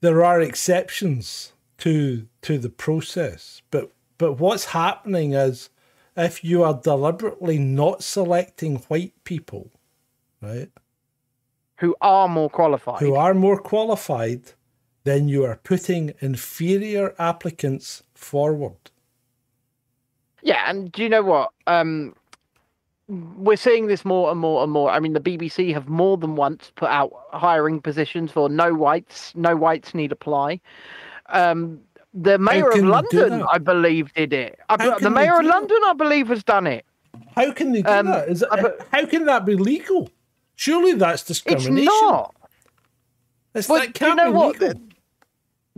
there 0.00 0.24
are 0.24 0.40
exceptions 0.40 1.52
to 1.78 2.26
to 2.42 2.58
the 2.58 2.68
process, 2.68 3.62
but 3.70 3.92
but 4.18 4.34
what's 4.34 4.66
happening 4.66 5.32
is 5.32 5.70
if 6.16 6.42
you 6.44 6.62
are 6.64 6.74
deliberately 6.74 7.58
not 7.58 8.02
selecting 8.02 8.76
white 8.88 9.14
people, 9.24 9.70
right? 10.42 10.70
Who 11.76 11.94
are 12.00 12.26
more 12.28 12.50
qualified? 12.50 13.00
who 13.00 13.14
are 13.14 13.34
more 13.34 13.60
qualified, 13.60 14.52
then 15.08 15.26
you 15.28 15.44
are 15.44 15.56
putting 15.56 16.12
inferior 16.20 17.14
applicants 17.18 18.02
forward. 18.14 18.76
Yeah, 20.42 20.68
and 20.68 20.92
do 20.92 21.02
you 21.02 21.08
know 21.08 21.22
what? 21.22 21.50
Um, 21.66 22.14
we're 23.08 23.56
seeing 23.56 23.86
this 23.86 24.04
more 24.04 24.30
and 24.30 24.38
more 24.38 24.62
and 24.62 24.70
more. 24.70 24.90
I 24.90 25.00
mean, 25.00 25.14
the 25.14 25.20
BBC 25.20 25.72
have 25.72 25.88
more 25.88 26.16
than 26.18 26.36
once 26.36 26.70
put 26.76 26.90
out 26.90 27.10
hiring 27.32 27.80
positions 27.80 28.30
for 28.30 28.48
no 28.50 28.74
whites. 28.74 29.32
No 29.34 29.56
whites 29.56 29.94
need 29.94 30.12
apply. 30.12 30.60
Um, 31.30 31.80
the 32.14 32.38
mayor 32.38 32.68
of 32.68 32.74
can 32.74 32.80
they 32.82 32.86
do 32.86 32.90
London. 32.90 33.46
I 33.50 33.58
believe, 33.58 34.12
did 34.14 34.32
it. 34.32 34.58
I, 34.68 34.76
the 34.98 35.10
mayor 35.10 35.36
of 35.36 35.40
do 35.42 35.46
that? 35.48 35.54
London, 35.54 35.78
I 35.86 35.92
believe, 35.94 36.28
has 36.28 36.44
done 36.44 36.66
it. 36.66 36.84
How 37.34 37.50
can 37.52 37.72
they 37.72 37.82
do 37.82 37.90
Um, 37.90 38.06
that? 38.06 38.28
Is 38.28 38.44
but- 38.50 38.86
how 38.92 39.06
can 39.06 39.24
that 39.26 39.44
be 39.46 39.56
legal? 39.56 40.10
Surely 40.56 40.92
that's 40.94 41.22
It's 41.22 41.40
discrimination. 41.42 41.84
not. 41.86 42.34
It's, 43.54 43.68
Well, 43.68 43.80
that 43.80 43.94
can't 43.94 44.16
know 44.16 44.30
be 44.32 44.36
what? 44.36 44.60
legal. 44.60 44.80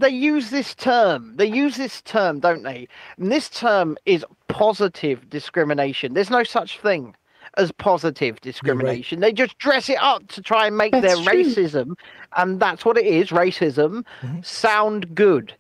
They 0.01 0.11
use 0.11 0.51
this 0.51 0.75
term. 0.75 1.37
They 1.37 1.47
use 1.47 1.77
this 1.77 2.03
term, 2.03 2.41
don't 2.41 2.63
they? 2.63 2.89
And 3.19 3.31
this 3.31 3.49
term 3.49 3.97
is 4.07 4.25
positive 4.49 5.29
discrimination. 5.31 6.15
There's 6.15 6.31
no 6.31 6.43
such 6.43 6.81
thing 6.81 7.15
as 7.57 7.73
positive 7.73 8.41
discrimination. 8.41 9.21
They 9.21 9.33
just 9.33 9.59
dress 9.59 9.89
it 9.89 9.99
up 10.01 10.27
to 10.29 10.43
try 10.43 10.67
and 10.67 10.77
make 10.77 10.93
That's 10.93 11.07
their 11.07 11.17
true. 11.17 11.45
racism, 11.45 11.95
and 12.37 12.61
that's 12.61 12.85
what 12.85 12.97
it 12.97 13.07
is, 13.07 13.29
racism, 13.29 14.05
mm-hmm. 14.23 14.41
sound 14.43 15.15
good. 15.15 15.55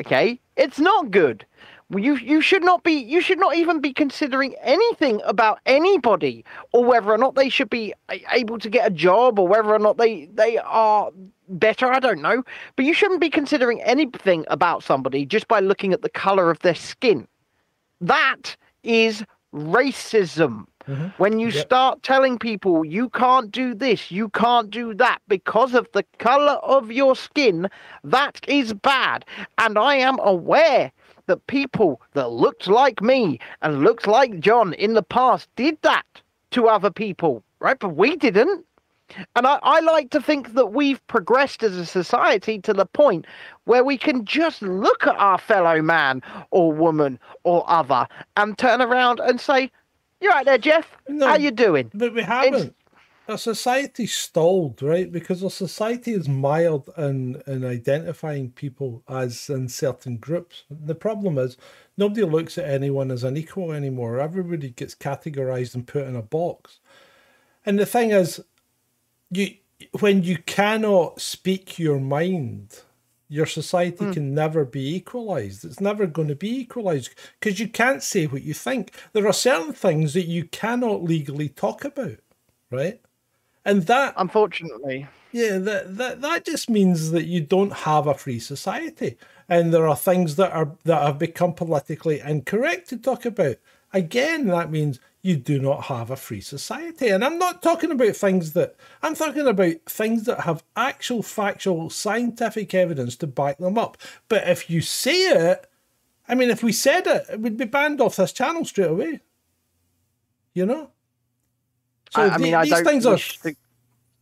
Okay? 0.00 0.40
It's 0.56 0.78
not 0.78 1.10
good. 1.10 1.44
You 1.92 2.14
you 2.18 2.40
should 2.40 2.62
not 2.62 2.84
be 2.84 2.92
you 2.92 3.20
should 3.20 3.40
not 3.40 3.56
even 3.56 3.80
be 3.80 3.92
considering 3.92 4.54
anything 4.62 5.20
about 5.24 5.58
anybody 5.66 6.44
or 6.72 6.84
whether 6.84 7.10
or 7.10 7.18
not 7.18 7.34
they 7.34 7.48
should 7.48 7.68
be 7.68 7.92
able 8.30 8.60
to 8.60 8.70
get 8.70 8.86
a 8.86 8.90
job 8.90 9.40
or 9.40 9.48
whether 9.48 9.74
or 9.74 9.80
not 9.80 9.96
they 9.96 10.26
they 10.26 10.56
are 10.58 11.10
better 11.58 11.92
I 11.92 12.00
don't 12.00 12.22
know 12.22 12.42
but 12.76 12.84
you 12.84 12.94
shouldn't 12.94 13.20
be 13.20 13.30
considering 13.30 13.82
anything 13.82 14.44
about 14.48 14.82
somebody 14.82 15.26
just 15.26 15.48
by 15.48 15.60
looking 15.60 15.92
at 15.92 16.02
the 16.02 16.10
color 16.10 16.50
of 16.50 16.58
their 16.60 16.74
skin 16.74 17.26
that 18.00 18.56
is 18.82 19.24
racism 19.52 20.66
mm-hmm. 20.86 21.08
when 21.18 21.38
you 21.38 21.48
Yep. 21.48 21.66
start 21.66 22.02
telling 22.02 22.38
people 22.38 22.84
you 22.84 23.08
can't 23.10 23.50
do 23.50 23.74
this, 23.74 24.10
you 24.10 24.28
can't 24.30 24.70
do 24.70 24.94
that 24.94 25.20
because 25.28 25.74
of 25.74 25.88
the 25.92 26.04
color 26.18 26.54
of 26.62 26.90
your 26.92 27.16
skin, 27.16 27.68
that 28.04 28.40
is 28.48 28.72
bad. 28.72 29.24
And 29.58 29.78
I 29.78 29.96
am 29.96 30.18
aware 30.20 30.92
that 31.26 31.46
people 31.46 32.00
that 32.14 32.30
looked 32.30 32.66
like 32.68 33.02
me 33.02 33.38
and 33.62 33.82
looked 33.82 34.06
like 34.06 34.40
John 34.40 34.72
in 34.74 34.94
the 34.94 35.02
past 35.02 35.48
did 35.56 35.80
that 35.82 36.06
to 36.52 36.68
other 36.68 36.90
people, 36.90 37.42
right? 37.60 37.78
But 37.78 37.90
we 37.96 38.16
didn't. 38.16 38.64
And 39.36 39.46
I, 39.46 39.58
I 39.62 39.80
like 39.80 40.10
to 40.10 40.20
think 40.20 40.54
that 40.54 40.72
we've 40.72 41.04
progressed 41.06 41.62
as 41.62 41.76
a 41.76 41.86
society 41.86 42.60
to 42.60 42.72
the 42.72 42.86
point 42.86 43.26
where 43.64 43.84
we 43.84 43.98
can 43.98 44.24
just 44.24 44.62
look 44.62 45.06
at 45.06 45.16
our 45.16 45.38
fellow 45.38 45.82
man 45.82 46.22
or 46.50 46.72
woman 46.72 47.18
or 47.44 47.64
other 47.68 48.06
and 48.36 48.56
turn 48.58 48.80
around 48.80 49.20
and 49.20 49.40
say, 49.40 49.70
"You're 50.20 50.32
right 50.32 50.44
there, 50.44 50.58
Jeff. 50.58 50.96
No, 51.08 51.28
How 51.28 51.36
you 51.36 51.50
doing?" 51.50 51.90
But 51.94 52.14
we 52.14 52.22
haven't. 52.22 52.74
Our 53.28 53.38
society 53.38 54.06
stalled, 54.06 54.82
right? 54.82 55.10
Because 55.10 55.44
our 55.44 55.50
society 55.50 56.10
is 56.12 56.28
mild 56.28 56.90
in, 56.98 57.40
in 57.46 57.64
identifying 57.64 58.50
people 58.50 59.04
as 59.08 59.48
in 59.48 59.68
certain 59.68 60.16
groups. 60.16 60.64
The 60.68 60.96
problem 60.96 61.38
is 61.38 61.56
nobody 61.96 62.24
looks 62.24 62.58
at 62.58 62.68
anyone 62.68 63.12
as 63.12 63.22
an 63.22 63.36
equal 63.36 63.70
anymore. 63.70 64.18
Everybody 64.18 64.70
gets 64.70 64.96
categorized 64.96 65.76
and 65.76 65.86
put 65.86 66.08
in 66.08 66.16
a 66.16 66.22
box. 66.22 66.80
And 67.64 67.78
the 67.78 67.86
thing 67.86 68.10
is, 68.10 68.42
you 69.30 69.54
when 69.98 70.22
you 70.22 70.38
cannot 70.38 71.20
speak 71.20 71.78
your 71.78 71.98
mind, 71.98 72.80
your 73.28 73.46
society 73.46 74.04
hmm. 74.04 74.12
can 74.12 74.34
never 74.34 74.64
be 74.64 74.94
equalized. 74.94 75.64
It's 75.64 75.80
never 75.80 76.06
going 76.06 76.28
to 76.28 76.34
be 76.34 76.60
equalized 76.60 77.14
because 77.38 77.58
you 77.58 77.68
can't 77.68 78.02
say 78.02 78.26
what 78.26 78.42
you 78.42 78.54
think. 78.54 78.92
There 79.12 79.26
are 79.26 79.32
certain 79.32 79.72
things 79.72 80.14
that 80.14 80.26
you 80.26 80.44
cannot 80.44 81.02
legally 81.02 81.48
talk 81.48 81.84
about, 81.84 82.18
right? 82.70 83.00
And 83.64 83.86
that 83.86 84.14
Unfortunately, 84.16 85.06
yeah, 85.32 85.58
that, 85.58 85.96
that 85.96 86.20
that 86.22 86.44
just 86.44 86.68
means 86.68 87.10
that 87.12 87.26
you 87.26 87.40
don't 87.40 87.72
have 87.72 88.06
a 88.06 88.14
free 88.14 88.38
society, 88.38 89.16
and 89.48 89.72
there 89.72 89.86
are 89.86 89.96
things 89.96 90.36
that 90.36 90.52
are 90.52 90.76
that 90.84 91.02
have 91.02 91.18
become 91.18 91.52
politically 91.52 92.20
incorrect 92.20 92.88
to 92.88 92.96
talk 92.96 93.24
about. 93.24 93.56
Again, 93.92 94.46
that 94.46 94.70
means 94.70 95.00
you 95.22 95.36
do 95.36 95.58
not 95.58 95.84
have 95.84 96.10
a 96.10 96.16
free 96.16 96.40
society, 96.40 97.08
and 97.08 97.24
I'm 97.24 97.38
not 97.38 97.62
talking 97.62 97.90
about 97.90 98.16
things 98.16 98.52
that 98.52 98.74
I'm 99.02 99.14
talking 99.14 99.46
about 99.46 99.74
things 99.86 100.24
that 100.24 100.40
have 100.40 100.62
actual 100.76 101.22
factual 101.22 101.90
scientific 101.90 102.72
evidence 102.72 103.16
to 103.16 103.26
back 103.26 103.58
them 103.58 103.76
up. 103.76 103.98
But 104.28 104.48
if 104.48 104.70
you 104.70 104.80
say 104.80 105.28
it, 105.28 105.66
I 106.28 106.34
mean, 106.34 106.50
if 106.50 106.62
we 106.62 106.72
said 106.72 107.06
it, 107.06 107.26
it 107.32 107.40
would 107.40 107.56
be 107.56 107.66
banned 107.66 108.00
off 108.00 108.16
this 108.16 108.32
channel 108.32 108.64
straight 108.64 108.90
away. 108.90 109.20
You 110.54 110.66
know. 110.66 110.90
So 112.10 112.22
I, 112.22 112.34
I 112.34 112.38
mean, 112.38 112.54
I 112.54 112.64
these 112.64 112.80
things 112.80 113.04
are 113.04 113.18
to, 113.18 113.56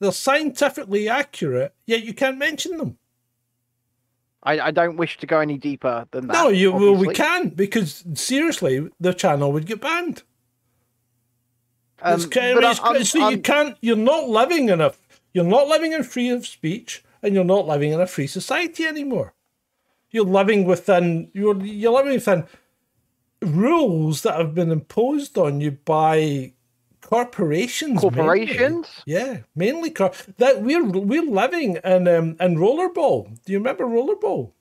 they're 0.01 0.12
scientifically 0.12 1.09
accurate, 1.09 1.74
yet 1.86 2.03
you 2.05 2.15
can't 2.15 2.39
mention 2.39 2.77
them. 2.78 2.99
I, 4.43 4.60
I 4.60 4.70
don't 4.70 4.97
wish 4.97 5.19
to 5.19 5.27
go 5.27 5.40
any 5.40 5.59
deeper 5.59 6.06
than 6.12 6.28
that. 6.28 6.32
no, 6.32 6.48
you 6.48 6.73
well, 6.73 6.94
we 6.94 7.12
can't 7.12 7.56
because 7.56 8.05
seriously, 8.15 8.89
the 9.01 9.12
channel 9.12 9.51
would 9.52 9.66
get 9.66 9.81
banned. 9.81 10.23
Um, 12.01 12.15
it's, 12.15 12.24
it's, 12.27 12.81
I'm- 12.81 12.94
it's- 12.94 13.10
so 13.10 13.19
you 13.19 13.24
I'm- 13.24 13.43
can't. 13.43 13.77
You're 13.81 13.97
not 13.97 14.28
living 14.28 14.69
in 14.69 14.81
a. 14.81 14.93
You're 15.32 15.44
not 15.44 15.69
living 15.69 15.93
in 15.93 16.02
free 16.05 16.31
of 16.31 16.47
speech, 16.47 17.05
and 17.23 17.35
you're 17.35 17.44
not 17.44 17.66
living 17.66 17.93
in 17.93 18.01
a 18.01 18.06
free 18.06 18.27
society 18.28 18.85
anymore. 18.86 19.35
You're 20.10 20.24
living 20.24 20.65
within. 20.65 21.31
You're 21.35 21.60
you're 21.65 21.93
living 21.93 22.15
within 22.15 22.44
rules 23.43 24.23
that 24.23 24.36
have 24.36 24.55
been 24.55 24.70
imposed 24.70 25.36
on 25.39 25.60
you 25.60 25.73
by 25.73 26.52
corporations. 27.01 28.03
mainly. 28.03 28.11
Corporations? 28.16 28.87
Yeah, 29.07 29.39
mainly 29.55 29.91
cor- 29.91 30.12
that 30.39 30.62
we're 30.62 30.85
we're 30.85 31.23
living 31.23 31.77
in 31.85 32.09
um 32.09 32.37
in 32.41 32.57
rollerball. 32.57 33.39
Do 33.45 33.53
you 33.53 33.59
remember 33.59 33.85
rollerball? 33.85 34.53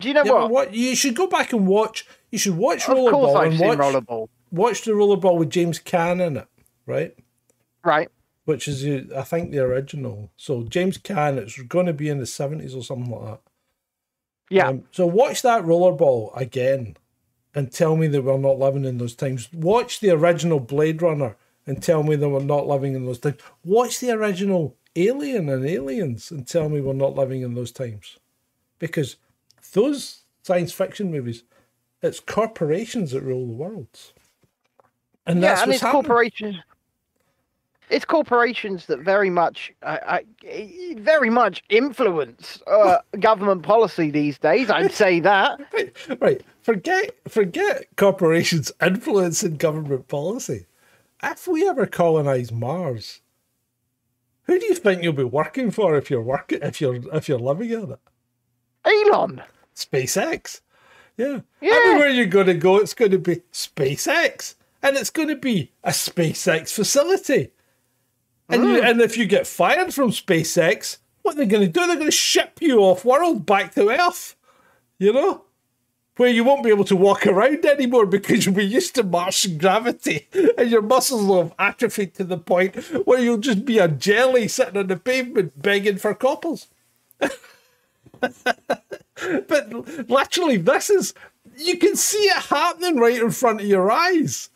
Do 0.00 0.08
you 0.08 0.14
know 0.14 0.22
what? 0.24 0.50
what 0.50 0.74
you 0.74 0.96
should 0.96 1.14
go 1.16 1.26
back 1.26 1.52
and 1.52 1.66
watch. 1.66 2.06
You 2.30 2.38
should 2.38 2.56
watch 2.56 2.88
Of 2.88 2.96
course, 2.96 3.12
rollerball 3.14 3.36
I've 3.36 3.50
and 3.50 3.58
seen 3.58 3.68
watch 3.68 3.78
rollerball. 3.78 4.28
watch 4.50 4.82
the 4.82 4.92
rollerball 4.92 5.38
with 5.38 5.50
James 5.50 5.78
Caan 5.78 6.20
in 6.26 6.36
it, 6.38 6.48
right? 6.86 7.16
Right. 7.84 8.08
Which 8.44 8.66
is 8.68 8.84
uh, 8.84 9.04
I 9.18 9.22
think 9.22 9.52
the 9.52 9.60
original. 9.60 10.30
So 10.36 10.64
James 10.64 10.98
Caan, 10.98 11.38
it's 11.38 11.60
going 11.62 11.86
to 11.86 11.92
be 11.92 12.08
in 12.08 12.18
the 12.18 12.26
seventies 12.26 12.74
or 12.74 12.82
something 12.82 13.10
like 13.10 13.24
that. 13.24 13.40
Yeah. 14.50 14.68
Um, 14.68 14.84
so 14.90 15.06
watch 15.06 15.42
that 15.42 15.62
rollerball 15.64 16.36
again, 16.38 16.96
and 17.54 17.70
tell 17.70 17.96
me 17.96 18.06
that 18.08 18.22
we're 18.22 18.38
not 18.38 18.58
living 18.58 18.84
in 18.84 18.98
those 18.98 19.14
times. 19.14 19.48
Watch 19.52 20.00
the 20.00 20.10
original 20.10 20.60
Blade 20.60 21.00
Runner 21.02 21.36
and 21.66 21.82
tell 21.82 22.02
me 22.02 22.16
that 22.16 22.28
we're 22.28 22.40
not 22.40 22.66
living 22.66 22.94
in 22.94 23.06
those 23.06 23.18
times. 23.20 23.36
Watch 23.64 24.00
the 24.00 24.10
original 24.10 24.76
Alien 24.96 25.48
and 25.48 25.66
Aliens 25.66 26.30
and 26.30 26.46
tell 26.46 26.68
me 26.68 26.80
we're 26.80 26.92
not 26.92 27.14
living 27.16 27.42
in 27.42 27.54
those 27.54 27.72
times, 27.72 28.18
because 28.78 29.16
those 29.72 30.22
science 30.42 30.72
fiction 30.72 31.10
movies, 31.10 31.42
it's 32.02 32.20
corporations 32.20 33.10
that 33.12 33.22
rule 33.22 33.46
the 33.46 33.52
world, 33.54 33.88
and 35.26 35.40
yeah, 35.40 35.48
that's 35.48 35.62
and 35.62 35.68
what's 35.70 35.76
it's 35.76 35.82
happening. 35.82 36.04
corporations. 36.04 36.56
It's 37.90 38.04
corporations 38.04 38.86
that 38.86 39.00
very 39.00 39.30
much, 39.30 39.72
uh, 39.82 39.98
uh, 40.06 40.18
very 40.96 41.28
much 41.30 41.62
influence 41.68 42.62
uh, 42.66 42.98
government 43.20 43.62
policy 43.62 44.10
these 44.10 44.38
days. 44.38 44.70
I'd 44.70 44.92
say 44.92 45.20
that. 45.20 45.60
Right, 45.72 46.20
right. 46.20 46.42
Forget 46.62 47.14
forget 47.28 47.86
corporations 47.96 48.72
influencing 48.82 49.56
government 49.56 50.08
policy. 50.08 50.66
If 51.22 51.46
we 51.46 51.68
ever 51.68 51.86
colonize 51.86 52.52
Mars, 52.52 53.20
who 54.44 54.58
do 54.58 54.66
you 54.66 54.74
think 54.74 55.02
you'll 55.02 55.12
be 55.12 55.24
working 55.24 55.70
for 55.70 55.96
if 55.96 56.10
you're 56.10 56.22
working 56.22 56.60
if 56.62 56.80
you're 56.80 57.00
if 57.14 57.28
you're 57.28 57.38
living 57.38 57.74
on 57.74 57.92
it? 57.92 58.00
Elon. 58.84 59.42
SpaceX. 59.74 60.60
Yeah. 61.16 61.40
Yeah. 61.60 61.74
Everywhere 61.74 62.08
you're 62.10 62.26
going 62.26 62.46
to 62.46 62.54
go, 62.54 62.78
it's 62.78 62.94
going 62.94 63.10
to 63.12 63.18
be 63.18 63.42
SpaceX, 63.52 64.54
and 64.82 64.96
it's 64.96 65.10
going 65.10 65.28
to 65.28 65.36
be 65.36 65.72
a 65.82 65.90
SpaceX 65.90 66.72
facility. 66.72 67.50
And 68.48 68.64
you, 68.64 68.82
and 68.82 69.00
if 69.00 69.16
you 69.16 69.26
get 69.26 69.46
fired 69.46 69.94
from 69.94 70.10
SpaceX, 70.10 70.98
what 71.22 71.36
they're 71.36 71.46
going 71.46 71.66
to 71.66 71.72
do? 71.72 71.86
They're 71.86 71.96
going 71.96 72.06
to 72.06 72.12
ship 72.12 72.58
you 72.60 72.80
off 72.80 73.04
world 73.04 73.46
back 73.46 73.74
to 73.74 73.88
Earth. 73.88 74.36
You 74.98 75.12
know, 75.12 75.44
where 76.16 76.28
you 76.28 76.44
won't 76.44 76.62
be 76.62 76.70
able 76.70 76.84
to 76.84 76.96
walk 76.96 77.26
around 77.26 77.64
anymore 77.64 78.06
because 78.06 78.46
you'll 78.46 78.54
be 78.54 78.64
used 78.64 78.94
to 78.94 79.02
Martian 79.02 79.58
gravity, 79.58 80.28
and 80.58 80.70
your 80.70 80.82
muscles 80.82 81.24
will 81.24 81.42
have 81.42 81.54
atrophied 81.58 82.14
to 82.14 82.24
the 82.24 82.38
point 82.38 82.76
where 83.06 83.18
you'll 83.18 83.38
just 83.38 83.64
be 83.64 83.78
a 83.78 83.88
jelly 83.88 84.48
sitting 84.48 84.76
on 84.76 84.86
the 84.86 84.96
pavement 84.96 85.60
begging 85.60 85.96
for 85.96 86.14
coppers. 86.14 86.68
but 87.18 87.38
literally, 90.08 90.58
this 90.58 90.90
is 90.90 91.14
you 91.56 91.78
can 91.78 91.96
see 91.96 92.18
it 92.18 92.42
happening 92.44 92.96
right 92.96 93.20
in 93.20 93.30
front 93.30 93.60
of 93.60 93.66
your 93.66 93.90
eyes. 93.90 94.50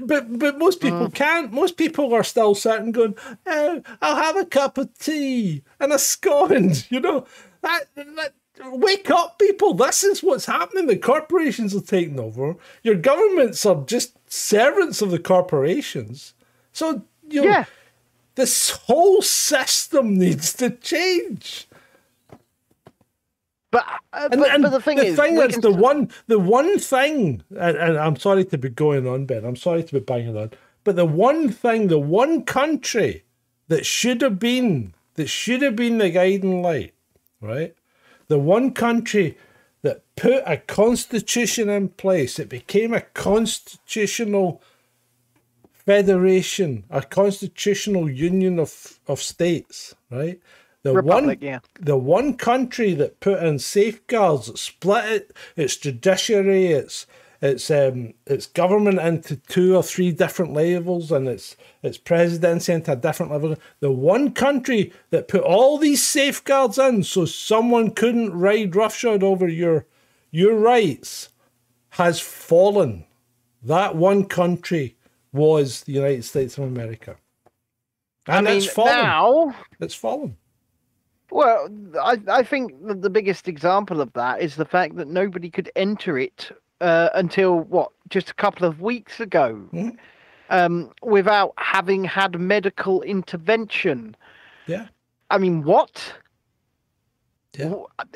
But 0.00 0.38
but 0.38 0.58
most 0.58 0.80
people 0.80 1.04
oh. 1.04 1.10
can't. 1.10 1.52
Most 1.52 1.76
people 1.76 2.12
are 2.14 2.24
still 2.24 2.54
sitting 2.54 2.92
going, 2.92 3.14
oh, 3.46 3.82
"I'll 4.02 4.16
have 4.16 4.36
a 4.36 4.44
cup 4.44 4.78
of 4.78 4.96
tea 4.98 5.62
and 5.80 5.92
a 5.92 5.98
scone." 5.98 6.72
You 6.90 7.00
know 7.00 7.26
that, 7.62 7.84
that. 7.94 8.34
Wake 8.60 9.08
up, 9.08 9.38
people! 9.38 9.72
This 9.74 10.02
is 10.02 10.20
what's 10.20 10.46
happening. 10.46 10.86
The 10.88 10.96
corporations 10.96 11.76
are 11.76 11.80
taking 11.80 12.18
over. 12.18 12.56
Your 12.82 12.96
governments 12.96 13.64
are 13.64 13.84
just 13.84 14.16
servants 14.28 15.00
of 15.00 15.12
the 15.12 15.20
corporations. 15.20 16.34
So 16.72 17.02
you 17.28 17.42
know, 17.42 17.48
Yeah. 17.48 17.64
this 18.34 18.70
whole 18.70 19.22
system 19.22 20.18
needs 20.18 20.52
to 20.54 20.70
change. 20.70 21.67
But, 23.70 23.84
uh, 24.12 24.28
but, 24.30 24.62
but 24.62 24.70
the 24.70 24.80
thing 24.80 24.98
is, 24.98 25.18
we 25.18 25.26
is, 25.26 25.52
can 25.52 25.60
the 25.60 25.70
one, 25.70 26.10
the 26.26 26.38
one 26.38 26.78
thing, 26.78 27.42
and, 27.50 27.76
and 27.76 27.98
I'm 27.98 28.16
sorry 28.16 28.44
to 28.46 28.58
be 28.58 28.70
going 28.70 29.06
on, 29.06 29.26
Ben. 29.26 29.44
I'm 29.44 29.56
sorry 29.56 29.82
to 29.84 29.92
be 29.92 30.00
banging 30.00 30.36
on, 30.36 30.52
but 30.84 30.96
the 30.96 31.04
one 31.04 31.50
thing, 31.50 31.88
the 31.88 31.98
one 31.98 32.44
country 32.44 33.24
that 33.68 33.84
should 33.84 34.22
have 34.22 34.38
been, 34.38 34.94
that 35.14 35.28
should 35.28 35.60
have 35.60 35.76
been 35.76 35.98
the 35.98 36.08
guiding 36.08 36.62
light, 36.62 36.94
right? 37.42 37.74
The 38.28 38.38
one 38.38 38.72
country 38.72 39.36
that 39.82 40.02
put 40.16 40.42
a 40.46 40.56
constitution 40.56 41.68
in 41.68 41.90
place, 41.90 42.38
it 42.38 42.48
became 42.48 42.94
a 42.94 43.02
constitutional 43.02 44.62
federation, 45.70 46.84
a 46.90 47.02
constitutional 47.02 48.10
union 48.10 48.58
of, 48.58 48.98
of 49.06 49.20
states, 49.20 49.94
right? 50.10 50.40
The 50.84 50.94
Republic, 50.94 51.40
one, 51.40 51.46
yeah. 51.46 51.58
the 51.80 51.96
one 51.96 52.36
country 52.36 52.94
that 52.94 53.20
put 53.20 53.42
in 53.42 53.58
safeguards, 53.58 54.46
that 54.46 54.58
split 54.58 55.04
it, 55.04 55.36
its 55.56 55.76
judiciary, 55.76 56.66
its 56.66 57.06
its 57.40 57.70
um 57.70 58.14
its 58.26 58.46
government 58.46 58.98
into 58.98 59.36
two 59.36 59.76
or 59.76 59.82
three 59.82 60.12
different 60.12 60.52
levels, 60.52 61.10
and 61.12 61.28
its 61.28 61.56
its 61.82 61.98
presidency 61.98 62.72
into 62.72 62.92
a 62.92 62.96
different 62.96 63.32
level. 63.32 63.56
The 63.80 63.90
one 63.90 64.32
country 64.32 64.92
that 65.10 65.28
put 65.28 65.42
all 65.42 65.78
these 65.78 66.06
safeguards 66.06 66.78
in, 66.78 67.02
so 67.04 67.24
someone 67.24 67.90
couldn't 67.92 68.32
ride 68.38 68.74
roughshod 68.74 69.22
over 69.22 69.48
your 69.48 69.86
your 70.30 70.54
rights, 70.56 71.30
has 71.90 72.20
fallen. 72.20 73.04
That 73.62 73.96
one 73.96 74.24
country 74.26 74.96
was 75.32 75.82
the 75.82 75.92
United 75.92 76.24
States 76.24 76.56
of 76.56 76.64
America, 76.64 77.16
I 78.26 78.38
and 78.38 78.46
mean, 78.46 78.56
it's 78.58 78.66
fallen. 78.66 78.92
now, 78.92 79.54
It's 79.80 79.94
fallen. 79.94 80.36
Well, 81.30 81.68
I, 82.02 82.18
I 82.28 82.42
think 82.42 82.72
the, 82.86 82.94
the 82.94 83.10
biggest 83.10 83.48
example 83.48 84.00
of 84.00 84.12
that 84.14 84.40
is 84.40 84.56
the 84.56 84.64
fact 84.64 84.96
that 84.96 85.08
nobody 85.08 85.50
could 85.50 85.70
enter 85.76 86.18
it 86.18 86.50
uh, 86.80 87.08
until 87.14 87.60
what, 87.60 87.90
just 88.08 88.30
a 88.30 88.34
couple 88.34 88.66
of 88.66 88.80
weeks 88.80 89.20
ago, 89.20 89.54
Hmm. 89.70 89.90
um, 90.50 90.92
without 91.02 91.52
having 91.58 92.04
had 92.04 92.38
medical 92.40 93.02
intervention. 93.02 94.16
Yeah. 94.66 94.86
I 95.30 95.38
mean, 95.38 95.62
what? 95.64 96.14
Yeah. 97.58 97.74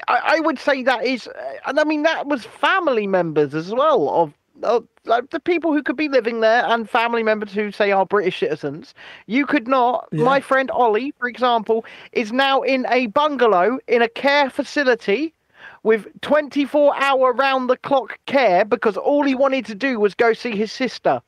I, 0.09 0.37
I 0.37 0.41
would 0.41 0.59
say 0.59 0.83
that 0.85 1.05
is, 1.05 1.27
uh, 1.27 1.55
and 1.67 1.81
I 1.81 1.85
mean 1.85 2.03
that 2.05 2.27
was 2.27 2.45
family 2.45 3.07
members 3.07 3.55
as 3.55 3.71
well 3.73 4.09
of. 4.09 4.33
of 4.63 4.87
like 5.05 5.31
the 5.31 5.41
people 5.41 5.73
who 5.73 5.83
could 5.83 5.97
be 5.97 6.09
living 6.09 6.41
there 6.41 6.65
and 6.67 6.89
family 6.89 7.23
members 7.23 7.53
who 7.53 7.71
say 7.73 7.91
are 7.93 8.07
British 8.07 8.39
citizens, 8.41 8.95
you 9.27 9.47
could 9.47 9.67
not. 9.67 10.09
Yeah. 10.13 10.25
My 10.25 10.41
friend 10.41 10.71
Ollie, 10.71 11.13
for 11.19 11.29
example, 11.29 11.85
is 12.13 12.33
now 12.33 12.63
in 12.63 12.87
a 12.89 13.07
bungalow 13.07 13.79
in 13.89 14.03
a 14.03 14.09
care 14.09 14.51
facility 14.51 15.35
with 15.83 16.07
24 16.21 16.95
hour 16.97 17.33
round 17.33 17.69
the 17.69 17.77
clock 17.77 18.19
care 18.27 18.65
because 18.65 18.97
all 18.97 19.25
he 19.25 19.35
wanted 19.35 19.67
to 19.67 19.75
do 19.75 19.99
was 19.99 20.15
go 20.15 20.33
see 20.33 20.55
his 20.57 20.71
sister. 20.71 21.21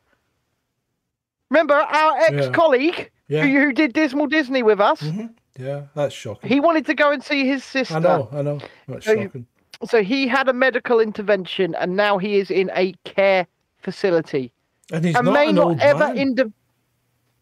Remember 1.51 1.75
our 1.75 2.19
ex 2.19 2.49
colleague 2.51 3.11
Yeah. 3.29 3.47
who, 3.47 3.61
who 3.61 3.73
did 3.73 3.93
Dismal 3.93 4.27
Disney 4.27 4.63
with 4.63 4.81
us. 4.81 5.01
Mm-hmm. 5.03 5.27
Yeah, 5.57 5.83
that's 5.95 6.15
shocking. 6.15 6.49
He 6.49 6.59
wanted 6.59 6.87
to 6.87 6.95
go 6.95 7.13
and 7.13 7.23
see 7.23 7.47
his 7.47 7.63
sister. 7.63 7.95
I 7.97 8.01
know, 8.01 8.29
I 8.33 8.43
know. 8.43 8.61
That's 8.89 9.07
So 9.07 9.15
shocking. 9.15 9.47
So 9.87 10.03
he 10.03 10.27
had 10.27 10.49
a 10.49 10.53
medical 10.53 10.99
intervention, 10.99 11.75
and 11.77 11.97
now 11.97 12.17
he 12.19 12.37
is 12.37 12.51
in 12.51 12.71
a 12.75 12.95
care 13.05 13.47
facility. 13.85 14.51
And 14.93 15.05
he's 15.05 15.15
and 15.17 15.27
not 15.27 15.35
may 15.35 15.49
an 15.51 15.55
not 15.55 15.81
ever 15.81 16.13
inde- 16.15 16.53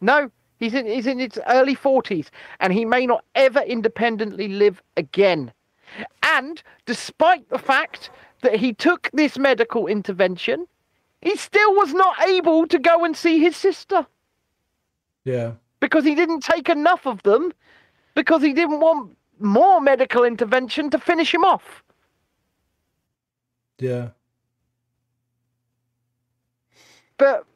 No, 0.00 0.30
he's 0.58 0.74
in 0.74 0.86
he's 0.86 1.06
in 1.06 1.18
his 1.18 1.38
early 1.48 1.74
forties, 1.74 2.30
and 2.60 2.72
he 2.72 2.84
may 2.84 3.06
not 3.06 3.24
ever 3.34 3.60
independently 3.60 4.48
live 4.48 4.82
again. 4.96 5.52
And 6.22 6.62
despite 6.86 7.48
the 7.48 7.58
fact 7.58 8.10
that 8.42 8.56
he 8.56 8.72
took 8.74 9.08
this 9.12 9.38
medical 9.38 9.86
intervention, 9.86 10.66
he 11.20 11.36
still 11.36 11.74
was 11.76 11.94
not 11.94 12.20
able 12.28 12.66
to 12.66 12.78
go 12.78 13.04
and 13.04 13.16
see 13.16 13.38
his 13.38 13.56
sister 13.56 14.06
Yeah, 15.24 15.52
because 15.80 16.04
he 16.04 16.14
didn't 16.14 16.40
take 16.40 16.68
enough 16.68 17.06
of 17.06 17.22
them 17.22 17.52
because 18.14 18.42
he 18.42 18.52
didn't 18.52 18.80
want 18.80 19.16
more 19.38 19.80
medical 19.80 20.24
intervention 20.24 20.90
to 20.90 20.98
finish 20.98 21.32
him 21.34 21.44
off. 21.44 21.82
yeah. 23.78 24.10
But 27.22 27.46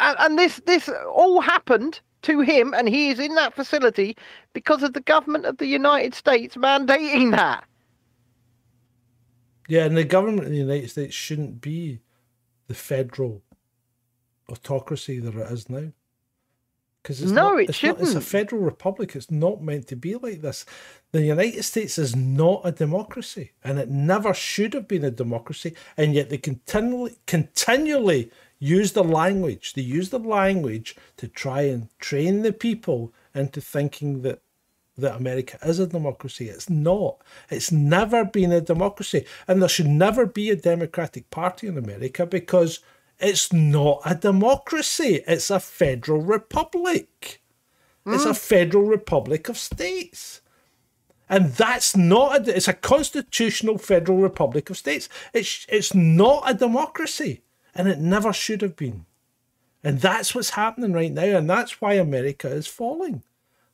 and, 0.00 0.38
this 0.38 0.60
this 0.66 0.88
all 1.14 1.40
happened 1.40 2.00
to 2.22 2.40
him 2.40 2.72
and 2.74 2.88
he 2.88 3.10
is 3.10 3.18
in 3.20 3.34
that 3.34 3.54
facility 3.54 4.16
because 4.54 4.82
of 4.82 4.94
the 4.94 5.00
government 5.02 5.44
of 5.44 5.58
the 5.58 5.66
united 5.66 6.14
states 6.14 6.56
mandating 6.56 7.30
that 7.32 7.64
Yeah, 9.68 9.84
and 9.84 9.96
the 9.96 10.04
government 10.04 10.44
of 10.46 10.50
the 10.50 10.58
United 10.58 10.90
States 10.90 11.14
shouldn't 11.14 11.60
be 11.60 12.00
the 12.68 12.74
federal 12.74 13.42
autocracy 14.50 15.18
that 15.20 15.34
it 15.34 15.52
is 15.52 15.70
now. 15.70 15.90
Because 17.02 17.22
it's 17.22 17.32
No, 17.32 17.50
not, 17.52 17.60
it 17.60 17.68
it's 17.70 17.82
not- 17.82 18.00
it's 18.00 18.14
a 18.14 18.20
federal 18.20 18.62
republic. 18.62 19.16
It's 19.16 19.30
not 19.30 19.62
meant 19.62 19.86
to 19.88 19.96
be 19.96 20.14
like 20.16 20.40
this. 20.42 20.66
The 21.14 21.22
United 21.22 21.62
States 21.62 21.96
is 21.96 22.16
not 22.16 22.62
a 22.64 22.72
democracy, 22.72 23.52
and 23.62 23.78
it 23.78 23.88
never 23.88 24.34
should 24.34 24.74
have 24.74 24.88
been 24.88 25.04
a 25.04 25.12
democracy. 25.12 25.76
And 25.96 26.12
yet 26.12 26.28
they 26.28 26.38
continually, 26.38 27.14
continually 27.28 28.32
use 28.58 28.94
the 28.94 29.04
language. 29.04 29.74
They 29.74 29.82
use 29.82 30.10
the 30.10 30.18
language 30.18 30.96
to 31.18 31.28
try 31.28 31.60
and 31.62 31.88
train 32.00 32.42
the 32.42 32.52
people 32.52 33.14
into 33.32 33.60
thinking 33.60 34.22
that 34.22 34.40
that 34.98 35.14
America 35.14 35.56
is 35.62 35.78
a 35.78 35.86
democracy. 35.86 36.48
It's 36.48 36.68
not. 36.68 37.18
It's 37.48 37.70
never 37.70 38.24
been 38.24 38.50
a 38.50 38.60
democracy. 38.60 39.24
And 39.46 39.62
there 39.62 39.68
should 39.68 39.86
never 39.86 40.26
be 40.26 40.50
a 40.50 40.56
Democratic 40.56 41.30
Party 41.30 41.68
in 41.68 41.78
America 41.78 42.26
because 42.26 42.80
it's 43.20 43.52
not 43.52 44.00
a 44.04 44.16
democracy. 44.16 45.22
It's 45.28 45.48
a 45.48 45.60
federal 45.60 46.22
republic. 46.22 47.40
It's 48.04 48.24
a 48.24 48.30
mm. 48.30 48.36
federal 48.36 48.86
republic 48.86 49.48
of 49.48 49.56
states. 49.56 50.40
And 51.28 51.52
that's 51.52 51.96
not 51.96 52.48
a, 52.48 52.56
it's 52.56 52.68
a 52.68 52.74
constitutional 52.74 53.78
federal 53.78 54.18
republic 54.18 54.70
of 54.70 54.76
states. 54.76 55.08
It's 55.32 55.66
it's 55.68 55.94
not 55.94 56.42
a 56.46 56.54
democracy. 56.54 57.42
And 57.74 57.88
it 57.88 57.98
never 57.98 58.32
should 58.32 58.62
have 58.62 58.76
been. 58.76 59.06
And 59.82 60.00
that's 60.00 60.34
what's 60.34 60.50
happening 60.50 60.92
right 60.92 61.12
now. 61.12 61.36
And 61.36 61.48
that's 61.48 61.80
why 61.80 61.94
America 61.94 62.48
is 62.48 62.66
falling. 62.66 63.22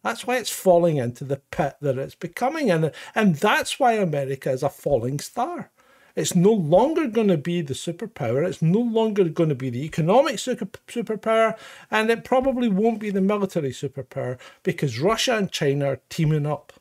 That's 0.03 0.27
why 0.27 0.39
it's 0.39 0.51
falling 0.51 0.97
into 0.97 1.25
the 1.25 1.37
pit 1.37 1.77
that 1.81 1.99
it's 1.99 2.15
becoming. 2.15 2.71
And, 2.71 2.93
and 3.15 3.37
that's 3.37 3.79
why 3.79 3.93
America 3.93 4.51
is 4.51 4.63
a 4.63 4.71
falling 4.71 5.21
star. 5.21 5.71
It's 6.17 6.35
no 6.35 6.53
longer 6.53 7.07
going 7.07 7.29
to 7.29 7.37
be 7.37 7.61
the 7.63 7.75
superpower. 7.75 8.47
It's 8.47 8.63
no 8.63 8.81
longer 8.81 9.25
going 9.25 9.51
to 9.51 9.55
be 9.55 9.71
the 9.71 9.85
economic 9.85 10.39
super, 10.39 10.67
superpower. 10.89 11.57
And 11.91 12.11
it 12.11 12.25
probably 12.25 12.69
won't 12.69 12.99
be 12.99 13.11
the 13.11 13.21
military 13.21 13.71
superpower 13.71 14.39
because 14.63 14.99
Russia 14.99 15.37
and 15.37 15.53
China 15.53 15.87
are 15.87 16.01
teaming 16.09 16.47
up. 16.47 16.73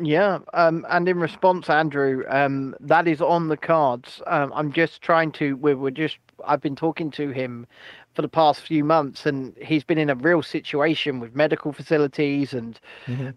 Yeah 0.00 0.38
um 0.54 0.84
and 0.90 1.08
in 1.08 1.18
response 1.18 1.70
andrew 1.70 2.24
um 2.28 2.74
that 2.80 3.06
is 3.06 3.20
on 3.20 3.48
the 3.48 3.56
cards. 3.56 4.20
Um 4.26 4.52
i'm 4.54 4.72
just 4.72 5.02
trying 5.02 5.30
to 5.32 5.56
we're, 5.56 5.76
we're 5.76 5.90
just 5.90 6.18
i've 6.46 6.60
been 6.60 6.74
talking 6.76 7.10
to 7.12 7.30
him 7.30 7.66
for 8.14 8.22
the 8.22 8.28
past 8.28 8.62
few 8.62 8.84
months 8.84 9.26
and 9.26 9.56
he's 9.58 9.84
been 9.84 9.98
in 9.98 10.10
a 10.10 10.14
real 10.14 10.42
situation 10.42 11.20
with 11.20 11.34
medical 11.34 11.72
facilities 11.72 12.52
and 12.52 12.80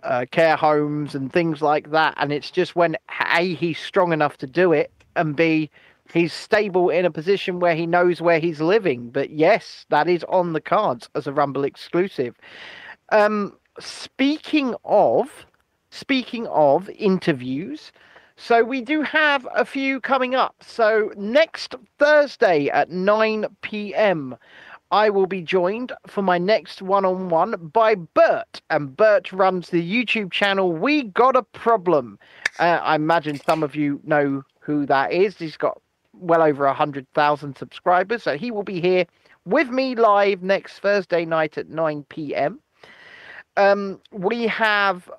uh, 0.04 0.26
care 0.32 0.56
homes 0.56 1.16
and 1.16 1.32
things 1.34 1.62
like 1.62 1.92
that 1.92 2.14
and 2.18 2.32
it's 2.32 2.52
just 2.52 2.76
when 2.76 2.96
a 3.32 3.54
he's 3.56 3.80
strong 3.80 4.12
enough 4.14 4.38
to 4.38 4.48
do 4.48 4.72
it 4.72 4.92
and 5.16 5.36
b 5.36 5.70
he's 6.14 6.34
stable 6.34 6.90
in 6.90 7.06
a 7.06 7.12
position 7.12 7.60
where 7.60 7.76
he 7.76 7.86
knows 7.86 8.22
where 8.22 8.40
he's 8.40 8.62
living. 8.62 9.10
But 9.10 9.32
yes 9.32 9.86
that 9.90 10.08
is 10.08 10.24
on 10.30 10.54
the 10.54 10.62
cards 10.62 11.10
as 11.16 11.28
a 11.28 11.34
rumble 11.34 11.64
exclusive. 11.64 12.36
Um 13.10 13.58
speaking 13.80 14.76
of 14.86 15.46
speaking 15.98 16.46
of 16.48 16.90
interviews 16.92 17.92
so 18.36 18.64
we 18.64 18.82
do 18.82 19.02
have 19.02 19.48
a 19.56 19.66
few 19.66 20.00
coming 20.00 20.36
up 20.36 20.56
so 20.62 21.12
next 21.18 21.76
thursday 21.98 22.68
at 22.70 22.90
9 22.92 23.46
p.m 23.62 24.36
I 24.92 25.10
will 25.10 25.26
be 25.26 25.42
joined 25.42 25.92
for 26.06 26.22
my 26.22 26.38
next 26.38 26.82
one 26.82 27.04
on 27.04 27.28
one 27.28 27.56
by 27.74 27.96
Bert, 27.96 28.62
and 28.70 28.96
Bert 28.96 29.34
runs 29.34 29.70
the 29.70 29.84
YouTube 29.84 30.32
channel 30.32 30.72
We 30.72 31.04
Got 31.04 31.36
a 31.36 31.44
Problem. 31.44 32.18
Uh, 32.58 32.80
I 32.82 32.96
imagine 32.96 33.38
some 33.38 33.64
of 33.64 33.76
you 33.76 34.00
know 34.06 34.44
who 34.62 34.86
that 34.86 35.12
is. 35.12 35.38
He's 35.38 35.58
got 35.58 35.82
well 36.14 36.42
over 36.42 36.64
a 36.64 36.70
100,000 36.70 37.58
subscribers, 37.58 38.24
so 38.24 38.38
he 38.38 38.50
will 38.50 38.64
be 38.64 38.80
here 38.80 39.06
with 39.46 39.70
me 39.70 39.96
live 39.96 40.42
next 40.42 40.80
Thursday 40.80 41.26
night 41.26 41.58
at 41.58 41.70
9 41.70 42.06
p.m. 42.08 42.60
Um, 43.58 44.00
we 44.12 44.48
have 44.48 45.10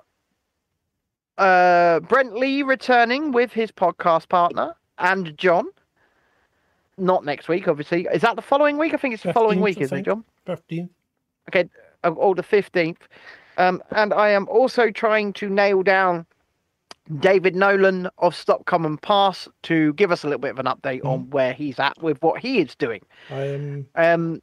uh, 1.39 1.99
Brent 2.01 2.35
Lee 2.35 2.63
returning 2.63 3.31
with 3.31 3.51
his 3.51 3.71
podcast 3.71 4.29
partner 4.29 4.75
and 4.97 5.37
John. 5.37 5.65
Not 6.97 7.23
next 7.25 7.47
week, 7.47 7.67
obviously. 7.67 8.07
Is 8.13 8.21
that 8.21 8.35
the 8.35 8.41
following 8.41 8.77
week? 8.77 8.93
I 8.93 8.97
think 8.97 9.13
it's 9.13 9.23
the 9.23 9.33
following 9.33 9.61
week, 9.61 9.79
isn't 9.79 9.97
it. 9.99 10.05
John? 10.05 10.23
Fifteenth. 10.45 10.91
Okay, 11.49 11.69
uh, 12.03 12.11
or 12.11 12.35
the 12.35 12.43
15th. 12.43 12.97
Um, 13.57 13.81
and 13.91 14.13
I 14.13 14.29
am 14.29 14.47
also 14.49 14.91
trying 14.91 15.33
to 15.33 15.49
nail 15.49 15.81
down 15.83 16.25
David 17.19 17.55
Nolan 17.55 18.07
of 18.19 18.35
Stop 18.35 18.65
Come 18.65 18.85
and 18.85 19.01
Pass 19.01 19.47
to 19.63 19.93
give 19.93 20.11
us 20.11 20.23
a 20.23 20.27
little 20.27 20.39
bit 20.39 20.51
of 20.51 20.59
an 20.59 20.65
update 20.67 21.03
on 21.03 21.29
where 21.31 21.53
he's 21.53 21.79
at 21.79 22.01
with 22.01 22.21
what 22.21 22.39
he 22.39 22.59
is 22.59 22.75
doing. 22.75 23.01
I 23.29 23.55
um, 23.55 23.87
Um, 23.95 24.41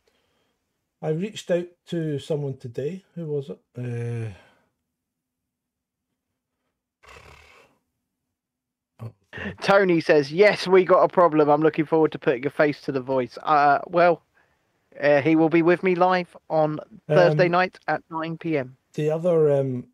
I 1.00 1.10
reached 1.10 1.50
out 1.50 1.66
to 1.88 2.18
someone 2.18 2.56
today. 2.56 3.04
Who 3.14 3.26
was 3.26 3.50
it? 3.50 3.60
Uh, 3.78 4.32
oh, 7.06 7.12
God. 9.00 9.12
Tony 9.62 10.00
says, 10.00 10.32
Yes, 10.32 10.66
we 10.66 10.84
got 10.84 11.02
a 11.02 11.08
problem. 11.08 11.48
I'm 11.48 11.60
looking 11.62 11.84
forward 11.84 12.12
to 12.12 12.18
putting 12.18 12.46
a 12.46 12.50
face 12.50 12.80
to 12.82 12.92
the 12.92 13.00
voice. 13.00 13.38
Uh, 13.42 13.78
well, 13.86 14.22
uh, 15.00 15.20
he 15.20 15.36
will 15.36 15.48
be 15.50 15.62
with 15.62 15.82
me 15.82 15.94
live 15.94 16.34
on 16.48 16.78
Thursday 17.08 17.46
Um, 17.46 17.52
night 17.52 17.78
at 17.88 18.02
9 18.10 18.38
p.m. 18.38 18.76
the 18.94 19.10
other 19.10 19.50
um 19.52 19.86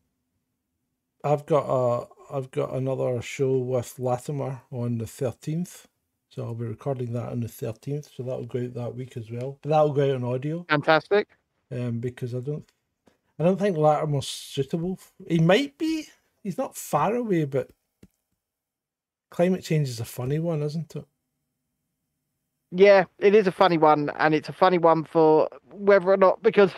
I've 1.24 1.47
got 1.47 1.64
a 1.69 2.06
I've 2.32 2.51
got 2.51 2.73
another 2.74 3.20
show 3.23 3.59
with 3.59 3.98
Latimer 3.98 4.62
on 4.70 4.98
the 4.98 5.06
thirteenth. 5.06 5.86
So 6.31 6.44
I'll 6.44 6.55
be 6.55 6.64
recording 6.66 7.12
that 7.12 7.28
on 7.31 7.40
the 7.40 7.48
thirteenth. 7.48 8.09
So 8.16 8.23
that'll 8.23 8.47
go 8.47 8.60
out 8.60 8.74
that 8.74 8.94
week 8.94 9.16
as 9.16 9.31
well. 9.31 9.59
But 9.62 9.69
that'll 9.70 9.93
go 9.93 10.02
out 10.09 10.16
on 10.16 10.24
audio. 10.24 10.64
Fantastic. 10.69 11.28
Um 11.70 11.98
because 12.01 12.35
I 12.35 12.40
don't 12.40 12.64
I 13.39 13.44
don't 13.44 13.59
think 13.59 13.77
Latimer's 13.77 14.28
suitable. 14.28 14.98
He 15.28 15.39
might 15.40 15.77
be. 15.78 16.06
He's 16.43 16.59
not 16.59 16.77
far 16.77 17.14
away, 17.14 17.44
but 17.44 17.70
climate 19.33 19.65
change 19.65 19.89
is 19.89 19.99
a 19.99 20.05
funny 20.05 20.39
one, 20.39 20.63
isn't 20.63 20.95
it? 20.95 21.05
Yeah, 22.71 23.05
it 23.19 23.35
is 23.35 23.47
a 23.47 23.53
funny 23.53 23.79
one, 23.79 24.11
and 24.19 24.35
it's 24.35 24.49
a 24.49 24.53
funny 24.53 24.79
one 24.79 25.05
for 25.05 25.49
whether 25.73 26.11
or 26.11 26.17
not 26.17 26.43
because 26.43 26.73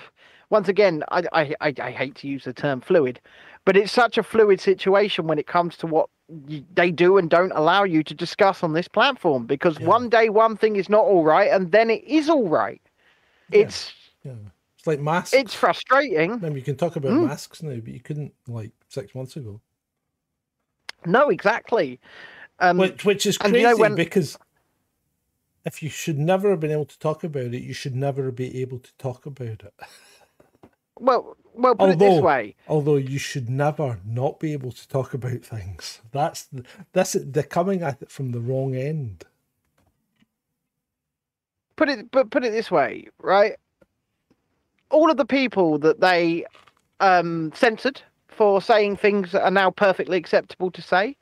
once 0.51 0.69
again, 0.69 1.03
I 1.11 1.23
I, 1.33 1.55
I, 1.61 1.75
I 1.83 1.91
hate 1.91 2.15
to 2.17 2.29
use 2.29 2.45
the 2.45 2.53
term 2.53 2.81
fluid, 2.81 3.21
but 3.65 3.77
it's 3.77 3.93
such 3.93 4.19
a 4.19 4.23
fluid 4.23 4.61
situation 4.61 5.27
when 5.27 5.39
it 5.39 5.47
comes 5.47 5.77
to 5.79 5.87
what 5.87 6.09
they 6.75 6.91
do 6.91 7.19
and 7.19 7.29
don't 7.29 7.53
allow 7.53 7.85
you 7.85 8.03
to 8.05 8.15
discuss 8.15 8.63
on 8.63 8.73
this 8.73 8.89
platform. 8.89 9.47
Because 9.47 9.79
Yeah. 9.79 9.87
one 9.89 10.09
day 10.09 10.29
one 10.29 10.57
thing 10.57 10.77
is 10.77 10.89
not 10.89 11.05
all 11.05 11.25
right, 11.25 11.51
and 11.51 11.73
then 11.73 11.91
it 11.91 12.05
is 12.05 12.29
all 12.29 12.49
right. 12.49 12.81
Yeah. 13.51 13.63
It's 13.63 13.93
Yeah. 14.25 14.33
It's 14.79 14.87
like 14.87 15.01
masks. 15.01 15.35
it's 15.35 15.55
frustrating. 15.55 16.33
I 16.33 16.37
mean, 16.37 16.57
you 16.57 16.63
can 16.63 16.77
talk 16.77 16.97
about 16.97 17.13
Mm. 17.13 17.27
masks 17.27 17.63
now, 17.63 17.79
but 17.81 17.95
you 17.95 18.01
couldn't 18.01 18.33
like 18.47 18.73
six 18.89 19.15
months 19.15 19.37
ago. 19.37 19.61
No, 21.07 21.29
exactly. 21.31 22.01
Um, 22.61 22.79
which 22.79 23.05
which 23.05 23.27
is 23.27 23.37
crazy 23.39 23.59
you 23.59 23.63
know 23.65 23.77
when- 23.77 23.95
because 23.95 24.39
if 25.65 25.83
you 25.83 25.89
should 25.89 26.19
never 26.19 26.51
have 26.51 26.61
been 26.61 26.71
able 26.71 26.85
to 26.85 26.99
talk 26.99 27.25
about 27.25 27.55
it, 27.55 27.63
you 27.63 27.73
should 27.73 27.97
never 27.97 28.31
be 28.31 28.61
able 28.61 28.79
to 28.79 28.91
talk 28.99 29.25
about 29.27 29.63
it. 29.65 29.75
well, 31.01 31.37
well, 31.55 31.75
put 31.75 31.91
it 31.91 31.99
this 31.99 32.11
Although- 32.11 32.23
way. 32.23 32.55
Although 32.69 32.97
you 32.97 33.19
should 33.19 33.49
never 33.49 33.99
not 34.05 34.39
be 34.39 34.53
able 34.53 34.73
to 34.73 34.89
talk 34.89 35.15
about 35.15 35.43
things. 35.43 36.01
That's 36.13 36.45
the, 36.45 36.65
this 36.93 37.17
they're 37.19 37.43
coming 37.43 37.83
at 37.83 38.03
it 38.03 38.11
from 38.11 38.33
the 38.33 38.41
wrong 38.41 38.75
end. 38.77 39.25
put 41.77 41.89
it 41.89 42.11
but 42.13 42.31
put 42.31 42.45
it 42.45 42.53
this 42.53 42.71
way 42.71 43.05
right 43.19 43.57
all 44.91 45.11
of 45.11 45.17
the 45.17 45.25
people 45.25 45.77
that 45.79 46.01
they 46.01 46.45
um, 47.01 47.51
censored 47.55 48.01
for 48.29 48.63
saying 48.63 48.97
things 48.97 49.33
that 49.33 49.43
are 49.43 49.51
now 49.51 49.71
perfectly 49.71 50.17
acceptable 50.17 50.71
to 50.71 50.81
say. 50.83 51.17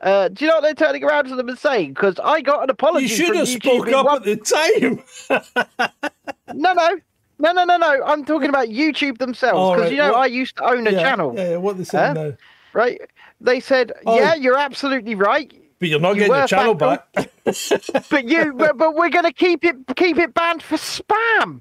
Uh, 0.00 0.28
do 0.28 0.44
you 0.44 0.48
know 0.50 0.56
what 0.56 0.62
they're 0.62 0.74
turning 0.74 1.04
around 1.04 1.26
to 1.28 1.36
them 1.36 1.48
and 1.48 1.58
saying? 1.58 1.90
Because 1.92 2.18
I 2.22 2.40
got 2.40 2.62
an 2.62 2.70
apology. 2.70 3.06
You 3.06 3.14
should 3.14 3.36
have 3.36 3.48
spoke 3.48 3.88
up 3.88 4.06
one- 4.06 4.16
at 4.16 4.24
the 4.24 4.36
time. 4.36 5.90
No, 6.54 6.72
no, 6.72 6.98
no, 7.38 7.52
no, 7.52 7.64
no, 7.64 7.76
no. 7.76 8.02
I'm 8.04 8.24
talking 8.24 8.48
about 8.48 8.68
YouTube 8.68 9.18
themselves 9.18 9.70
because 9.76 9.82
right, 9.84 9.92
you 9.92 9.98
know 9.98 10.12
what- 10.12 10.20
I 10.22 10.26
used 10.26 10.56
to 10.56 10.64
own 10.64 10.86
a 10.86 10.90
yeah, 10.90 11.00
channel, 11.02 11.32
Yeah, 11.36 11.50
yeah, 11.50 11.56
what 11.58 11.78
they 11.78 11.84
said, 11.84 12.14
now? 12.14 12.32
right? 12.72 13.00
They 13.40 13.60
said, 13.60 13.92
Oh. 14.04 14.16
"Yeah, 14.16 14.34
you're 14.34 14.58
absolutely 14.58 15.14
right, 15.14 15.52
But 15.78 15.88
you're 15.90 16.00
not 16.00 16.16
You 16.16 16.22
getting 16.22 16.34
your 16.36 16.46
channel 16.48 16.76
factual. 16.76 17.30
back. 17.44 18.04
but 18.10 18.24
you, 18.28 18.52
but, 18.54 18.76
but 18.76 18.94
we're 18.96 19.10
going 19.10 19.24
to 19.24 19.32
keep 19.32 19.64
it 19.64 19.76
keep 19.96 20.18
it 20.18 20.34
banned 20.34 20.62
for 20.62 20.76
spam." 20.76 21.60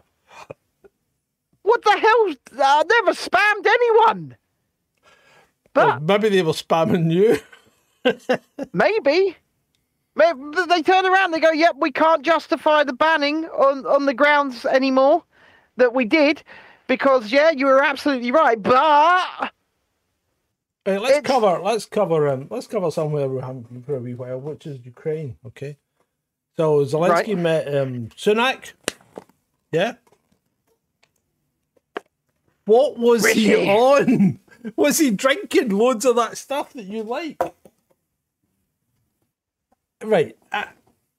What 1.61 1.83
the 1.83 1.91
hell? 1.91 2.35
I 2.65 2.83
never 2.83 3.11
spammed 3.11 3.65
anyone. 3.67 4.35
Well, 5.75 5.99
But 5.99 6.21
maybe 6.21 6.35
they 6.35 6.41
were 6.41 6.53
spamming 6.53 7.11
you. 7.11 7.37
maybe. 8.73 9.35
Maybe 10.15 10.39
they 10.67 10.81
turn 10.81 11.05
around. 11.05 11.31
They 11.31 11.39
go, 11.39 11.51
"Yep, 11.51 11.75
we 11.79 11.91
can't 11.91 12.23
justify 12.23 12.83
the 12.83 12.93
banning 12.93 13.45
on 13.45 13.85
on 13.85 14.05
the 14.05 14.13
grounds 14.13 14.65
anymore 14.65 15.23
that 15.77 15.93
we 15.93 16.05
did 16.05 16.43
because 16.87 17.31
yeah, 17.31 17.51
you 17.51 17.65
were 17.67 17.83
absolutely 17.83 18.31
right, 18.31 18.61
but." 18.61 19.51
Right, 20.85 21.01
let's 21.01 21.17
It's- 21.17 21.23
cover. 21.23 21.59
Let's 21.61 21.85
cover. 21.85 22.27
Um, 22.27 22.47
let's 22.49 22.67
cover 22.67 22.89
somewhere 22.91 23.27
we 23.29 23.39
haven't 23.41 23.71
been 23.71 23.83
for 23.83 23.95
a 23.95 23.99
wee 23.99 24.13
while, 24.15 24.39
which 24.39 24.65
is 24.65 24.83
Ukraine. 24.85 25.37
Okay. 25.45 25.77
So 26.57 26.83
Zelensky 26.83 27.09
Right. 27.09 27.37
met 27.37 27.67
um, 27.75 28.07
Sunak. 28.09 28.73
Yeah. 29.71 29.93
What 32.65 32.97
was 32.97 33.25
he 33.27 33.55
on? 33.55 34.39
Was 34.75 34.97
he 34.97 35.09
drinking 35.11 35.69
loads 35.69 36.03
of 36.03 36.17
that 36.17 36.37
stuff 36.37 36.73
that 36.73 36.83
you 36.83 37.01
like? 37.03 37.41
Right. 40.03 40.37
I, 40.51 40.67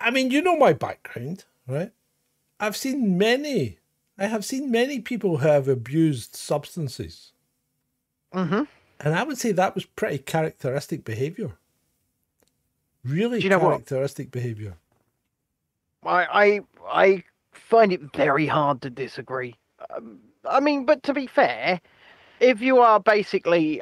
I 0.00 0.10
mean, 0.10 0.30
you 0.30 0.42
know 0.42 0.56
my 0.56 0.72
background, 0.72 1.44
right? 1.66 1.92
I've 2.58 2.76
seen 2.76 3.18
many. 3.18 3.78
I 4.18 4.26
have 4.26 4.44
seen 4.44 4.70
many 4.70 5.00
people 5.00 5.38
who 5.38 5.48
have 5.48 5.68
abused 5.68 6.36
substances. 6.36 7.32
hmm 8.32 8.62
And 9.00 9.14
I 9.14 9.22
would 9.22 9.38
say 9.38 9.52
that 9.52 9.74
was 9.74 9.84
pretty 9.86 10.18
characteristic 10.18 11.04
behavior. 11.04 11.52
Really 13.04 13.38
Do 13.38 13.44
you 13.44 13.50
know 13.50 13.58
what? 13.58 13.70
characteristic 13.86 14.30
behavior. 14.30 14.76
I, 16.04 16.26
I 16.26 16.60
I 16.86 17.24
find 17.52 17.92
it 17.92 18.00
very 18.14 18.46
hard 18.46 18.82
to 18.82 18.90
disagree. 18.90 19.54
Um, 19.94 20.20
I 20.44 20.60
mean, 20.60 20.84
but 20.84 21.02
to 21.04 21.14
be 21.14 21.26
fair, 21.26 21.80
if 22.40 22.60
you 22.60 22.78
are 22.78 23.00
basically 23.00 23.80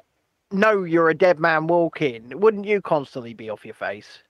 know 0.53 0.83
you're 0.85 1.11
a 1.11 1.15
dead 1.15 1.39
man 1.41 1.67
walking, 1.67 2.31
wouldn't 2.39 2.65
you 2.67 2.81
constantly 2.81 3.35
be 3.35 3.51
off 3.51 3.65
your 3.65 3.75
face? 3.75 4.23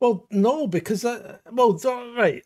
Well, 0.00 0.26
no, 0.30 0.66
because 0.66 1.04
I, 1.04 1.36
well, 1.50 1.72
right. 2.16 2.44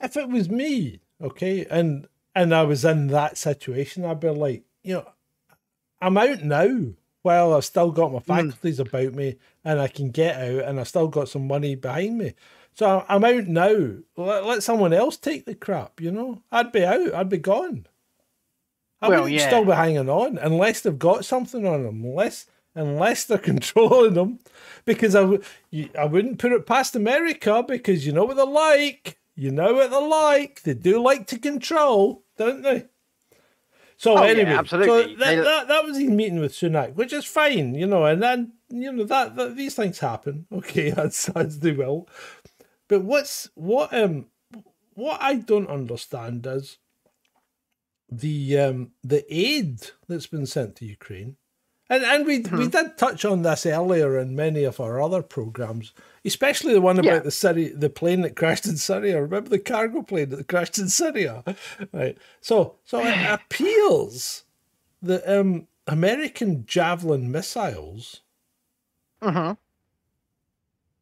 If 0.00 0.16
it 0.16 0.28
was 0.28 0.48
me, 0.48 1.00
okay, 1.20 1.66
and 1.70 2.06
and 2.34 2.54
I 2.54 2.62
was 2.62 2.84
in 2.84 3.08
that 3.08 3.38
situation, 3.38 4.04
I'd 4.04 4.20
be 4.20 4.28
like, 4.28 4.62
you 4.82 4.94
know, 4.94 5.08
I'm 6.00 6.16
out 6.18 6.42
now. 6.42 6.92
Well, 7.24 7.54
I've 7.54 7.64
still 7.64 7.90
got 7.90 8.12
my 8.12 8.18
hmm. 8.18 8.32
faculties 8.32 8.78
about 8.78 9.14
me, 9.14 9.36
and 9.64 9.80
I 9.80 9.88
can 9.88 10.10
get 10.10 10.36
out, 10.36 10.68
and 10.68 10.78
I've 10.78 10.88
still 10.88 11.08
got 11.08 11.28
some 11.28 11.46
money 11.46 11.74
behind 11.74 12.18
me. 12.18 12.34
So 12.74 13.04
I'm 13.08 13.24
out 13.24 13.48
now. 13.48 13.94
Let, 14.16 14.46
let 14.46 14.62
someone 14.62 14.92
else 14.92 15.16
take 15.16 15.46
the 15.46 15.54
crap. 15.56 16.00
You 16.00 16.12
know, 16.12 16.42
I'd 16.52 16.70
be 16.70 16.84
out. 16.84 17.12
I'd 17.12 17.28
be 17.28 17.38
gone. 17.38 17.86
I 19.00 19.08
Well, 19.08 19.22
wouldn't 19.22 19.40
yeah. 19.40 19.46
still 19.48 19.64
be 19.64 19.72
hanging 19.72 20.08
on 20.08 20.38
unless 20.38 20.80
they've 20.80 20.98
got 20.98 21.24
something 21.24 21.66
on 21.66 21.84
them, 21.84 22.04
unless 22.04 22.46
unless 22.78 23.24
they're 23.24 23.38
controlling 23.52 24.14
them. 24.14 24.38
Because 24.84 25.14
I, 25.14 25.20
w- 25.20 25.42
I 25.98 26.04
wouldn't 26.06 26.38
put 26.38 26.52
it 26.52 26.66
past 26.66 26.96
America 26.96 27.62
because 27.66 28.06
you 28.06 28.12
know 28.12 28.24
what 28.24 28.36
they're 28.36 28.46
like. 28.46 29.18
You 29.34 29.50
know 29.50 29.74
what 29.74 29.90
they're 29.90 30.00
like. 30.00 30.62
They 30.62 30.74
do 30.74 31.00
like 31.02 31.26
to 31.28 31.38
control, 31.38 32.24
don't 32.36 32.62
they? 32.62 32.86
So 33.96 34.16
Oh, 34.16 34.22
yeah, 34.24 34.30
anyway, 34.30 34.50
absolutely. 34.52 35.14
So 35.14 35.18
that, 35.18 35.18
They- 35.36 35.36
that 35.42 35.68
that 35.68 35.84
was 35.84 35.98
his 35.98 36.08
meeting 36.08 36.40
with 36.40 36.52
Sunak, 36.52 36.94
which 36.94 37.12
is 37.12 37.24
fine, 37.24 37.74
you 37.74 37.86
know, 37.86 38.04
and 38.04 38.22
then 38.22 38.52
you 38.70 38.92
know 38.92 39.04
that, 39.04 39.36
that 39.36 39.56
these 39.56 39.74
things 39.74 39.98
happen. 39.98 40.46
Okay, 40.52 40.90
as 40.96 41.30
as 41.34 41.60
they 41.60 41.72
will. 41.72 42.08
But 42.88 43.02
what's 43.02 43.50
what 43.54 43.92
um 43.92 44.26
what 44.94 45.20
I 45.20 45.34
don't 45.34 45.68
understand 45.68 46.46
is 46.46 46.78
the 48.10 48.58
um 48.58 48.92
the 49.04 49.24
aid 49.28 49.90
that's 50.08 50.26
been 50.28 50.46
sent 50.46 50.76
to 50.76 50.84
Ukraine. 50.86 51.36
And 51.90 52.04
and 52.04 52.26
we 52.26 52.42
Hmm. 52.42 52.56
we 52.58 52.68
did 52.68 52.98
touch 52.98 53.24
on 53.24 53.42
this 53.42 53.64
earlier 53.64 54.18
in 54.18 54.36
many 54.36 54.64
of 54.64 54.78
our 54.80 55.00
other 55.00 55.22
programs, 55.22 55.92
especially 56.24 56.74
the 56.74 56.80
one 56.82 56.98
about 56.98 57.12
Yeah. 57.12 57.18
the 57.20 57.30
Syria, 57.30 57.74
the 57.74 57.88
plane 57.90 58.20
that 58.22 58.36
crashed 58.36 58.66
in 58.66 58.76
Syria. 58.76 59.22
Remember 59.22 59.48
the 59.50 59.58
cargo 59.58 60.02
plane 60.02 60.28
that 60.30 60.48
crashed 60.48 60.78
in 60.78 60.88
Syria, 60.88 61.44
right? 61.92 62.18
So 62.40 62.76
so 62.84 63.06
it 63.06 63.16
appeals 63.22 64.44
that 65.02 65.26
um 65.26 65.66
American 65.86 66.66
Javelin 66.66 67.30
missiles 67.32 68.20
hmm 69.22 69.52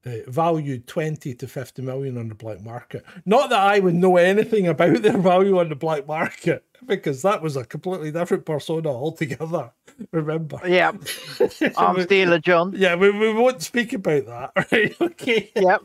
uh, 0.07 0.31
valued 0.31 0.87
20 0.87 1.35
to 1.35 1.47
50 1.47 1.83
million 1.83 2.16
on 2.16 2.28
the 2.28 2.35
black 2.35 2.62
market. 2.62 3.05
Not 3.24 3.51
that 3.51 3.61
I 3.61 3.81
would 3.81 3.95
know 3.95 4.16
anything 4.16 4.66
about 4.69 5.03
their 5.03 5.19
value 5.19 5.59
on 5.59 5.69
the 5.69 5.74
black 5.74 6.07
market, 6.07 6.65
because 6.87 7.23
that 7.23 7.43
was 7.43 7.57
a 7.57 7.65
completely 7.65 8.11
different 8.12 8.47
persona 8.47 8.89
altogether. 8.89 9.73
Remember? 10.12 10.61
Yeah, 10.66 10.93
arms 11.77 12.07
dealer 12.07 12.39
John. 12.39 12.74
Yeah, 12.77 12.95
we, 12.97 13.11
we 13.11 13.33
won't 13.33 13.62
speak 13.62 13.93
about 13.95 14.27
that, 14.27 14.53
right? 14.73 14.95
Okay. 15.01 15.51
Yep. 15.57 15.83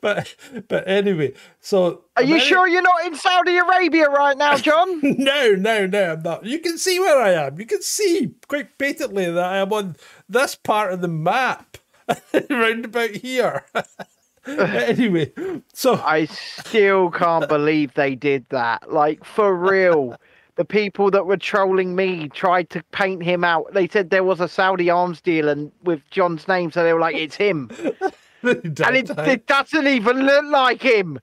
But 0.00 0.34
but 0.68 0.88
anyway, 0.88 1.34
so 1.60 2.04
Are 2.16 2.22
you 2.22 2.40
sure 2.40 2.66
you're 2.66 2.82
not 2.82 3.06
in 3.06 3.14
Saudi 3.14 3.56
Arabia 3.56 4.08
right 4.08 4.36
now, 4.36 4.56
John? 4.56 5.00
No, 5.02 5.54
no, 5.54 5.86
no, 5.86 6.12
I'm 6.12 6.22
not. 6.22 6.44
You 6.44 6.58
can 6.58 6.78
see 6.78 6.98
where 6.98 7.20
I 7.20 7.30
am. 7.32 7.58
You 7.58 7.66
can 7.66 7.82
see 7.82 8.34
quite 8.48 8.76
patently 8.78 9.26
that 9.26 9.44
I 9.44 9.58
am 9.58 9.72
on 9.72 9.96
this 10.28 10.54
part 10.54 10.92
of 10.92 11.00
the 11.00 11.08
map, 11.08 11.78
round 12.50 12.84
about 12.84 13.10
here. 13.10 13.64
anyway, 14.46 15.32
so 15.72 15.94
I 15.94 16.26
still 16.26 17.10
can't 17.10 17.48
believe 17.48 17.94
they 17.94 18.14
did 18.14 18.46
that. 18.50 18.92
Like 18.92 19.24
for 19.24 19.54
real. 19.54 20.16
The 20.56 20.64
people 20.64 21.08
that 21.12 21.24
were 21.26 21.36
trolling 21.36 21.94
me 21.94 22.28
tried 22.30 22.68
to 22.70 22.82
paint 22.90 23.22
him 23.22 23.44
out. 23.44 23.72
They 23.74 23.86
said 23.86 24.10
there 24.10 24.24
was 24.24 24.40
a 24.40 24.48
Saudi 24.48 24.90
arms 24.90 25.20
deal 25.20 25.48
and 25.48 25.70
with 25.84 26.02
John's 26.10 26.48
name, 26.48 26.72
so 26.72 26.82
they 26.82 26.92
were 26.92 26.98
like, 26.98 27.14
"It's 27.14 27.36
him," 27.36 27.70
and 28.42 28.96
it, 28.96 29.08
it 29.08 29.46
doesn't 29.46 29.86
even 29.86 30.26
look 30.26 30.44
like 30.46 30.82
him. 30.82 31.20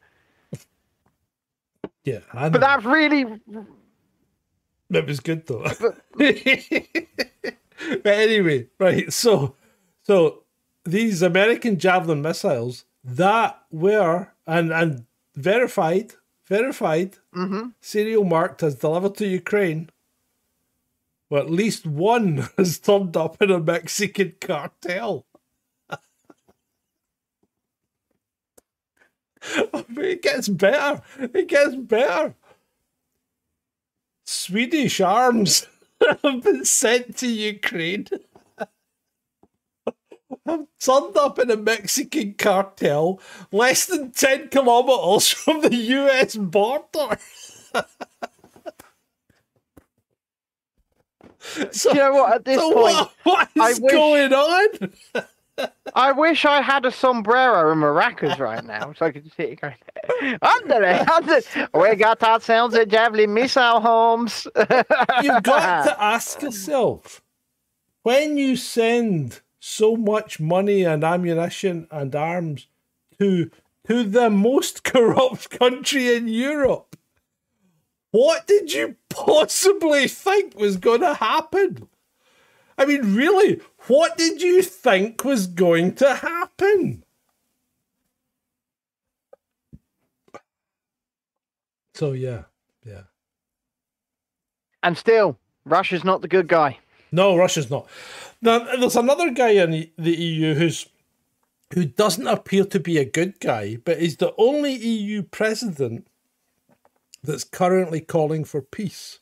yeah, 2.05 2.19
I. 2.31 2.47
But 2.47 2.61
that's 2.61 2.85
really 2.85 3.25
That 4.89 5.05
was 5.05 5.19
good 5.19 5.45
though. 5.47 5.67
but 6.15 8.05
anyway, 8.05 8.67
right. 8.79 9.11
So, 9.11 9.55
so 10.03 10.44
these 10.85 11.21
American 11.21 11.77
Javelin 11.77 12.21
missiles 12.21 12.85
that 13.03 13.59
were 13.71 14.29
and 14.47 14.71
and 14.71 15.05
verified, 15.35 16.13
verified, 16.47 17.17
mm-hmm. 17.35 17.69
serial 17.81 18.23
marked 18.23 18.63
as 18.63 18.75
delivered 18.75 19.15
to 19.15 19.27
Ukraine. 19.27 19.89
Well, 21.29 21.43
at 21.43 21.51
least 21.51 21.85
one 21.85 22.47
has 22.57 22.79
turned 22.79 23.17
up 23.17 23.41
in 23.41 23.51
a 23.51 23.59
Mexican 23.59 24.35
cartel. 24.39 25.25
it 29.43 30.21
gets 30.21 30.47
better. 30.47 31.01
It 31.19 31.47
gets 31.47 31.75
better. 31.75 32.35
Swedish 34.25 35.01
arms 35.01 35.67
have 36.23 36.43
been 36.43 36.65
sent 36.65 37.17
to 37.17 37.27
Ukraine. 37.27 38.07
Have 40.45 40.65
turned 40.79 41.17
up 41.17 41.39
in 41.39 41.49
a 41.51 41.57
Mexican 41.57 42.33
cartel 42.33 43.19
less 43.51 43.85
than 43.85 44.11
10 44.11 44.49
kilometers 44.49 45.29
from 45.31 45.61
the 45.61 45.75
US 45.75 46.35
border. 46.35 47.17
so, 51.71 51.89
you 51.89 51.95
know 51.95 52.13
what? 52.13 52.35
At 52.35 52.45
this 52.45 52.59
so 52.59 52.73
point, 52.73 52.95
what, 53.23 53.49
what 53.55 53.71
is 53.71 53.79
wish- 53.79 53.91
going 53.91 54.33
on? 54.33 54.93
I 55.95 56.11
wish 56.11 56.43
I 56.43 56.61
had 56.61 56.85
a 56.85 56.91
sombrero 56.91 57.71
and 57.71 57.81
maracas 57.81 58.39
right 58.39 58.61
now, 58.65 58.91
so 58.91 59.05
I 59.05 59.11
could 59.11 59.23
just 59.23 59.37
hit 59.37 59.51
it 59.51 59.61
going. 59.61 59.75
Under 60.41 60.83
it, 60.83 61.09
under. 61.09 61.39
We 61.73 61.95
got 61.95 62.21
ourselves 62.23 62.75
a 62.75 62.85
javelin 62.85 63.33
missile, 63.33 63.79
Holmes. 63.79 64.47
You've 65.23 65.43
got 65.43 65.85
to 65.85 65.95
ask 66.03 66.41
yourself 66.41 67.21
when 68.03 68.35
you 68.37 68.57
send 68.57 69.39
so 69.65 69.95
much 69.95 70.39
money 70.39 70.83
and 70.83 71.03
ammunition 71.03 71.87
and 71.89 72.15
arms 72.15 72.67
to 73.17 73.49
to 73.87 74.03
the 74.03 74.29
most 74.29 74.83
corrupt 74.91 75.49
country 75.49 76.15
in 76.15 76.27
Europe. 76.27 76.95
What 78.11 78.45
did 78.45 78.71
you 78.73 78.95
possibly 79.09 80.07
think 80.07 80.55
was 80.55 80.77
going 80.77 81.01
to 81.01 81.15
happen? 81.15 81.89
I 82.77 82.85
mean, 82.85 83.15
really, 83.15 83.59
what 83.87 84.17
did 84.17 84.41
you 84.41 84.61
think 84.61 85.23
was 85.23 85.47
going 85.47 85.95
to 85.95 86.13
happen? 86.13 87.03
So, 91.95 92.11
yeah, 92.11 92.43
yeah. 92.85 93.03
And 94.83 94.97
still, 94.97 95.37
Russia's 95.65 96.03
not 96.03 96.21
the 96.21 96.27
good 96.27 96.47
guy. 96.47 96.79
No, 97.15 97.37
Russia's 97.37 97.69
not. 97.69 97.87
Now, 98.41 98.59
there's 98.77 98.97
another 98.97 99.29
guy 99.29 99.51
in 99.51 99.89
the 99.97 100.15
EU 100.15 100.53
who's 100.53 100.85
who 101.73 101.85
doesn't 101.85 102.27
appear 102.27 102.65
to 102.65 102.79
be 102.79 102.97
a 102.97 103.05
good 103.05 103.39
guy, 103.39 103.77
but 103.77 103.97
is 103.97 104.17
the 104.17 104.33
only 104.37 104.73
EU 104.73 105.23
president 105.23 106.07
that's 107.23 107.45
currently 107.45 108.01
calling 108.01 108.43
for 108.43 108.61
peace. 108.61 109.19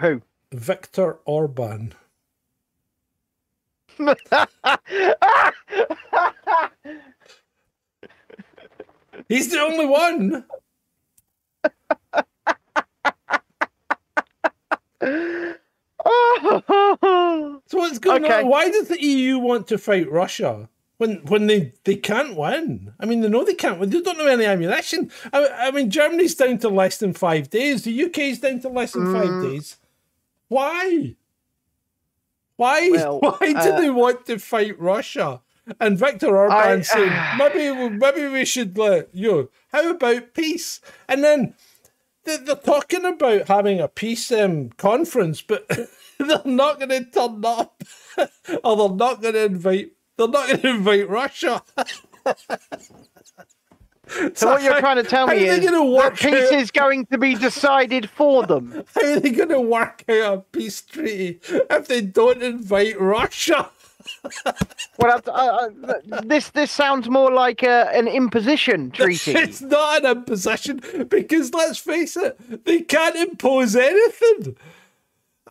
Who? 0.00 0.22
Viktor 0.52 1.20
Orban. 1.24 1.94
He's 9.28 9.50
the 9.50 9.60
only 9.60 9.86
one. 9.86 10.44
So 17.66 17.78
what's 17.78 17.98
going 17.98 18.24
Okay. 18.24 18.40
on? 18.40 18.48
Why 18.48 18.68
does 18.70 18.88
the 18.88 19.02
EU 19.02 19.38
want 19.38 19.66
to 19.68 19.78
fight 19.78 20.10
Russia 20.10 20.68
when 20.98 21.16
when 21.26 21.46
they, 21.46 21.72
they 21.84 21.96
can't 21.96 22.36
win? 22.36 22.92
I 23.00 23.06
mean, 23.06 23.20
they 23.20 23.28
know 23.28 23.44
they 23.44 23.54
can't 23.54 23.78
win. 23.78 23.90
They 23.90 24.00
don't 24.00 24.18
have 24.18 24.26
any 24.26 24.44
ammunition. 24.46 25.10
I, 25.32 25.48
I 25.48 25.70
mean, 25.70 25.90
Germany's 25.90 26.34
down 26.34 26.58
to 26.58 26.68
less 26.68 26.98
than 26.98 27.12
five 27.14 27.50
days. 27.50 27.82
The 27.84 28.04
UK's 28.04 28.38
down 28.40 28.60
to 28.60 28.68
less 28.68 28.92
than 28.92 29.12
five 29.12 29.28
Mm. 29.30 29.42
days. 29.42 29.76
Why? 30.48 31.16
Why? 32.56 32.90
Well, 32.90 33.20
Why 33.20 33.52
do 33.52 33.56
uh, 33.58 33.80
they 33.80 33.90
want 33.90 34.26
to 34.26 34.38
fight 34.38 34.78
Russia? 34.80 35.40
And 35.78 35.96
Viktor 35.98 36.36
Orban 36.36 36.80
I- 36.80 36.80
saying 36.82 37.12
maybe 37.38 37.70
we- 37.70 37.90
maybe 37.96 38.26
we 38.28 38.44
should 38.44 38.76
let 38.76 39.14
you. 39.14 39.30
know, 39.30 39.48
How 39.72 39.90
about 39.90 40.34
peace? 40.34 40.80
And 41.08 41.22
then 41.22 41.54
they're 42.24 42.56
talking 42.56 43.04
about 43.04 43.48
having 43.48 43.80
a 43.80 43.88
peace 43.88 44.30
um, 44.32 44.70
conference, 44.70 45.42
but 45.42 45.66
they're 46.18 46.42
not 46.44 46.78
going 46.78 46.90
to 46.90 47.04
turn 47.04 47.44
up, 47.44 47.82
or 48.64 48.76
they're 48.76 48.96
not 48.96 49.22
going 49.22 49.34
to 49.34 49.44
invite. 49.44 49.92
They're 50.16 50.28
not 50.28 50.48
going 50.48 50.60
to 50.60 50.68
invite 50.68 51.08
Russia. 51.08 51.62
So 54.34 54.48
what 54.48 54.62
you're 54.62 54.80
trying 54.80 54.96
to 54.96 55.04
tell 55.04 55.28
me 55.28 55.46
is 55.46 55.64
that 55.64 56.16
peace 56.16 56.52
out- 56.52 56.58
is 56.58 56.70
going 56.72 57.06
to 57.06 57.18
be 57.18 57.34
decided 57.36 58.10
for 58.10 58.44
them. 58.44 58.84
How 58.94 59.02
are 59.02 59.20
they 59.20 59.30
going 59.30 59.50
to 59.50 59.60
work 59.60 60.04
out 60.08 60.34
a 60.34 60.40
peace 60.50 60.80
treaty 60.82 61.38
if 61.48 61.86
they 61.86 62.00
don't 62.00 62.42
invite 62.42 63.00
Russia? 63.00 63.70
Well, 64.98 65.20
I, 65.32 65.68
I, 66.12 66.20
this 66.24 66.50
this 66.50 66.70
sounds 66.70 67.08
more 67.08 67.32
like 67.32 67.62
a, 67.62 67.90
an 67.94 68.06
imposition 68.06 68.90
treaty. 68.90 69.32
It's 69.32 69.62
not 69.62 70.04
an 70.04 70.18
imposition 70.18 70.80
because 71.08 71.54
let's 71.54 71.78
face 71.78 72.16
it, 72.16 72.64
they 72.64 72.82
can't 72.82 73.16
impose 73.16 73.76
anything. 73.76 74.56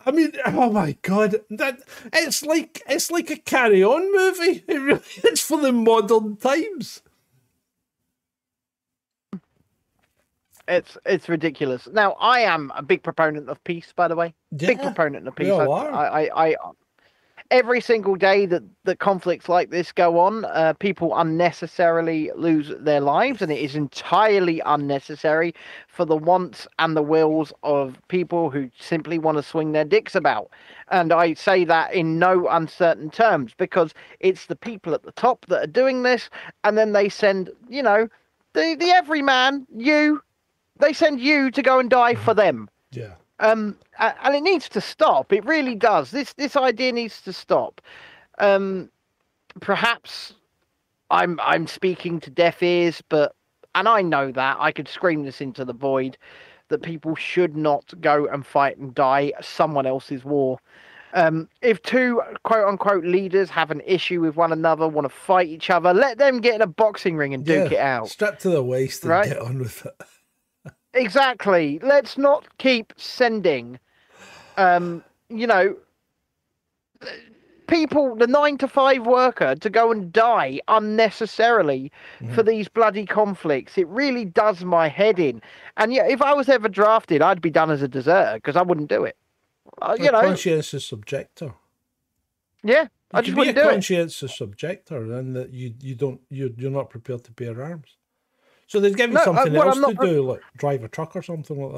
I 0.06 0.12
mean, 0.12 0.32
oh 0.46 0.70
my 0.70 0.96
god, 1.02 1.36
that 1.50 1.80
it's 2.12 2.42
like 2.42 2.82
it's 2.88 3.10
like 3.10 3.30
a 3.30 3.36
carry 3.36 3.82
on 3.82 4.12
movie. 4.12 4.64
It 4.66 4.80
really 4.80 5.00
is 5.24 5.40
for 5.40 5.60
the 5.60 5.72
modern 5.72 6.36
times. 6.36 7.02
It's 10.68 10.96
it's 11.04 11.28
ridiculous. 11.28 11.88
Now, 11.92 12.12
I 12.20 12.40
am 12.40 12.72
a 12.76 12.82
big 12.82 13.02
proponent 13.02 13.48
of 13.48 13.62
peace, 13.64 13.92
by 13.94 14.06
the 14.06 14.14
way. 14.14 14.32
Big 14.56 14.80
proponent 14.80 15.26
of 15.26 15.34
peace. 15.34 15.50
I. 15.50 15.64
I, 15.64 16.22
I, 16.22 16.30
I, 16.46 16.54
every 17.50 17.80
single 17.80 18.14
day 18.14 18.46
that, 18.46 18.62
that 18.84 18.98
conflicts 18.98 19.48
like 19.48 19.70
this 19.70 19.92
go 19.92 20.18
on, 20.18 20.44
uh, 20.46 20.72
people 20.74 21.16
unnecessarily 21.16 22.30
lose 22.34 22.72
their 22.78 23.00
lives, 23.00 23.42
and 23.42 23.50
it 23.50 23.60
is 23.60 23.74
entirely 23.74 24.60
unnecessary 24.66 25.54
for 25.88 26.04
the 26.04 26.16
wants 26.16 26.66
and 26.78 26.96
the 26.96 27.02
wills 27.02 27.52
of 27.62 27.98
people 28.08 28.50
who 28.50 28.70
simply 28.78 29.18
want 29.18 29.36
to 29.36 29.42
swing 29.42 29.72
their 29.72 29.84
dicks 29.84 30.14
about. 30.14 30.50
And 30.90 31.12
I 31.12 31.34
say 31.34 31.64
that 31.64 31.92
in 31.92 32.18
no 32.18 32.48
uncertain 32.48 33.10
terms 33.10 33.52
because 33.56 33.94
it's 34.20 34.46
the 34.46 34.56
people 34.56 34.94
at 34.94 35.02
the 35.02 35.12
top 35.12 35.46
that 35.46 35.62
are 35.62 35.72
doing 35.72 36.02
this, 36.02 36.30
and 36.64 36.78
then 36.78 36.92
they 36.92 37.08
send, 37.08 37.50
you 37.68 37.82
know, 37.82 38.08
the 38.52 38.76
the 38.78 38.90
everyman, 38.90 39.66
you, 39.76 40.22
they 40.78 40.92
send 40.92 41.20
you 41.20 41.50
to 41.50 41.62
go 41.62 41.78
and 41.78 41.88
die 41.90 42.14
for 42.14 42.34
them 42.34 42.68
Yeah. 42.92 43.14
Um, 43.40 43.76
and 43.98 44.34
it 44.34 44.42
needs 44.42 44.68
to 44.70 44.80
stop. 44.80 45.32
It 45.32 45.44
really 45.44 45.74
does. 45.74 46.10
This 46.10 46.32
this 46.34 46.56
idea 46.56 46.92
needs 46.92 47.20
to 47.22 47.32
stop. 47.32 47.80
Um, 48.38 48.90
perhaps 49.60 50.34
I'm 51.10 51.40
I'm 51.42 51.66
speaking 51.66 52.20
to 52.20 52.30
deaf 52.30 52.62
ears, 52.62 53.02
but 53.08 53.34
and 53.74 53.88
I 53.88 54.02
know 54.02 54.30
that 54.32 54.56
I 54.60 54.72
could 54.72 54.88
scream 54.88 55.24
this 55.24 55.40
into 55.40 55.64
the 55.64 55.72
void 55.72 56.16
that 56.68 56.82
people 56.82 57.16
should 57.16 57.56
not 57.56 57.92
go 58.00 58.26
and 58.26 58.46
fight 58.46 58.78
and 58.78 58.94
die 58.94 59.32
someone 59.40 59.86
else's 59.86 60.24
war. 60.24 60.58
Um, 61.12 61.48
if 61.60 61.82
two 61.82 62.22
quote 62.44 62.68
unquote 62.68 63.04
leaders 63.04 63.50
have 63.50 63.72
an 63.72 63.80
issue 63.84 64.20
with 64.20 64.36
one 64.36 64.52
another, 64.52 64.86
want 64.86 65.06
to 65.06 65.14
fight 65.14 65.48
each 65.48 65.68
other, 65.68 65.92
let 65.92 66.18
them 66.18 66.40
get 66.40 66.54
in 66.54 66.62
a 66.62 66.68
boxing 66.68 67.16
ring 67.16 67.34
and 67.34 67.44
duke 67.44 67.72
yeah. 67.72 67.78
it 67.78 67.82
out. 67.82 68.08
Strap 68.10 68.38
to 68.40 68.50
the 68.50 68.62
waist 68.62 69.02
and 69.02 69.10
Right. 69.10 69.28
get 69.28 69.40
on 69.40 69.58
with 69.58 69.84
it. 69.84 69.94
Exactly. 70.94 71.78
Let's 71.82 72.18
not 72.18 72.46
keep 72.58 72.92
sending, 72.96 73.78
um, 74.56 75.04
you 75.28 75.46
know, 75.46 75.76
people, 77.68 78.16
the 78.16 78.26
nine 78.26 78.58
to 78.58 78.66
five 78.68 79.06
worker, 79.06 79.54
to 79.54 79.70
go 79.70 79.92
and 79.92 80.12
die 80.12 80.60
unnecessarily 80.66 81.92
for 82.34 82.42
these 82.42 82.68
bloody 82.68 83.06
conflicts. 83.06 83.78
It 83.78 83.86
really 83.88 84.24
does 84.24 84.64
my 84.64 84.88
head 84.88 85.18
in. 85.20 85.40
And 85.76 85.92
yeah, 85.94 86.06
if 86.08 86.20
I 86.20 86.34
was 86.34 86.48
ever 86.48 86.68
drafted, 86.68 87.22
I'd 87.22 87.40
be 87.40 87.50
done 87.50 87.70
as 87.70 87.82
a 87.82 87.88
deserter 87.88 88.34
because 88.34 88.56
I 88.56 88.62
wouldn't 88.62 88.88
do 88.88 89.04
it. 89.04 89.16
Uh, 89.80 89.96
you 89.98 90.08
a 90.08 90.12
know, 90.12 90.20
conscientious 90.22 90.90
objector. 90.90 91.54
yeah, 92.64 92.88
I 93.14 93.22
just 93.22 93.36
be 93.36 93.38
wouldn't 93.38 93.56
a 93.56 93.62
do 93.62 93.68
it. 93.68 93.72
conscientious 93.72 94.40
objector, 94.40 95.12
and 95.12 95.36
that 95.36 95.52
you 95.52 95.72
you 95.80 95.94
don't 95.94 96.20
you 96.28 96.52
you're 96.58 96.70
not 96.72 96.90
prepared 96.90 97.24
to 97.24 97.32
bear 97.32 97.62
arms. 97.62 97.96
So 98.70 98.78
they'd 98.78 98.96
give 98.96 99.10
you 99.10 99.16
No, 99.16 99.24
something 99.24 99.52
well, 99.52 99.64
else 99.64 99.76
I'm 99.78 99.82
to 99.82 99.94
not 99.94 100.00
do, 100.00 100.22
like 100.22 100.42
drive 100.56 100.84
a 100.84 100.88
truck 100.88 101.16
or 101.16 101.22
something 101.22 101.60
like 101.60 101.72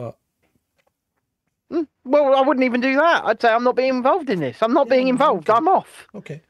that. 1.71 1.87
Well, 2.05 2.35
I 2.35 2.43
wouldn't 2.43 2.65
even 2.65 2.83
do 2.83 2.95
that. 2.97 3.25
I'd 3.25 3.41
say 3.41 3.49
I'm 3.49 3.65
not 3.65 3.77
being 3.77 3.89
involved 3.97 4.29
in 4.29 4.41
this. 4.41 4.59
I'm 4.63 4.75
not 4.75 4.91
being 4.91 5.09
involved. 5.09 5.49
I'm 5.49 5.69
off. 5.69 6.07
Okay. 6.15 6.43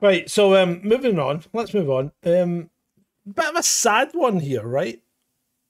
Right. 0.00 0.30
So 0.30 0.56
um, 0.56 0.80
moving 0.82 1.18
on. 1.18 1.42
Let's 1.52 1.74
move 1.74 1.90
on. 1.90 2.12
Um, 2.24 2.70
bit 3.30 3.44
of 3.44 3.56
a 3.56 3.62
sad 3.62 4.10
one 4.14 4.40
here, 4.40 4.66
right? 4.66 5.02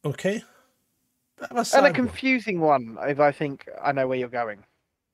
Okay. 0.05 0.45
Bit 1.41 1.51
of 1.51 1.57
a 1.57 1.65
sad 1.65 1.85
And 1.85 1.87
a 1.89 1.93
confusing 1.93 2.61
one, 2.61 2.99
if 3.03 3.19
I 3.19 3.33
think 3.33 3.69
I 3.83 3.91
know 3.91 4.07
where 4.07 4.19
you're 4.19 4.29
going. 4.29 4.65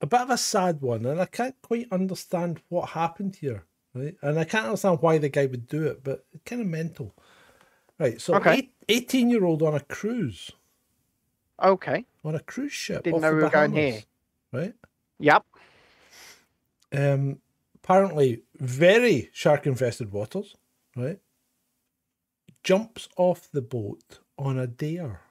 a 0.02 0.06
bit 0.06 0.20
of 0.20 0.30
a 0.30 0.38
sad 0.38 0.80
one, 0.82 1.06
and 1.06 1.20
I 1.20 1.26
can't 1.26 1.56
quite 1.62 1.88
understand 1.90 2.60
what 2.68 2.90
happened 2.90 3.36
here, 3.36 3.64
right? 3.94 4.14
And 4.22 4.38
I 4.38 4.44
can't 4.44 4.66
understand 4.66 4.98
why 5.00 5.18
the 5.18 5.28
guy 5.30 5.46
would 5.46 5.66
do 5.66 5.86
it, 5.86 6.04
but 6.04 6.26
it's 6.32 6.44
kind 6.44 6.60
of 6.62 6.68
mental. 6.68 7.14
Right, 7.98 8.20
so 8.20 8.34
Okay. 8.36 8.70
eighteen-year-old 8.88 9.62
on 9.62 9.74
a 9.74 9.80
cruise, 9.80 10.52
Okay. 11.60 12.04
on 12.24 12.34
a 12.34 12.40
cruise 12.40 12.72
ship. 12.72 13.02
Didn't 13.02 13.16
off 13.16 13.22
know 13.22 13.30
the 13.30 13.36
we 13.36 13.42
were 13.42 13.50
going 13.50 13.72
here. 13.72 14.02
Right. 14.52 14.74
Yep. 15.18 15.44
Um, 16.92 17.40
apparently, 17.74 18.44
very 18.54 19.30
shark-infested 19.32 20.12
waters. 20.12 20.54
Right. 20.96 21.20
Jumps 22.62 23.08
off 23.16 23.50
the 23.50 23.62
boat 23.62 24.20
on 24.38 24.58
a 24.58 24.66
dare. 24.66 25.22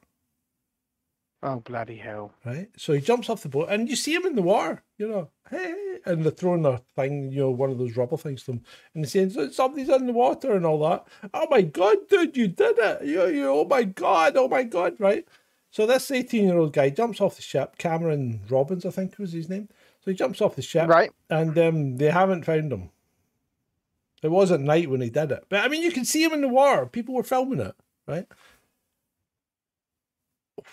Oh 1.44 1.60
bloody 1.60 1.98
hell! 1.98 2.34
right? 2.46 2.70
So 2.78 2.94
he 2.94 3.00
jumps 3.00 3.30
off 3.30 3.44
the 3.44 3.50
boat, 3.50 3.68
and 3.70 3.88
you 3.88 3.96
see 3.96 4.14
him 4.14 4.26
in 4.26 4.36
the 4.36 4.42
water, 4.42 4.82
you 4.98 5.08
know, 5.08 5.30
hey, 5.52 6.00
and 6.06 6.24
they're 6.24 6.32
throwing 6.32 6.66
a 6.66 6.82
thing, 6.96 7.32
you 7.32 7.42
know, 7.42 7.52
one 7.52 7.70
of 7.70 7.78
those 7.78 7.96
rubber 7.96 8.18
things 8.18 8.44
to 8.44 8.54
him, 8.54 8.64
and 8.96 9.06
he's 9.06 9.12
saying 9.12 9.30
"So 9.30 9.50
somebody's 9.52 9.90
in 9.90 10.08
the 10.08 10.14
water 10.14 10.56
and 10.56 10.66
all 10.66 10.80
that. 10.90 11.06
Oh 11.36 11.46
my 11.52 11.62
god, 11.62 11.98
dude, 12.10 12.36
you 12.36 12.48
did 12.48 12.80
it! 12.80 13.06
You, 13.06 13.28
you, 13.28 13.48
oh 13.50 13.66
my 13.66 13.84
god, 13.84 14.36
oh 14.36 14.48
my 14.48 14.64
god, 14.64 14.96
right? 15.00 15.28
So 15.70 15.86
this 15.86 16.10
eighteen-year-old 16.10 16.74
guy 16.74 16.90
jumps 16.90 17.22
off 17.22 17.36
the 17.36 17.44
ship. 17.44 17.78
Cameron 17.78 18.42
Robbins, 18.50 18.86
I 18.86 18.90
think 18.90 19.20
was 19.20 19.34
his 19.34 19.48
name. 19.50 19.70
So 20.04 20.12
he 20.12 20.18
jumps 20.18 20.42
off 20.42 20.56
the 20.56 20.62
ship, 20.64 20.88
Right. 20.90 21.12
And 21.30 21.58
um, 21.60 21.98
they 21.98 22.10
haven't 22.10 22.46
found 22.46 22.72
him. 22.72 22.90
It 24.24 24.32
was 24.32 24.52
at 24.52 24.62
night 24.62 24.90
when 24.90 25.02
he 25.02 25.12
did 25.12 25.32
it, 25.32 25.46
but 25.50 25.64
I 25.64 25.68
mean, 25.68 25.84
you 25.84 25.92
can 25.92 26.04
see 26.06 26.24
him 26.24 26.34
in 26.34 26.42
the 26.42 26.48
water. 26.48 26.88
People 26.88 27.14
were 27.14 27.22
filming 27.24 27.60
it, 27.60 27.76
right? 28.08 28.26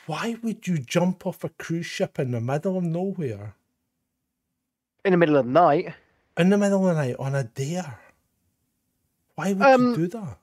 Why 0.06 0.36
would 0.42 0.66
you 0.66 0.78
jump 0.78 1.26
off 1.26 1.44
a 1.44 1.48
cruise 1.48 1.86
ship 1.86 2.18
in 2.18 2.30
the 2.32 2.40
middle 2.40 2.76
of 2.76 2.84
nowhere, 2.84 3.54
In 5.04 5.12
the 5.12 5.16
middle 5.16 5.36
of 5.36 5.46
the 5.46 5.50
night. 5.52 5.94
in 6.36 6.50
the 6.50 6.58
middle 6.58 6.88
of 6.88 6.94
the 6.96 7.02
night 7.02 7.16
on 7.18 7.34
a 7.34 7.44
dare? 7.44 8.00
Why 9.34 9.52
would 9.52 9.62
Um, 9.66 9.90
you 9.90 9.96
do 9.96 10.06
that? 10.08 10.38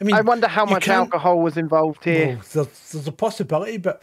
I 0.00 0.04
mean, 0.04 0.14
I 0.14 0.20
wonder 0.20 0.46
how 0.48 0.66
much 0.66 0.88
alcohol 0.88 1.40
was 1.40 1.56
involved 1.56 2.04
here. 2.04 2.36
Well, 2.36 2.44
there's, 2.52 2.90
there's 2.92 3.06
a 3.08 3.12
possibility, 3.12 3.78
but 3.78 4.02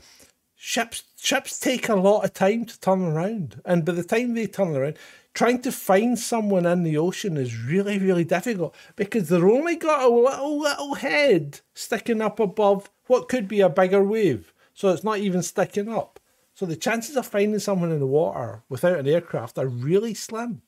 ships 0.55 1.03
ships 1.19 1.59
take 1.59 1.87
a 1.87 1.95
lot 1.95 2.25
of 2.25 2.33
time 2.33 2.65
to 2.65 2.79
turn 2.79 3.01
around, 3.03 3.61
and 3.65 3.85
by 3.85 3.91
the 3.93 4.03
time 4.03 4.33
they 4.33 4.47
turn 4.47 4.75
around, 4.75 4.97
trying 5.35 5.61
to 5.61 5.71
find 5.71 6.17
someone 6.17 6.65
in 6.65 6.81
the 6.83 6.97
ocean 6.97 7.37
is 7.37 7.55
really 7.63 7.99
really 7.99 8.23
difficult 8.23 8.73
because 8.95 9.29
they're 9.29 9.47
only 9.47 9.75
got 9.75 10.01
a 10.03 10.07
little 10.09 10.59
little 10.59 10.95
head 10.95 11.59
sticking 11.75 12.21
up 12.21 12.39
above 12.39 12.89
what 13.07 13.29
could 13.29 13.47
be 13.47 13.61
a 13.61 13.69
bigger 13.69 14.03
wave, 14.03 14.53
so 14.73 14.89
it's 14.89 15.03
not 15.03 15.19
even 15.19 15.41
sticking 15.43 15.89
up. 15.89 16.19
So 16.55 16.65
the 16.65 16.75
chances 16.75 17.15
of 17.15 17.25
finding 17.25 17.59
someone 17.59 17.91
in 17.91 17.99
the 17.99 18.05
water 18.07 18.61
without 18.69 18.99
an 18.99 19.07
aircraft 19.07 19.57
are 19.57 19.67
really 19.67 20.13
slim. 20.13 20.61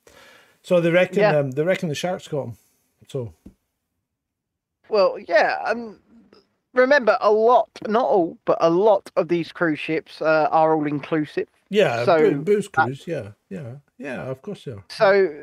So 0.64 0.82
they 0.82 0.90
reckon 0.90 1.20
Yeah. 1.20 1.38
um, 1.38 1.52
they 1.52 1.64
reckon 1.64 1.90
the 1.90 1.96
sharks 1.96 2.28
got 2.28 2.46
them. 2.46 2.58
So 3.08 3.34
Well, 4.90 5.18
yeah. 5.20 5.58
Um, 5.66 6.00
remember, 6.74 7.18
a 7.22 7.32
lot, 7.32 7.70
not 7.88 8.06
all, 8.06 8.38
but 8.46 8.58
a 8.62 8.70
lot 8.70 9.12
of 9.16 9.28
these 9.28 9.52
cruise 9.52 9.80
ships 9.80 10.22
uh, 10.22 10.48
are 10.52 10.74
all 10.76 10.86
inclusive. 10.88 11.48
yeah, 11.70 12.06
So, 12.06 12.18
boo- 12.32 12.42
booze 12.42 12.68
cruise, 12.68 13.04
yeah, 13.08 13.32
yeah, 13.50 13.76
yeah, 13.98 14.22
of 14.24 14.42
course, 14.42 14.66
yeah. 14.68 14.82
So, 14.90 15.42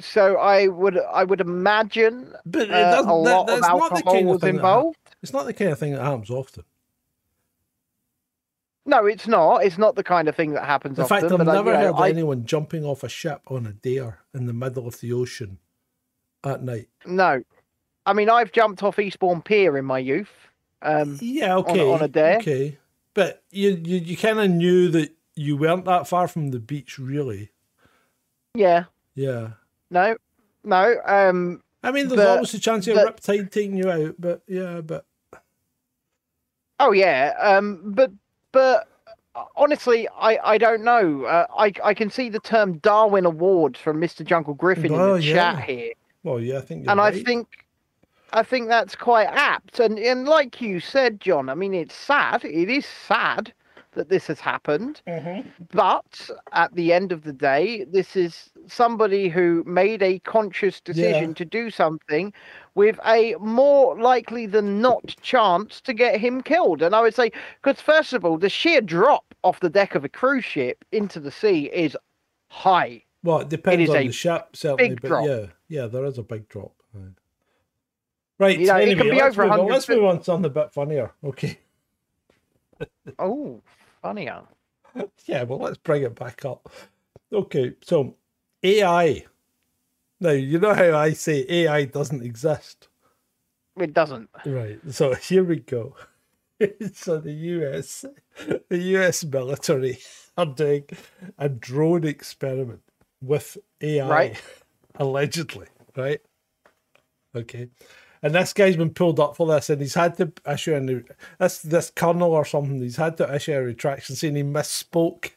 so 0.00 0.36
I 0.36 0.66
would, 0.68 0.98
I 0.98 1.24
would 1.24 1.40
imagine 1.40 2.32
But 2.46 2.70
uh, 2.70 2.72
a 2.72 3.02
that- 3.02 3.06
lot 3.06 3.40
of 3.42 3.46
that's 3.48 3.60
not 3.62 3.78
the 3.90 3.94
alcohol 3.96 4.12
kind 4.14 4.26
of 4.28 4.32
was 4.34 4.40
thing 4.40 4.54
involved. 4.56 4.98
It's 5.22 5.32
not 5.32 5.46
the 5.46 5.52
kind 5.54 5.70
of 5.72 5.78
thing 5.78 5.92
that 5.94 6.02
happens 6.02 6.30
often. 6.30 6.64
No, 8.86 9.04
it's 9.06 9.28
not. 9.28 9.64
It's 9.64 9.76
not 9.76 9.96
the 9.96 10.04
kind 10.04 10.28
of 10.28 10.36
thing 10.36 10.52
that 10.52 10.64
happens 10.64 10.98
In 10.98 11.04
often. 11.04 11.20
fact, 11.28 11.32
I've 11.32 11.40
I- 11.48 11.52
never 11.54 11.72
know, 11.72 11.78
heard 11.78 11.88
of 11.90 11.96
I- 12.00 12.08
anyone 12.08 12.44
jumping 12.46 12.84
off 12.84 13.02
a 13.02 13.08
ship 13.08 13.42
on 13.48 13.66
a 13.66 13.72
dare 13.72 14.20
in 14.32 14.46
the 14.46 14.52
middle 14.54 14.86
of 14.86 15.00
the 15.00 15.12
ocean 15.12 15.58
at 16.44 16.62
night. 16.62 16.88
No, 17.04 17.42
I 18.06 18.12
mean 18.14 18.30
I've 18.30 18.52
jumped 18.52 18.82
off 18.82 18.98
Eastbourne 18.98 19.42
Pier 19.42 19.76
in 19.76 19.84
my 19.84 19.98
youth. 19.98 20.30
Um, 20.80 21.18
Yeah, 21.20 21.56
okay, 21.56 21.90
on 21.90 22.00
a 22.02 22.08
dare. 22.08 22.38
okay, 22.38 22.78
but 23.12 23.42
you 23.50 23.70
you, 23.84 23.98
you 23.98 24.16
kind 24.16 24.38
of 24.40 24.48
knew 24.50 24.88
that 24.88 25.14
you 25.34 25.56
weren't 25.56 25.84
that 25.84 26.08
far 26.08 26.26
from 26.28 26.48
the 26.50 26.58
beach, 26.60 26.98
really. 26.98 27.50
yeah, 28.54 28.84
Yeah, 29.14 29.50
no, 29.90 30.16
no. 30.64 30.96
Um, 31.04 31.62
I 31.82 31.90
mean, 31.92 32.08
there's 32.08 32.18
But- 32.20 32.28
always 32.28 32.54
a 32.54 32.58
chance 32.60 32.86
of 32.88 32.96
a 32.96 33.04
but- 33.04 33.16
riptide 33.20 33.50
taking 33.50 33.76
you 33.76 33.90
out, 33.90 34.14
but 34.18 34.42
yeah, 34.48 34.80
but 34.80 35.04
oh 36.80 36.92
yeah. 36.92 37.34
Um, 37.40 37.80
but 37.84 38.10
but 38.52 38.88
honestly, 39.56 40.08
I 40.08 40.38
I 40.54 40.58
don't 40.58 40.82
know. 40.84 41.24
Uh, 41.24 41.46
I 41.56 41.72
I 41.82 41.94
can 41.94 42.10
see 42.10 42.28
the 42.28 42.40
term 42.40 42.78
Darwin 42.78 43.24
Awards 43.24 43.78
from 43.78 44.00
Mr. 44.00 44.24
Jungle 44.24 44.54
Griffin 44.54 44.92
Well, 44.92 45.14
in 45.14 45.20
the 45.20 45.26
yeah. 45.26 45.34
chat 45.56 45.64
here, 45.64 45.92
well, 46.22 46.40
yeah, 46.40 46.58
I 46.58 46.60
think 46.62 46.88
and 46.88 47.00
I 47.00 47.10
think. 47.12 47.48
I 48.30 48.42
think 48.42 48.68
that's 48.68 48.94
quite 48.94 49.24
apt, 49.28 49.80
and 49.80 49.98
and 49.98 50.28
like 50.28 50.60
you 50.60 50.80
said, 50.80 51.18
John. 51.18 51.48
I 51.48 51.54
mean, 51.54 51.72
it's 51.72 51.94
sad. 51.94 52.44
It 52.44 52.68
is 52.68 52.84
sad 52.84 53.54
that 53.98 54.08
this 54.08 54.28
has 54.28 54.38
happened. 54.40 55.02
Mm-hmm. 55.08 55.48
But 55.72 56.30
at 56.52 56.72
the 56.74 56.92
end 56.92 57.10
of 57.12 57.24
the 57.24 57.32
day, 57.32 57.84
this 57.84 58.14
is 58.16 58.50
somebody 58.68 59.28
who 59.28 59.64
made 59.66 60.02
a 60.02 60.20
conscious 60.20 60.80
decision 60.80 61.30
Yeah. 61.30 61.34
to 61.34 61.44
do 61.44 61.68
something 61.68 62.32
with 62.76 62.98
a 63.04 63.34
more 63.40 64.00
likely 64.00 64.46
than 64.46 64.80
not 64.80 65.14
chance 65.20 65.80
to 65.80 65.92
get 65.92 66.20
him 66.20 66.42
killed. 66.42 66.80
And 66.80 66.94
I 66.94 67.00
would 67.00 67.14
say, 67.14 67.32
because 67.60 67.80
first 67.80 68.12
of 68.12 68.24
all, 68.24 68.38
the 68.38 68.48
sheer 68.48 68.80
drop 68.80 69.34
off 69.42 69.58
the 69.60 69.68
deck 69.68 69.96
of 69.96 70.04
a 70.04 70.08
cruise 70.08 70.44
ship 70.44 70.84
into 70.92 71.18
the 71.18 71.32
sea 71.32 71.64
is 71.72 71.96
high. 72.48 73.02
Well, 73.24 73.40
it 73.40 73.48
depends 73.48 73.90
is 73.90 73.90
on 73.90 74.06
the 74.06 74.12
ship, 74.12 74.54
certainly, 74.54 74.94
but 74.94 75.08
drop. 75.08 75.26
yeah, 75.26 75.46
yeah, 75.68 75.86
there 75.88 76.04
is 76.04 76.18
a 76.18 76.22
big 76.22 76.48
drop. 76.48 76.72
Right, 76.94 77.10
right 78.38 78.58
You 78.60 78.66
know, 78.68 78.76
it 78.76 78.82
anyway, 78.82 79.00
can 79.00 79.10
be 79.10 79.16
let's, 79.16 79.36
over 79.36 79.42
move 79.48 79.58
on. 79.60 79.66
let's 79.66 79.88
move 79.88 80.04
on 80.04 80.18
to 80.18 80.24
something 80.24 80.46
a 80.46 80.54
bit 80.54 80.72
funnier. 80.72 81.10
Okay. 81.24 81.58
Oh, 83.18 83.60
funnier. 84.02 84.42
Yeah, 85.26 85.44
well, 85.44 85.60
let's 85.60 85.78
bring 85.78 86.02
it 86.04 86.14
back 86.16 86.44
up. 86.44 86.70
Okay, 87.32 87.74
so 87.82 88.16
AI. 88.64 89.26
Now, 90.20 90.30
you 90.30 90.58
know 90.60 90.74
how 90.74 90.96
I 90.98 91.12
say 91.14 91.46
AI 91.48 91.86
doesn't 91.86 92.22
exist? 92.24 92.88
It 93.80 93.94
doesn't. 93.94 94.30
Right. 94.44 94.80
So 94.90 95.14
here 95.16 95.44
we 95.44 95.58
go. 95.60 95.96
so 96.94 97.18
the 97.18 97.32
US, 97.32 98.04
the 98.70 98.78
US 98.96 99.24
military 99.24 99.98
are 100.38 100.46
doing 100.46 100.84
a 101.38 101.48
drone 101.48 102.04
experiment 102.06 102.82
with 103.22 103.58
AI, 103.82 104.06
Right. 104.10 104.42
allegedly. 104.98 105.68
Right. 105.96 106.20
Okay. 107.36 107.68
And 108.22 108.34
this 108.34 108.52
guy's 108.52 108.76
been 108.76 108.94
pulled 108.94 109.20
up 109.20 109.36
for 109.36 109.46
this, 109.46 109.70
and 109.70 109.80
he's 109.80 109.94
had 109.94 110.16
to 110.16 110.32
issue 110.50 110.74
a 110.74 110.80
new, 110.80 111.04
this 111.38 111.60
this 111.60 111.90
colonel 111.90 112.32
or 112.32 112.44
something. 112.44 112.80
He's 112.80 112.96
had 112.96 113.16
to 113.18 113.34
issue 113.34 113.54
a 113.54 113.62
retraction 113.62 114.16
saying 114.16 114.36
he 114.36 114.42
misspoke 114.42 115.30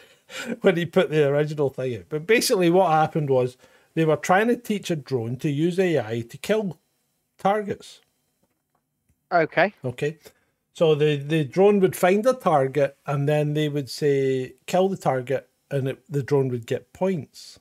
when 0.60 0.76
he 0.76 0.86
put 0.86 1.10
the 1.10 1.28
original 1.28 1.70
thing 1.70 1.96
out. 1.96 2.04
But 2.08 2.26
basically, 2.26 2.70
what 2.70 2.90
happened 2.90 3.30
was 3.30 3.56
they 3.94 4.04
were 4.04 4.16
trying 4.16 4.48
to 4.48 4.56
teach 4.56 4.90
a 4.90 4.96
drone 4.96 5.36
to 5.36 5.50
use 5.50 5.78
AI 5.78 6.20
to 6.28 6.36
kill 6.38 6.78
targets. 7.38 8.00
Okay. 9.32 9.74
Okay. 9.84 10.18
So 10.72 10.94
the, 10.94 11.16
the 11.16 11.42
drone 11.42 11.80
would 11.80 11.96
find 11.96 12.24
a 12.24 12.32
target 12.32 12.96
and 13.04 13.28
then 13.28 13.54
they 13.54 13.68
would 13.68 13.90
say, 13.90 14.54
kill 14.66 14.88
the 14.88 14.96
target, 14.96 15.48
and 15.70 15.88
it, 15.88 16.02
the 16.08 16.22
drone 16.22 16.48
would 16.50 16.66
get 16.66 16.92
points. 16.92 17.58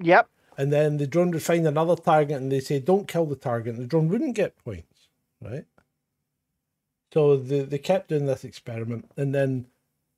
Yep. 0.00 0.28
And 0.58 0.72
then 0.72 0.96
the 0.96 1.06
drone 1.06 1.30
would 1.30 1.42
find 1.42 1.66
another 1.66 1.94
target 1.94 2.36
and 2.42 2.50
they 2.50 2.58
say, 2.60 2.80
don't 2.80 3.06
kill 3.06 3.26
the 3.26 3.36
target, 3.36 3.76
and 3.76 3.84
the 3.84 3.88
drone 3.88 4.08
wouldn't 4.08 4.34
get 4.34 4.62
points. 4.64 5.08
Right. 5.40 5.64
So 7.14 7.36
the, 7.36 7.62
they 7.62 7.78
kept 7.78 8.08
doing 8.08 8.26
this 8.26 8.44
experiment, 8.44 9.10
and 9.16 9.34
then 9.34 9.66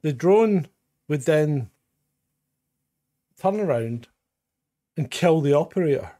the 0.02 0.14
drone 0.14 0.66
would 1.08 1.22
then 1.22 1.70
turn 3.38 3.60
around 3.60 4.08
and 4.96 5.10
kill 5.10 5.40
the 5.40 5.52
operator. 5.52 6.12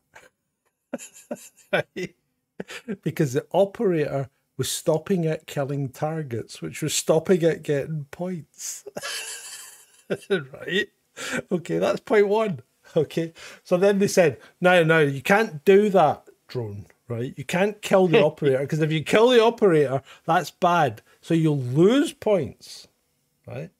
Right? 1.72 2.16
because 3.02 3.32
the 3.32 3.47
operator 3.52 4.28
was 4.56 4.70
stopping 4.70 5.22
it 5.24 5.47
killing 5.47 5.88
targets, 5.88 6.60
which 6.60 6.82
was 6.82 6.92
stopping 6.92 7.42
it 7.42 7.62
getting 7.62 8.06
points. 8.10 8.84
right? 10.30 10.88
Okay, 11.52 11.78
that's 11.78 12.01
point 12.01 12.26
one. 12.26 12.60
Okay. 12.96 13.32
So 13.62 13.76
then 13.76 13.98
they 13.98 14.08
said, 14.08 14.38
no, 14.60 14.82
no, 14.82 15.00
you 15.00 15.22
can't 15.22 15.64
do 15.64 15.90
that, 15.90 16.28
drone, 16.48 16.86
right? 17.08 17.32
You 17.36 17.44
can't 17.44 17.80
kill 17.82 18.08
the 18.08 18.22
operator 18.24 18.58
because 18.58 18.80
if 18.80 18.90
you 18.90 19.02
kill 19.04 19.28
the 19.28 19.42
operator, 19.42 20.02
that's 20.24 20.50
bad. 20.50 21.02
So 21.20 21.34
you'll 21.34 21.58
lose 21.58 22.12
points, 22.12 22.88
right? 23.46 23.70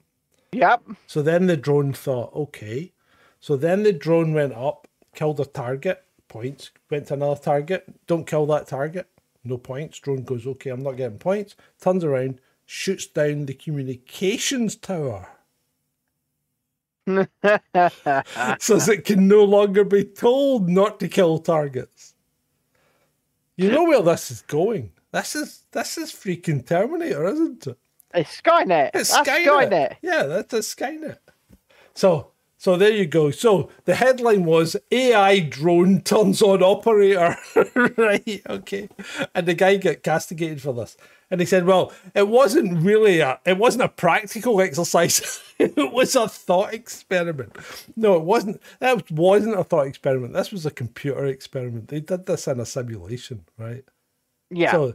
Yep. 0.53 0.83
So 1.07 1.23
then 1.23 1.47
the 1.47 1.57
drone 1.57 1.93
thought, 1.93 2.35
okay. 2.35 2.93
So 3.41 3.57
then 3.57 3.83
the 3.83 3.93
drone 3.93 4.33
went 4.33 4.53
up, 4.53 4.87
killed 5.15 5.41
a 5.41 5.45
target, 5.45 6.05
points, 6.29 6.71
went 6.91 7.09
to 7.09 7.15
another 7.15 7.41
target, 7.41 7.85
don't 8.07 8.27
kill 8.27 8.47
that 8.47 8.69
target, 8.69 9.09
no 9.45 9.59
points. 9.59 9.99
Drone 9.99 10.23
goes, 10.23 10.47
okay, 10.47 10.71
I'm 10.71 10.83
not 10.83 10.97
getting 10.97 11.19
points, 11.19 11.57
turns 11.81 12.05
around, 12.05 12.41
shoots 12.67 13.07
down 13.07 13.47
the 13.47 13.55
communications 13.55 14.77
tower. 14.77 15.29
so 18.59 18.77
as 18.77 18.89
it 18.89 19.05
can 19.05 19.29
no 19.29 19.45
longer 19.45 19.85
be 19.85 20.05
told 20.05 20.69
not 20.69 21.01
to 21.01 21.09
kill 21.09 21.39
targets. 21.39 22.15
You 23.57 23.71
know 23.71 23.85
where 23.85 24.03
this 24.03 24.31
is 24.31 24.43
going. 24.43 24.93
This 25.13 25.35
is 25.35 25.65
this 25.73 25.99
is 25.99 26.13
freaking 26.13 26.67
Terminator, 26.67 27.27
isn't 27.27 27.67
it? 27.67 27.79
It's 28.15 28.41
Skynet. 28.41 28.91
It's 28.95 29.13
That's 29.13 29.29
Skynet. 29.29 29.47
Skynet. 29.47 29.97
Yeah, 30.03 30.25
that's 30.25 30.53
a 30.55 30.59
Skynet. 30.59 31.19
So, 31.95 32.33
so 32.57 32.77
there 32.77 32.91
you 32.91 33.07
go. 33.07 33.31
So 33.31 33.71
the 33.85 33.95
headline 33.95 34.45
was 34.45 34.77
AI 34.91 35.41
drone 35.41 36.01
turns 36.01 36.43
on 36.43 36.63
operator. 36.63 37.37
right? 37.97 38.43
Okay. 38.49 38.89
And 39.35 39.47
the 39.47 39.55
guy 39.55 39.77
got 39.77 40.03
castigated 40.03 40.63
for 40.63 40.73
this. 40.75 40.97
And 41.31 41.41
he 41.41 41.47
said, 41.47 41.65
"Well, 41.65 41.93
it 42.15 42.29
wasn't 42.29 42.83
really 42.83 43.21
a 43.21 43.39
it 43.45 43.57
wasn't 43.57 43.85
a 43.85 43.89
practical 43.89 44.61
exercise. 44.61 45.41
it 45.59 45.93
was 45.93 46.17
a 46.17 46.29
thought 46.29 46.75
experiment. 46.75 47.57
No, 47.97 48.17
it 48.17 48.23
wasn't. 48.23 48.61
That 48.81 49.11
wasn't 49.11 49.59
a 49.59 49.65
thought 49.65 49.87
experiment. 49.87 50.33
This 50.33 50.51
was 50.51 50.67
a 50.67 50.71
computer 50.71 51.27
experiment. 51.27 51.89
They 51.89 52.01
did 52.01 52.27
this 52.27 52.49
in 52.49 52.59
a 52.59 52.67
simulation, 52.67 53.45
right? 53.59 53.85
Yeah. 54.51 54.73
So 54.73 54.95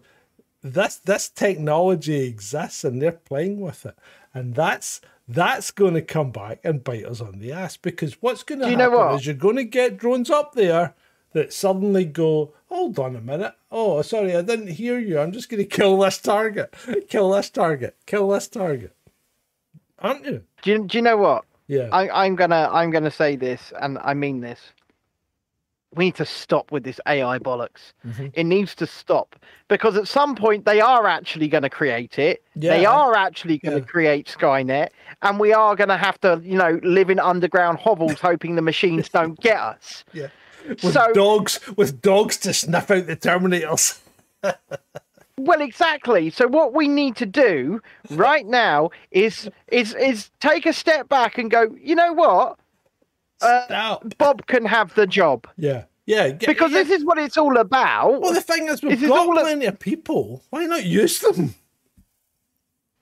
this 0.62 0.98
this 0.98 1.30
technology 1.30 2.26
exists 2.26 2.84
and 2.84 3.02
they're 3.02 3.12
playing 3.12 3.62
with 3.62 3.86
it. 3.86 3.96
And 4.34 4.56
that's 4.56 5.00
that's 5.28 5.72
going 5.72 5.94
to 5.94 6.02
come 6.02 6.32
back 6.32 6.60
and 6.64 6.84
bite 6.84 7.06
us 7.06 7.22
on 7.22 7.40
the 7.40 7.52
ass 7.52 7.78
because 7.78 8.22
what's 8.22 8.44
going 8.44 8.60
to 8.60 8.70
you 8.70 8.78
happen 8.78 8.92
know 8.92 8.98
what? 8.98 9.16
is 9.16 9.26
you're 9.26 9.36
going 9.36 9.56
to 9.56 9.64
get 9.64 9.98
drones 9.98 10.30
up 10.30 10.54
there 10.54 10.94
that 11.34 11.52
suddenly 11.52 12.06
go, 12.06 12.54
hold 12.76 13.00
on 13.00 13.16
a 13.16 13.22
minute. 13.22 13.54
Oh, 13.72 14.02
sorry, 14.02 14.36
I 14.36 14.42
didn't 14.42 14.68
hear 14.68 15.00
you. 15.00 15.20
I'm 15.20 15.32
just 15.32 15.50
going 15.50 15.64
to 15.68 15.70
kill 15.70 15.98
this 15.98 16.18
target, 16.20 16.76
kill 17.08 17.32
this 17.32 17.50
target, 17.50 17.96
kill 18.06 18.30
this 18.30 18.48
target. 18.48 18.94
Aren't 20.00 20.26
you? 20.26 20.44
do 20.62 20.72
you 20.72 20.84
do 20.86 20.98
you 20.98 21.02
know 21.02 21.18
what? 21.18 21.46
Yeah. 21.68 21.88
I, 21.92 22.26
I'm 22.26 22.36
gonna 22.36 22.70
I'm 22.72 22.92
gonna 22.92 23.10
say 23.10 23.36
this, 23.38 23.72
and 23.82 23.98
I 24.04 24.14
mean 24.14 24.42
this. 24.42 24.60
we 25.96 26.06
need 26.06 26.16
to 26.16 26.26
stop 26.26 26.72
with 26.74 26.84
this 26.84 27.00
AI 27.08 27.40
bollocks. 27.40 27.94
Mhm. 28.06 28.32
It 28.34 28.44
needs 28.44 28.76
to 28.76 28.86
stop 28.86 29.38
because 29.70 29.96
at 29.96 30.08
some 30.10 30.36
point 30.36 30.66
they 30.66 30.82
are 30.82 31.08
actually 31.08 31.48
going 31.48 31.64
to 31.64 31.70
create 31.70 32.20
it. 32.20 32.44
Yeah. 32.56 32.72
They 32.78 32.86
are 32.86 33.16
actually 33.16 33.58
going 33.60 33.76
to 33.78 33.80
Yeah. 33.86 33.86
create 33.96 34.28
Skynet, 34.28 34.90
and 35.22 35.40
we 35.40 35.54
are 35.54 35.74
going 35.78 35.88
to 35.88 35.98
have 35.98 36.20
to, 36.22 36.42
you 36.44 36.58
know, 36.58 36.80
live 36.84 37.10
in 37.10 37.20
underground 37.20 37.78
hovels 37.80 38.20
hoping 38.20 38.56
the 38.56 38.62
machines 38.62 39.08
don't 39.10 39.40
get 39.40 39.58
us. 39.58 40.04
Yeah. 40.14 40.28
With 40.68 40.94
So- 40.94 41.14
dogs 41.14 41.60
with 41.78 42.02
dogs 42.02 42.38
to 42.38 42.54
sniff 42.54 42.90
out 42.92 43.08
the 43.08 43.16
Terminators. 43.16 44.00
Well, 45.38 45.60
exactly. 45.60 46.30
So 46.30 46.48
what 46.48 46.74
we 46.74 46.88
need 46.88 47.18
to 47.18 47.26
do 47.26 47.82
right 48.12 48.46
now 48.46 48.92
is 49.12 49.50
is 49.68 49.94
is 49.96 50.30
take 50.40 50.66
a 50.66 50.72
step 50.72 51.10
back 51.10 51.38
and 51.38 51.52
go. 51.52 51.76
You 51.78 51.94
know 51.96 52.14
what? 52.14 52.58
Uh, 53.42 53.98
Bob 54.18 54.48
can 54.48 54.64
have 54.66 54.96
the 54.96 55.06
job 55.06 55.46
Yeah. 55.58 55.84
Yeah. 56.06 56.30
get- 56.30 56.48
because 56.48 56.72
yeah. 56.72 56.84
this 56.84 57.00
is 57.00 57.04
what 57.06 57.18
it's 57.18 57.36
all 57.36 57.58
about. 57.58 58.22
Well, 58.22 58.32
the 58.34 58.40
thing 58.40 58.70
is, 58.70 58.82
we've 58.82 58.92
This 58.94 59.04
is 59.04 59.10
got 59.10 59.28
all 59.28 59.38
a- 59.38 59.42
plenty 59.42 59.66
of 59.66 59.78
people. 59.78 60.42
Why 60.52 60.66
not 60.68 60.86
use 60.86 61.20
them? 61.20 61.54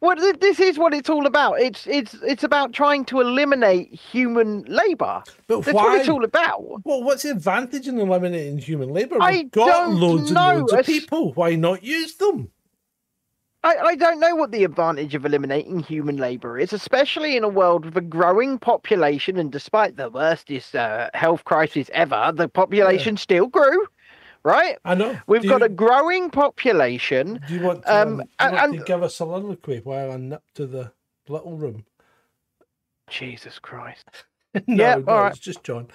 Well, 0.03 0.17
this 0.17 0.59
is 0.59 0.77
what 0.77 0.93
it's 0.93 1.09
all 1.09 1.25
about. 1.25 1.61
It's 1.61 1.87
it's 1.87 2.13
it's 2.15 2.43
about 2.43 2.73
trying 2.73 3.05
to 3.05 3.21
eliminate 3.21 3.93
human 3.93 4.63
labour. 4.63 5.23
But 5.47 5.61
That's 5.61 5.73
why? 5.73 5.83
what 5.83 5.99
it's 6.01 6.09
all 6.09 6.25
about. 6.25 6.81
Well, 6.83 7.03
what's 7.03 7.23
the 7.23 7.29
advantage 7.29 7.87
in 7.87 7.97
eliminating 7.97 8.57
human 8.57 8.89
labour? 8.89 9.15
I 9.21 9.31
We've 9.31 9.51
got 9.51 9.67
don't 9.67 9.95
loads 9.95 10.29
know. 10.29 10.49
and 10.49 10.59
loads 10.59 10.73
of 10.73 10.85
people. 10.85 11.31
Why 11.35 11.55
not 11.55 11.83
use 11.85 12.15
them? 12.17 12.49
I, 13.63 13.77
I 13.77 13.95
don't 13.95 14.19
know 14.19 14.35
what 14.35 14.51
the 14.51 14.65
advantage 14.65 15.15
of 15.15 15.25
eliminating 15.25 15.79
human 15.79 16.17
labour 16.17 16.59
is, 16.59 16.73
especially 16.73 17.37
in 17.37 17.45
a 17.45 17.47
world 17.47 17.85
with 17.85 17.95
a 17.95 18.01
growing 18.01 18.59
population. 18.59 19.37
And 19.37 19.53
despite 19.53 19.95
the 19.95 20.09
worstest 20.09 20.75
uh, 20.75 21.11
health 21.13 21.45
crisis 21.45 21.89
ever, 21.93 22.33
the 22.35 22.49
population 22.49 23.15
still 23.15 23.47
grew. 23.47 23.87
Right? 24.43 24.77
I 24.83 24.95
know. 24.95 25.17
We've 25.27 25.41
Do 25.41 25.49
got 25.49 25.61
you, 25.61 25.65
a 25.67 25.69
growing 25.69 26.29
population. 26.29 27.39
Do 27.47 27.53
you 27.55 27.61
want 27.61 27.83
to, 27.85 27.95
um, 28.01 28.07
um, 28.07 28.27
you 28.41 28.51
want 28.51 28.63
and- 28.73 28.79
to 28.79 28.85
give 28.85 29.01
a 29.03 29.09
soliloquy 29.09 29.79
while 29.83 30.11
I 30.11 30.17
nip 30.17 30.43
to 30.55 30.65
the 30.67 30.91
little 31.29 31.55
room? 31.57 31.85
Jesus 33.09 33.59
Christ. 33.59 34.05
no, 34.67 34.83
Yeah, 34.83 34.95
no, 34.95 35.03
all 35.07 35.21
right. 35.23 35.31
it's 35.31 35.39
just 35.39 35.63
John. 35.63 35.87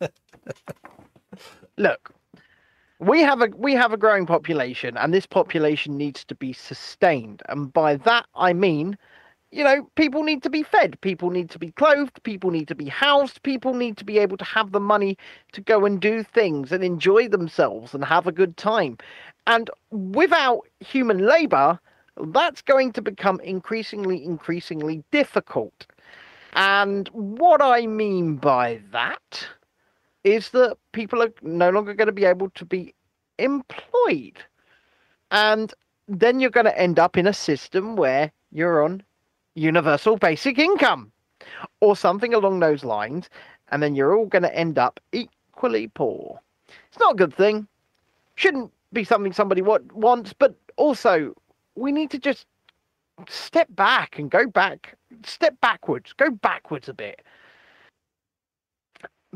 look 1.76 2.10
we 3.00 3.20
have 3.20 3.42
a 3.42 3.48
we 3.56 3.74
have 3.74 3.92
a 3.92 3.96
growing 3.96 4.26
population 4.26 4.96
and 4.96 5.12
this 5.12 5.26
population 5.26 5.96
needs 5.96 6.24
to 6.24 6.34
be 6.36 6.52
sustained 6.52 7.42
and 7.48 7.72
by 7.72 7.96
that 7.96 8.26
i 8.36 8.52
mean 8.52 8.96
you 9.54 9.62
know 9.62 9.88
people 9.94 10.24
need 10.24 10.42
to 10.42 10.50
be 10.50 10.64
fed. 10.64 11.00
People 11.00 11.30
need 11.30 11.48
to 11.50 11.58
be 11.60 11.70
clothed. 11.72 12.20
People 12.24 12.50
need 12.50 12.66
to 12.68 12.74
be 12.74 12.88
housed. 12.88 13.42
People 13.44 13.72
need 13.74 13.96
to 13.98 14.04
be 14.04 14.18
able 14.18 14.36
to 14.36 14.44
have 14.44 14.72
the 14.72 14.80
money 14.80 15.16
to 15.52 15.60
go 15.60 15.84
and 15.84 16.00
do 16.00 16.24
things 16.24 16.72
and 16.72 16.82
enjoy 16.82 17.28
themselves 17.28 17.94
and 17.94 18.04
have 18.04 18.26
a 18.26 18.32
good 18.32 18.56
time. 18.56 18.98
And 19.46 19.70
without 19.90 20.62
human 20.80 21.18
labor 21.18 21.78
that's 22.32 22.62
going 22.62 22.92
to 22.92 23.02
become 23.02 23.40
increasingly 23.40 24.24
increasingly 24.24 25.04
difficult. 25.10 25.86
And 26.54 27.08
what 27.08 27.60
i 27.62 27.86
mean 27.86 28.36
by 28.36 28.80
that 28.90 29.46
is 30.24 30.50
that 30.50 30.76
people 30.92 31.22
are 31.22 31.32
no 31.42 31.70
longer 31.70 31.94
going 31.94 32.06
to 32.06 32.12
be 32.12 32.24
able 32.24 32.50
to 32.50 32.64
be 32.64 32.94
employed. 33.38 34.38
And 35.30 35.72
then 36.08 36.40
you're 36.40 36.50
going 36.50 36.66
to 36.66 36.78
end 36.78 36.98
up 36.98 37.16
in 37.16 37.26
a 37.26 37.32
system 37.32 37.96
where 37.96 38.32
you're 38.52 38.82
on 38.84 39.02
universal 39.54 40.16
basic 40.16 40.58
income 40.58 41.12
or 41.80 41.96
something 41.96 42.34
along 42.34 42.60
those 42.60 42.84
lines. 42.84 43.30
And 43.70 43.82
then 43.82 43.94
you're 43.94 44.16
all 44.16 44.26
going 44.26 44.42
to 44.42 44.56
end 44.56 44.78
up 44.78 45.00
equally 45.12 45.88
poor. 45.88 46.40
It's 46.88 46.98
not 46.98 47.14
a 47.14 47.16
good 47.16 47.34
thing. 47.34 47.66
Shouldn't 48.36 48.72
be 48.92 49.04
something 49.04 49.32
somebody 49.32 49.62
wa- 49.62 49.78
wants, 49.92 50.32
but 50.32 50.54
also 50.76 51.34
we 51.76 51.92
need 51.92 52.10
to 52.10 52.18
just 52.18 52.46
step 53.28 53.68
back 53.70 54.18
and 54.18 54.30
go 54.30 54.46
back, 54.46 54.96
step 55.24 55.60
backwards, 55.60 56.12
go 56.14 56.30
backwards 56.30 56.88
a 56.88 56.94
bit 56.94 57.22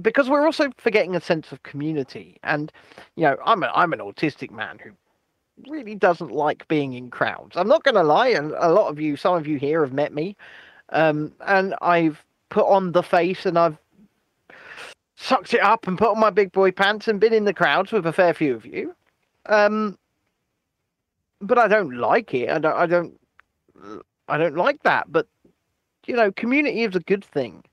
because 0.03 0.29
we're 0.31 0.47
also 0.47 0.71
forgetting 0.79 1.17
a 1.17 1.21
sense 1.21 1.53
of 1.53 1.63
community 1.63 2.39
and 2.45 2.73
you 3.17 3.25
know 3.25 3.37
i'm 3.45 3.63
a, 3.63 3.71
i'm 3.75 3.93
an 3.93 3.99
autistic 4.01 4.51
man 4.51 4.79
who 4.83 4.91
really 5.67 5.95
doesn't 5.95 6.31
like 6.31 6.67
being 6.69 6.93
in 6.93 7.11
crowds. 7.11 7.57
I'm 7.57 7.69
not 7.69 7.85
going 7.85 7.95
to 7.95 8.03
lie 8.03 8.29
and 8.29 8.53
a 8.59 8.71
lot 8.71 8.89
of 8.89 9.01
you 9.01 9.17
some 9.17 9.35
of 9.35 9.47
you 9.47 9.59
here 9.59 9.83
have 9.83 9.93
met 9.93 10.15
me 10.15 10.37
um, 10.91 11.33
and 11.47 11.75
i've 11.83 12.25
put 12.49 12.67
on 12.67 12.93
the 12.93 13.03
face 13.03 13.45
and 13.45 13.59
i've 13.59 13.77
sucked 15.17 15.53
it 15.53 15.61
up 15.61 15.87
and 15.89 15.99
put 15.99 16.11
on 16.11 16.21
my 16.21 16.31
big 16.31 16.53
boy 16.53 16.71
pants 16.71 17.09
and 17.09 17.19
been 17.19 17.33
in 17.33 17.45
the 17.45 17.53
crowds 17.53 17.91
with 17.91 18.07
a 18.07 18.13
fair 18.13 18.33
few 18.33 18.55
of 18.55 18.65
you. 18.65 18.95
Um, 19.47 19.99
but 21.41 21.59
i 21.59 21.67
don't 21.67 21.97
like 21.97 22.33
it. 22.35 22.49
I 22.49 22.59
don't 22.59 22.77
i 22.77 22.87
don't 22.87 23.19
i 24.29 24.39
don't 24.39 24.57
like 24.57 24.83
that. 24.85 25.11
But 25.11 25.27
you 26.07 26.15
know 26.15 26.31
community 26.33 26.83
is 26.83 26.95
a 26.95 27.01
good 27.01 27.25
thing. 27.25 27.65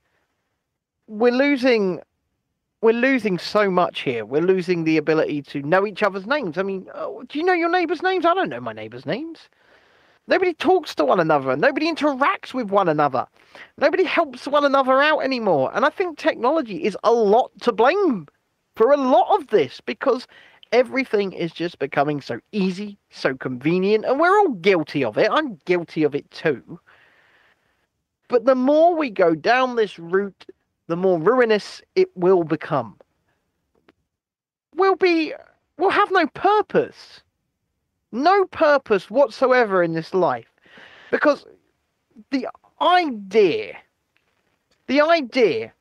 We're 1.06 1.32
losing 1.32 2.00
we're 2.86 2.92
losing 2.92 3.36
so 3.36 3.68
much 3.68 4.02
here. 4.02 4.24
We're 4.24 4.42
losing 4.42 4.84
the 4.84 4.96
ability 4.96 5.42
to 5.42 5.60
know 5.60 5.84
each 5.84 6.04
other's 6.04 6.24
names. 6.24 6.56
I 6.56 6.62
mean, 6.62 6.86
oh, 6.94 7.24
do 7.28 7.36
you 7.36 7.44
know 7.44 7.52
your 7.52 7.68
neighbours' 7.68 8.00
names? 8.00 8.24
I 8.24 8.32
don't 8.32 8.48
know 8.48 8.60
my 8.60 8.72
neighbours' 8.72 9.04
names. 9.04 9.48
Nobody 10.28 10.54
talks 10.54 10.94
to 10.94 11.04
one 11.04 11.18
another. 11.18 11.56
Nobody 11.56 11.92
interacts 11.92 12.54
with 12.54 12.70
one 12.70 12.88
another. 12.88 13.26
Nobody 13.76 14.04
helps 14.04 14.46
one 14.46 14.64
another 14.64 15.02
out 15.02 15.18
anymore. 15.18 15.72
And 15.74 15.84
I 15.84 15.88
think 15.88 16.16
technology 16.16 16.84
is 16.84 16.96
a 17.02 17.12
lot 17.12 17.50
to 17.62 17.72
blame 17.72 18.28
for 18.76 18.92
a 18.92 18.96
lot 18.96 19.36
of 19.36 19.48
this 19.48 19.80
because 19.84 20.28
everything 20.70 21.32
is 21.32 21.50
just 21.50 21.80
becoming 21.80 22.20
so 22.20 22.38
easy, 22.52 22.98
so 23.10 23.34
convenient, 23.34 24.04
and 24.04 24.20
we're 24.20 24.38
all 24.38 24.50
guilty 24.50 25.02
of 25.02 25.18
it. 25.18 25.28
I'm 25.32 25.58
guilty 25.64 26.04
of 26.04 26.14
it 26.14 26.30
too. 26.30 26.78
But 28.28 28.44
the 28.44 28.54
more 28.54 28.94
we 28.94 29.10
go 29.10 29.34
down 29.34 29.74
this 29.74 29.98
route, 29.98 30.46
the 30.86 30.96
more 30.96 31.18
ruinous 31.18 31.82
it 31.94 32.08
will 32.16 32.44
become. 32.44 32.96
We'll 34.74 34.96
be, 34.96 35.32
we'll 35.78 35.90
have 35.90 36.10
no 36.10 36.26
purpose, 36.28 37.22
no 38.12 38.44
purpose 38.46 39.10
whatsoever 39.10 39.82
in 39.82 39.94
this 39.94 40.14
life, 40.14 40.52
because 41.10 41.46
the 42.30 42.48
idea, 42.80 43.76
the 44.86 45.00
idea 45.00 45.72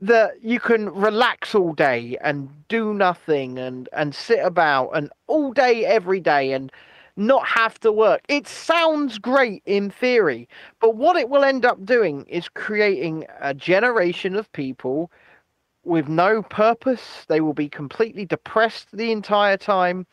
that 0.00 0.42
you 0.42 0.60
can 0.60 0.90
relax 0.90 1.54
all 1.54 1.72
day 1.72 2.16
and 2.20 2.50
do 2.68 2.92
nothing 2.92 3.58
and 3.58 3.88
and 3.92 4.14
sit 4.14 4.40
about 4.44 4.90
and 4.90 5.10
all 5.28 5.52
day 5.52 5.84
every 5.86 6.20
day 6.20 6.52
and 6.52 6.70
not 7.16 7.46
have 7.46 7.78
to 7.80 7.92
work. 7.92 8.22
It 8.28 8.46
sounds 8.46 9.18
great 9.18 9.62
in 9.66 9.90
theory, 9.90 10.48
but 10.80 10.96
what 10.96 11.16
it 11.16 11.28
will 11.28 11.44
end 11.44 11.64
up 11.64 11.84
doing 11.84 12.24
is 12.26 12.48
creating 12.48 13.26
a 13.40 13.54
generation 13.54 14.36
of 14.36 14.52
people 14.52 15.10
with 15.84 16.08
no 16.08 16.42
purpose. 16.42 17.24
They 17.28 17.40
will 17.40 17.52
be 17.54 17.68
completely 17.68 18.24
depressed 18.24 18.88
the 18.92 19.12
entire 19.12 19.56
time 19.56 20.06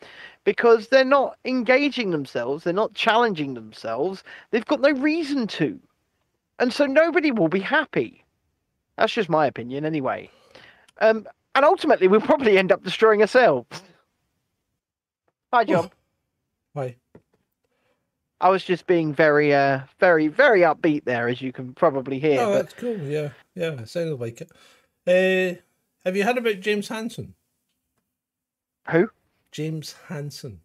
because 0.44 0.88
they're 0.88 1.04
not 1.04 1.36
engaging 1.44 2.10
themselves, 2.10 2.64
they're 2.64 2.72
not 2.72 2.94
challenging 2.94 3.54
themselves, 3.54 4.22
they've 4.50 4.66
got 4.66 4.80
no 4.80 4.90
reason 4.90 5.46
to. 5.48 5.78
And 6.58 6.72
so 6.72 6.86
nobody 6.86 7.32
will 7.32 7.48
be 7.48 7.60
happy. 7.60 8.24
That's 8.96 9.12
just 9.12 9.28
my 9.28 9.46
opinion, 9.46 9.84
anyway. 9.84 10.30
Um, 11.00 11.26
and 11.54 11.64
ultimately, 11.64 12.08
we'll 12.08 12.20
probably 12.20 12.58
end 12.58 12.70
up 12.70 12.84
destroying 12.84 13.20
ourselves. 13.20 13.82
Hi, 15.52 15.64
John. 15.64 15.90
Why? 16.72 16.96
I 18.40 18.48
was 18.48 18.64
just 18.64 18.86
being 18.86 19.14
very, 19.14 19.54
uh, 19.54 19.80
very, 20.00 20.26
very 20.28 20.60
upbeat 20.62 21.04
there, 21.04 21.28
as 21.28 21.40
you 21.40 21.52
can 21.52 21.74
probably 21.74 22.18
hear. 22.18 22.40
oh, 22.40 22.46
but 22.46 22.52
that's 22.54 22.74
cool. 22.74 22.96
Yeah, 22.98 23.30
yeah, 23.54 23.72
it 23.80 23.88
sounded 23.88 24.18
like 24.20 24.40
it. 24.40 24.50
Uh, 25.06 25.60
have 26.04 26.16
you 26.16 26.24
heard 26.24 26.38
about 26.38 26.60
James 26.60 26.88
Hansen? 26.88 27.34
who? 28.90 29.08
James 29.52 29.94
Hansen. 30.08 30.60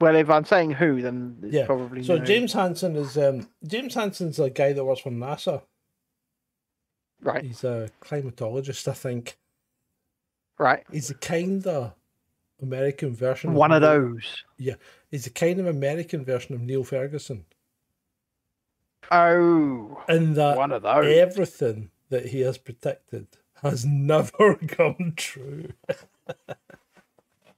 Well, 0.00 0.16
if 0.16 0.28
I'm 0.30 0.44
saying 0.44 0.72
who, 0.72 1.02
then 1.02 1.36
it's 1.42 1.54
Yeah. 1.54 1.66
probably 1.66 2.02
So 2.02 2.16
no. 2.16 2.24
James 2.24 2.52
Hansen 2.54 2.96
is 2.96 3.16
um, 3.18 3.48
James 3.64 3.94
Hansen's 3.94 4.38
a 4.40 4.50
guy 4.50 4.72
that 4.72 4.84
works 4.84 5.02
for 5.02 5.10
NASA. 5.10 5.62
Right, 7.22 7.44
He's 7.44 7.62
a 7.64 7.90
climatologist, 8.00 8.88
I 8.88 8.94
think. 8.94 9.36
right. 10.58 10.84
He's 10.90 11.10
a 11.10 11.14
kind 11.14 11.64
of 11.66 11.92
American 12.62 13.14
version. 13.14 13.54
One 13.54 13.72
of 13.72 13.82
Neil- 13.82 13.90
those. 13.90 14.44
Yeah, 14.58 14.74
he's 15.10 15.26
a 15.26 15.30
kind 15.30 15.58
of 15.60 15.66
American 15.66 16.24
version 16.24 16.54
of 16.54 16.60
Neil 16.60 16.84
Ferguson, 16.84 17.44
Oh, 19.10 20.02
and 20.08 20.36
that 20.36 20.56
one 20.56 20.72
of 20.72 20.82
those. 20.82 21.06
everything 21.16 21.90
that 22.10 22.26
he 22.26 22.40
has 22.40 22.58
predicted 22.58 23.26
has 23.62 23.84
never 23.86 24.54
come 24.68 25.12
true. 25.16 25.68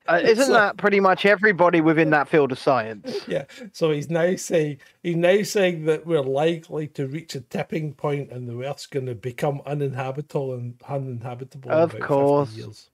Uh, 0.08 0.20
isn't 0.22 0.46
So- 0.46 0.52
that 0.52 0.76
pretty 0.78 0.98
much 0.98 1.24
everybody 1.26 1.80
within 1.80 2.10
that 2.10 2.28
field 2.28 2.50
of 2.52 2.58
science? 2.58 3.20
Yeah. 3.28 3.44
So 3.72 3.90
he's 3.92 4.10
now 4.10 4.34
saying 4.36 4.78
he's 5.02 5.16
now 5.16 5.42
saying 5.42 5.84
that 5.84 6.06
we're 6.06 6.20
likely 6.22 6.88
to 6.88 7.06
reach 7.06 7.34
a 7.36 7.40
tipping 7.40 7.94
point 7.94 8.30
and 8.32 8.48
the 8.48 8.60
Earth's 8.66 8.86
going 8.86 9.06
to 9.06 9.14
become 9.14 9.62
uninhabitable 9.64 10.54
and 10.54 10.74
uninhabitable. 10.88 11.70
in 11.70 11.76
Of 11.78 11.90
about 11.90 11.92
50 11.92 12.06
course. 12.06 12.90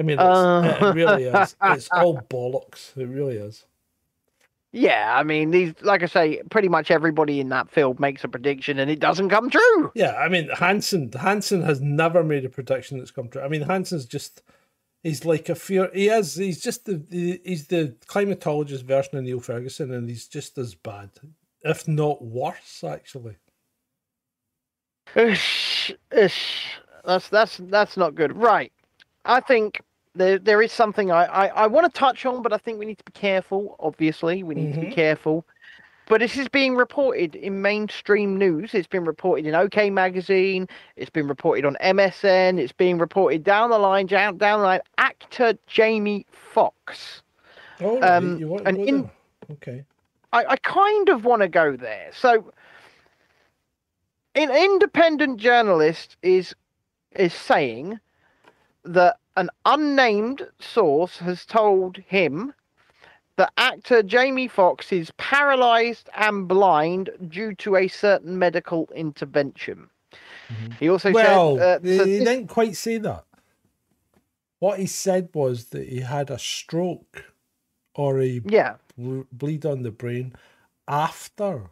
I 0.00 0.02
mean, 0.02 0.18
it's, 0.18 0.22
Uh. 0.22 0.78
it 0.80 0.94
really 0.94 1.24
is. 1.24 1.54
It's 1.62 1.88
all 1.92 2.16
bollocks. 2.30 2.96
It 2.96 3.06
really 3.06 3.36
is. 3.36 3.66
Yeah, 4.72 5.16
I 5.16 5.24
mean, 5.24 5.50
these, 5.50 5.74
like 5.82 6.02
I 6.02 6.06
say, 6.06 6.42
pretty 6.50 6.68
much 6.68 6.90
everybody 6.90 7.40
in 7.40 7.48
that 7.48 7.68
field 7.68 7.98
makes 8.00 8.22
a 8.24 8.28
prediction 8.28 8.78
and 8.78 8.88
it 8.90 9.00
doesn't 9.00 9.28
come 9.28 9.50
true. 9.50 9.92
Yeah, 9.94 10.14
I 10.14 10.28
mean, 10.28 10.48
Hansen 10.48 11.10
Hansen 11.12 11.62
has 11.62 11.80
never 11.80 12.22
made 12.22 12.44
a 12.44 12.48
prediction 12.48 12.98
that's 12.98 13.10
come 13.10 13.28
true. 13.28 13.42
I 13.42 13.48
mean, 13.48 13.62
Hansen's 13.62 14.06
just 14.06 14.42
he's 15.02 15.24
like 15.24 15.48
a 15.48 15.56
fear. 15.56 15.90
He 15.92 16.08
is. 16.08 16.36
He's 16.36 16.60
just 16.62 16.84
the, 16.84 16.94
the 17.08 17.40
he's 17.44 17.66
the 17.66 17.96
climatologist 18.06 18.84
version 18.84 19.18
of 19.18 19.24
Neil 19.24 19.40
Ferguson, 19.40 19.92
and 19.92 20.08
he's 20.08 20.28
just 20.28 20.56
as 20.56 20.74
bad, 20.76 21.10
if 21.62 21.88
not 21.88 22.22
worse, 22.24 22.84
actually. 22.84 23.36
Ish, 25.16 25.92
ish. 26.12 26.76
That's 27.04 27.28
that's 27.28 27.56
that's 27.64 27.96
not 27.96 28.14
good. 28.14 28.36
Right. 28.36 28.72
I 29.24 29.40
think 29.40 29.80
there 30.14 30.38
there 30.38 30.60
is 30.62 30.72
something 30.72 31.10
I, 31.10 31.24
I, 31.24 31.46
I 31.48 31.66
want 31.66 31.92
to 31.92 31.98
touch 31.98 32.26
on, 32.26 32.42
but 32.42 32.52
I 32.52 32.58
think 32.58 32.78
we 32.78 32.86
need 32.86 32.98
to 32.98 33.04
be 33.04 33.12
careful. 33.12 33.76
Obviously, 33.80 34.42
we 34.42 34.54
need 34.54 34.72
to 34.74 34.80
be 34.80 34.86
Mhm. 34.86 34.92
careful. 34.94 35.44
But 36.06 36.20
this 36.20 36.36
is 36.36 36.48
being 36.48 36.74
reported 36.74 37.36
in 37.36 37.62
mainstream 37.62 38.36
news. 38.36 38.74
It's 38.74 38.88
been 38.88 39.04
reported 39.04 39.46
in 39.46 39.54
OK 39.54 39.90
Magazine. 39.90 40.68
It's 40.96 41.10
been 41.10 41.28
reported 41.28 41.64
on 41.64 41.76
MSN. 41.80 42.58
It's 42.58 42.72
being 42.72 42.98
reported 42.98 43.44
down 43.44 43.70
the 43.70 43.78
line, 43.78 44.06
down, 44.06 44.36
down 44.36 44.58
the 44.58 44.64
line. 44.66 44.80
Actor 44.98 45.54
Jamie 45.68 46.26
Foxx. 46.32 47.22
Oh, 47.80 48.02
Um, 48.02 48.38
you 48.40 48.48
want 48.48 48.66
and 48.66 48.76
to 48.78 48.82
go 48.82 48.88
in-? 48.88 49.10
Okay. 49.52 49.84
I, 50.32 50.44
I 50.46 50.56
kind 50.56 51.08
of 51.10 51.24
want 51.24 51.42
to 51.42 51.48
go 51.48 51.76
there. 51.76 52.10
So, 52.12 52.52
an 54.34 54.50
independent 54.50 55.38
journalist 55.38 56.16
is 56.22 56.54
is 57.16 57.32
saying 57.34 58.00
that 58.84 59.18
an 59.36 59.50
unnamed 59.64 60.46
source 60.60 61.18
has 61.18 61.44
told 61.46 61.96
him 61.98 62.52
that 63.36 63.52
actor 63.56 64.02
Jamie 64.02 64.48
Foxx 64.48 64.92
is 64.92 65.10
paralyzed 65.16 66.10
and 66.16 66.46
blind 66.48 67.10
due 67.28 67.54
to 67.56 67.76
a 67.76 67.88
certain 67.88 68.38
medical 68.38 68.88
intervention. 68.94 69.88
He 70.78 70.88
also 70.90 71.12
Well, 71.12 71.56
said, 71.56 71.62
uh, 71.62 71.78
he, 71.82 71.96
so 71.96 72.04
he 72.04 72.18
this- 72.18 72.28
didn't 72.28 72.48
quite 72.48 72.76
say 72.76 72.98
that. 72.98 73.24
What 74.58 74.78
he 74.78 74.86
said 74.86 75.30
was 75.32 75.66
that 75.70 75.88
he 75.88 76.00
had 76.00 76.30
a 76.30 76.38
stroke 76.38 77.32
or 77.94 78.20
a 78.20 78.40
yeah, 78.40 78.76
ble- 78.98 79.26
bleed 79.32 79.64
on 79.64 79.82
the 79.82 79.90
brain 79.90 80.34
after 80.86 81.70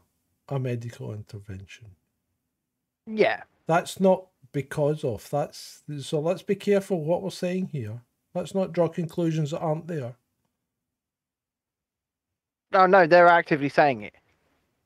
a 0.49 0.59
medical 0.59 1.13
intervention. 1.13 1.89
yeah, 3.07 3.43
That's 3.67 4.01
not 4.01 4.29
because 4.53 5.05
of. 5.05 5.29
That's 5.31 5.83
so. 6.01 6.20
Let's 6.20 6.43
be 6.43 6.55
careful 6.55 7.03
what 7.05 7.23
we're 7.23 7.31
saying 7.31 7.69
here. 7.73 8.03
Let's 8.35 8.55
not 8.55 8.73
draw 8.73 8.89
conclusions 8.89 9.51
that 9.53 9.61
aren't 9.61 9.87
there. 9.87 10.15
oh 12.75 12.87
no, 12.87 13.07
they're 13.07 13.27
actively 13.29 13.69
saying 13.69 14.03
it. 14.03 14.15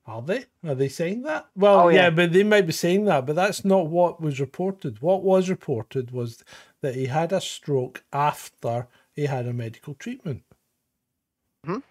Are 0.05 0.21
they? 0.21 0.45
Are 0.67 0.75
they 0.75 0.89
saying 0.89 1.21
that? 1.23 1.47
Well, 1.55 1.81
Oh, 1.81 1.87
yeah. 1.89 2.03
yeah. 2.03 2.09
but 2.09 2.33
they 2.33 2.43
might 2.43 2.67
be 2.67 2.73
saying 2.73 3.05
that, 3.05 3.25
but 3.25 3.35
that's 3.37 3.63
not 3.63 3.87
what 3.87 4.19
was 4.21 4.39
reported. 4.41 5.01
What 5.01 5.23
was 5.23 5.49
reported 5.49 6.11
was 6.11 6.43
that 6.81 6.95
he 6.95 7.05
had 7.05 7.31
a 7.31 7.39
stroke 7.39 8.03
after 8.11 8.87
he 9.13 9.27
had 9.27 9.45
a 9.47 9.53
medical 9.53 9.93
treatment. 9.93 10.43
Mhm. 11.65 11.83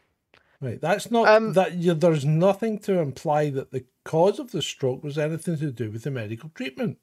Right. 0.61 0.81
That's 0.81 1.11
not 1.11 1.27
Um, 1.27 1.55
that. 1.55 1.75
You, 1.75 1.95
there's 1.95 2.25
nothing 2.27 2.79
to 2.81 2.99
imply 2.99 3.49
that 3.51 3.71
the 3.71 3.85
cause 4.05 4.39
of 4.39 4.53
the 4.53 4.61
stroke 4.63 5.03
was 5.03 5.17
anything 5.19 5.57
to 5.59 5.73
do 5.73 5.91
with 5.91 6.03
the 6.03 6.11
medical 6.11 6.51
treatment. 6.51 6.99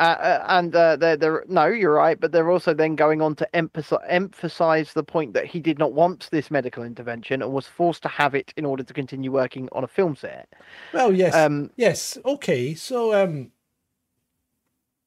Uh, 0.00 0.02
uh, 0.02 0.44
and 0.48 0.74
uh, 0.74 0.96
they're, 0.96 1.16
they're 1.16 1.44
no, 1.46 1.66
you're 1.66 1.92
right, 1.92 2.18
but 2.18 2.32
they're 2.32 2.50
also 2.50 2.72
then 2.72 2.96
going 2.96 3.20
on 3.20 3.34
to 3.36 3.54
emphasize 3.54 4.00
emphasize 4.08 4.94
the 4.94 5.02
point 5.04 5.34
that 5.34 5.44
he 5.44 5.60
did 5.60 5.78
not 5.78 5.92
want 5.92 6.26
this 6.30 6.50
medical 6.50 6.82
intervention 6.82 7.42
and 7.42 7.52
was 7.52 7.66
forced 7.66 8.02
to 8.02 8.08
have 8.08 8.34
it 8.34 8.52
in 8.56 8.64
order 8.64 8.82
to 8.82 8.94
continue 8.94 9.30
working 9.30 9.68
on 9.72 9.84
a 9.84 9.86
film 9.86 10.16
set. 10.16 10.48
Well, 10.94 11.12
yes, 11.12 11.34
Um, 11.34 11.70
yes, 11.76 12.16
okay. 12.24 12.74
So, 12.74 13.12
um, 13.12 13.52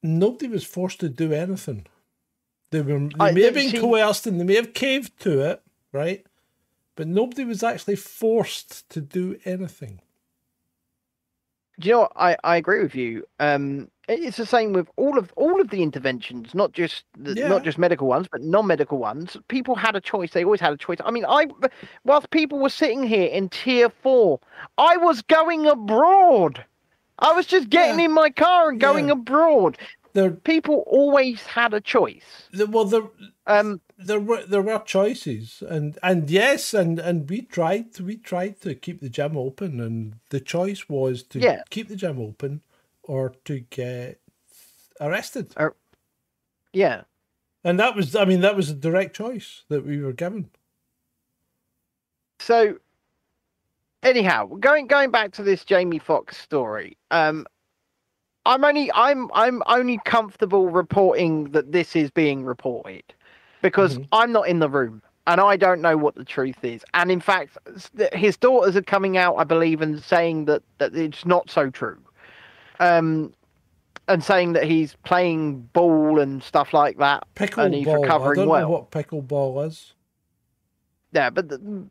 nobody 0.04 0.48
was 0.48 0.64
forced 0.64 1.00
to 1.00 1.10
do 1.10 1.34
anything. 1.34 1.88
They 2.70 2.82
were 2.82 3.00
they 3.00 3.10
I- 3.20 3.32
may 3.32 3.42
have 3.44 3.56
been 3.56 3.70
seem- 3.72 3.82
coerced 3.82 4.28
and 4.28 4.40
they 4.40 4.44
may 4.46 4.56
have 4.56 4.74
caved 4.76 5.20
to 5.22 5.40
it, 5.42 5.64
right? 5.92 6.24
But 6.96 7.08
nobody 7.08 7.46
was 7.46 7.64
actually 7.64 7.96
forced 7.96 8.88
to 8.90 9.02
do 9.02 9.40
anything. 9.46 10.02
Do 11.80 11.90
you 11.90 11.96
know 11.96 12.02
what? 12.02 12.12
I, 12.16 12.38
I 12.44 12.58
agree 12.58 12.84
with 12.84 12.94
you. 12.94 13.26
Um, 13.40 13.90
it's 14.08 14.38
the 14.38 14.46
same 14.46 14.74
with 14.74 14.88
all 14.98 15.18
of 15.18 15.32
all 15.36 15.62
of 15.62 15.70
the 15.70 15.82
interventions, 15.82 16.54
not 16.54 16.74
just 16.74 17.06
the, 17.18 17.34
Yeah. 17.36 17.48
not 17.48 17.64
just 17.64 17.78
medical 17.78 18.08
ones, 18.08 18.28
but 18.32 18.42
non-medical 18.42 18.98
ones. 18.98 19.38
People 19.48 19.76
had 19.76 19.96
a 19.96 20.02
choice. 20.02 20.32
They 20.32 20.44
always 20.44 20.60
had 20.60 20.74
a 20.74 20.78
choice. 20.78 20.98
I 21.06 21.12
mean, 21.12 21.26
I 21.26 21.48
whilst 22.04 22.30
people 22.32 22.60
were 22.60 22.70
sitting 22.70 23.04
here 23.04 23.28
in 23.28 23.50
tier 23.50 23.90
four, 23.90 24.40
I 24.78 24.98
was 24.98 25.22
going 25.22 25.66
abroad. 25.66 26.64
I 27.20 27.32
was 27.34 27.46
just 27.46 27.70
getting 27.70 28.00
Yeah. 28.00 28.06
in 28.06 28.12
my 28.12 28.30
car 28.30 28.70
and 28.70 28.80
going 28.80 29.08
Yeah. 29.08 29.14
abroad. 29.14 29.78
There, 30.14 30.32
People 30.32 30.84
always 30.86 31.42
had 31.44 31.74
a 31.74 31.82
choice. 31.82 32.50
there 32.52 32.68
well, 32.68 32.86
there, 32.86 33.04
Um, 33.48 33.82
there 33.98 34.20
were 34.20 34.44
there 34.44 34.62
were 34.62 34.80
choices, 34.80 35.64
and 35.68 35.98
and 36.04 36.30
yes, 36.30 36.74
and 36.74 37.00
and 37.00 37.30
we 37.30 37.42
tried 37.42 38.00
we 38.00 38.18
tried 38.18 38.62
to 38.62 38.76
keep 38.76 39.00
the 39.02 39.10
gym 39.10 39.36
open, 39.38 39.80
and 39.80 40.16
the 40.30 40.40
choice 40.40 40.88
was 40.90 41.24
to 41.24 41.64
keep 41.70 41.88
the 41.88 41.96
gym 41.96 42.20
open 42.20 42.62
or 43.04 43.36
to 43.46 43.60
get 43.60 44.20
arrested. 45.00 45.54
Or, 45.58 45.76
yeah. 46.72 47.04
And 47.64 47.80
that 47.80 47.96
was, 47.96 48.16
I 48.16 48.26
mean, 48.26 48.42
that 48.42 48.56
was 48.56 48.70
a 48.70 48.76
direct 48.76 49.16
choice 49.16 49.64
that 49.70 49.86
we 49.86 50.02
were 50.02 50.14
given. 50.14 50.50
So, 52.40 52.78
anyhow, 54.02 54.48
going 54.60 54.88
going 54.88 55.12
back 55.12 55.32
to 55.34 55.44
this 55.44 55.64
Jamie 55.64 56.00
Foxx 56.00 56.38
story, 56.38 56.98
um, 57.12 57.46
I'm 58.46 58.64
only 58.66 58.92
I'm 58.94 59.30
I'm 59.34 59.64
only 59.68 60.00
comfortable 60.04 60.70
reporting 60.70 61.52
that 61.52 61.72
this 61.72 61.96
is 61.96 62.12
being 62.12 62.44
reported 62.44 63.04
because 63.62 63.98
Mhm. 63.98 64.08
I'm 64.12 64.32
not 64.34 64.50
in 64.50 64.60
the 64.60 64.70
room 64.70 65.02
and 65.26 65.40
I 65.40 65.56
don't 65.56 65.82
know 65.82 65.96
what 65.96 66.16
the 66.16 66.26
truth 66.26 66.64
is. 66.66 66.84
And 66.94 67.10
in 67.10 67.22
fact, 67.22 67.58
his 68.12 68.36
daughters 68.36 68.76
are 68.76 68.82
coming 68.82 69.16
out, 69.16 69.36
I 69.38 69.46
believe, 69.46 69.82
and 69.82 70.04
saying 70.04 70.46
that 70.46 70.64
that 70.80 70.94
it's 70.96 71.26
not 71.26 71.50
so 71.50 71.70
true. 71.70 71.98
Um. 72.84 73.34
And 74.06 74.22
saying 74.22 74.52
that 74.52 74.66
he's 74.66 74.98
playing 75.06 75.62
ball 75.72 76.20
and 76.20 76.44
stuff 76.44 76.74
like 76.74 76.98
that, 76.98 77.24
and 77.56 77.74
he's. 77.74 77.88
I 77.88 77.94
recovering 77.94 78.42
don't 78.42 78.50
well. 78.50 78.62
know 78.64 78.70
what 78.70 78.92
pickleball 78.92 79.66
is. 79.66 79.94
Yeah, 81.14 81.30
but 81.30 81.48
the, 81.48 81.88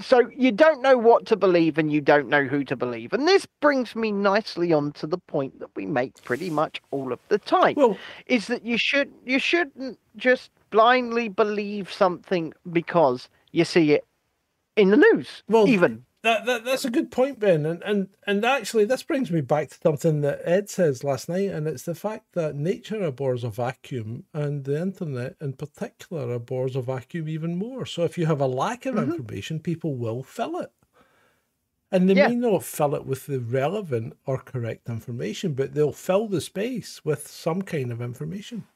so 0.00 0.28
you 0.34 0.52
don't 0.52 0.82
know 0.82 0.96
what 0.96 1.26
to 1.26 1.36
believe 1.36 1.78
and 1.78 1.92
you 1.92 2.00
don't 2.00 2.28
know 2.28 2.44
who 2.44 2.64
to 2.64 2.76
believe. 2.76 3.12
And 3.12 3.26
this 3.26 3.46
brings 3.60 3.94
me 3.94 4.12
nicely 4.12 4.72
on 4.72 4.92
to 4.92 5.06
the 5.06 5.18
point 5.18 5.58
that 5.60 5.68
we 5.74 5.86
make 5.86 6.22
pretty 6.24 6.50
much 6.50 6.80
all 6.90 7.12
of 7.12 7.20
the 7.28 7.38
time 7.38 7.74
Well, 7.76 7.98
is 8.26 8.46
that 8.46 8.64
you 8.64 8.78
should 8.78 9.12
you 9.24 9.38
shouldn't 9.38 9.98
just 10.16 10.50
blindly 10.70 11.28
believe 11.28 11.92
something 11.92 12.52
because 12.72 13.28
you 13.52 13.64
see 13.64 13.92
it 13.92 14.04
in 14.76 14.90
the 14.90 14.96
news. 14.96 15.42
Well, 15.48 15.68
even 15.68 16.04
that, 16.28 16.44
that 16.46 16.64
that's 16.64 16.84
a 16.84 16.90
good 16.90 17.10
point, 17.10 17.38
Ben. 17.40 17.64
And, 17.66 17.82
and 17.82 18.08
and 18.26 18.44
actually, 18.44 18.84
this 18.84 19.02
brings 19.02 19.30
me 19.30 19.40
back 19.40 19.68
to 19.70 19.78
something 19.82 20.20
that 20.22 20.40
Ed 20.44 20.68
says 20.68 21.02
last 21.04 21.28
night, 21.28 21.50
and 21.50 21.66
it's 21.66 21.84
the 21.84 21.94
fact 21.94 22.32
that 22.32 22.54
nature 22.56 23.02
abhors 23.02 23.44
a 23.44 23.50
vacuum, 23.50 24.24
and 24.34 24.64
the 24.64 24.80
internet 24.80 25.36
in 25.40 25.54
particular 25.54 26.32
abhors 26.32 26.76
a 26.76 26.82
vacuum 26.82 27.28
even 27.28 27.56
more. 27.56 27.86
So 27.86 28.04
if 28.04 28.18
you 28.18 28.26
have 28.26 28.40
a 28.40 28.46
lack 28.46 28.86
of 28.86 28.94
Mhm. 28.94 28.98
information, 28.98 29.60
people 29.60 29.96
will 29.96 30.22
fill 30.22 30.58
it. 30.60 30.72
And 31.90 32.08
they 32.08 32.14
Yeah. 32.14 32.30
may 32.30 32.34
not 32.34 32.64
fill 32.64 32.94
it 32.94 33.04
with 33.04 33.26
the 33.26 33.40
relevant 33.40 34.16
or 34.24 34.38
correct 34.38 34.88
information, 34.88 35.52
but 35.52 35.74
they'll 35.74 35.92
fill 35.92 36.26
the 36.26 36.40
space 36.40 37.04
with 37.04 37.26
some 37.28 37.60
kind 37.60 37.92
of 37.92 38.00
information. 38.00 38.66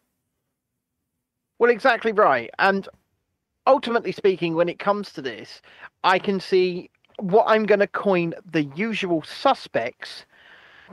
Well, 1.59 1.70
exactly 1.70 2.12
right. 2.12 2.51
And 2.59 2.89
ultimately 3.66 4.12
speaking, 4.12 4.55
when 4.55 4.69
it 4.70 4.79
comes 4.81 5.12
to 5.15 5.23
this, 5.23 5.62
I 6.05 6.19
can 6.19 6.41
see 6.41 6.91
what 7.19 7.45
I'm 7.49 7.65
going 7.67 7.81
to 7.81 7.87
coin 7.87 8.35
the 8.51 8.65
usual 8.65 9.23
suspects 9.23 10.25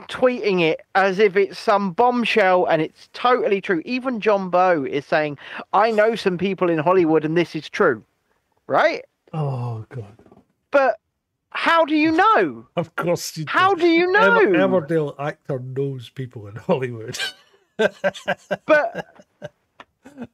tweeting 0.08 0.60
it 0.62 0.80
as 0.94 1.18
if 1.18 1.36
it's 1.36 1.58
some 1.58 1.92
bombshell 1.92 2.66
and 2.66 2.80
it's 2.80 3.08
totally 3.12 3.60
true. 3.60 3.82
Even 3.84 4.20
John 4.20 4.50
Bowe 4.50 4.84
is 4.84 5.04
saying, 5.04 5.38
I 5.72 5.90
know 5.90 6.14
some 6.14 6.38
people 6.38 6.70
in 6.70 6.78
Hollywood 6.78 7.24
and 7.24 7.36
this 7.36 7.54
is 7.54 7.68
true. 7.68 8.02
Right? 8.66 9.04
Oh 9.32 9.84
God! 9.88 10.16
But 10.70 10.98
how 11.50 11.84
do 11.84 11.96
you 11.96 12.12
know? 12.12 12.66
Of 12.76 12.94
course 12.94 13.36
you. 13.36 13.44
How 13.48 13.74
do 13.74 13.86
you 13.86 14.10
know? 14.12 14.38
Ever, 14.38 14.52
Emmerdale 14.52 15.14
actor 15.18 15.58
knows 15.58 16.08
people 16.08 16.46
in 16.46 16.56
Hollywood. 16.56 17.18
But 18.66 19.06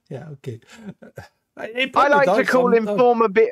Yeah, 0.08 0.28
okay. 0.32 0.60
I 1.56 2.08
like 2.08 2.26
to 2.26 2.44
call 2.44 2.74
him 2.74 2.86
former 2.86 3.28
bit. 3.28 3.50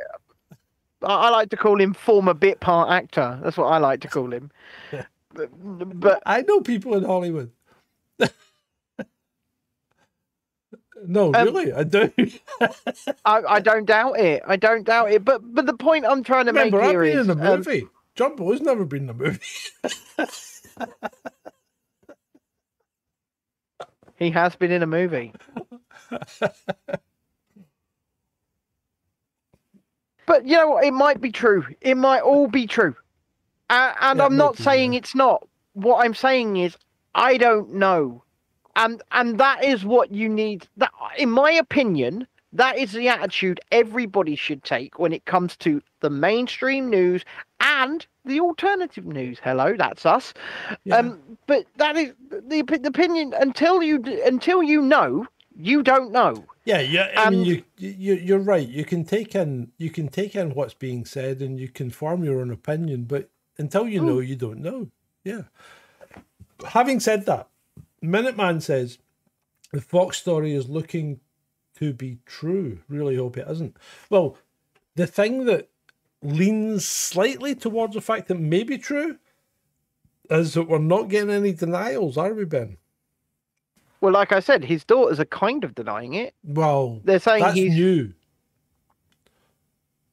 I 1.04 1.26
I 1.26 1.30
like 1.30 1.50
to 1.50 1.56
call 1.56 1.80
him 1.80 1.94
former 1.94 2.34
bit 2.34 2.60
part 2.60 2.90
actor. 2.90 3.38
That's 3.42 3.56
what 3.56 3.66
I 3.66 3.78
like 3.78 4.00
to 4.00 4.08
call 4.08 4.32
him. 4.32 4.50
But, 5.32 5.50
but 6.00 6.22
I 6.26 6.42
know 6.42 6.60
people 6.60 6.94
in 6.94 7.04
Hollywood. 7.04 7.50
no, 11.06 11.32
Um, 11.34 11.44
really, 11.44 11.72
I 11.72 11.84
do. 11.84 12.12
I, 13.24 13.42
I 13.48 13.60
don't 13.60 13.84
doubt 13.86 14.18
it. 14.18 14.42
I 14.46 14.56
don't 14.56 14.84
doubt 14.84 15.12
it. 15.12 15.24
But 15.24 15.40
but 15.54 15.66
the 15.66 15.74
point 15.74 16.06
I'm 16.06 16.22
trying 16.22 16.46
to 16.46 16.52
Remember, 16.52 16.78
make 16.78 16.86
I've 16.86 16.90
here 16.92 17.02
been 17.02 17.18
is 17.18 17.28
in 17.28 17.38
a 17.38 17.44
um, 17.52 17.58
movie. 17.58 17.88
John 18.14 18.36
Boy's 18.36 18.60
never 18.60 18.84
been 18.84 19.04
in 19.04 19.10
a 19.10 19.14
movie. 19.14 19.40
he 24.16 24.30
has 24.30 24.54
been 24.56 24.70
in 24.70 24.82
a 24.82 24.86
movie. 24.86 25.32
But 30.26 30.46
you 30.46 30.56
know 30.56 30.70
what? 30.70 30.84
It 30.84 30.92
might 30.92 31.20
be 31.20 31.32
true. 31.32 31.64
It 31.80 31.96
might 31.96 32.20
all 32.22 32.46
be 32.46 32.66
true. 32.66 32.94
Uh, 33.70 33.94
and 34.00 34.18
Yeah, 34.18 34.26
I'm 34.26 34.36
not 34.36 34.56
saying 34.58 34.94
it's 34.94 35.14
not. 35.14 35.46
What 35.72 36.04
I'm 36.04 36.14
saying 36.14 36.56
is 36.56 36.76
I 37.14 37.36
don't 37.36 37.74
know. 37.74 38.22
And 38.76 39.02
and 39.12 39.38
that 39.38 39.64
is 39.64 39.84
what 39.84 40.12
you 40.12 40.28
need. 40.28 40.66
That 40.76 40.90
in 41.16 41.30
my 41.30 41.52
opinion, 41.52 42.26
that 42.52 42.78
is 42.78 42.92
the 42.92 43.08
attitude 43.08 43.60
everybody 43.72 44.36
should 44.36 44.64
take 44.64 44.98
when 44.98 45.12
it 45.12 45.24
comes 45.24 45.56
to 45.58 45.82
the 46.00 46.10
mainstream 46.10 46.88
news 46.88 47.24
and 47.60 48.06
the 48.24 48.40
alternative 48.40 49.06
news. 49.06 49.38
Hello, 49.42 49.74
that's 49.76 50.06
us. 50.06 50.34
Yeah. 50.84 50.98
Um, 50.98 51.20
but 51.46 51.66
that 51.76 51.96
is 51.96 52.12
the, 52.30 52.62
the 52.62 52.88
opinion 52.88 53.34
until 53.38 53.82
you 53.82 54.02
until 54.24 54.62
you 54.62 54.80
know, 54.80 55.26
you 55.56 55.82
don't 55.82 56.12
know. 56.12 56.44
Yeah, 56.64 56.80
yeah. 56.80 57.10
I 57.16 57.30
mean, 57.30 57.44
you, 57.44 57.62
you 57.76 58.14
you're 58.14 58.38
right. 58.38 58.66
You 58.66 58.84
can 58.84 59.04
take 59.04 59.34
in 59.34 59.72
you 59.78 59.90
can 59.90 60.08
take 60.08 60.34
in 60.34 60.54
what's 60.54 60.74
being 60.74 61.04
said, 61.04 61.40
and 61.40 61.58
you 61.58 61.68
can 61.68 61.90
form 61.90 62.24
your 62.24 62.40
own 62.40 62.50
opinion. 62.50 63.04
But 63.04 63.30
until 63.58 63.88
you 63.88 64.00
know, 64.00 64.20
hmm. 64.20 64.26
you 64.26 64.36
don't 64.36 64.60
know. 64.60 64.88
Yeah. 65.24 65.42
Having 66.66 67.00
said 67.00 67.26
that, 67.26 67.48
Minuteman 68.02 68.62
says 68.62 68.98
the 69.72 69.80
Foxx 69.80 70.18
story 70.18 70.54
is 70.54 70.68
looking 70.68 71.20
to 71.78 71.92
be 71.92 72.18
true. 72.26 72.80
Really 72.88 73.16
hope 73.16 73.36
it 73.36 73.46
isn't. 73.48 73.76
Well, 74.08 74.38
the 74.94 75.06
thing 75.06 75.46
that 75.46 75.68
leans 76.22 76.86
slightly 76.86 77.54
towards 77.54 77.94
the 77.94 78.00
fact 78.00 78.28
that 78.28 78.38
may 78.38 78.62
be 78.62 78.78
true 78.78 79.18
is 80.30 80.54
that 80.54 80.68
we're 80.68 80.78
not 80.78 81.08
getting 81.08 81.30
any 81.30 81.52
denials, 81.52 82.16
are 82.16 82.32
we, 82.32 82.44
Ben? 82.44 82.78
Well, 84.04 84.12
like 84.12 84.32
I 84.32 84.40
said, 84.40 84.62
his 84.62 84.84
daughters 84.84 85.18
are 85.18 85.24
kind 85.24 85.64
of 85.64 85.74
denying 85.74 86.12
it. 86.12 86.34
Well, 86.44 87.00
They're 87.04 87.18
saying 87.18 87.42
that's 87.42 87.54
he's, 87.56 87.72
new. 87.72 88.12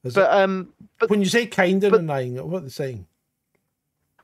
Is 0.02 0.16
it? 0.16 0.20
but 0.20 0.32
um, 0.32 0.72
but 0.98 1.10
when 1.10 1.20
you 1.20 1.26
say 1.26 1.44
kind 1.44 1.84
of 1.84 1.90
but- 1.90 1.98
denying 1.98 2.36
it, 2.36 2.46
what 2.46 2.62
are 2.62 2.64
they 2.64 2.70
saying? 2.70 3.06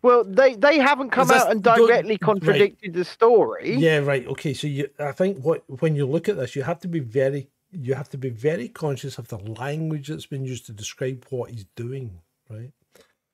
well, 0.00 0.24
they 0.24 0.54
they 0.54 0.78
haven't 0.78 1.10
come 1.10 1.30
out 1.30 1.50
and 1.50 1.62
directly 1.62 2.12
right. 2.12 2.20
contradicted 2.20 2.94
the 2.94 3.04
story. 3.04 3.74
Yeah, 3.74 3.98
right. 3.98 4.26
Okay, 4.28 4.54
so 4.54 4.66
you, 4.66 4.88
I 4.98 5.12
think 5.12 5.44
what 5.44 5.64
when 5.82 5.94
you 5.94 6.06
look 6.06 6.30
at 6.30 6.38
this, 6.38 6.56
you 6.56 6.62
have 6.62 6.80
to 6.80 6.88
be 6.88 7.00
very, 7.00 7.50
you 7.70 7.92
have 7.92 8.08
to 8.08 8.16
be 8.16 8.30
very 8.30 8.68
conscious 8.68 9.18
of 9.18 9.28
the 9.28 9.36
language 9.36 10.08
that's 10.08 10.24
been 10.24 10.46
used 10.46 10.64
to 10.64 10.72
describe 10.72 11.26
what 11.28 11.50
he's 11.50 11.66
doing, 11.76 12.22
right? 12.48 12.72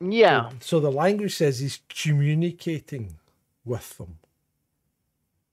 Yeah. 0.01 0.51
So 0.59 0.81
the 0.81 0.91
language 0.91 1.37
says 1.37 1.61
he's 1.61 1.79
communicating 1.89 3.19
with 3.65 3.97
them. 3.99 4.19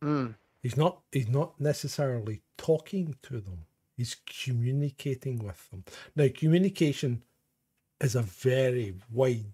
Mm. 0.03 0.36
He's 0.62 0.78
not. 0.78 1.02
He's 1.12 1.28
not 1.28 1.60
necessarily 1.60 2.42
talking 2.58 3.16
to 3.24 3.42
them. 3.42 3.66
He's 3.98 4.16
communicating 4.26 5.40
with 5.40 5.70
them. 5.70 5.84
Now, 6.16 6.28
communication 6.34 7.24
is 8.00 8.16
a 8.16 8.22
very 8.22 8.96
wide 9.12 9.46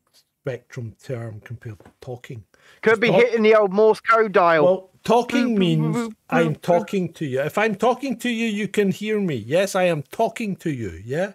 spectrum 0.47 0.95
term 1.03 1.41
compared 1.41 1.79
to 1.79 1.91
talking. 1.99 2.43
Could 2.81 2.99
be 2.99 3.07
talk- 3.07 3.21
hitting 3.21 3.43
the 3.43 3.55
old 3.55 3.73
Morse 3.73 3.99
code 3.99 4.31
dial. 4.31 4.63
Well, 4.63 4.89
talking 5.03 5.57
means 5.57 6.13
I'm 6.29 6.55
talking 6.55 7.11
to 7.13 7.25
you. 7.25 7.41
If 7.41 7.57
I'm 7.57 7.75
talking 7.75 8.17
to 8.19 8.29
you, 8.29 8.45
you 8.45 8.67
can 8.67 8.91
hear 8.91 9.19
me. 9.19 9.35
Yes, 9.35 9.75
I 9.75 9.83
am 9.83 10.03
talking 10.03 10.55
to 10.57 10.69
you. 10.69 11.01
Yeah. 11.03 11.33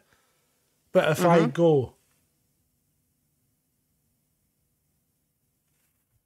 But 0.93 1.11
if 1.11 1.25
I 1.25 1.41
mm-hmm. 1.41 1.51
go, 1.51 1.95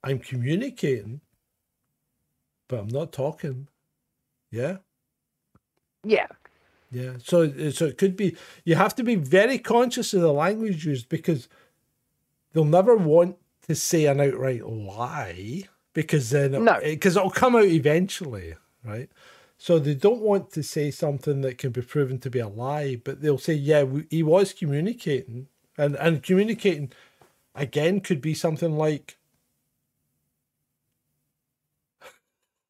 I'm 0.03 0.19
communicating, 0.19 1.21
but 2.67 2.79
I'm 2.79 2.87
not 2.87 3.11
talking. 3.11 3.67
Yeah. 4.51 4.77
yeah. 6.03 6.27
Yeah. 6.91 7.13
So, 7.23 7.69
so 7.71 7.85
it 7.85 7.97
could 7.97 8.15
be, 8.15 8.35
you 8.63 8.75
have 8.75 8.95
to 8.95 9.03
be 9.03 9.15
very 9.15 9.57
conscious 9.57 10.13
of 10.13 10.21
the 10.21 10.31
language 10.31 10.85
used 10.85 11.09
because 11.09 11.49
they'll 12.53 12.63
never 12.63 12.95
want 12.95 13.35
to 13.67 13.75
say 13.75 14.05
an 14.05 14.21
outright 14.21 14.65
lie 14.65 15.63
because 15.93 16.29
then, 16.29 16.53
it, 16.55 16.61
No. 16.61 16.79
because 16.81 17.17
it'll 17.17 17.29
come 17.29 17.55
out 17.55 17.65
eventually, 17.65 18.55
right? 18.85 19.09
So 19.57 19.79
they 19.79 19.95
don't 19.95 20.21
want 20.21 20.51
to 20.51 20.63
say 20.63 20.91
something 20.91 21.41
that 21.41 21.57
can 21.57 21.71
be 21.71 21.81
proven 21.81 22.19
to 22.19 22.29
be 22.29 22.39
a 22.39 22.47
lie, 22.47 22.95
but 23.03 23.21
they'll 23.21 23.37
say, 23.39 23.53
yeah, 23.53 23.83
we, 23.83 24.05
he 24.09 24.23
was 24.23 24.53
communicating. 24.53 25.47
And, 25.77 25.95
and 25.95 26.23
communicating, 26.23 26.91
again, 27.53 27.99
could 27.99 28.21
be 28.21 28.33
something 28.33 28.77
like, 28.77 29.16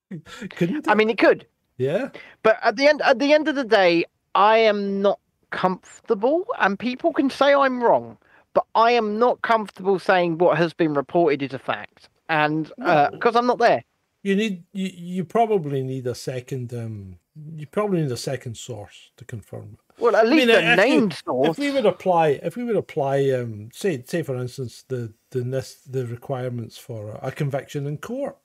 couldn't 0.50 0.88
I 0.88 0.96
mean, 0.96 1.10
it 1.10 1.18
could. 1.18 1.46
yeah. 1.78 2.10
But 2.44 2.60
at 2.64 2.76
the 2.76 2.88
end, 2.88 3.02
at 3.02 3.20
the 3.20 3.34
end 3.34 3.48
of 3.48 3.56
the 3.56 3.64
day, 3.64 4.06
I 4.36 4.58
am 4.60 5.02
not 5.02 5.20
comfortable, 5.52 6.46
and 6.60 6.78
people 6.78 7.14
can 7.14 7.30
say 7.30 7.54
I'm 7.54 7.84
wrong, 7.84 8.18
but 8.54 8.66
I 8.76 8.92
am 8.92 9.20
not 9.20 9.42
comfortable 9.42 10.00
saying 10.00 10.38
what 10.38 10.58
has 10.58 10.74
been 10.74 10.94
reported 10.94 11.44
is 11.44 11.54
a 11.54 11.60
fact, 11.60 12.10
and 12.30 12.72
because 13.12 13.36
I'm 13.36 13.48
not 13.48 13.60
there. 13.60 13.84
You 14.24 14.36
need 14.36 14.64
you, 14.74 14.90
you 14.94 15.24
probably 15.24 15.84
need 15.84 16.06
a 16.08 16.16
second 16.16 16.74
um 16.74 17.20
you 17.56 17.68
probably 17.68 18.02
need 18.02 18.12
a 18.12 18.18
second 18.18 18.58
source 18.58 19.12
to 19.18 19.24
confirm 19.24 19.74
it. 19.74 20.02
Well, 20.02 20.16
at 20.16 20.28
least 20.28 20.48
mean, 20.48 20.56
a 20.58 20.76
named 20.76 21.14
source. 21.26 21.52
If 21.52 21.60
we 21.60 21.72
would 21.72 21.86
apply 21.86 22.40
if 22.44 22.58
we 22.58 22.64
would 22.64 22.76
apply 22.76 23.30
um 23.30 23.70
say 23.72 24.04
say 24.06 24.24
for 24.24 24.36
instance 24.36 24.84
the 24.88 25.14
the 25.30 25.44
the 25.88 26.06
requirements 26.08 26.78
for 26.78 27.12
a, 27.12 27.28
a 27.28 27.32
conviction 27.32 27.88
in 27.88 27.98
court, 28.00 28.38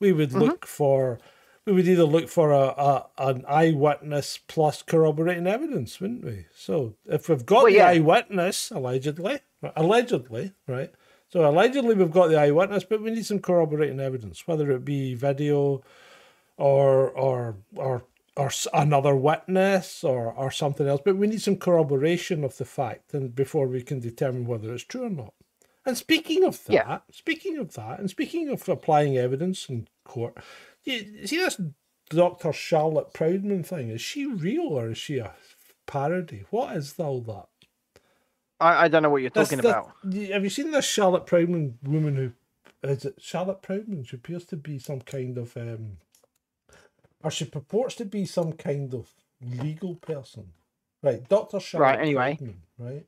we 0.00 0.12
would 0.12 0.32
Mm-hmm. 0.34 0.40
look 0.40 0.66
for 0.66 1.18
we 1.66 1.72
would 1.72 1.88
either 1.88 2.04
look 2.04 2.28
for 2.28 2.52
a, 2.52 2.58
a 2.58 3.06
an 3.18 3.44
eyewitness 3.48 4.38
plus 4.48 4.82
corroborating 4.82 5.46
evidence, 5.48 6.00
wouldn't 6.00 6.24
we? 6.24 6.46
So 6.54 6.94
if 7.06 7.28
we've 7.28 7.46
got 7.46 7.62
Well, 7.64 7.70
the 7.70 7.76
yeah. 7.76 7.86
eyewitness, 7.88 8.70
allegedly, 8.70 9.40
allegedly, 9.76 10.52
right? 10.68 10.92
So 11.28 11.48
allegedly 11.48 11.94
we've 11.96 12.10
got 12.12 12.28
the 12.28 12.38
eyewitness, 12.38 12.84
but 12.84 13.02
we 13.02 13.10
need 13.10 13.26
some 13.26 13.40
corroborating 13.40 14.00
evidence, 14.00 14.46
whether 14.46 14.70
it 14.72 14.84
be 14.84 15.14
video, 15.14 15.82
or 16.56 17.10
or 17.10 17.56
or 17.76 18.04
or 18.36 18.50
another 18.74 19.16
witness 19.16 20.04
or 20.04 20.32
or 20.32 20.50
something 20.50 20.86
else. 20.88 21.02
But 21.04 21.16
we 21.16 21.26
need 21.26 21.42
some 21.42 21.56
corroboration 21.56 22.44
of 22.44 22.56
the 22.58 22.64
fact, 22.64 23.14
and 23.14 23.34
before 23.34 23.66
we 23.68 23.82
can 23.82 24.00
determine 24.00 24.46
whether 24.46 24.72
it's 24.74 24.84
true 24.84 25.04
or 25.06 25.10
not. 25.10 25.34
And 25.86 25.96
speaking 25.96 26.44
of 26.44 26.62
that, 26.64 26.72
Yeah. 26.72 26.98
speaking 27.12 27.56
of 27.58 27.72
that, 27.74 28.00
and 28.00 28.10
speaking 28.10 28.48
of 28.48 28.68
applying 28.68 29.16
evidence 29.16 29.68
in 29.68 29.86
court, 30.04 30.36
you 30.84 31.26
see 31.26 31.38
this 31.38 31.60
Dr. 32.10 32.52
Charlotte 32.52 33.12
Proudman 33.12 33.64
thing? 33.64 33.88
Is 33.90 34.00
she 34.00 34.26
real 34.26 34.68
or 34.68 34.90
is 34.90 34.98
she 34.98 35.18
a 35.18 35.34
parody? 35.86 36.44
What 36.50 36.76
is 36.76 36.98
all 36.98 37.20
that? 37.22 37.46
I, 38.60 38.84
I 38.84 38.88
don't 38.88 39.02
know 39.02 39.10
what 39.10 39.22
you're 39.22 39.30
talking 39.30 39.58
about. 39.60 39.92
have 40.02 40.44
you 40.44 40.50
seen 40.50 40.70
this 40.70 40.84
Charlotte 40.84 41.26
Proudman 41.26 41.74
woman 41.82 42.16
who 42.16 42.32
is 42.82 43.04
it 43.04 43.14
Charlotte 43.20 43.62
Proudman? 43.62 44.06
She 44.06 44.16
appears 44.16 44.44
to 44.46 44.56
be 44.56 44.78
some 44.78 45.00
kind 45.00 45.38
of 45.38 45.56
um 45.56 45.98
or 47.22 47.30
she 47.30 47.44
purports 47.44 47.94
to 47.96 48.04
be 48.04 48.24
some 48.26 48.52
kind 48.52 48.92
of 48.94 49.10
legal 49.40 49.94
person. 49.96 50.52
Right, 51.02 51.28
Dr. 51.28 51.60
Charlotte 51.60 51.84
Right, 51.86 52.00
anyway. 52.00 52.38
Proudman, 52.40 52.54
right? 52.78 53.06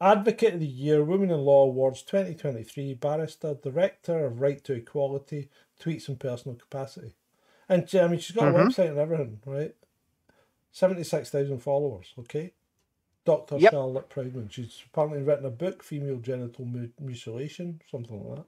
Advocate 0.00 0.54
of 0.54 0.60
the 0.60 0.66
Year, 0.66 1.04
Women 1.04 1.30
in 1.30 1.40
Law 1.40 1.64
Awards 1.64 2.02
2023, 2.02 2.94
barrister, 2.94 3.54
director 3.54 4.24
of 4.24 4.40
Right 4.40 4.62
to 4.64 4.72
Equality, 4.72 5.50
tweets 5.78 6.08
in 6.08 6.16
personal 6.16 6.56
capacity. 6.56 7.14
And 7.68 7.88
I 7.94 8.08
mean, 8.08 8.18
she's 8.18 8.34
got 8.34 8.48
a 8.48 8.52
Mhm. 8.52 8.68
website 8.68 8.88
and 8.90 8.98
everything, 8.98 9.40
right? 9.44 9.74
76,000 10.72 11.58
followers, 11.58 12.14
okay? 12.18 12.52
Dr. 13.24 13.58
Yep. 13.58 13.72
Charlotte 13.72 14.08
Proudman. 14.08 14.50
She's 14.50 14.82
apparently 14.86 15.22
written 15.22 15.44
a 15.44 15.50
book, 15.50 15.82
Female 15.82 16.16
Genital 16.18 16.64
Mutilation, 16.64 17.82
something 17.90 18.26
like 18.26 18.38
that. 18.38 18.46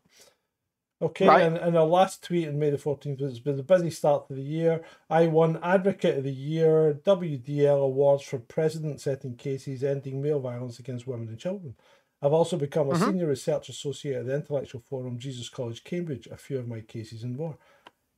Okay, 1.02 1.26
Right. 1.26 1.42
and, 1.42 1.56
and 1.56 1.76
our 1.76 1.84
last 1.84 2.22
tweet 2.22 2.46
on 2.46 2.58
May 2.60 2.70
the 2.70 2.76
14th 2.78 3.20
was, 3.20 3.40
been 3.40 3.58
a 3.58 3.62
busy 3.64 3.90
start 3.90 4.28
to 4.28 4.34
the 4.34 4.42
year. 4.42 4.82
I 5.10 5.26
won 5.26 5.58
Advocate 5.60 6.18
of 6.18 6.24
the 6.24 6.32
Year, 6.32 6.94
WDL 7.04 7.82
Awards 7.84 8.22
for 8.22 8.38
precedent 8.38 9.00
setting 9.00 9.34
cases 9.34 9.82
ending 9.82 10.22
male 10.22 10.38
violence 10.38 10.78
against 10.78 11.08
women 11.08 11.26
and 11.28 11.38
children. 11.38 11.74
I've 12.22 12.32
also 12.32 12.56
become 12.56 12.88
a 12.88 12.92
Mhm. 12.94 13.04
senior 13.06 13.26
research 13.26 13.68
associate 13.68 14.14
at 14.18 14.26
the 14.26 14.34
Intellectual 14.36 14.80
Forum, 14.80 15.18
Jesus 15.18 15.48
College, 15.48 15.82
Cambridge. 15.82 16.28
A 16.28 16.36
few 16.36 16.58
of 16.60 16.68
my 16.68 16.80
cases 16.80 17.24
in 17.24 17.36
more. 17.36 17.58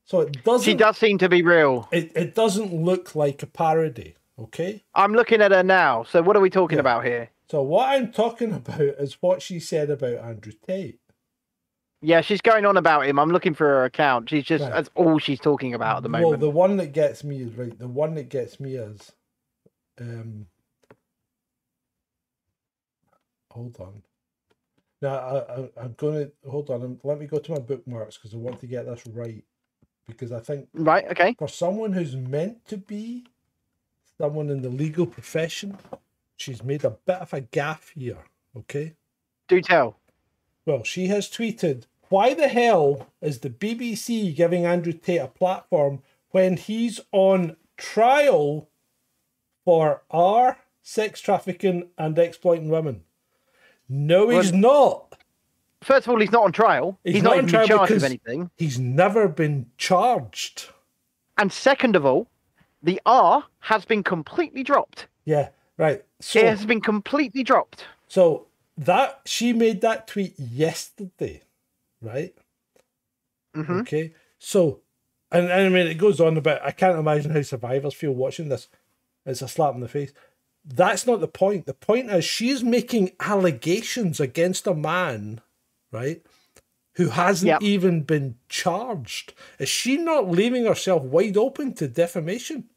So 0.03 0.21
it 0.21 0.43
doesn't. 0.43 0.63
She 0.71 0.75
does 0.77 0.95
seem 0.99 1.17
to 1.17 1.27
be 1.27 1.41
real. 1.41 1.89
It, 1.91 2.11
it 2.15 2.35
doesn't 2.35 2.71
look 2.71 3.15
like 3.15 3.41
a 3.41 3.47
parody. 3.47 4.15
Okay. 4.37 4.83
I'm 4.93 5.13
looking 5.13 5.41
at 5.41 5.51
her 5.51 5.63
now. 5.63 6.03
So 6.03 6.21
what 6.21 6.35
are 6.37 6.39
we 6.41 6.51
talking 6.51 6.75
Yeah. 6.77 6.81
about 6.81 7.03
here? 7.03 7.29
So 7.49 7.63
what 7.63 7.89
I'm 7.89 8.11
talking 8.11 8.51
about 8.61 8.79
is 8.79 9.17
what 9.21 9.41
she 9.41 9.59
said 9.59 9.89
about 9.89 10.19
Andrew 10.19 10.53
Tate. 10.67 10.99
Yeah, 12.01 12.21
she's 12.21 12.41
going 12.41 12.65
on 12.65 12.77
about 12.77 13.05
him. 13.07 13.17
I'm 13.19 13.31
looking 13.31 13.53
for 13.53 13.65
her 13.67 13.85
account. 13.85 14.29
She's 14.29 14.43
just 14.45 14.63
Right. 14.63 14.73
that's 14.73 14.89
all 14.95 15.17
she's 15.17 15.39
talking 15.39 15.73
about 15.73 15.97
at 15.97 16.03
the 16.03 16.09
moment. 16.09 16.29
Well, 16.29 16.37
the 16.39 16.49
one 16.49 16.77
that 16.77 16.91
gets 16.93 17.23
me 17.23 17.41
is 17.41 17.53
right. 17.55 17.77
The 17.77 17.87
one 17.87 18.13
that 18.15 18.29
gets 18.29 18.59
me 18.59 18.75
is, 18.75 19.11
um, 19.99 20.47
hold 23.51 23.79
on. 23.79 24.03
Now 25.01 25.15
I, 25.15 25.37
I 25.61 25.69
I'm 25.77 25.93
gonna 25.97 26.29
hold 26.49 26.69
on. 26.69 26.83
um, 26.83 26.99
Let 27.03 27.19
me 27.19 27.25
go 27.27 27.39
to 27.39 27.51
my 27.51 27.59
bookmarks 27.59 28.17
because 28.17 28.33
I 28.33 28.37
want 28.37 28.59
to 28.61 28.67
get 28.67 28.85
this 28.85 29.05
right. 29.07 29.43
Because 30.07 30.31
I 30.31 30.39
think 30.39 30.69
Right, 30.73 31.05
okay. 31.11 31.35
for 31.39 31.47
someone 31.47 31.91
who's 31.93 32.15
meant 32.15 32.65
to 32.67 32.77
be 32.77 33.25
someone 34.19 34.49
in 34.49 34.61
the 34.61 34.69
legal 34.69 35.07
profession, 35.07 35.77
she's 36.37 36.63
made 36.63 36.83
a 36.85 36.91
bit 36.91 37.15
of 37.17 37.33
a 37.33 37.41
gaffe 37.41 37.91
here. 37.95 38.23
Okay. 38.55 38.93
Do 39.47 39.59
tell. 39.61 39.97
Well, 40.65 40.83
she 40.83 41.07
has 41.07 41.29
tweeted, 41.29 41.83
Why 42.09 42.33
the 42.33 42.47
hell 42.47 43.07
is 43.21 43.39
the 43.39 43.49
BBC 43.49 44.35
giving 44.35 44.65
Andrew 44.65 44.93
Tate 44.93 45.21
a 45.21 45.27
platform 45.27 46.01
when 46.31 46.57
he's 46.57 46.99
on 47.11 47.55
trial 47.77 48.69
for 49.63 50.03
R, 50.09 50.57
sex 50.81 51.21
trafficking, 51.21 51.89
and 51.97 52.17
exploiting 52.17 52.69
women? 52.69 53.03
No, 53.87 54.29
he's 54.29 54.51
not. 54.51 55.19
First 55.81 56.07
of 56.07 56.11
all, 56.11 56.19
he's 56.19 56.31
not 56.31 56.43
on 56.43 56.51
trial. 56.51 56.97
He's, 57.03 57.21
not, 57.21 57.33
on 57.33 57.37
even 57.39 57.49
trial 57.49 57.67
charged 57.67 57.93
with 57.93 58.03
anything. 58.03 58.49
He's 58.57 58.79
never 58.79 59.27
been 59.27 59.67
charged. 59.77 60.69
And 61.37 61.53
second 61.53 61.95
of 61.95 62.03
all, 62.05 62.27
the 62.81 62.99
R 63.05 63.43
has 63.59 63.85
been 63.85 64.01
completely 64.01 64.63
dropped. 64.63 65.07
Yeah, 65.25 65.49
right. 65.77 66.03
So, 66.21 66.39
It 66.39 66.45
has 66.45 66.65
been 66.65 66.81
completely 66.81 67.43
dropped. 67.43 67.85
so 68.07 68.47
that 68.77 69.21
she 69.25 69.53
made 69.53 69.81
that 69.81 70.07
tweet 70.07 70.37
yesterday, 70.39 71.41
right? 72.01 72.35
Mhm. 73.55 73.81
Okay. 73.81 74.13
So, 74.39 74.81
and, 75.31 75.45
and 75.49 75.65
I 75.65 75.69
mean, 75.69 75.87
it 75.87 75.95
goes 75.97 76.19
on 76.19 76.37
about, 76.37 76.61
I 76.63 76.71
can't 76.71 76.99
imagine 76.99 77.31
how 77.31 77.41
survivors 77.41 77.93
feel 77.93 78.11
watching 78.11 78.49
this. 78.49 78.67
It's 79.25 79.41
a 79.41 79.47
slap 79.47 79.73
in 79.75 79.79
the 79.81 79.87
face. 79.87 80.11
That's 80.65 81.05
not 81.07 81.19
the 81.21 81.27
point. 81.27 81.65
The 81.65 81.73
point 81.73 82.09
is, 82.11 82.25
she's 82.25 82.63
making 82.63 83.11
allegations 83.19 84.19
against 84.19 84.67
a 84.67 84.73
man, 84.73 85.41
right, 85.91 86.25
who 86.95 87.09
hasn't 87.09 87.47
Yep. 87.49 87.61
even 87.61 88.01
been 88.01 88.37
charged. 88.49 89.33
Is 89.59 89.69
she 89.69 89.97
not 89.97 90.29
leaving 90.29 90.65
herself 90.65 91.03
wide 91.03 91.37
open 91.37 91.73
to 91.75 91.87
defamation? 91.87 92.69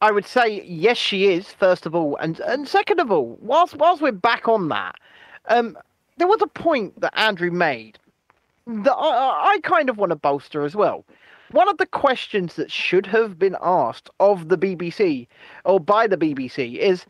I 0.00 0.10
would 0.10 0.26
say 0.26 0.62
yes, 0.64 0.96
she 0.96 1.32
is. 1.32 1.52
First 1.52 1.86
of 1.86 1.94
all, 1.94 2.16
and 2.16 2.38
and 2.40 2.68
second 2.68 3.00
of 3.00 3.10
all, 3.10 3.38
whilst 3.40 3.76
whilst 3.76 4.02
we're 4.02 4.12
back 4.12 4.48
on 4.48 4.68
that, 4.68 4.96
um, 5.48 5.76
there 6.18 6.26
was 6.26 6.42
a 6.42 6.46
point 6.46 7.00
that 7.00 7.18
Andrew 7.18 7.50
made 7.50 7.98
that 8.66 8.94
I, 8.94 9.54
I 9.54 9.60
kind 9.62 9.88
of 9.88 9.96
want 9.96 10.10
to 10.10 10.16
bolster 10.16 10.64
as 10.64 10.74
well. 10.74 11.04
One 11.52 11.68
of 11.68 11.78
the 11.78 11.86
questions 11.86 12.56
that 12.56 12.70
should 12.70 13.06
have 13.06 13.38
been 13.38 13.56
asked 13.62 14.10
of 14.18 14.48
the 14.48 14.58
BBC 14.58 15.28
or 15.64 15.78
by 15.78 16.06
the 16.08 16.16
BBC 16.16 16.76
is, 16.76 17.06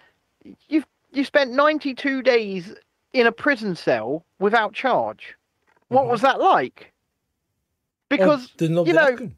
you've 0.68 0.86
you 1.12 1.24
spent 1.24 1.52
ninety 1.52 1.94
two 1.94 2.22
days 2.22 2.74
in 3.12 3.26
a 3.26 3.32
prison 3.32 3.74
cell 3.74 4.24
without 4.38 4.74
charge. 4.74 5.34
What 5.88 6.06
was 6.06 6.20
that 6.20 6.40
like? 6.40 6.92
Because 8.08 8.52
oh, 8.60 8.84
you 8.84 8.92
know, 8.92 9.16
him? 9.16 9.36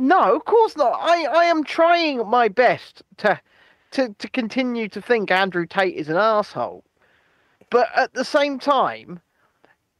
No, 0.00 0.34
of 0.34 0.44
course 0.44 0.76
not. 0.76 0.98
I, 1.00 1.24
I 1.24 1.44
am 1.44 1.62
trying 1.64 2.28
my 2.28 2.48
best 2.48 3.02
to, 3.18 3.40
to 3.92 4.14
to 4.18 4.28
continue 4.28 4.88
to 4.88 5.00
think 5.00 5.30
Andrew 5.30 5.66
Tate 5.66 5.94
is 5.94 6.08
an 6.08 6.16
asshole, 6.16 6.84
but 7.70 7.88
at 7.94 8.14
the 8.14 8.24
same 8.24 8.58
time, 8.58 9.20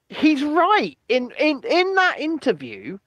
he's 0.09 0.43
right. 0.43 0.97
In 1.09 1.33
in 1.39 1.63
in 1.65 1.95
that 1.95 2.19
interview, 2.19 2.99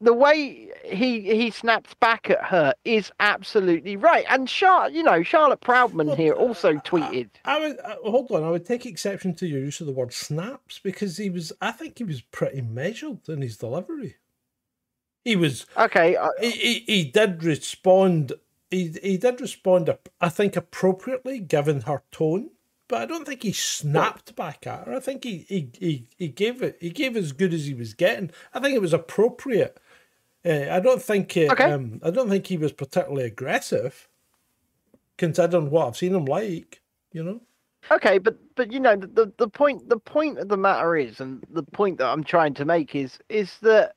the 0.00 0.12
way 0.12 0.70
he 0.84 1.20
he 1.20 1.50
snaps 1.50 1.94
back 1.94 2.28
at 2.28 2.44
her 2.44 2.74
is 2.84 3.10
absolutely 3.20 3.96
right. 3.96 4.26
And 4.28 4.46
Char, 4.48 4.90
you 4.90 5.02
know, 5.02 5.22
Charlotte 5.22 5.60
Proudman 5.60 6.16
here 6.16 6.34
also 6.34 6.74
tweeted. 6.74 7.30
I 7.44 7.60
would 7.60 7.78
uh, 7.78 7.96
hold 8.04 8.30
on. 8.30 8.44
I 8.44 8.50
would 8.50 8.66
take 8.66 8.84
exception 8.84 9.34
to 9.34 9.46
your 9.46 9.60
use 9.60 9.80
of 9.80 9.86
the 9.86 9.92
word 9.92 10.12
snaps 10.12 10.78
because 10.82 11.16
he 11.16 11.30
was. 11.30 11.52
I 11.60 11.72
think 11.72 11.98
he 11.98 12.04
was 12.04 12.20
pretty 12.20 12.60
measured 12.60 13.28
in 13.28 13.42
his 13.42 13.56
delivery. 13.56 14.16
He 15.26 15.34
was. 15.34 15.66
Okay, 15.76 16.16
I, 16.16 16.28
He, 16.40 16.50
he, 16.52 16.84
he 16.86 17.04
did 17.04 17.42
respond. 17.42 18.32
He 18.70 18.94
he 19.02 19.16
did 19.16 19.40
respond. 19.40 19.90
I 20.20 20.28
think 20.28 20.54
appropriately 20.54 21.40
given 21.40 21.80
her 21.80 22.04
tone, 22.12 22.50
but 22.86 23.02
I 23.02 23.06
don't 23.06 23.26
think 23.26 23.42
he 23.42 23.50
snapped 23.50 24.36
back 24.36 24.68
at 24.68 24.86
her. 24.86 24.94
I 24.94 25.00
think 25.00 25.24
he 25.24 25.38
he, 25.48 25.68
he, 25.80 26.06
he 26.16 26.28
gave 26.28 26.62
it. 26.62 26.78
He 26.80 26.90
gave 26.90 27.16
as 27.16 27.32
good 27.32 27.52
as 27.52 27.66
he 27.66 27.74
was 27.74 27.92
getting. 27.92 28.30
I 28.54 28.60
think 28.60 28.76
it 28.76 28.80
was 28.80 28.92
appropriate. 28.92 29.80
Uh, 30.44 30.68
I 30.70 30.78
don't 30.78 31.02
think. 31.02 31.36
Uh, 31.36 31.50
Okay. 31.50 31.72
um, 31.72 32.00
I 32.04 32.10
don't 32.10 32.28
think 32.28 32.46
he 32.46 32.56
was 32.56 32.70
particularly 32.70 33.24
aggressive, 33.24 34.08
considering 35.18 35.70
what 35.70 35.88
I've 35.88 35.96
seen 35.96 36.14
him 36.14 36.26
like. 36.26 36.82
You 37.12 37.24
know. 37.24 37.40
Okay, 37.90 38.18
but 38.18 38.36
but 38.54 38.72
you 38.72 38.78
know 38.78 38.94
the, 38.94 39.32
the 39.38 39.48
point 39.48 39.88
the 39.88 39.98
point 39.98 40.38
of 40.38 40.48
the 40.48 40.56
matter 40.56 40.96
is, 40.96 41.18
and 41.18 41.44
the 41.50 41.64
point 41.64 41.98
that 41.98 42.06
I'm 42.06 42.22
trying 42.22 42.54
to 42.54 42.64
make 42.64 42.94
is 42.94 43.18
is 43.28 43.58
that 43.62 43.95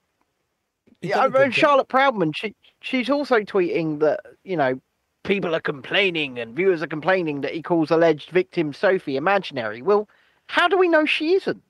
yeah, 1.01 1.21
did 1.21 1.25
a 1.25 1.29
good 1.29 1.41
and. 1.45 1.53
Charlotte 1.53 1.87
Proudman, 1.89 2.35
she 2.35 2.55
she's 2.81 3.09
also 3.09 3.39
tweeting 3.39 3.99
that 3.99 4.21
you 4.43 4.57
know 4.57 4.79
people 5.23 5.55
are 5.55 5.61
complaining 5.61 6.39
and 6.39 6.55
viewers 6.55 6.81
are 6.81 6.87
complaining 6.87 7.41
that 7.41 7.53
he 7.53 7.61
calls 7.61 7.91
alleged 7.91 8.29
victim 8.31 8.73
Sophie 8.73 9.15
imaginary. 9.17 9.81
Well, 9.81 10.07
how 10.47 10.67
do 10.67 10.77
we 10.77 10.87
know 10.87 11.05
she 11.05 11.33
isn't? 11.35 11.61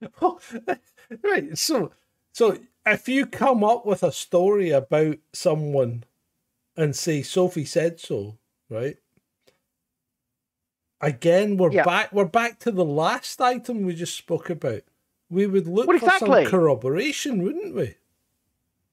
right. 1.24 1.58
So, 1.58 1.92
so 2.32 2.58
if 2.86 3.08
you 3.08 3.26
come 3.26 3.62
up 3.64 3.84
with 3.84 4.02
a 4.02 4.12
story 4.12 4.70
about 4.70 5.18
someone 5.32 6.04
and 6.76 6.96
say 6.96 7.22
Sophie 7.22 7.64
said 7.66 8.00
so, 8.00 8.38
right? 8.68 8.96
Again, 11.02 11.56
we're 11.56 11.72
Yeah. 11.72 11.84
back. 11.84 12.12
We're 12.12 12.24
back 12.26 12.58
to 12.60 12.70
the 12.70 12.84
last 12.84 13.40
item 13.40 13.82
we 13.82 13.94
just 13.94 14.16
spoke 14.16 14.50
about. 14.50 14.82
We 15.28 15.46
would 15.46 15.66
look 15.66 15.86
Well, 15.88 15.98
for 15.98 16.06
exactly. 16.06 16.44
some 16.44 16.50
corroboration, 16.50 17.42
wouldn't 17.42 17.74
we? 17.74 17.96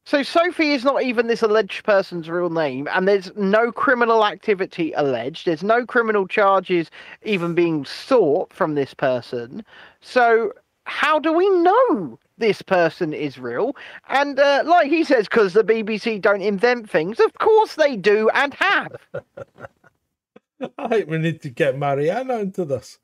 So 0.08 0.24
Sophie 0.24 0.72
is 0.72 0.86
not 0.86 1.04
even 1.04 1.28
this 1.28 1.42
alleged 1.42 1.84
person's 1.84 2.30
real 2.30 2.50
name, 2.50 2.88
and 2.94 3.06
there's 3.06 3.30
no 3.36 3.74
criminal 3.74 4.26
activity 4.26 4.94
alleged. 4.94 5.46
There's 5.46 5.64
no 5.64 5.86
criminal 5.86 6.26
charges 6.26 6.90
even 7.24 7.54
being 7.54 7.84
sought 7.84 8.54
from 8.54 8.76
this 8.76 8.94
person. 8.94 9.66
So 10.00 10.54
how 10.86 11.20
do 11.20 11.34
we 11.34 11.50
know 11.50 12.18
this 12.38 12.62
person 12.62 13.12
is 13.12 13.38
real? 13.38 13.76
And 14.08 14.40
uh, 14.40 14.64
like 14.66 14.88
he 14.88 15.04
says, 15.04 15.28
because 15.28 15.52
the 15.52 15.66
BBC 15.66 16.22
don't 16.22 16.42
invent 16.42 16.90
things. 16.90 17.20
Of 17.20 17.34
course 17.40 17.76
they 17.76 17.98
do 17.98 18.30
and 18.30 18.54
have. 18.54 18.96
I 20.78 20.88
think 20.88 21.10
we 21.10 21.18
need 21.18 21.42
to 21.42 21.50
get 21.50 21.78
Marianna 21.78 22.38
into 22.38 22.64
this. 22.64 22.98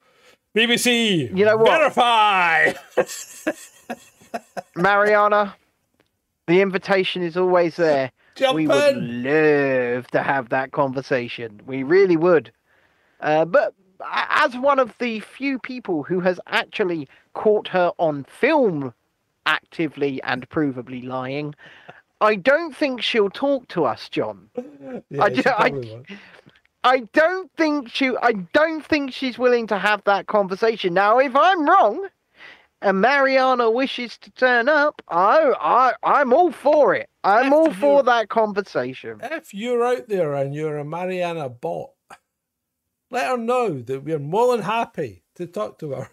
BBC, 0.55 1.35
You 1.35 1.43
know 1.43 1.57
what? 1.57 1.79
Verify. 1.79 2.71
Marianna, 4.77 5.53
the 6.47 6.61
invitation 6.61 7.23
is 7.23 7.37
always 7.37 7.75
there. 7.75 8.11
Jump 8.35 8.55
we 8.55 8.67
would 8.67 8.97
love 8.97 10.07
to 10.07 10.21
have 10.23 10.49
that 10.49 10.71
conversation. 10.71 11.61
We 11.65 11.83
really 11.83 12.17
would. 12.17 12.51
Uh, 13.19 13.45
but 13.45 13.73
as 14.05 14.57
one 14.57 14.79
of 14.79 14.93
the 14.99 15.19
few 15.21 15.59
people 15.59 16.03
who 16.03 16.19
has 16.19 16.39
actually 16.47 17.07
caught 17.33 17.67
her 17.69 17.91
on 17.97 18.23
film 18.25 18.93
actively 19.45 20.21
and 20.23 20.49
provably 20.49 21.05
lying, 21.05 21.53
I 22.21 22.35
don't 22.35 22.75
think 22.75 23.01
she'll 23.01 23.29
talk 23.29 23.67
to 23.69 23.85
us, 23.85 24.09
John. 24.09 24.49
Yeah, 25.09 25.23
I 25.23 25.29
I- 25.65 25.69
I 26.85 26.99
don't 27.13 27.49
think 27.55 27.87
she 27.89 28.11
I 28.21 28.33
don't 28.51 28.85
think 28.85 29.13
she's 29.13 29.37
willing 29.37 29.67
to 29.67 29.77
have 29.77 30.03
that 30.03 30.27
conversation. 30.27 30.93
Now, 30.93 31.17
if 31.19 31.33
I'm 31.33 31.65
wrong 31.65 32.07
and 32.83 33.01
Marianna 33.01 33.71
wishes 33.71 34.17
to 34.19 34.31
turn 34.31 34.69
up, 34.69 35.01
I 35.07 35.53
I 35.59 35.93
I'm 36.03 36.33
all 36.33 36.51
for 36.51 36.93
it. 36.93 37.09
I'm 37.23 37.47
If 37.47 37.53
all 37.53 37.67
you- 37.69 37.73
for 37.73 38.03
that 38.03 38.29
conversation. 38.29 39.19
If 39.23 39.53
you're 39.53 39.83
out 39.83 40.07
there 40.09 40.33
and 40.35 40.53
you're 40.53 40.77
a 40.77 40.85
Marianna 40.85 41.49
bot, 41.49 41.91
let 43.09 43.27
her 43.29 43.37
know 43.37 43.81
that 43.81 44.03
we're 44.03 44.19
more 44.19 44.55
than 44.55 44.65
happy 44.65 45.23
to 45.35 45.47
talk 45.47 45.79
to 45.79 45.91
her. 45.93 46.09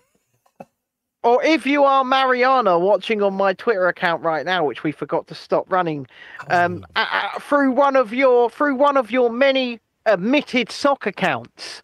Or 1.23 1.43
if 1.45 1.67
you 1.67 1.85
are 1.85 2.03
Marianna 2.03 2.79
watching 2.79 3.21
on 3.23 3.35
my 3.35 3.53
Twitter 3.53 3.87
account 3.89 4.23
right 4.23 4.47
now, 4.47 4.65
which 4.65 4.83
we 4.83 4.91
forgot 4.93 5.27
to 5.27 5.35
stop 5.35 5.71
running, 5.71 6.07
um, 6.49 6.83
Oh. 6.97 7.01
uh, 7.03 7.07
uh, 7.35 7.39
through 7.41 7.73
one 7.73 7.95
of 7.97 8.15
your 8.15 8.49
through 8.49 8.77
one 8.77 8.97
of 8.97 9.11
your 9.11 9.29
many 9.29 9.81
admitted 10.07 10.71
sock 10.73 11.05
accounts, 11.07 11.83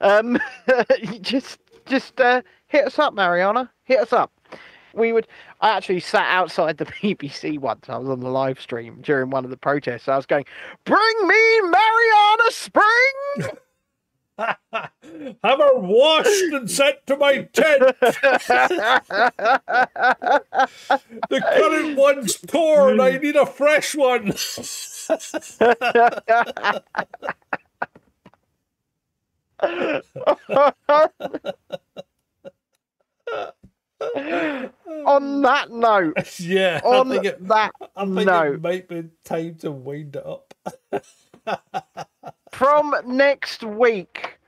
um, 0.00 0.38
just 1.20 1.58
just 1.86 2.20
uh, 2.20 2.42
hit 2.68 2.86
us 2.86 2.98
up, 3.00 3.12
Marianna. 3.14 3.72
Hit 3.86 4.00
us 4.00 4.12
up. 4.12 4.30
we 4.94 5.12
would. 5.12 5.26
I 5.60 5.70
actually 5.76 6.00
sat 6.00 6.26
outside 6.28 6.76
the 6.78 6.84
BBC 7.02 7.58
once. 7.58 7.88
I 7.88 7.96
was 7.96 8.08
on 8.08 8.20
the 8.20 8.28
live 8.28 8.60
stream 8.60 8.98
during 9.00 9.30
one 9.30 9.44
of 9.44 9.50
the 9.50 9.56
protests. 9.56 10.08
I 10.08 10.16
was 10.16 10.26
going, 10.26 10.44
"Bring 10.84 11.26
me 11.26 11.60
Marianna 11.62 12.50
Spring." 12.50 13.56
Have 14.38 14.58
her 15.60 15.78
washed 15.78 16.52
and 16.52 16.70
sent 16.70 17.06
to 17.06 17.16
my 17.16 17.44
tent. 17.54 17.96
the 21.30 21.40
current 21.40 21.96
one's 21.96 22.36
torn. 22.40 23.00
I 23.00 23.16
need 23.16 23.36
a 23.36 23.46
fresh 23.46 23.94
one. 23.94 24.34
on 35.06 35.42
that 35.42 35.70
note, 35.70 36.38
yeah, 36.40 36.80
I 36.84 36.88
on 36.88 37.10
think 37.10 37.24
it, 37.24 37.48
that 37.48 37.72
I 37.96 38.04
think 38.04 38.26
note, 38.26 38.54
it 38.56 38.62
might 38.62 38.88
be 38.88 39.04
time 39.24 39.54
to 39.56 39.72
wind 39.72 40.16
it 40.16 40.26
up. 40.26 40.54
from 42.52 42.94
next 43.06 43.62
week, 43.62 44.38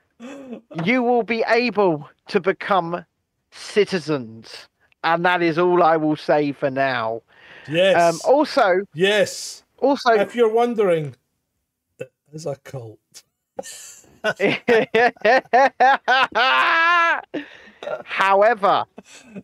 you 0.85 1.03
will 1.03 1.23
be 1.23 1.45
able 1.49 2.09
to 2.29 2.41
become 2.41 3.05
citizens. 3.51 4.69
And 5.05 5.25
that 5.25 5.43
is 5.43 5.59
all 5.59 5.83
I 5.83 5.97
will 5.97 6.17
say 6.17 6.53
for 6.53 6.71
now. 6.71 7.23
Yes. 7.69 8.15
Um, 8.15 8.21
also, 8.31 8.85
yes. 8.95 9.63
also, 9.79 10.13
If 10.13 10.35
you're 10.35 10.53
wondering, 10.53 11.15
it 11.99 12.13
is 12.33 12.47
a 12.47 12.57
cult. 12.57 12.99
However, 18.05 18.85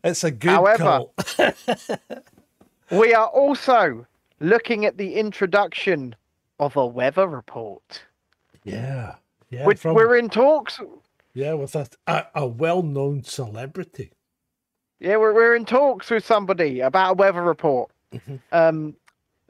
It's 0.03 0.25
a 0.25 0.31
good 0.31 0.51
However- 0.51 1.05
we 2.91 3.15
are 3.15 3.27
also 3.27 4.07
looking 4.41 4.85
at 4.85 4.97
the 4.99 5.15
introduction 5.15 6.15
of 6.61 6.77
a 6.77 6.87
weather 6.87 7.27
report. 7.27 8.03
Yeah. 8.65 9.17
Yeah. 9.51 9.67
Which 9.67 9.81
from- 9.81 9.95
we're 9.95 10.17
in 10.17 10.29
talks. 10.29 10.81
yeah, 11.35 11.55
with 11.55 11.75
a, 11.75 11.87
a, 12.07 12.27
a 12.35 12.47
well 12.47 12.83
known 12.83 13.23
celebrity. 13.25 14.11
Yeah, 15.01 15.17
we're, 15.17 15.35
we're 15.35 15.55
in 15.57 15.65
talks 15.65 16.11
with 16.11 16.25
somebody 16.25 16.81
about 16.81 17.11
a 17.13 17.15
weather 17.15 17.43
report. 17.43 17.91
Mhm. 18.13 18.41
Um, 18.53 18.95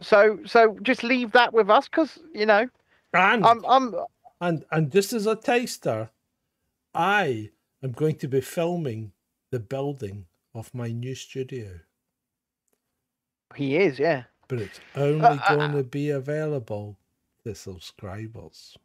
so 0.01 0.41
so 0.45 0.77
just 0.83 1.05
leave 1.05 1.33
that 1.33 1.53
with 1.53 1.71
us 1.71 1.87
because 1.89 2.19
you 2.35 2.45
know 2.47 2.67
And, 3.13 3.47
I'm 3.47 3.65
I'm 3.67 3.95
and 4.41 4.65
and 4.73 4.91
just 4.91 5.13
as 5.13 5.27
a 5.27 5.37
taster, 5.37 6.11
I 6.95 7.51
am 7.85 7.93
going 7.93 8.17
to 8.17 8.29
be 8.29 8.41
filming 8.41 9.13
the 9.51 9.61
building 9.61 10.27
of 10.55 10.75
my 10.75 10.89
new 10.89 11.15
studio. 11.15 11.81
he 13.55 13.77
is 13.77 13.99
yeah. 13.99 14.25
But 14.49 14.61
it's 14.61 14.81
only 14.97 15.25
uh, 15.25 15.57
going 15.57 15.73
to 15.73 15.83
be 15.85 16.11
available 16.11 16.99
to 17.45 17.55
subscribers. 17.55 18.77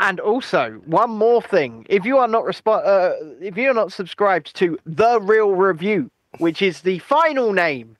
And 0.00 0.18
also, 0.18 0.80
one 0.86 1.10
more 1.10 1.42
thing: 1.42 1.86
if 1.88 2.04
you 2.04 2.18
are 2.18 2.28
not 2.28 2.44
resp- 2.44 2.66
uh, 2.66 3.12
if 3.40 3.56
you 3.56 3.70
are 3.70 3.74
not 3.74 3.92
subscribed 3.92 4.56
to 4.56 4.78
the 4.86 5.20
Real 5.20 5.52
Review, 5.52 6.10
which 6.38 6.62
is 6.62 6.80
the 6.80 6.98
final 7.00 7.52
name 7.52 7.96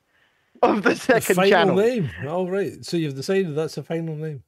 of 0.63 0.83
the 0.83 0.89
The 0.89 0.95
second 0.95 1.35
final 1.35 1.51
channel, 1.51 1.75
name. 1.75 2.09
All 2.27 2.49
right. 2.49 2.83
So 2.83 2.97
you've 2.97 3.15
decided 3.15 3.55
that's 3.55 3.75
the 3.75 3.83
final 3.83 4.15
name. 4.15 4.43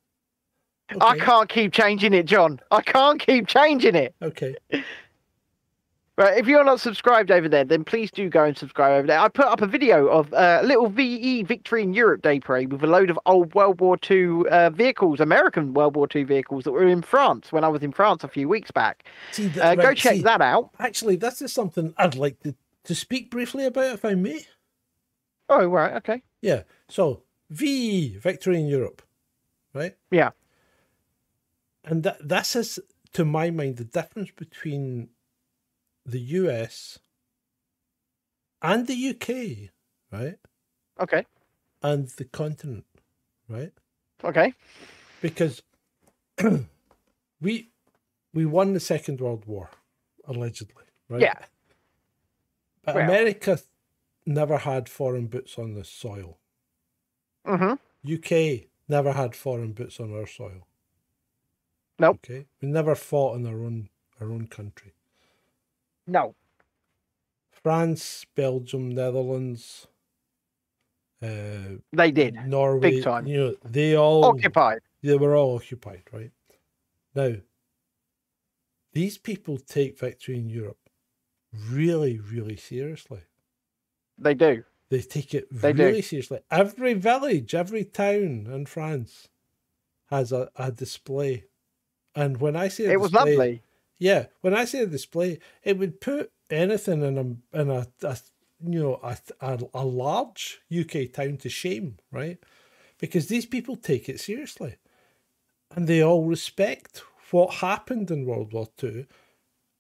I 1.00 1.18
can't 1.18 1.50
keep 1.50 1.74
changing 1.74 2.14
it, 2.14 2.26
John. 2.26 2.60
I 2.70 2.82
can't 2.82 3.20
keep 3.20 3.48
changing 3.48 3.96
it. 3.96 4.14
Okay. 4.22 4.56
Right, 6.16 6.38
if 6.38 6.46
you're 6.46 6.64
not 6.64 6.80
subscribed 6.80 7.32
over 7.32 7.50
there, 7.50 7.64
then 7.64 7.84
please 7.84 8.12
do 8.12 8.30
go 8.30 8.44
and 8.44 8.56
subscribe 8.56 8.92
over 8.92 9.08
there. 9.08 9.18
I 9.20 9.30
put 9.30 9.46
up 9.46 9.62
a 9.62 9.66
video 9.68 10.08
of 10.10 10.32
uh, 10.32 10.60
a 10.62 10.66
little 10.66 10.88
VE 10.88 11.42
Victory 11.42 11.82
in 11.82 11.96
Europe 11.96 12.22
Day 12.22 12.40
parade 12.40 12.72
with 12.72 12.84
a 12.84 12.88
load 12.88 13.10
of 13.10 13.18
old 13.26 13.56
World 13.56 13.82
War 13.82 13.98
II 14.12 14.48
uh, 14.48 14.70
vehicles, 14.70 15.20
American 15.20 15.74
World 15.74 15.96
War 15.96 16.08
II 16.14 16.24
vehicles 16.24 16.66
that 16.66 16.72
were 16.72 16.88
in 16.88 17.02
France 17.02 17.52
when 17.52 17.64
I 17.64 17.68
was 17.68 17.82
in 17.82 17.92
France 17.92 18.24
a 18.24 18.28
few 18.28 18.48
weeks 18.48 18.70
back. 18.70 19.06
See, 19.32 19.52
Uh, 19.60 19.74
go 19.74 19.96
check 19.96 20.18
see, 20.18 20.22
that 20.22 20.40
out. 20.40 20.70
Actually, 20.78 21.16
this 21.16 21.42
is 21.42 21.52
something 21.52 21.96
I'd 21.98 22.14
like 22.14 22.40
to, 22.44 22.54
to 22.84 22.94
speak 22.94 23.32
briefly 23.32 23.66
about, 23.66 23.96
if 23.96 24.06
I 24.06 24.14
may. 24.14 24.46
Oh, 25.50 25.66
right, 25.66 25.94
okay. 25.96 26.22
Yeah. 26.44 26.62
So 26.90 27.24
VE 27.50 28.18
Victory 28.18 28.60
in 28.60 28.68
Europe, 28.68 29.02
right? 29.74 29.96
Yeah. 30.12 30.30
And 31.84 32.04
that 32.04 32.30
this 32.30 32.56
is, 32.56 32.80
to 33.14 33.26
my 33.26 33.50
mind, 33.50 33.78
the 33.78 33.84
difference 33.84 34.30
between 34.30 35.10
the 36.06 36.20
US 36.20 37.00
and 38.62 38.88
the 38.88 39.10
UK, 39.10 39.72
right? 40.12 40.38
Okay. 41.00 41.26
And 41.82 42.08
the 42.10 42.26
continent, 42.26 42.86
right? 43.50 43.74
Okay. 44.24 44.54
Because 45.22 45.62
we 47.42 47.70
we 48.34 48.46
won 48.46 48.74
the 48.74 48.80
Second 48.80 49.22
World 49.22 49.46
War, 49.46 49.70
allegedly, 50.26 50.86
right? 51.10 51.22
Yeah. 51.22 51.40
But 52.84 52.96
Well- 52.96 53.04
America 53.10 53.60
never 54.26 54.60
had 54.60 54.88
foreign 54.90 55.28
boots 55.28 55.58
on 55.58 55.74
the 55.74 55.84
soil. 55.84 56.38
Mm-hmm. 57.46 58.14
UK 58.14 58.68
never 58.88 59.12
had 59.14 59.36
foreign 59.36 59.74
boots 59.74 60.00
on 60.00 60.14
our 60.16 60.26
soil. 60.28 60.68
Nope. 62.00 62.20
Okay. 62.24 62.46
We 62.62 62.70
never 62.70 62.96
fought 62.96 63.36
in 63.38 63.46
our 63.46 63.64
own 63.64 63.90
our 64.20 64.32
own 64.32 64.48
country. 64.48 64.94
No. 66.08 66.36
France, 67.52 68.26
Belgium, 68.36 68.90
Netherlands, 68.94 69.88
uh, 71.22 71.78
They 71.94 72.12
did. 72.12 72.36
Norway, 72.46 72.92
Big 72.92 73.04
time. 73.04 73.26
You 73.28 73.38
know, 73.38 73.56
they 73.64 73.96
all 73.96 74.26
Occupied. 74.26 74.82
they 75.02 75.18
were 75.18 75.36
all 75.36 75.56
occupied, 75.56 76.04
right? 76.12 76.32
Now, 77.16 77.36
these 78.92 79.18
people 79.18 79.58
take 79.58 79.98
victory 79.98 80.38
in 80.38 80.50
Europe 80.50 80.78
really, 81.70 82.20
really 82.20 82.58
seriously. 82.58 83.22
They 84.18 84.34
do. 84.34 84.64
They 84.90 85.02
take 85.02 85.34
it 85.34 85.48
They 85.52 85.74
do. 85.74 85.84
really 85.86 86.02
seriously. 86.02 86.42
Every 86.52 86.94
village, 86.94 87.56
every 87.56 87.86
town 87.86 88.48
in 88.52 88.66
France 88.68 89.30
has 90.08 90.32
a, 90.32 90.50
a 90.56 90.72
display. 90.72 91.46
And 92.16 92.38
when 92.38 92.56
I 92.56 92.68
say 92.68 92.86
It 92.92 93.00
was 93.00 93.12
display, 93.12 93.36
lovely. 93.36 93.62
Yeah, 93.98 94.28
when 94.42 94.54
I 94.54 94.66
say 94.66 94.86
display, 94.86 95.40
it 95.64 95.78
would 95.78 96.02
put 96.02 96.32
anything 96.50 97.04
in 97.04 97.18
a 97.18 97.60
in 97.60 97.70
a, 97.70 97.88
a 98.04 98.18
you 98.66 98.80
know 98.82 99.00
a, 99.04 99.18
a 99.42 99.60
a 99.74 99.86
large 99.86 100.62
UK 100.76 101.12
town 101.14 101.38
to 101.38 101.50
shame, 101.50 101.98
right? 102.12 102.38
Because 103.00 103.28
these 103.28 103.46
people 103.46 103.76
take 103.76 104.10
it 104.10 104.20
seriously, 104.20 104.78
and 105.76 105.88
they 105.88 106.02
all 106.04 106.26
respect 106.26 107.04
what 107.32 107.56
happened 107.56 108.12
in 108.12 108.26
World 108.26 108.54
War 108.54 108.68
Two, 108.78 109.06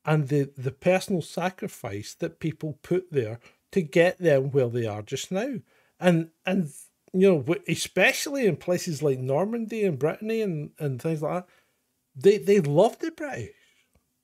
and 0.05 0.27
the 0.29 0.51
the 0.57 0.71
personal 0.71 1.21
sacrifice 1.21 2.13
that 2.15 2.39
people 2.39 2.79
put 2.83 3.11
there 3.11 3.39
to 3.71 3.81
get 3.81 4.19
them 4.19 4.51
where 4.51 4.69
they 4.69 4.85
are 4.85 5.01
just 5.03 5.31
now, 5.31 5.59
and 5.99 6.29
and 6.45 6.71
you 7.13 7.29
know 7.45 7.55
especially 7.67 8.45
in 8.47 8.57
places 8.57 9.03
like 9.03 9.19
Normandy 9.19 9.83
and 9.85 9.99
Brittany 9.99 10.41
and 10.41 10.71
and 10.79 11.01
things 11.01 11.21
like 11.21 11.45
that, 11.45 11.49
they 12.15 12.37
they 12.37 12.61
love 12.61 12.99
the 12.99 13.11
British. 13.11 13.55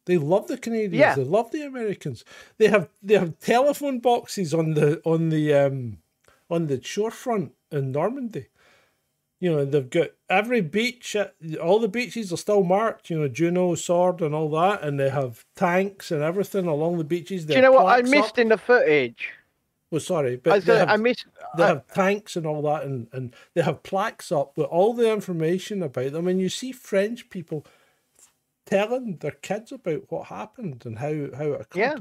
They 0.10 0.18
love 0.18 0.48
the 0.48 0.57
Canadians. 0.57 0.99
Yeah. 0.99 1.14
They 1.15 1.23
love 1.23 1.52
the 1.52 1.61
Americans. 1.61 2.26
They 2.57 2.68
have 2.68 2.90
they 3.03 3.14
have 3.14 3.38
telephone 3.40 3.99
boxes 3.99 4.53
on 4.56 4.73
the 4.73 4.99
on 5.06 5.30
the 5.30 5.53
um 5.53 5.99
on 6.49 6.65
the 6.65 6.80
shorefront 6.80 7.52
in 7.72 7.91
Normandy. 7.91 8.48
You 9.40 9.52
know, 9.52 9.65
they've 9.65 9.90
got 9.90 10.10
every 10.30 10.61
beach. 10.61 11.15
uh, 11.15 11.27
All 11.61 11.80
the 11.80 11.88
beaches 11.88 12.34
are 12.34 12.38
still 12.38 12.64
marked. 12.64 13.10
You 13.11 13.19
know, 13.19 13.27
Juno, 13.30 13.76
Sword, 13.76 14.19
and 14.22 14.34
all 14.36 14.49
that, 14.49 14.81
and 14.84 14.99
they 14.99 15.10
have 15.11 15.45
tanks 15.56 16.10
and 16.11 16.22
everything 16.23 16.65
along 16.65 16.98
the 16.98 17.03
beaches. 17.06 17.45
Do 17.45 17.53
you 17.53 17.61
know 17.61 17.72
what 17.72 17.86
I 17.86 18.02
missed 18.02 18.31
up. 18.34 18.40
in 18.40 18.49
the 18.49 18.57
footage? 18.57 19.30
Well, 19.91 20.02
sorry, 20.02 20.36
but 20.38 20.60
they 20.61 20.65
gonna- 20.73 20.80
have, 20.80 20.90
I 20.90 20.98
missed. 20.98 21.26
they 21.56 21.64
I- 21.64 21.68
have 21.68 21.88
tanks 21.88 22.36
and 22.36 22.45
all 22.48 22.61
that, 22.64 22.84
and, 22.84 23.07
and 23.14 23.34
they 23.53 23.61
have 23.61 23.81
plaques 23.84 24.31
up 24.31 24.57
with 24.57 24.68
all 24.68 24.94
the 24.94 25.10
information 25.11 25.81
about 25.84 26.11
them. 26.14 26.27
And 26.27 26.40
you 26.41 26.49
see 26.49 26.72
French 26.73 27.30
people 27.30 27.65
telling 28.70 29.18
their 29.18 29.32
kids 29.32 29.72
about 29.72 30.04
what 30.10 30.28
happened 30.28 30.86
and 30.86 31.00
how, 31.00 31.08
how 31.38 31.54
it 31.54 31.62
occurred. 31.62 31.80
Yeah. 31.80 31.96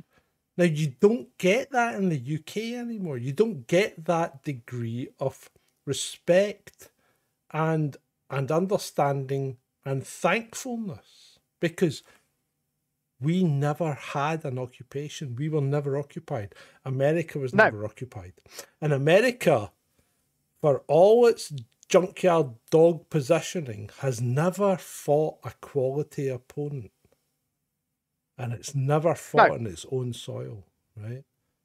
Now, 0.56 0.64
you 0.64 0.88
don't 1.00 1.36
get 1.38 1.70
that 1.70 1.94
in 1.94 2.08
the 2.08 2.34
UK 2.38 2.56
anymore. 2.78 3.16
You 3.16 3.32
don't 3.32 3.66
get 3.66 4.04
that 4.06 4.42
degree 4.42 5.08
of 5.18 5.48
respect 5.86 6.90
and 7.52 7.96
and 8.30 8.50
understanding 8.50 9.56
and 9.86 10.06
thankfulness 10.06 11.38
because 11.60 12.02
we 13.20 13.42
never 13.42 13.94
had 13.94 14.44
an 14.44 14.58
occupation. 14.58 15.34
We 15.34 15.48
were 15.48 15.62
never 15.62 15.96
occupied. 15.96 16.54
America 16.84 17.38
was 17.38 17.54
No. 17.54 17.64
never 17.64 17.86
occupied. 17.86 18.34
And 18.82 18.92
America, 18.92 19.72
for 20.60 20.80
all 20.88 21.26
its 21.26 21.52
junkyard 21.88 22.54
dog 22.70 23.08
positioning, 23.10 23.90
has 23.98 24.20
never 24.20 24.76
fought 24.76 25.38
a 25.44 25.52
quality 25.60 26.28
opponent. 26.28 26.92
And 28.36 28.52
it's 28.52 28.74
never 28.74 29.14
fought 29.14 29.48
No. 29.48 29.54
on 29.54 29.66
its 29.66 29.86
own 29.90 30.12
soil, 30.12 30.64
right? 30.96 31.24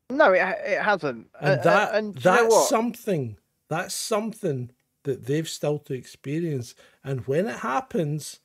No, 0.10 0.32
it, 0.34 0.40
it 0.40 0.82
hasn't. 0.82 1.30
And 1.40 1.60
Uh, 1.60 1.64
that 1.64 1.95
and 1.95 2.16
do 2.16 2.30
you 2.30 2.36
know 2.36 2.50
that's 2.50 2.70
something. 2.70 3.38
That's 3.70 3.94
something 3.95 4.72
that 5.04 5.26
they've 5.26 5.50
still 5.50 5.80
to 5.80 5.94
experience. 5.94 6.76
And 7.04 7.28
when 7.28 7.48
it 7.48 7.60
happens, 7.60 8.40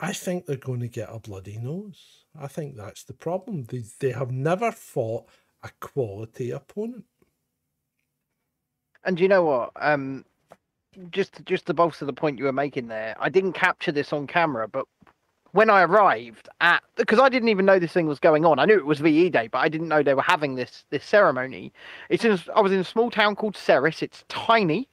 I 0.00 0.12
think 0.12 0.46
they're 0.46 0.56
going 0.56 0.80
to 0.80 0.88
get 0.88 1.08
a 1.12 1.18
bloody 1.18 1.58
nose. 1.58 2.24
I 2.38 2.48
think 2.48 2.76
that's 2.76 3.04
the 3.04 3.14
problem. 3.14 3.64
They 3.64 3.84
they 4.00 4.12
have 4.12 4.32
never 4.32 4.72
fought 4.72 5.26
a 5.62 5.70
quality 5.80 6.50
opponent. 6.50 7.06
And 9.04 9.20
you 9.20 9.28
know 9.28 9.44
what? 9.44 9.72
Um, 9.76 10.24
just 11.10 11.44
just 11.44 11.66
to 11.66 11.74
bolster 11.74 12.04
the 12.04 12.12
point 12.12 12.38
you 12.38 12.44
were 12.44 12.52
making 12.52 12.88
there, 12.88 13.16
I 13.20 13.28
didn't 13.28 13.52
capture 13.54 13.92
this 13.92 14.12
on 14.12 14.26
camera, 14.26 14.68
but 14.68 14.86
when 15.52 15.70
I 15.70 15.82
arrived 15.82 16.48
at 16.60 16.82
because 16.96 17.20
I 17.20 17.28
didn't 17.28 17.48
even 17.48 17.64
know 17.64 17.78
this 17.78 17.92
thing 17.92 18.06
was 18.06 18.18
going 18.18 18.44
on. 18.44 18.58
I 18.58 18.64
knew 18.64 18.76
it 18.76 18.86
was 18.86 18.98
VE 19.00 19.30
Day, 19.30 19.48
but 19.48 19.58
I 19.58 19.68
didn't 19.68 19.88
know 19.88 20.02
they 20.02 20.14
were 20.14 20.22
having 20.22 20.56
this 20.56 20.84
this 20.90 21.04
ceremony. 21.04 21.72
It's 22.08 22.24
in 22.24 22.38
I 22.54 22.60
was 22.60 22.72
in 22.72 22.80
a 22.80 22.84
small 22.84 23.10
town 23.10 23.36
called 23.36 23.56
Ceres. 23.56 24.02
It's 24.02 24.24
tiny. 24.28 24.88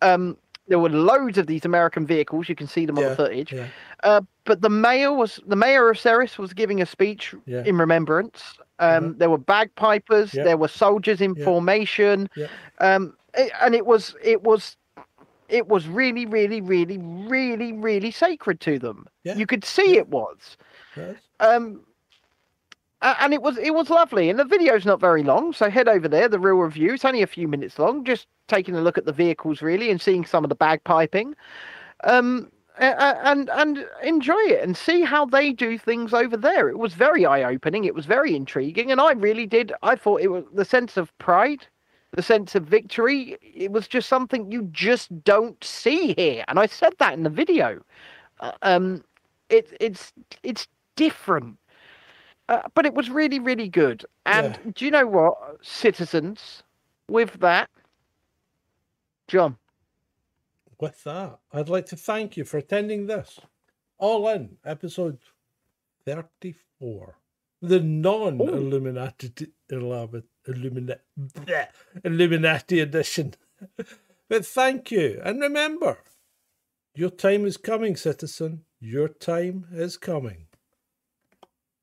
Um, 0.00 0.36
there 0.68 0.78
were 0.78 0.88
loads 0.88 1.36
of 1.36 1.48
these 1.48 1.64
American 1.64 2.06
vehicles. 2.06 2.48
You 2.48 2.54
can 2.54 2.68
see 2.68 2.86
them 2.86 2.96
on 2.96 3.02
Yeah, 3.02 3.08
the 3.10 3.16
footage. 3.16 3.52
yeah. 3.52 3.66
Uh, 4.04 4.20
but 4.44 4.62
the 4.62 4.70
mayor 4.70 5.12
was 5.12 5.40
the 5.46 5.56
mayor 5.56 5.90
of 5.90 5.98
Ceres 5.98 6.38
was 6.38 6.52
giving 6.54 6.80
a 6.80 6.86
speech 6.86 7.34
Yeah. 7.46 7.64
in 7.64 7.76
remembrance. 7.76 8.58
Um, 8.78 9.18
There 9.18 9.28
were 9.28 9.38
bagpipers. 9.38 10.30
There 10.32 10.56
were 10.56 10.68
soldiers 10.68 11.20
in 11.20 11.34
formation. 11.44 12.30
Um, 12.78 13.16
it- 13.34 13.52
and 13.60 13.74
it 13.74 13.84
was 13.84 14.14
it 14.22 14.42
was 14.42 14.76
it 15.50 15.68
was 15.68 15.86
really, 15.86 16.26
really, 16.26 16.60
really, 16.60 16.98
really, 16.98 17.72
really 17.72 18.10
sacred 18.10 18.60
to 18.60 18.78
them. 18.78 19.06
Yeah. 19.24 19.36
You 19.36 19.46
could 19.46 19.64
see 19.64 19.96
it 19.96 20.08
was. 20.08 20.56
Yes. 20.96 21.16
Um, 21.40 21.80
and 23.02 23.32
it 23.32 23.42
was 23.42 23.56
it 23.58 23.74
was 23.74 23.90
lovely. 23.90 24.28
And 24.28 24.38
the 24.38 24.44
video's 24.44 24.84
not 24.84 25.00
very 25.00 25.22
long, 25.22 25.52
so 25.52 25.70
head 25.70 25.88
over 25.88 26.08
there. 26.08 26.28
The 26.28 26.38
real 26.38 26.56
review. 26.56 26.94
It's 26.94 27.04
only 27.04 27.22
a 27.22 27.26
few 27.26 27.48
minutes 27.48 27.78
long. 27.78 28.04
Just 28.04 28.26
taking 28.48 28.74
a 28.74 28.80
look 28.80 28.98
at 28.98 29.06
the 29.06 29.12
vehicles 29.12 29.62
really 29.62 29.90
and 29.90 30.00
seeing 30.00 30.24
some 30.24 30.44
of 30.44 30.50
the 30.50 30.56
bagpiping. 30.56 31.34
Um, 32.04 32.50
and 32.78 33.50
and 33.50 33.86
enjoy 34.02 34.40
it 34.46 34.62
and 34.62 34.76
see 34.76 35.02
how 35.02 35.26
they 35.26 35.52
do 35.52 35.76
things 35.76 36.14
over 36.14 36.36
there. 36.36 36.68
It 36.68 36.78
was 36.78 36.94
very 36.94 37.26
eye 37.26 37.44
opening. 37.44 37.84
It 37.84 37.94
was 37.94 38.06
very 38.06 38.34
intriguing, 38.34 38.90
and 38.90 39.00
I 39.00 39.12
really 39.12 39.46
did. 39.46 39.72
I 39.82 39.96
thought 39.96 40.22
it 40.22 40.28
was 40.28 40.44
the 40.54 40.64
sense 40.64 40.96
of 40.96 41.16
pride, 41.18 41.66
the 42.12 42.22
sense 42.22 42.54
of 42.54 42.64
victory. 42.64 43.36
It 43.42 43.72
was 43.72 43.88
just 43.88 44.08
something 44.08 44.50
you 44.50 44.68
just 44.72 45.24
don't 45.24 45.62
see 45.62 46.14
here, 46.14 46.44
and 46.48 46.58
I 46.58 46.66
said 46.66 46.94
that 46.98 47.14
in 47.14 47.22
the 47.22 47.30
video. 47.30 47.82
Uh, 48.40 48.52
um, 48.62 49.04
it 49.48 49.76
it's 49.80 50.12
it's 50.42 50.66
different. 50.96 51.56
Uh, 52.48 52.62
but 52.74 52.84
it 52.84 52.94
was 52.94 53.08
really, 53.10 53.38
really 53.38 53.68
good. 53.68 54.04
And 54.26 54.58
Yeah. 54.64 54.70
do 54.74 54.84
you 54.84 54.90
know 54.90 55.06
what, 55.06 55.64
citizens? 55.64 56.64
With 57.08 57.34
that, 57.40 57.70
John, 59.28 59.56
With 60.80 61.02
that, 61.04 61.38
I'd 61.52 61.68
like 61.68 61.86
to 61.86 61.96
thank 61.96 62.36
you 62.36 62.44
for 62.44 62.58
attending 62.58 63.06
this 63.06 63.38
All 63.98 64.28
In 64.28 64.56
episode 64.64 65.18
34, 66.06 67.18
the 67.62 67.80
non 67.80 68.38
Illuminati 70.50 71.00
Illuminati, 71.16 71.68
Illuminati 72.04 72.80
edition. 72.80 73.34
but 74.28 74.46
thank 74.46 74.90
you. 74.90 75.20
And 75.24 75.40
remember, 75.40 75.98
your 76.94 77.10
time 77.10 77.46
is 77.46 77.56
coming, 77.56 77.96
citizen. 77.96 78.64
Your 78.80 79.08
time 79.08 79.66
is 79.72 79.96
coming. 79.96 80.46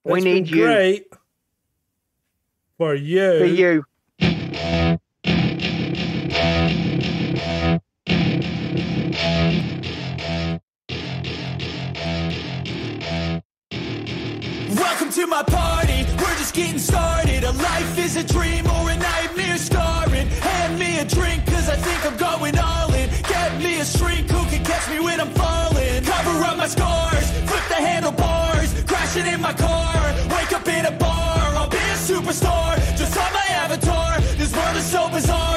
We 0.03 0.19
It's 0.19 0.25
need 0.25 0.45
been 0.45 0.57
you. 0.57 0.63
Great 0.63 1.07
for 2.77 2.95
you. 2.95 3.39
for 3.39 3.45
you. 3.45 3.83
Welcome 14.69 15.09
to 15.11 15.27
my 15.27 15.43
party, 15.43 15.57
we're 15.57 15.63
just 15.63 15.76
getting 16.57 16.79
started. 16.79 17.43
A 17.43 17.51
life 17.51 17.97
is 17.99 18.15
a 18.15 18.23
dream 18.23 18.65
or 18.65 18.89
a 18.89 18.97
nightmare 18.97 19.57
scarring. 19.57 20.27
Hand 20.49 20.79
me 20.79 20.97
a 20.97 21.05
drink 21.05 21.45
cause 21.45 21.69
I 21.69 21.75
think 21.75 21.99
I'm 22.03 22.17
going 22.17 22.57
all 22.57 22.91
in. 22.95 23.09
Get 23.29 23.61
me 23.61 23.79
a 23.79 23.85
shrink 23.85 24.25
who 24.31 24.41
can 24.49 24.65
catch 24.65 24.89
me 24.89 24.99
when 24.99 25.21
I'm 25.21 25.31
falling. 25.41 26.03
Cover 26.03 26.43
up 26.49 26.57
my 26.57 26.67
scars, 26.67 27.29
flip 27.49 27.65
the 27.69 27.79
handlebars. 27.89 28.73
Crashing 28.89 29.27
in 29.27 29.39
my 29.39 29.53
car, 29.53 29.93
wake 30.35 30.51
up 30.51 30.67
in 30.67 30.85
a 30.87 30.91
bar. 30.91 31.37
I'll 31.59 31.69
be 31.69 31.77
a 31.77 31.99
superstar, 32.09 32.73
just 32.97 33.15
on 33.15 33.31
my 33.39 33.47
avatar. 33.63 34.19
This 34.41 34.51
world 34.57 34.77
is 34.77 34.89
so 34.95 35.09
bizarre, 35.09 35.56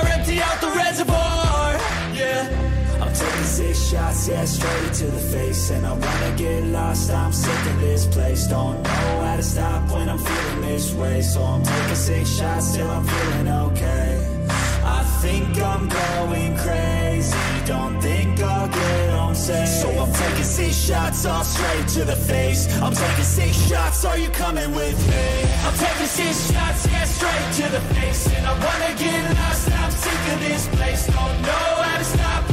shots, 4.20 4.28
yeah, 4.28 4.44
straight 4.44 4.92
to 4.94 5.06
the 5.06 5.20
face. 5.20 5.70
And 5.70 5.86
I 5.86 5.92
wanna 5.92 6.34
get 6.36 6.64
lost, 6.64 7.10
I'm 7.10 7.32
sick 7.32 7.66
of 7.72 7.80
this 7.80 8.06
place. 8.06 8.46
Don't 8.46 8.82
know 8.82 9.20
how 9.24 9.36
to 9.36 9.42
stop 9.42 9.90
when 9.92 10.08
I'm 10.08 10.18
feeling 10.18 10.60
this 10.62 10.92
way. 10.94 11.22
So 11.22 11.42
I'm 11.42 11.62
taking 11.62 11.94
six 11.94 12.30
shots 12.30 12.74
till 12.74 12.90
I'm 12.90 13.04
feeling 13.04 13.48
okay. 13.48 14.46
I 14.82 15.02
think 15.22 15.60
I'm 15.60 15.88
going 15.88 16.56
crazy. 16.56 17.36
Don't 17.66 18.00
think 18.00 18.40
I'll 18.40 18.68
get 18.68 19.10
on 19.14 19.34
safe. 19.34 19.68
So 19.68 19.88
I'm 19.90 20.12
taking 20.12 20.44
six 20.44 20.74
shots 20.76 21.26
all 21.26 21.44
straight 21.44 21.88
to 21.88 22.04
the 22.04 22.16
face. 22.16 22.66
I'm 22.82 22.94
taking 22.94 23.24
six 23.24 23.68
shots, 23.68 24.04
are 24.04 24.18
you 24.18 24.30
coming 24.30 24.74
with 24.74 24.98
me? 25.08 25.26
I'm 25.64 25.76
taking 25.76 26.06
six 26.06 26.52
shots, 26.52 26.86
yeah, 26.86 27.04
straight 27.04 27.52
to 27.60 27.72
the 27.72 27.80
face. 27.94 28.26
And 28.34 28.46
I 28.46 28.52
wanna 28.52 28.92
get 28.98 29.36
lost, 29.36 29.70
I'm 29.72 29.90
sick 29.90 30.22
of 30.34 30.40
this 30.40 30.66
place. 30.76 31.06
Don't 31.06 31.42
know 31.42 31.82
how 31.84 31.98
to 31.98 32.04
stop 32.04 32.49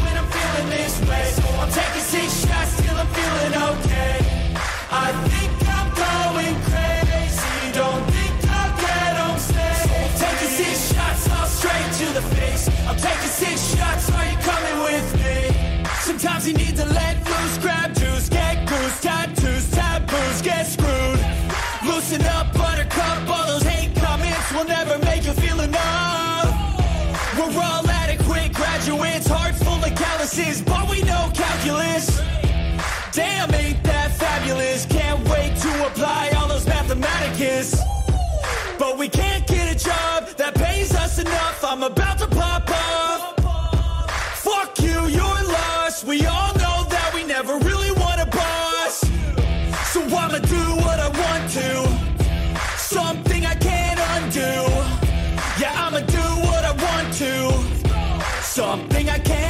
when 1.06 1.60
I'm 1.60 1.72
taking 1.72 2.02
six 2.02 2.46
shots 2.46 2.82
till 2.82 2.98
I'm 2.98 3.08
feeling 3.18 3.56
okay 3.72 4.16
I 4.90 5.08
think 5.30 5.52
I'm 5.78 5.90
going 6.06 6.56
crazy 6.70 7.58
Don't 7.74 8.04
think 8.16 8.34
I'll 8.50 8.74
get 8.80 9.14
home 9.22 9.40
safe 9.40 9.84
So 9.84 9.96
I'm 10.06 10.14
taking 10.26 10.54
six 10.62 10.94
shots 10.94 11.30
all 11.30 11.46
straight 11.46 11.92
to 12.02 12.08
the 12.14 12.26
face 12.36 12.68
I'm 12.88 12.96
taking 12.96 13.28
six 13.28 13.76
shots, 13.76 14.10
are 14.12 14.26
you 14.26 14.38
coming 14.38 14.78
with 14.80 15.08
me? 15.20 15.84
Sometimes 16.00 16.48
you 16.48 16.54
need 16.54 16.78
to 16.78 16.86
let 16.86 17.18
loose, 17.28 17.58
grab 17.58 17.94
juice, 17.94 18.30
get 18.30 18.66
goose, 18.66 19.02
tattoos, 19.02 19.70
taboos, 19.72 20.42
get 20.42 20.66
screwed. 20.66 21.20
Loosen 21.86 22.22
up, 22.28 22.54
buttercup, 22.54 23.28
all 23.30 23.46
those 23.46 23.64
hate 23.64 23.94
comments 23.98 24.54
will 24.54 24.64
never 24.64 24.98
make 25.00 25.26
you 25.26 25.34
feel 25.34 25.60
enough. 25.60 26.48
We're 27.38 27.62
all 27.62 27.86
adequate 27.90 28.54
graduates, 28.54 29.28
hearts 29.28 29.62
full 29.62 29.84
of 29.84 29.94
calluses, 29.96 30.62
Damn, 33.18 33.52
ain't 33.56 33.82
that 33.82 34.12
fabulous? 34.12 34.86
Can't 34.86 35.28
wait 35.28 35.56
to 35.56 35.88
apply 35.88 36.30
all 36.38 36.48
those 36.48 36.66
mathematicus. 36.68 37.76
But 38.78 39.00
we 39.00 39.10
can't 39.10 39.48
get 39.48 39.76
a 39.76 39.80
job 39.90 40.28
that 40.38 40.54
pays 40.54 40.94
us 40.94 41.18
enough. 41.18 41.64
I'm 41.64 41.82
about 41.82 42.20
to 42.20 42.28
pop 42.28 42.70
off. 42.70 43.34
Fuck 44.46 44.80
you, 44.82 45.08
you're 45.08 45.44
lost. 45.58 46.04
We 46.04 46.28
all 46.28 46.54
know 46.62 46.86
that 46.94 47.12
we 47.16 47.24
never 47.24 47.58
really 47.58 47.92
want 47.94 48.22
a 48.22 48.28
boss. 48.28 49.00
So 49.94 50.00
I'ma 50.04 50.38
do 50.38 50.64
what 50.86 51.00
I 51.00 51.10
want 51.24 51.50
to. 51.58 51.70
Something 52.78 53.48
I 53.48 53.56
can't 53.56 54.00
undo. 54.14 54.54
Yeah, 55.60 55.74
I'ma 55.76 56.02
do 56.02 56.26
what 56.46 56.64
I 56.64 56.74
want 56.86 57.12
to. 57.16 58.44
Something 58.44 59.10
I 59.10 59.18
can't 59.18 59.47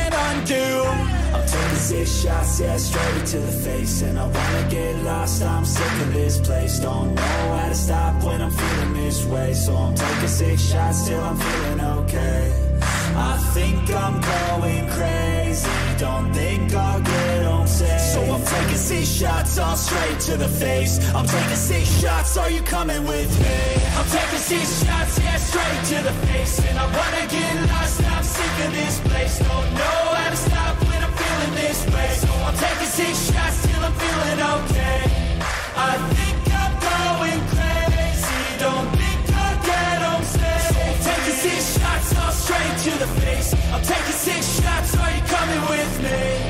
straight 2.80 3.26
to 3.26 3.40
the 3.40 3.52
face. 3.52 4.02
And 4.02 4.20
I 4.20 4.26
wanna 4.28 4.68
get 4.70 4.96
lost, 5.04 5.44
I'm 5.44 5.66
sick 5.66 5.92
of 6.06 6.14
this 6.14 6.40
place. 6.40 6.80
Don't 6.80 7.16
know 7.16 7.56
how 7.58 7.70
to 7.70 7.76
stop 7.76 8.24
when 8.24 8.42
I'm 8.42 8.52
feeling 8.52 8.94
this 8.94 9.26
way. 9.26 9.54
So 9.54 9.76
I'm 9.76 9.96
taking 9.96 10.28
six 10.28 10.62
shots 10.62 11.08
till 11.08 11.22
I'm 11.22 11.38
feeling 11.38 11.82
okay. 12.00 12.68
I 13.16 13.38
think 13.54 13.90
I'm 13.90 14.22
going 14.22 14.88
crazy. 14.90 15.70
Don't 15.98 16.32
think 16.34 16.74
I'll 16.76 17.02
get 17.02 17.46
home 17.46 17.68
safe. 17.68 18.00
So 18.14 18.22
I'm 18.22 18.46
taking 18.46 18.78
six 18.78 19.08
shots 19.08 19.58
all 19.58 19.76
straight 19.76 20.20
to 20.30 20.38
the 20.38 20.48
face. 20.48 20.94
I'm 21.16 21.26
taking 21.26 21.56
six 21.56 21.84
shots, 22.00 22.38
are 22.38 22.52
you 22.52 22.62
coming 22.62 23.04
with 23.06 23.32
me? 23.42 23.60
I'm 23.98 24.08
taking 24.18 24.44
six 24.52 24.84
shots, 24.84 25.20
yeah, 25.20 25.38
straight 25.38 25.84
to 25.92 26.04
the 26.04 26.14
face. 26.28 26.60
And 26.68 26.78
I 26.78 26.86
wanna 26.86 27.26
get 27.28 27.70
lost, 27.70 28.04
I'm 28.04 28.24
sick 28.24 28.66
of 28.66 28.72
this 28.74 29.00
place. 29.00 29.40
Don't 29.40 29.74
know 29.74 30.08
this 31.58 31.86
way, 31.88 32.10
So 32.24 32.30
I'm 32.48 32.56
taking 32.56 32.92
six 33.00 33.32
shots 33.32 33.58
till 33.66 33.82
I'm 33.82 33.94
feeling 33.94 34.40
okay. 34.58 35.02
I 35.76 35.94
think 36.16 36.38
I'm 36.64 36.74
going 36.90 37.42
crazy. 37.54 38.44
Don't 38.64 38.90
think 39.00 39.20
I'll 39.42 39.60
get 39.66 40.00
on 40.12 40.22
stage 40.24 40.66
so 40.74 40.80
I'm 40.92 41.00
taking 41.10 41.38
six 41.46 41.62
shots 41.78 42.10
all 42.22 42.32
straight 42.32 42.76
to 42.86 42.92
the 43.04 43.10
face. 43.22 43.50
I'm 43.74 43.84
taking 43.84 44.20
six 44.28 44.42
shots, 44.62 44.98
are 44.98 45.12
you 45.16 45.24
coming 45.36 45.62
with 45.74 45.94
me? 46.04 46.47